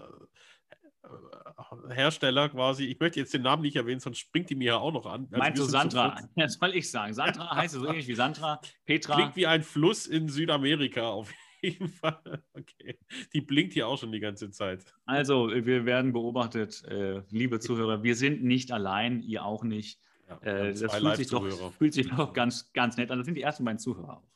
äh, 1.04 1.94
Hersteller 1.94 2.48
quasi, 2.48 2.84
ich 2.84 2.98
möchte 3.00 3.20
jetzt 3.20 3.34
den 3.34 3.42
Namen 3.42 3.62
nicht 3.62 3.76
erwähnen, 3.76 4.00
sonst 4.00 4.18
springt 4.18 4.50
die 4.50 4.54
mir 4.54 4.64
ja 4.64 4.76
auch 4.78 4.92
noch 4.92 5.06
an. 5.06 5.26
Also 5.30 5.38
Meinst 5.38 5.60
du 5.60 5.64
Sandra? 5.64 6.16
Das 6.36 6.54
soll 6.54 6.74
ich 6.74 6.90
sagen. 6.90 7.14
Sandra 7.14 7.54
heißt 7.56 7.74
so 7.74 7.86
ähnlich 7.86 8.08
wie 8.08 8.14
Sandra. 8.14 8.60
Petra. 8.86 9.14
Klingt 9.14 9.36
wie 9.36 9.46
ein 9.46 9.62
Fluss 9.62 10.06
in 10.06 10.28
Südamerika 10.28 11.08
auf 11.08 11.28
jeden 11.28 11.38
Fall. 11.38 11.49
Okay. 12.54 12.98
Die 13.32 13.40
blinkt 13.40 13.72
hier 13.72 13.88
auch 13.88 13.98
schon 13.98 14.12
die 14.12 14.20
ganze 14.20 14.50
Zeit. 14.50 14.84
Also, 15.06 15.48
wir 15.48 15.86
werden 15.86 16.12
beobachtet, 16.12 16.84
äh, 16.84 17.22
liebe 17.30 17.60
Zuhörer. 17.60 18.02
Wir 18.02 18.14
sind 18.14 18.42
nicht 18.42 18.72
allein, 18.72 19.22
ihr 19.22 19.44
auch 19.44 19.64
nicht. 19.64 20.00
Ja, 20.28 20.38
äh, 20.42 20.74
das 20.74 20.94
fühlt 20.96 21.16
sich, 21.16 21.28
doch, 21.28 21.72
fühlt 21.74 21.94
sich 21.94 22.08
doch 22.08 22.32
ganz, 22.32 22.72
ganz 22.72 22.96
nett 22.96 23.10
an. 23.10 23.18
Das 23.18 23.26
sind 23.26 23.34
die 23.34 23.42
ersten 23.42 23.64
beiden 23.64 23.78
Zuhörer 23.78 24.18
auch. 24.18 24.28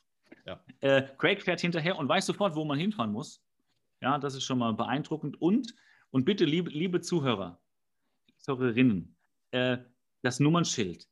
Ja. 0.45 0.59
Äh, 0.81 1.03
Craig 1.17 1.41
fährt 1.41 1.61
hinterher 1.61 1.97
und 1.97 2.07
weiß 2.09 2.25
sofort, 2.25 2.55
wo 2.55 2.65
man 2.65 2.77
hinfahren 2.77 3.11
muss. 3.11 3.43
Ja, 4.01 4.17
das 4.17 4.35
ist 4.35 4.43
schon 4.43 4.59
mal 4.59 4.73
beeindruckend. 4.73 5.41
Und 5.41 5.73
und 6.15 6.23
bitte, 6.23 6.45
liebe, 6.45 6.69
liebe 6.69 7.01
Zuhörer, 7.01 7.59
Zuhörerinnen, 8.37 9.17
äh, 9.51 9.79
das 10.21 10.39
Nummernschild 10.39 11.09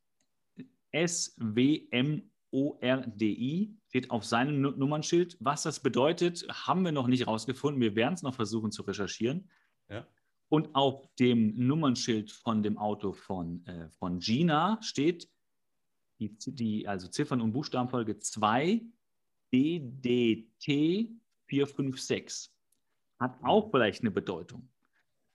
SWMORDI 2.54 3.76
steht 3.88 4.12
auf 4.12 4.24
seinem 4.24 4.62
Nummernschild. 4.62 5.38
Was 5.40 5.64
das 5.64 5.80
bedeutet, 5.82 6.46
haben 6.50 6.86
wir 6.86 6.92
noch 6.92 7.08
nicht 7.08 7.28
rausgefunden. 7.28 7.82
Wir 7.82 7.96
werden 7.96 8.14
es 8.14 8.22
noch 8.22 8.36
versuchen 8.36 8.72
zu 8.72 8.84
recherchieren. 8.84 9.50
Ja. 9.90 10.08
Und 10.50 10.76
auf 10.76 11.08
dem 11.16 11.56
Nummernschild 11.58 12.32
von 12.32 12.62
dem 12.62 12.78
Auto 12.78 13.14
von, 13.14 13.66
äh, 13.66 13.90
von 13.90 14.20
Gina 14.20 14.78
steht 14.82 15.28
die, 16.20 16.38
die, 16.46 16.88
also 16.88 17.08
Ziffern- 17.08 17.42
und 17.42 17.54
Buchstabenfolge 17.54 18.20
2 18.20 18.82
DDT 19.52 21.10
456. 21.48 22.52
Hat 23.20 23.38
auch 23.44 23.72
vielleicht 23.72 24.02
eine 24.02 24.12
Bedeutung. 24.12 24.70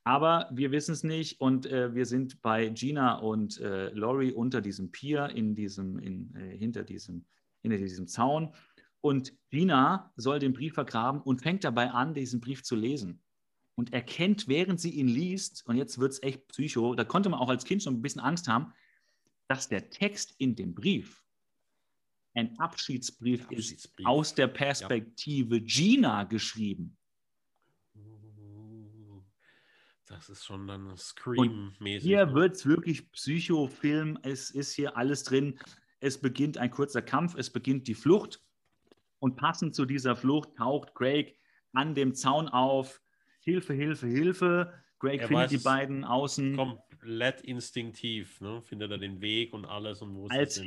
Aber 0.09 0.49
wir 0.51 0.73
wissen 0.73 0.93
es 0.93 1.05
nicht 1.05 1.39
und 1.39 1.67
äh, 1.67 1.95
wir 1.95 2.07
sind 2.07 2.41
bei 2.41 2.71
Gina 2.71 3.19
und 3.19 3.61
äh, 3.61 3.91
Laurie 3.91 4.33
unter 4.33 4.63
diesem 4.63 4.91
Pier, 4.91 5.29
in 5.29 5.55
diesem, 5.55 5.99
in, 5.99 6.35
äh, 6.35 6.57
hinter, 6.57 6.83
diesem, 6.83 7.27
hinter 7.61 7.77
diesem 7.77 8.09
Zaun. 8.09 8.55
Und 9.03 9.35
Gina 9.51 10.11
soll 10.17 10.39
den 10.39 10.55
Brief 10.55 10.73
vergraben 10.73 11.21
und 11.21 11.43
fängt 11.43 11.63
dabei 11.63 11.91
an, 11.91 12.15
diesen 12.15 12.41
Brief 12.41 12.63
zu 12.63 12.75
lesen. 12.75 13.21
Und 13.75 13.93
erkennt, 13.93 14.49
während 14.49 14.81
sie 14.81 14.93
ihn 14.93 15.09
liest, 15.09 15.67
und 15.67 15.77
jetzt 15.77 15.99
wird 15.99 16.13
es 16.13 16.23
echt 16.23 16.49
psycho, 16.49 16.95
da 16.95 17.05
konnte 17.05 17.29
man 17.29 17.39
auch 17.39 17.51
als 17.51 17.67
Kind 17.67 17.83
schon 17.83 17.97
ein 17.97 18.01
bisschen 18.01 18.23
Angst 18.23 18.49
haben, 18.49 18.73
dass 19.47 19.69
der 19.69 19.91
Text 19.91 20.35
in 20.39 20.57
dem 20.57 20.75
Brief 20.75 21.23
ein 22.33 22.59
Abschiedsbrief, 22.59 23.43
Abschiedsbrief. 23.43 23.99
ist 23.99 24.07
aus 24.07 24.35
der 24.35 24.47
Perspektive 24.47 25.57
ja. 25.57 25.65
Gina 25.67 26.25
geschrieben. 26.25 26.98
Das 30.09 30.29
ist 30.31 30.45
schon 30.45 30.67
dann 30.67 30.97
Scream-mäßig. 30.97 32.03
Hier 32.03 32.27
ne? 32.27 32.35
wird 32.35 32.57
es 32.57 32.67
wirklich 32.67 33.13
Psychofilm. 33.13 34.19
Es 34.23 34.51
ist 34.51 34.73
hier 34.73 34.97
alles 34.97 35.25
drin. 35.25 35.59
Es 36.01 36.19
beginnt 36.21 36.57
ein 36.59 36.71
kurzer 36.71 37.03
Kampf, 37.03 37.35
es 37.37 37.51
beginnt 37.51 37.89
die 37.89 37.95
Flucht. 37.95 38.41
Und 39.19 39.37
passend 39.37 39.75
zu 39.75 39.85
dieser 39.85 40.17
Flucht 40.17 40.57
taucht 40.57 40.95
Craig 40.95 41.37
an 41.73 41.95
dem 41.95 42.15
Zaun 42.15 42.49
auf. 42.49 43.03
Hilfe, 43.41 43.75
Hilfe, 43.75 44.07
Hilfe. 44.07 44.73
Craig 44.99 45.21
er 45.21 45.29
findet 45.29 45.51
die 45.51 45.59
beiden 45.59 46.05
außen. 46.05 46.57
Komplett 46.57 47.41
instinktiv, 47.43 48.41
ne? 48.41 48.63
findet 48.63 48.91
er 48.91 48.99
den 48.99 49.21
Weg 49.21 49.53
und 49.53 49.65
alles 49.65 50.01
und 50.03 50.15
wo 50.15 50.27
als. 50.29 50.63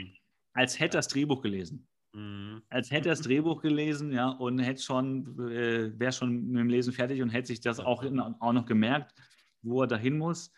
Als 0.54 0.80
hätte 0.80 0.98
er 0.98 1.00
das 1.00 1.08
Drehbuch 1.08 1.42
gelesen. 1.42 1.88
Mhm. 2.14 2.62
Als 2.70 2.92
hätte 2.92 3.10
er 3.10 3.14
das 3.14 3.22
Drehbuch 3.22 3.62
gelesen, 3.62 4.12
ja, 4.12 4.30
und 4.30 4.60
hätte 4.60 4.82
schon, 4.82 5.40
äh, 5.50 5.98
wäre 5.98 6.12
schon 6.12 6.48
mit 6.48 6.60
dem 6.60 6.70
Lesen 6.70 6.94
fertig 6.94 7.22
und 7.22 7.30
hätte 7.30 7.48
sich 7.48 7.62
das 7.62 7.80
auch, 7.80 8.04
auch 8.40 8.54
noch 8.54 8.66
gemerkt 8.66 9.14
wo 9.62 9.82
er 9.82 9.88
dahin 9.88 10.18
muss. 10.18 10.52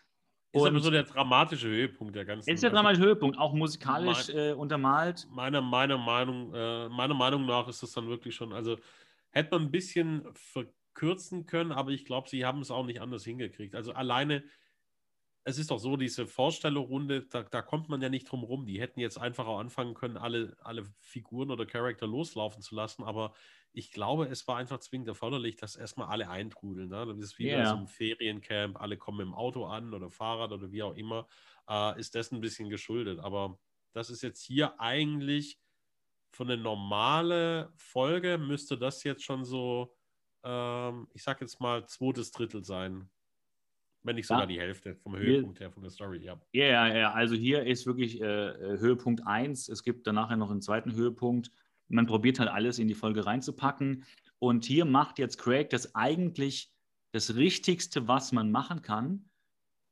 Ist 0.52 0.62
und 0.62 0.68
aber 0.68 0.80
so 0.80 0.90
der 0.90 1.02
dramatische 1.02 1.68
Höhepunkt 1.68 2.14
der 2.14 2.24
ganzen. 2.24 2.48
Ist 2.48 2.62
der 2.62 2.70
dramatische 2.70 3.04
Höhepunkt, 3.04 3.38
auch 3.38 3.52
musikalisch 3.52 4.28
mein, 4.28 4.36
äh, 4.36 4.52
untermalt. 4.52 5.26
Meiner, 5.30 5.60
meiner, 5.60 5.98
Meinung, 5.98 6.54
äh, 6.54 6.88
meiner 6.88 7.14
Meinung 7.14 7.44
nach 7.44 7.66
ist 7.66 7.82
das 7.82 7.92
dann 7.92 8.08
wirklich 8.08 8.36
schon, 8.36 8.52
also 8.52 8.78
hätte 9.30 9.50
man 9.50 9.62
ein 9.62 9.70
bisschen 9.72 10.22
verkürzen 10.32 11.46
können, 11.46 11.72
aber 11.72 11.90
ich 11.90 12.04
glaube, 12.04 12.28
sie 12.28 12.44
haben 12.44 12.60
es 12.60 12.70
auch 12.70 12.86
nicht 12.86 13.00
anders 13.00 13.24
hingekriegt. 13.24 13.74
Also 13.74 13.92
alleine, 13.92 14.44
es 15.46 15.58
ist 15.58 15.70
doch 15.70 15.78
so, 15.78 15.96
diese 15.98 16.26
Vorstellerrunde, 16.26 17.26
da, 17.26 17.42
da 17.42 17.60
kommt 17.60 17.90
man 17.90 18.00
ja 18.00 18.08
nicht 18.08 18.24
drum 18.24 18.42
rum. 18.42 18.64
Die 18.64 18.80
hätten 18.80 18.98
jetzt 18.98 19.18
einfach 19.18 19.46
auch 19.46 19.58
anfangen 19.58 19.92
können, 19.92 20.16
alle, 20.16 20.56
alle 20.62 20.84
Figuren 21.00 21.50
oder 21.50 21.66
Charakter 21.66 22.06
loslaufen 22.06 22.62
zu 22.62 22.74
lassen, 22.74 23.04
aber 23.04 23.34
ich 23.72 23.90
glaube, 23.90 24.26
es 24.26 24.48
war 24.48 24.56
einfach 24.56 24.78
zwingend 24.78 25.08
erforderlich, 25.08 25.56
dass 25.56 25.76
erstmal 25.76 26.08
alle 26.08 26.30
eintrudeln. 26.30 26.88
Ne? 26.88 27.06
Das 27.06 27.18
ist 27.18 27.38
wie 27.38 27.48
yeah. 27.48 27.68
so 27.68 27.76
ein 27.76 27.88
Feriencamp, 27.88 28.80
alle 28.80 28.96
kommen 28.96 29.20
im 29.20 29.34
Auto 29.34 29.66
an 29.66 29.92
oder 29.92 30.08
Fahrrad 30.08 30.52
oder 30.52 30.72
wie 30.72 30.82
auch 30.82 30.94
immer, 30.94 31.26
äh, 31.68 31.98
ist 32.00 32.14
das 32.14 32.32
ein 32.32 32.40
bisschen 32.40 32.70
geschuldet. 32.70 33.18
Aber 33.18 33.58
das 33.92 34.10
ist 34.10 34.22
jetzt 34.22 34.42
hier 34.42 34.80
eigentlich 34.80 35.58
von 36.30 36.50
eine 36.50 36.60
normale 36.60 37.72
Folge, 37.76 38.38
müsste 38.38 38.78
das 38.78 39.04
jetzt 39.04 39.24
schon 39.24 39.44
so, 39.44 39.94
ähm, 40.42 41.08
ich 41.12 41.22
sag 41.22 41.40
jetzt 41.40 41.60
mal, 41.60 41.86
zweites 41.86 42.30
Drittel 42.30 42.64
sein. 42.64 43.10
Wenn 44.04 44.16
nicht 44.16 44.26
sogar 44.26 44.42
ja. 44.42 44.46
die 44.46 44.60
Hälfte 44.60 44.94
vom 44.96 45.16
Höhepunkt 45.16 45.60
her 45.60 45.70
von 45.70 45.82
der 45.82 45.90
Story, 45.90 46.18
ja. 46.18 46.40
Ja, 46.52 46.66
ja, 46.66 46.96
ja. 46.96 47.12
Also 47.12 47.34
hier 47.34 47.64
ist 47.64 47.86
wirklich 47.86 48.20
äh, 48.20 48.24
äh 48.24 48.78
Höhepunkt 48.78 49.26
1. 49.26 49.68
Es 49.68 49.82
gibt 49.82 50.06
dann 50.06 50.14
nachher 50.14 50.36
noch 50.36 50.50
einen 50.50 50.62
zweiten 50.62 50.94
Höhepunkt 50.94 51.50
man 51.88 52.06
probiert 52.06 52.38
halt 52.38 52.50
alles 52.50 52.78
in 52.78 52.88
die 52.88 52.94
Folge 52.94 53.26
reinzupacken. 53.26 54.04
Und 54.38 54.64
hier 54.64 54.84
macht 54.84 55.18
jetzt 55.18 55.38
Craig 55.38 55.70
das 55.70 55.94
eigentlich 55.94 56.72
das 57.12 57.36
Richtigste, 57.36 58.08
was 58.08 58.32
man 58.32 58.50
machen 58.50 58.82
kann. 58.82 59.28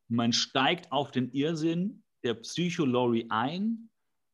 Man 0.08 0.32
steigt 0.32 0.90
auf 0.92 1.10
den 1.10 1.30
Irrsinn 1.32 2.02
der 2.24 2.34
Psycho-Lori 2.34 3.26
ein 3.30 3.90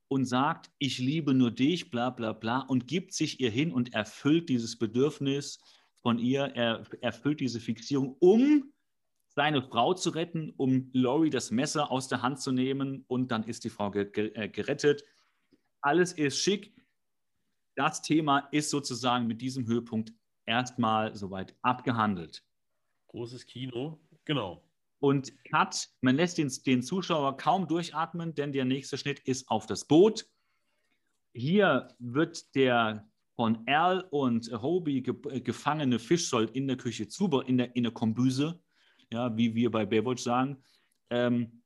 und 0.09 0.24
sagt, 0.24 0.70
ich 0.79 0.99
liebe 0.99 1.35
nur 1.35 1.51
dich, 1.51 1.91
bla 1.91 2.11
bla 2.11 2.33
bla, 2.33 2.61
und 2.61 2.87
gibt 2.87 3.12
sich 3.12 3.41
ihr 3.41 3.51
hin 3.51 3.72
und 3.72 3.95
erfüllt 3.95 4.49
dieses 4.49 4.79
Bedürfnis 4.79 5.61
von 6.01 6.18
ihr, 6.18 6.45
er 6.55 6.85
erfüllt 7.03 7.41
diese 7.41 7.61
Fixierung, 7.61 8.16
um 8.18 8.72
seine 9.39 9.62
Frau 9.62 9.95
zu 9.95 10.11
retten, 10.11 10.52
um 10.56 10.90
Lori 10.93 11.31
das 11.31 11.52
Messer 11.52 11.93
aus 11.93 12.09
der 12.09 12.23
Hand 12.23 12.40
zu 12.40 12.51
nehmen 12.51 13.05
und 13.06 13.31
dann 13.31 13.44
ist 13.44 13.62
die 13.62 13.70
Frau 13.70 13.94
äh, 13.94 14.48
gerettet. 14.48 15.05
Alles 15.81 16.12
ist 16.12 16.40
schick 16.40 16.74
das 17.78 18.02
Thema 18.02 18.40
ist 18.51 18.70
sozusagen 18.70 19.28
mit 19.28 19.40
diesem 19.40 19.69
Höhepunkt 19.69 20.12
erstmal 20.47 21.15
soweit 21.15 21.55
abgehandelt. 21.62 22.43
Großes 23.06 23.47
Kino, 23.47 24.01
genau. 24.24 24.65
Und 24.98 25.32
Cut, 25.44 25.89
man 26.01 26.16
lässt 26.16 26.39
den, 26.39 26.51
den 26.66 26.82
Zuschauer 26.82 27.36
kaum 27.36 27.69
durchatmen, 27.69 28.35
denn 28.35 28.52
der 28.52 28.65
nächste 28.65 28.98
Schnitt 28.98 29.20
ist 29.20 29.48
auf 29.48 29.66
das 29.66 29.85
Boot. 29.86 30.27
Hier 31.32 31.94
wird 32.01 32.52
der 32.56 33.09
von 33.36 33.62
Al 33.69 34.01
und 34.10 34.51
Hobie 34.51 35.01
ge 35.05 35.15
äh, 35.31 35.40
gefangene 35.40 36.01
Fischsold 36.01 36.51
in 36.56 36.66
der 36.66 36.78
Küche 36.78 37.06
zu, 37.06 37.28
in 37.43 37.59
der, 37.59 37.77
in 37.77 37.85
der 37.85 37.93
Kombüse, 37.93 38.60
ja, 39.12 39.36
wie 39.36 39.55
wir 39.55 39.70
bei 39.70 39.86
Baywatch 39.86 40.22
sagen, 40.22 40.62
ähm, 41.10 41.62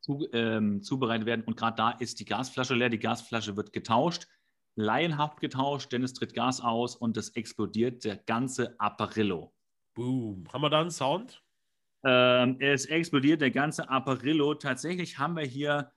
zu, 0.00 0.26
ähm, 0.32 0.82
zubereitet 0.82 1.26
werden. 1.26 1.44
Und 1.44 1.56
gerade 1.56 1.76
da 1.76 1.90
ist 1.90 2.20
die 2.20 2.24
Gasflasche 2.24 2.74
leer. 2.74 2.90
Die 2.90 2.98
Gasflasche 2.98 3.56
wird 3.56 3.72
getauscht 3.72 4.26
laienhaft 4.76 5.40
getauscht, 5.40 5.92
denn 5.92 6.02
es 6.02 6.14
tritt 6.14 6.34
Gas 6.34 6.60
aus 6.60 6.96
und 6.96 7.16
es 7.16 7.30
explodiert 7.30 8.04
der 8.04 8.16
ganze 8.16 8.78
Apparillo. 8.78 9.54
Boom. 9.94 10.44
Haben 10.52 10.62
wir 10.62 10.70
da 10.70 10.80
einen 10.80 10.90
Sound? 10.90 11.42
Ähm, 12.04 12.56
es 12.60 12.86
explodiert 12.86 13.40
der 13.40 13.50
ganze 13.50 13.88
Apparillo. 13.88 14.54
Tatsächlich 14.54 15.18
haben 15.18 15.36
wir 15.36 15.44
hier 15.44 15.92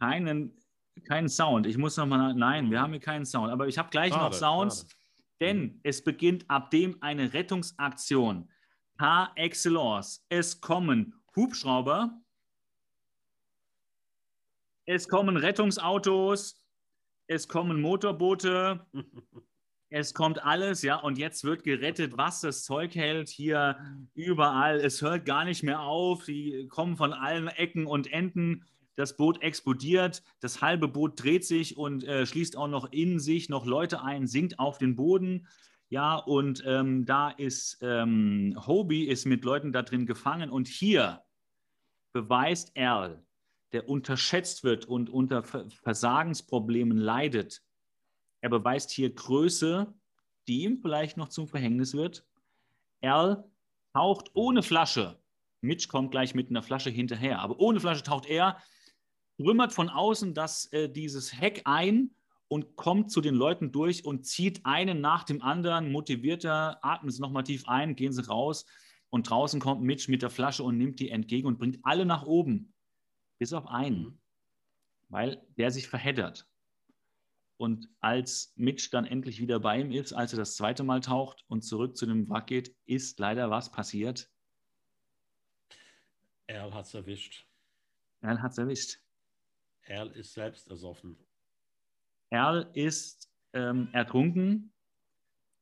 keinen, 0.00 0.58
keinen 1.04 1.28
Sound. 1.28 1.66
Ich 1.66 1.78
muss 1.78 1.96
nochmal, 1.96 2.34
nein, 2.34 2.70
wir 2.70 2.80
haben 2.80 2.92
hier 2.92 3.00
keinen 3.00 3.24
Sound. 3.24 3.52
Aber 3.52 3.68
ich 3.68 3.78
habe 3.78 3.90
gleich 3.90 4.12
schade, 4.12 4.24
noch 4.24 4.32
Sounds, 4.32 4.80
schade. 4.80 4.94
denn 5.40 5.80
es 5.84 6.02
beginnt 6.02 6.50
ab 6.50 6.70
dem 6.70 7.00
eine 7.02 7.32
Rettungsaktion 7.32 8.50
par 9.02 9.32
excellence. 9.34 10.24
Es 10.28 10.60
kommen 10.60 11.12
Hubschrauber, 11.34 12.22
es 14.86 15.08
kommen 15.08 15.36
Rettungsautos, 15.36 16.64
es 17.26 17.48
kommen 17.48 17.80
Motorboote, 17.80 18.86
Es 19.94 20.14
kommt 20.14 20.42
alles, 20.42 20.80
ja, 20.80 20.96
und 20.96 21.18
jetzt 21.18 21.44
wird 21.44 21.64
gerettet, 21.64 22.16
was 22.16 22.40
das 22.40 22.64
Zeug 22.64 22.94
hält. 22.94 23.28
Hier 23.28 23.76
überall. 24.14 24.80
Es 24.80 25.02
hört 25.02 25.26
gar 25.26 25.44
nicht 25.44 25.62
mehr 25.62 25.80
auf. 25.80 26.24
Die 26.24 26.66
kommen 26.68 26.96
von 26.96 27.12
allen 27.12 27.48
Ecken 27.48 27.86
und 27.86 28.10
Enden. 28.10 28.64
Das 28.94 29.18
Boot 29.18 29.42
explodiert. 29.42 30.22
Das 30.40 30.62
halbe 30.62 30.88
Boot 30.88 31.22
dreht 31.22 31.44
sich 31.44 31.76
und 31.76 32.04
äh, 32.04 32.24
schließt 32.24 32.56
auch 32.56 32.68
noch 32.68 32.90
in 32.90 33.18
sich 33.18 33.50
noch 33.50 33.66
Leute 33.66 34.02
ein, 34.02 34.26
sinkt 34.26 34.58
auf 34.58 34.78
den 34.78 34.96
Boden. 34.96 35.46
Ja, 35.92 36.16
und 36.16 36.62
ähm, 36.64 37.04
da 37.04 37.28
ist 37.28 37.76
ähm, 37.82 38.58
Hobie 38.66 39.08
ist 39.08 39.26
mit 39.26 39.44
Leuten 39.44 39.72
da 39.72 39.82
drin 39.82 40.06
gefangen. 40.06 40.48
Und 40.48 40.66
hier 40.66 41.22
beweist 42.14 42.70
Erl, 42.74 43.22
der 43.72 43.90
unterschätzt 43.90 44.64
wird 44.64 44.86
und 44.86 45.10
unter 45.10 45.42
Versagensproblemen 45.42 46.96
leidet, 46.96 47.62
er 48.40 48.48
beweist 48.48 48.90
hier 48.90 49.14
Größe, 49.14 49.92
die 50.48 50.62
ihm 50.62 50.78
vielleicht 50.78 51.18
noch 51.18 51.28
zum 51.28 51.46
Verhängnis 51.46 51.92
wird. 51.92 52.24
Erl 53.02 53.44
taucht 53.92 54.30
ohne 54.32 54.62
Flasche. 54.62 55.20
Mitch 55.60 55.88
kommt 55.88 56.10
gleich 56.10 56.34
mit 56.34 56.48
einer 56.48 56.62
Flasche 56.62 56.88
hinterher, 56.88 57.40
aber 57.40 57.60
ohne 57.60 57.80
Flasche 57.80 58.02
taucht 58.02 58.24
er, 58.24 58.56
trümmert 59.36 59.74
von 59.74 59.90
außen 59.90 60.32
das, 60.32 60.72
äh, 60.72 60.88
dieses 60.88 61.38
Heck 61.38 61.60
ein 61.66 62.14
und 62.52 62.76
kommt 62.76 63.10
zu 63.10 63.22
den 63.22 63.34
Leuten 63.34 63.72
durch 63.72 64.04
und 64.04 64.26
zieht 64.26 64.66
einen 64.66 65.00
nach 65.00 65.24
dem 65.24 65.40
anderen, 65.40 65.90
motivierter, 65.90 66.84
atmet 66.84 67.14
es 67.14 67.18
nochmal 67.18 67.44
tief 67.44 67.66
ein, 67.66 67.96
gehen 67.96 68.12
sie 68.12 68.28
raus 68.28 68.66
und 69.08 69.30
draußen 69.30 69.58
kommt 69.58 69.80
Mitch 69.80 70.10
mit 70.10 70.20
der 70.20 70.28
Flasche 70.28 70.62
und 70.62 70.76
nimmt 70.76 71.00
die 71.00 71.08
entgegen 71.08 71.46
und 71.46 71.58
bringt 71.58 71.78
alle 71.82 72.04
nach 72.04 72.24
oben, 72.24 72.74
bis 73.38 73.54
auf 73.54 73.68
einen, 73.68 74.02
mhm. 74.02 74.18
weil 75.08 75.42
der 75.56 75.70
sich 75.70 75.88
verheddert. 75.88 76.46
Und 77.56 77.88
als 78.00 78.52
Mitch 78.56 78.90
dann 78.90 79.06
endlich 79.06 79.40
wieder 79.40 79.58
bei 79.58 79.80
ihm 79.80 79.90
ist, 79.90 80.12
als 80.12 80.34
er 80.34 80.38
das 80.38 80.54
zweite 80.54 80.84
Mal 80.84 81.00
taucht 81.00 81.46
und 81.48 81.62
zurück 81.62 81.96
zu 81.96 82.04
dem 82.04 82.28
Wrack 82.28 82.48
geht, 82.48 82.76
ist 82.84 83.18
leider 83.18 83.48
was 83.48 83.72
passiert. 83.72 84.30
Erl 86.48 86.74
hat 86.74 86.84
es 86.84 86.92
erwischt. 86.92 87.46
Erl 88.20 88.42
hat 88.42 88.52
es 88.52 88.58
erwischt. 88.58 88.98
Erl 89.84 90.10
ist 90.10 90.34
selbst 90.34 90.68
ersoffen. 90.68 91.16
Erl 92.32 92.70
ist 92.72 93.30
ähm, 93.52 93.88
ertrunken 93.92 94.72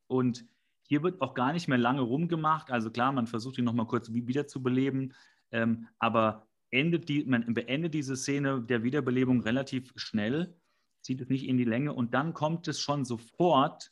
und 0.07 0.45
hier 0.87 1.03
wird 1.03 1.21
auch 1.21 1.33
gar 1.33 1.51
nicht 1.51 1.67
mehr 1.67 1.77
lange 1.77 2.01
rumgemacht. 2.01 2.71
Also 2.71 2.91
klar, 2.91 3.11
man 3.11 3.27
versucht 3.27 3.57
ihn 3.57 3.65
nochmal 3.65 3.87
kurz 3.87 4.11
wiederzubeleben, 4.11 5.13
ähm, 5.51 5.87
aber 5.99 6.47
endet 6.69 7.09
die, 7.09 7.25
man 7.25 7.53
beendet 7.53 7.93
diese 7.93 8.15
Szene 8.15 8.61
der 8.61 8.83
Wiederbelebung 8.83 9.41
relativ 9.41 9.91
schnell 9.97 10.55
zieht 11.01 11.19
es 11.19 11.29
nicht 11.29 11.47
in 11.47 11.57
die 11.57 11.65
Länge 11.65 11.93
und 11.93 12.13
dann 12.13 12.33
kommt 12.33 12.67
es 12.67 12.79
schon 12.79 13.05
sofort 13.05 13.91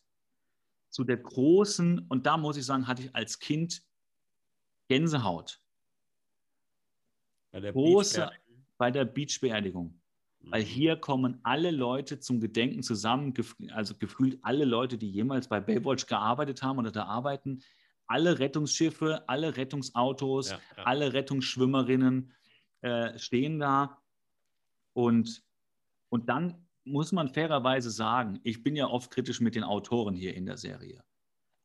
zu 0.89 1.03
der 1.03 1.17
großen, 1.17 1.99
und 2.07 2.25
da 2.25 2.37
muss 2.37 2.57
ich 2.57 2.65
sagen, 2.65 2.87
hatte 2.87 3.03
ich 3.03 3.15
als 3.15 3.39
Kind 3.39 3.83
Gänsehaut. 4.87 5.61
Bei 7.51 7.59
der 7.59 7.73
große 7.73 8.29
bei 8.77 8.91
der 8.91 9.05
Beachbeerdigung. 9.05 9.98
Mhm. 10.41 10.51
Weil 10.51 10.63
hier 10.63 10.95
kommen 10.95 11.39
alle 11.43 11.71
Leute 11.71 12.19
zum 12.19 12.39
Gedenken 12.39 12.83
zusammen, 12.83 13.33
also 13.71 13.95
gefühlt 13.95 14.39
alle 14.41 14.65
Leute, 14.65 14.97
die 14.97 15.09
jemals 15.09 15.47
bei 15.47 15.59
Baywatch 15.59 16.05
gearbeitet 16.05 16.61
haben 16.63 16.79
oder 16.79 16.91
da 16.91 17.05
arbeiten, 17.05 17.61
alle 18.07 18.39
Rettungsschiffe, 18.39 19.27
alle 19.27 19.55
Rettungsautos, 19.55 20.51
ja, 20.51 20.59
ja. 20.77 20.83
alle 20.83 21.13
Rettungsschwimmerinnen 21.13 22.33
äh, 22.81 23.17
stehen 23.19 23.59
da. 23.59 24.01
Und, 24.93 25.43
und 26.09 26.27
dann 26.27 26.67
muss 26.85 27.11
man 27.11 27.29
fairerweise 27.29 27.91
sagen, 27.91 28.39
ich 28.43 28.63
bin 28.63 28.75
ja 28.75 28.87
oft 28.87 29.11
kritisch 29.11 29.41
mit 29.41 29.55
den 29.55 29.63
Autoren 29.63 30.15
hier 30.15 30.33
in 30.33 30.45
der 30.45 30.57
Serie. 30.57 31.03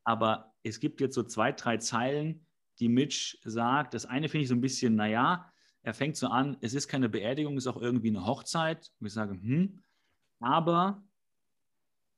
Aber 0.05 0.55
es 0.63 0.81
gibt 0.81 1.01
jetzt 1.01 1.15
so 1.15 1.23
zwei, 1.23 1.53
drei 1.53 1.79
Zeilen, 1.79 2.47
die 2.79 2.89
Mitch 2.89 3.39
sagt. 3.43 3.95
Das 3.95 4.05
eine 4.05 4.29
finde 4.29 4.43
ich 4.43 4.49
so 4.49 4.55
ein 4.55 4.61
bisschen, 4.61 4.97
naja, 4.97 5.51
er 5.85 5.93
fängt 5.93 6.17
so 6.17 6.29
an, 6.29 6.57
es 6.63 6.73
ist 6.73 6.89
keine 6.89 7.11
Beerdigung, 7.11 7.59
es 7.59 7.65
ist 7.65 7.73
auch 7.73 7.81
irgendwie 7.81 8.09
eine 8.09 8.25
Hochzeit. 8.25 8.91
Und 8.99 9.07
ich 9.07 9.13
sage, 9.13 9.33
hm, 9.33 9.85
aber 10.41 11.05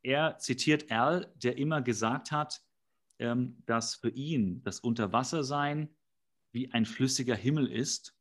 er 0.02 0.38
zitiert 0.38 0.90
Al, 0.90 1.32
der 1.34 1.58
immer 1.58 1.82
gesagt 1.82 2.30
hat, 2.30 2.62
ähm, 3.18 3.60
dass 3.66 3.96
für 3.96 4.10
ihn 4.10 4.62
das 4.62 4.78
Unterwassersein 4.78 5.92
wie 6.52 6.70
ein 6.72 6.86
flüssiger 6.86 7.34
Himmel 7.34 7.66
ist. 7.66 8.16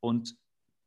Und 0.00 0.36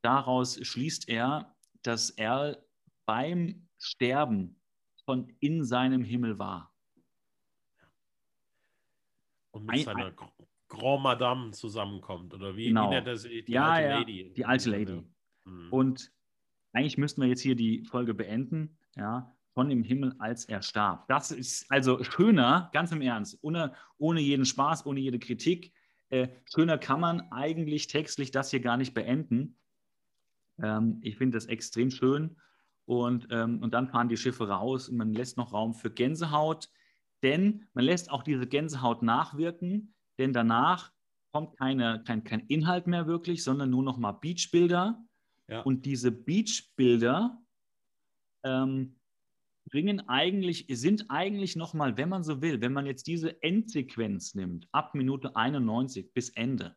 daraus 0.01 0.59
schließt 0.61 1.07
er, 1.07 1.55
dass 1.83 2.09
er 2.09 2.61
beim 3.05 3.69
Sterben 3.79 4.61
schon 5.05 5.33
in 5.39 5.63
seinem 5.63 6.03
Himmel 6.03 6.37
war. 6.37 6.75
Und 9.51 9.65
mit 9.65 9.75
ein, 9.75 9.83
seiner 9.85 10.05
ein, 10.07 10.15
Grand 10.71 11.03
Madame 11.03 11.51
zusammenkommt, 11.51 12.33
oder 12.33 12.55
wie, 12.55 12.67
genau. 12.67 12.89
wie 12.89 12.95
nennt 12.95 13.07
er 13.07 13.17
sie? 13.17 13.43
Die 13.43 13.51
ja, 13.51 13.69
alte 13.69 13.89
ja, 13.89 13.99
Lady. 13.99 14.33
Die 14.33 14.45
alte 14.45 14.69
Lady. 14.69 15.03
Mhm. 15.43 15.67
Und 15.69 16.11
eigentlich 16.71 16.97
müssten 16.97 17.21
wir 17.21 17.27
jetzt 17.27 17.41
hier 17.41 17.55
die 17.55 17.83
Folge 17.83 18.13
beenden, 18.13 18.77
ja, 18.95 19.35
von 19.53 19.67
dem 19.67 19.83
Himmel, 19.83 20.15
als 20.19 20.45
er 20.45 20.61
starb. 20.61 21.09
Das 21.09 21.31
ist 21.31 21.69
also 21.69 22.01
schöner, 22.03 22.69
ganz 22.71 22.93
im 22.93 23.01
Ernst, 23.01 23.37
ohne, 23.41 23.73
ohne 23.97 24.21
jeden 24.21 24.45
Spaß, 24.45 24.85
ohne 24.85 25.01
jede 25.01 25.19
Kritik. 25.19 25.73
Äh, 26.07 26.29
schöner 26.45 26.77
kann 26.77 27.01
man 27.01 27.19
eigentlich 27.31 27.87
textlich 27.87 28.31
das 28.31 28.49
hier 28.49 28.61
gar 28.61 28.77
nicht 28.77 28.93
beenden. 28.93 29.57
Ähm, 30.63 30.99
ich 31.01 31.17
finde 31.17 31.35
das 31.35 31.47
extrem 31.47 31.91
schön. 31.91 32.37
Und, 32.85 33.27
ähm, 33.29 33.61
und 33.61 33.73
dann 33.73 33.89
fahren 33.89 34.07
die 34.07 34.15
Schiffe 34.15 34.47
raus 34.47 34.87
und 34.87 34.95
man 34.95 35.13
lässt 35.13 35.35
noch 35.35 35.51
Raum 35.51 35.73
für 35.73 35.91
Gänsehaut, 35.91 36.69
denn 37.23 37.67
man 37.73 37.83
lässt 37.83 38.09
auch 38.09 38.23
diese 38.23 38.47
Gänsehaut 38.47 39.03
nachwirken, 39.03 39.93
denn 40.21 40.33
danach 40.33 40.91
kommt 41.33 41.57
keine, 41.57 42.03
kein, 42.05 42.23
kein 42.23 42.41
Inhalt 42.47 42.87
mehr 42.87 43.07
wirklich, 43.07 43.43
sondern 43.43 43.69
nur 43.69 43.83
noch 43.83 43.97
mal 43.97 44.11
Beachbilder. 44.11 45.03
Ja. 45.47 45.61
Und 45.61 45.85
diese 45.85 46.11
Beachbilder 46.11 47.41
ähm, 48.45 48.95
bringen 49.69 50.07
eigentlich, 50.07 50.65
sind 50.69 51.05
eigentlich 51.09 51.55
noch 51.55 51.73
mal, 51.73 51.97
wenn 51.97 52.09
man 52.09 52.23
so 52.23 52.41
will, 52.41 52.61
wenn 52.61 52.73
man 52.73 52.85
jetzt 52.85 53.07
diese 53.07 53.41
Endsequenz 53.41 54.35
nimmt, 54.35 54.67
ab 54.71 54.93
Minute 54.93 55.35
91 55.35 56.13
bis 56.13 56.29
Ende, 56.29 56.75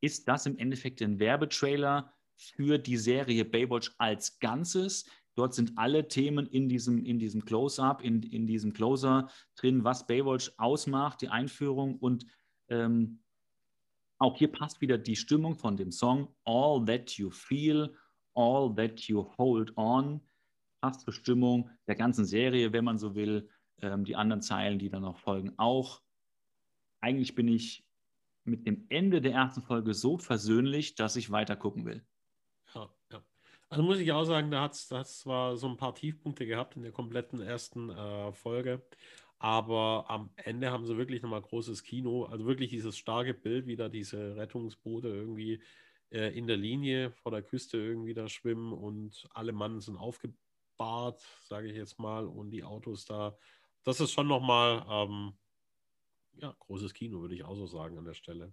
ist 0.00 0.28
das 0.28 0.46
im 0.46 0.56
Endeffekt 0.58 1.02
ein 1.02 1.18
Werbetrailer 1.18 2.12
für 2.36 2.78
die 2.78 2.96
Serie 2.96 3.44
Baywatch 3.44 3.94
als 3.98 4.38
Ganzes. 4.38 5.06
Dort 5.34 5.54
sind 5.54 5.72
alle 5.76 6.08
Themen 6.08 6.46
in 6.46 6.68
diesem, 6.68 7.04
in 7.04 7.18
diesem 7.18 7.44
Close-Up, 7.44 8.02
in, 8.02 8.22
in 8.22 8.46
diesem 8.46 8.72
Closer 8.72 9.30
drin, 9.56 9.84
was 9.84 10.06
Baywatch 10.06 10.52
ausmacht, 10.56 11.20
die 11.20 11.28
Einführung. 11.28 11.96
Und 11.96 12.26
ähm, 12.68 13.22
auch 14.18 14.36
hier 14.36 14.50
passt 14.50 14.80
wieder 14.80 14.98
die 14.98 15.16
Stimmung 15.16 15.54
von 15.54 15.76
dem 15.76 15.92
Song 15.92 16.34
All 16.44 16.84
That 16.84 17.12
You 17.12 17.30
Feel, 17.30 17.96
All 18.34 18.74
That 18.74 19.00
You 19.02 19.30
Hold 19.38 19.76
On. 19.76 20.20
Passt 20.80 21.02
zur 21.02 21.12
Stimmung 21.12 21.70
der 21.86 21.94
ganzen 21.94 22.24
Serie, 22.24 22.72
wenn 22.72 22.84
man 22.84 22.98
so 22.98 23.14
will. 23.14 23.48
Ähm, 23.80 24.04
die 24.04 24.16
anderen 24.16 24.42
Zeilen, 24.42 24.78
die 24.78 24.88
dann 24.88 25.02
noch 25.02 25.18
folgen, 25.18 25.54
auch. 25.56 26.02
Eigentlich 27.00 27.36
bin 27.36 27.46
ich 27.46 27.86
mit 28.44 28.66
dem 28.66 28.86
Ende 28.88 29.20
der 29.20 29.32
ersten 29.32 29.62
Folge 29.62 29.94
so 29.94 30.18
versöhnlich, 30.18 30.96
dass 30.96 31.14
ich 31.14 31.30
weiter 31.30 31.54
gucken 31.54 31.84
will. 31.84 32.04
Ja, 32.74 32.90
ja. 33.12 33.24
Also 33.68 33.84
muss 33.84 33.98
ich 33.98 34.10
auch 34.12 34.24
sagen, 34.24 34.50
da 34.50 34.62
hat 34.62 34.72
es 34.74 34.88
zwar 34.88 35.56
so 35.56 35.68
ein 35.68 35.76
paar 35.76 35.94
Tiefpunkte 35.94 36.46
gehabt 36.46 36.74
in 36.76 36.82
der 36.82 36.92
kompletten 36.92 37.40
ersten 37.40 37.90
äh, 37.90 38.32
Folge, 38.32 38.82
aber 39.38 40.06
am 40.08 40.30
Ende 40.36 40.70
haben 40.70 40.84
sie 40.86 40.96
wirklich 40.96 41.22
nochmal 41.22 41.42
großes 41.42 41.82
Kino, 41.84 42.24
also 42.24 42.46
wirklich 42.46 42.70
dieses 42.70 42.96
starke 42.96 43.34
Bild, 43.34 43.66
wie 43.66 43.76
da 43.76 43.88
diese 43.88 44.36
Rettungsboote 44.36 45.08
irgendwie 45.08 45.62
äh, 46.10 46.36
in 46.36 46.46
der 46.46 46.56
Linie 46.56 47.12
vor 47.12 47.30
der 47.30 47.42
Küste 47.42 47.78
irgendwie 47.78 48.14
da 48.14 48.28
schwimmen 48.28 48.72
und 48.72 49.28
alle 49.32 49.52
Mann 49.52 49.80
sind 49.80 49.96
aufgebahrt, 49.96 51.22
sage 51.44 51.68
ich 51.68 51.76
jetzt 51.76 51.98
mal, 51.98 52.26
und 52.26 52.50
die 52.50 52.64
Autos 52.64 53.04
da. 53.04 53.36
Das 53.84 54.00
ist 54.00 54.12
schon 54.12 54.26
nochmal 54.26 54.84
ähm, 54.88 55.32
ja, 56.34 56.54
großes 56.58 56.92
Kino, 56.94 57.20
würde 57.20 57.34
ich 57.34 57.44
auch 57.44 57.54
so 57.54 57.66
sagen 57.66 57.96
an 57.98 58.04
der 58.04 58.14
Stelle. 58.14 58.52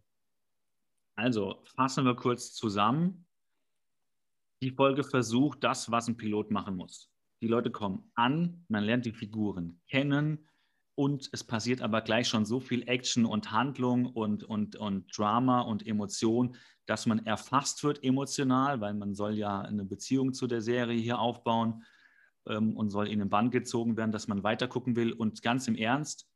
Also 1.16 1.64
fassen 1.76 2.06
wir 2.06 2.16
kurz 2.16 2.54
zusammen 2.54 3.26
die 4.62 4.72
Folge 4.72 5.04
versucht 5.04 5.64
das, 5.64 5.92
was 5.92 6.08
ein 6.08 6.18
Pilot 6.18 6.50
machen 6.50 6.76
muss. 6.76 7.12
Die 7.42 7.48
Leute 7.48 7.72
kommen 7.72 8.10
an, 8.16 8.66
man 8.68 8.84
lernt 8.84 9.06
die 9.06 9.12
Figuren 9.12 9.82
kennen 9.88 10.48
und 10.96 11.30
es 11.34 11.44
passiert 11.44 11.82
aber 11.82 12.02
gleich 12.02 12.28
schon 12.28 12.46
so 12.46 12.60
viel 12.60 12.88
Action 12.88 13.26
und 13.26 13.52
Handlung 13.52 14.06
und, 14.06 14.44
und, 14.44 14.76
und 14.78 15.18
Drama 15.18 15.62
und 15.62 15.86
Emotion, 15.86 16.56
dass 16.86 17.06
man 17.06 17.26
erfasst 17.26 17.84
wird 17.84 18.04
emotional, 18.04 18.80
weil 18.82 18.94
man 18.94 19.14
soll 19.14 19.38
ja 19.38 19.62
eine 19.62 19.86
Beziehung 19.86 20.34
zu 20.34 20.48
der 20.48 20.62
Serie 20.62 21.00
hier 21.00 21.20
aufbauen 21.20 21.84
ähm, 22.48 22.78
und 22.78 22.90
soll 22.90 23.08
in 23.08 23.20
den 23.20 23.30
Band 23.30 23.52
gezogen 23.52 23.98
werden, 23.98 24.12
dass 24.12 24.28
man 24.28 24.44
weitergucken 24.44 24.96
will. 24.96 25.12
Und 25.12 25.42
ganz 25.42 25.68
im 25.68 25.76
Ernst, 25.76 26.28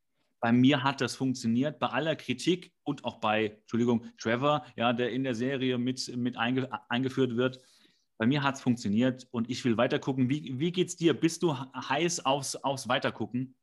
bei 0.42 0.52
mir 0.52 0.84
hat 0.84 1.02
das 1.02 1.16
funktioniert, 1.16 1.80
bei 1.80 1.88
aller 1.88 2.16
Kritik 2.16 2.74
und 2.84 3.06
auch 3.06 3.20
bei, 3.20 3.58
Entschuldigung, 3.62 4.06
Trevor, 4.18 4.66
ja, 4.76 4.94
der 4.94 5.12
in 5.12 5.24
der 5.24 5.36
Serie 5.36 5.78
mit, 5.78 6.16
mit 6.18 6.38
einge, 6.38 6.70
eingeführt 6.90 7.38
wird 7.38 7.60
bei 8.20 8.28
mir 8.28 8.44
hat 8.44 8.56
es 8.56 8.62
funktioniert 8.62 9.28
und 9.32 9.50
ich 9.50 9.64
will 9.64 9.78
weitergucken. 9.78 10.30
Wie, 10.30 10.60
wie 10.60 10.84
es 10.84 10.98
dir? 10.98 11.14
Bist 11.14 11.42
du 11.42 11.56
heiß 11.56 12.26
aufs, 12.26 12.58
aufs 12.58 12.90
Weitergucken? 12.90 13.56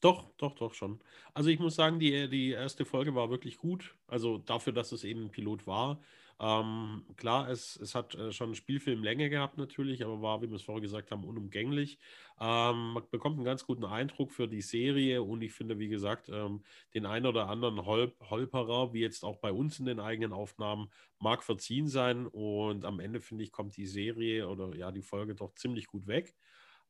Doch, 0.00 0.30
doch, 0.36 0.54
doch 0.54 0.74
schon. 0.74 1.00
Also 1.34 1.50
ich 1.50 1.58
muss 1.58 1.74
sagen, 1.74 1.98
die, 1.98 2.28
die 2.28 2.50
erste 2.50 2.84
Folge 2.84 3.14
war 3.16 3.30
wirklich 3.30 3.58
gut. 3.58 3.96
Also 4.06 4.38
dafür, 4.38 4.72
dass 4.72 4.92
es 4.92 5.02
eben 5.02 5.24
ein 5.26 5.30
Pilot 5.30 5.66
war. 5.66 6.00
Ähm, 6.40 7.04
klar, 7.16 7.48
es, 7.50 7.74
es 7.74 7.96
hat 7.96 8.14
äh, 8.14 8.30
schon 8.30 8.54
Spielfilmlänge 8.54 9.28
gehabt 9.28 9.58
natürlich, 9.58 10.04
aber 10.04 10.22
war, 10.22 10.40
wie 10.40 10.48
wir 10.48 10.54
es 10.54 10.62
vorher 10.62 10.80
gesagt 10.80 11.10
haben, 11.10 11.24
unumgänglich. 11.24 11.98
Ähm, 12.38 12.92
man 12.92 13.02
bekommt 13.10 13.36
einen 13.38 13.44
ganz 13.44 13.64
guten 13.66 13.84
Eindruck 13.84 14.30
für 14.30 14.46
die 14.46 14.60
Serie 14.62 15.20
und 15.24 15.42
ich 15.42 15.52
finde, 15.52 15.80
wie 15.80 15.88
gesagt, 15.88 16.28
ähm, 16.28 16.62
den 16.94 17.06
einen 17.06 17.26
oder 17.26 17.48
anderen 17.48 17.84
Hol 17.84 18.14
Holperer, 18.20 18.92
wie 18.92 19.00
jetzt 19.00 19.24
auch 19.24 19.38
bei 19.38 19.50
uns 19.52 19.80
in 19.80 19.86
den 19.86 19.98
eigenen 19.98 20.32
Aufnahmen, 20.32 20.90
mag 21.18 21.42
verziehen 21.42 21.88
sein 21.88 22.28
und 22.28 22.84
am 22.84 23.00
Ende, 23.00 23.20
finde 23.20 23.42
ich, 23.42 23.50
kommt 23.50 23.76
die 23.76 23.86
Serie 23.86 24.48
oder 24.48 24.76
ja, 24.76 24.92
die 24.92 25.02
Folge 25.02 25.34
doch 25.34 25.54
ziemlich 25.54 25.88
gut 25.88 26.06
weg. 26.06 26.36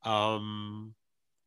Ähm, 0.04 0.94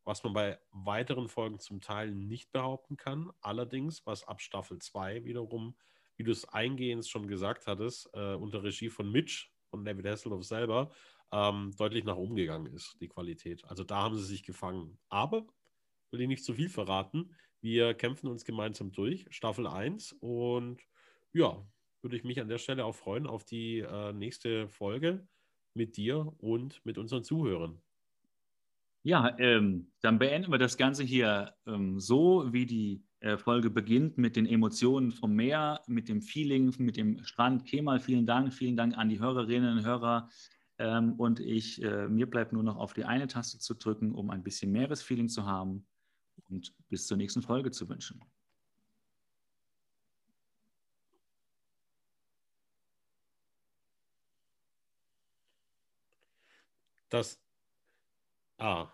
was 0.03 0.23
man 0.23 0.33
bei 0.33 0.59
weiteren 0.71 1.27
Folgen 1.27 1.59
zum 1.59 1.81
Teil 1.81 2.11
nicht 2.11 2.51
behaupten 2.51 2.97
kann. 2.97 3.31
Allerdings, 3.41 4.05
was 4.05 4.27
ab 4.27 4.41
Staffel 4.41 4.79
2 4.79 5.25
wiederum, 5.25 5.75
wie 6.17 6.23
du 6.23 6.31
es 6.31 6.47
eingehend 6.47 7.07
schon 7.07 7.27
gesagt 7.27 7.67
hattest, 7.67 8.09
äh, 8.13 8.33
unter 8.33 8.63
Regie 8.63 8.89
von 8.89 9.11
Mitch 9.11 9.49
und 9.69 9.85
David 9.85 10.05
Hasselhoff 10.07 10.43
selber, 10.43 10.91
ähm, 11.31 11.73
deutlich 11.77 12.03
nach 12.03 12.17
oben 12.17 12.35
gegangen 12.35 12.73
ist, 12.73 12.97
die 12.99 13.07
Qualität. 13.07 13.63
Also 13.65 13.83
da 13.83 13.97
haben 13.97 14.15
sie 14.15 14.25
sich 14.25 14.43
gefangen. 14.43 14.99
Aber, 15.09 15.47
will 16.11 16.21
ich 16.21 16.27
nicht 16.27 16.43
zu 16.43 16.53
viel 16.53 16.69
verraten, 16.69 17.35
wir 17.61 17.93
kämpfen 17.93 18.27
uns 18.27 18.43
gemeinsam 18.43 18.91
durch, 18.91 19.25
Staffel 19.29 19.67
1. 19.67 20.13
Und 20.19 20.81
ja, 21.31 21.65
würde 22.01 22.17
ich 22.17 22.23
mich 22.23 22.41
an 22.41 22.49
der 22.49 22.57
Stelle 22.57 22.85
auch 22.85 22.95
freuen 22.95 23.27
auf 23.27 23.45
die 23.45 23.79
äh, 23.79 24.11
nächste 24.13 24.67
Folge 24.67 25.27
mit 25.73 25.95
dir 25.95 26.33
und 26.39 26.83
mit 26.85 26.97
unseren 26.97 27.23
Zuhörern. 27.23 27.81
Ja, 29.03 29.35
ähm, 29.39 29.91
dann 30.01 30.19
beenden 30.19 30.51
wir 30.51 30.59
das 30.59 30.77
Ganze 30.77 31.03
hier 31.03 31.55
ähm, 31.65 31.99
so, 31.99 32.53
wie 32.53 32.67
die 32.67 33.03
äh, 33.19 33.37
Folge 33.37 33.71
beginnt, 33.71 34.17
mit 34.19 34.35
den 34.35 34.45
Emotionen 34.45 35.11
vom 35.11 35.33
Meer, 35.35 35.81
mit 35.87 36.07
dem 36.07 36.21
Feeling, 36.21 36.73
mit 36.77 36.97
dem 36.97 37.23
Strand. 37.23 37.65
Kemal, 37.65 37.99
vielen 37.99 38.27
Dank, 38.27 38.53
vielen 38.53 38.75
Dank 38.75 38.95
an 38.97 39.09
die 39.09 39.19
Hörerinnen 39.19 39.77
und 39.77 39.85
Hörer. 39.85 40.29
Ähm, 40.77 41.13
und 41.13 41.39
ich, 41.39 41.81
äh, 41.83 42.07
mir 42.07 42.29
bleibt 42.29 42.53
nur 42.53 42.63
noch 42.63 42.77
auf 42.77 42.93
die 42.93 43.05
eine 43.05 43.27
Taste 43.27 43.57
zu 43.59 43.73
drücken, 43.75 44.13
um 44.13 44.29
ein 44.29 44.43
bisschen 44.43 44.71
Meeresfeeling 44.71 45.29
zu 45.29 45.45
haben 45.45 45.87
und 46.49 46.73
bis 46.89 47.07
zur 47.07 47.17
nächsten 47.17 47.41
Folge 47.41 47.71
zu 47.71 47.89
wünschen. 47.89 48.21
Das 57.09 57.39
Ah. 58.61 58.87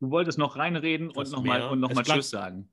Du 0.00 0.10
wolltest 0.10 0.38
noch 0.38 0.56
reinreden 0.56 1.10
und 1.10 1.30
nochmal 1.30 1.76
noch, 1.76 2.02
Tschüss 2.02 2.30
sagen. 2.30 2.72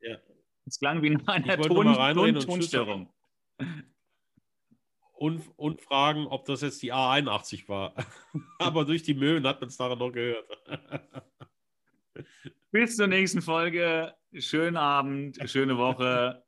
Ja. 0.00 0.16
Es 0.64 0.78
klang 0.78 1.02
wie 1.02 1.18
eine 1.26 1.60
Ton, 1.60 1.94
Ton, 2.14 2.40
Tonstörung. 2.40 3.12
Und, 5.12 5.42
und 5.56 5.82
fragen, 5.82 6.26
ob 6.28 6.46
das 6.46 6.62
jetzt 6.62 6.82
die 6.82 6.92
A81 6.92 7.68
war. 7.68 7.94
Aber 8.58 8.84
durch 8.84 9.02
die 9.02 9.14
Möwen 9.14 9.46
hat 9.46 9.60
man 9.60 9.68
es 9.68 9.76
daran 9.76 9.98
noch 9.98 10.12
gehört. 10.12 10.46
Bis 12.70 12.96
zur 12.96 13.06
nächsten 13.06 13.42
Folge. 13.42 14.14
Schönen 14.32 14.76
Abend, 14.76 15.38
schöne 15.50 15.76
Woche. 15.76 16.44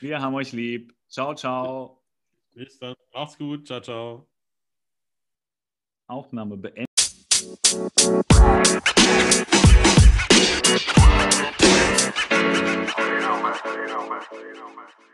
Wir 0.00 0.20
haben 0.20 0.34
euch 0.34 0.52
lieb. 0.52 0.94
Ciao, 1.08 1.34
ciao. 1.34 2.02
Bis 2.54 2.78
dann. 2.78 2.94
Macht's 3.12 3.38
gut. 3.38 3.66
Ciao, 3.66 3.80
ciao. 3.80 4.33
Aufnahme 6.06 6.56
beenden. 6.56 6.84
You 6.84 7.60
know, 13.20 13.42
man. 13.42 13.54
You 13.64 13.86
know, 13.86 14.08
man. 14.08 14.22
You 14.32 14.54
know, 14.54 14.68
man. 14.68 15.13